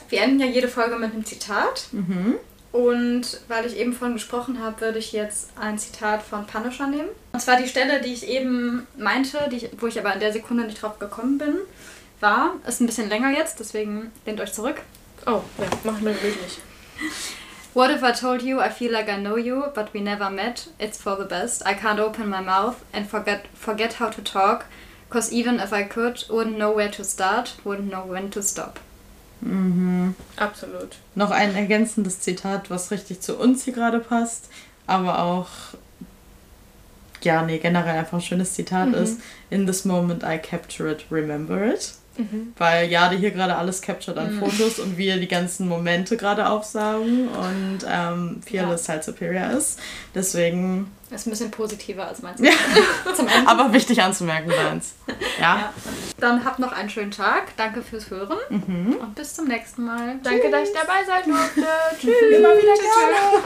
Wir 0.09 0.21
enden 0.21 0.39
ja 0.39 0.45
jede 0.45 0.67
Folge 0.67 0.95
mit 0.97 1.11
einem 1.13 1.25
Zitat. 1.25 1.87
Mhm. 1.91 2.35
Und 2.77 3.41
weil 3.47 3.65
ich 3.65 3.75
eben 3.75 3.91
von 3.91 4.13
gesprochen 4.13 4.61
habe, 4.61 4.81
würde 4.81 4.99
ich 4.99 5.11
jetzt 5.11 5.49
ein 5.59 5.79
Zitat 5.79 6.21
von 6.21 6.45
Punisher 6.45 6.85
nehmen. 6.85 7.09
Und 7.31 7.39
zwar 7.39 7.57
die 7.57 7.67
Stelle, 7.67 8.01
die 8.01 8.13
ich 8.13 8.27
eben 8.27 8.85
meinte, 8.95 9.49
ich, 9.49 9.69
wo 9.79 9.87
ich 9.87 9.97
aber 9.99 10.13
in 10.13 10.19
der 10.19 10.31
Sekunde 10.31 10.63
nicht 10.63 10.83
drauf 10.83 10.99
gekommen 10.99 11.39
bin, 11.39 11.55
war, 12.19 12.51
ist 12.67 12.79
ein 12.79 12.85
bisschen 12.85 13.09
länger 13.09 13.31
jetzt, 13.31 13.59
deswegen 13.59 14.11
lehnt 14.27 14.39
euch 14.39 14.53
zurück. 14.53 14.75
Oh, 15.25 15.41
ja, 15.57 15.91
machen 15.91 16.05
wir 16.05 16.13
wirklich. 16.21 16.59
What 17.73 17.89
if 17.89 18.03
I 18.03 18.11
told 18.11 18.43
you 18.43 18.59
I 18.59 18.69
feel 18.69 18.91
like 18.91 19.09
I 19.09 19.17
know 19.17 19.37
you, 19.37 19.63
but 19.73 19.91
we 19.95 19.99
never 19.99 20.29
met? 20.29 20.69
It's 20.77 21.01
for 21.01 21.17
the 21.17 21.25
best. 21.25 21.65
I 21.65 21.73
can't 21.73 21.99
open 21.99 22.29
my 22.29 22.41
mouth 22.41 22.75
and 22.93 23.09
forget 23.09 23.45
forget 23.55 23.99
how 23.99 24.11
to 24.11 24.21
talk, 24.21 24.65
cause 25.09 25.31
even 25.31 25.55
if 25.55 25.73
I 25.73 25.81
could, 25.81 26.25
wouldn't 26.29 26.59
know 26.59 26.75
where 26.75 26.91
to 26.91 27.03
start, 27.03 27.55
wouldn't 27.65 27.89
know 27.89 28.05
when 28.05 28.29
to 28.29 28.43
stop. 28.43 28.79
Mhm. 29.41 30.15
Absolut. 30.35 30.97
Noch 31.15 31.31
ein 31.31 31.55
ergänzendes 31.55 32.19
Zitat, 32.19 32.69
was 32.69 32.91
richtig 32.91 33.21
zu 33.21 33.37
uns 33.37 33.63
hier 33.63 33.73
gerade 33.73 33.99
passt, 33.99 34.49
aber 34.87 35.19
auch, 35.21 35.47
ja, 37.21 37.41
nee, 37.43 37.57
generell 37.57 37.97
einfach 37.99 38.17
ein 38.17 38.21
schönes 38.21 38.53
Zitat 38.53 38.89
Mhm. 38.89 38.93
ist: 38.95 39.19
In 39.49 39.65
this 39.65 39.85
moment 39.85 40.23
I 40.23 40.37
capture 40.37 40.91
it, 40.91 41.05
remember 41.11 41.65
it. 41.73 41.93
Mhm. 42.17 42.53
Weil 42.57 42.89
Jade 42.89 43.15
hier 43.15 43.31
gerade 43.31 43.55
alles 43.55 43.81
captured 43.81 44.17
an 44.17 44.35
Mhm. 44.35 44.39
Fotos 44.39 44.79
und 44.79 44.97
wir 44.97 45.17
die 45.17 45.27
ganzen 45.27 45.67
Momente 45.67 46.17
gerade 46.17 46.49
aufsaugen 46.49 47.27
und 47.27 47.79
ähm, 47.87 48.41
Fearless 48.49 48.89
halt 48.89 49.03
superior 49.03 49.51
ist. 49.51 49.79
Deswegen, 50.15 50.91
Ist 51.11 51.27
ein 51.27 51.29
bisschen 51.29 51.51
positiver 51.51 52.07
als 52.07 52.21
meins. 52.21 52.41
Ja. 52.41 52.51
Aber 53.45 53.71
wichtig 53.73 54.01
anzumerken, 54.01 54.49
Deins. 54.49 54.93
Ja. 55.39 55.57
Ja. 55.57 55.73
Dann 56.19 56.43
habt 56.43 56.59
noch 56.59 56.71
einen 56.73 56.89
schönen 56.89 57.11
Tag. 57.11 57.55
Danke 57.57 57.81
fürs 57.81 58.09
Hören 58.09 58.37
Mhm. 58.49 58.97
und 58.99 59.15
bis 59.15 59.33
zum 59.35 59.47
nächsten 59.47 59.85
Mal. 59.85 60.15
Danke, 60.23 60.49
dass 60.51 60.67
ich 60.69 60.73
dabei 60.75 61.03
sein 61.05 61.23
durfte. 61.31 61.61
Tschüss. 61.99 62.13
Immer 62.37 62.49
wieder 62.49 62.73
Tschüss. 62.73 62.95
gerne. 62.99 63.43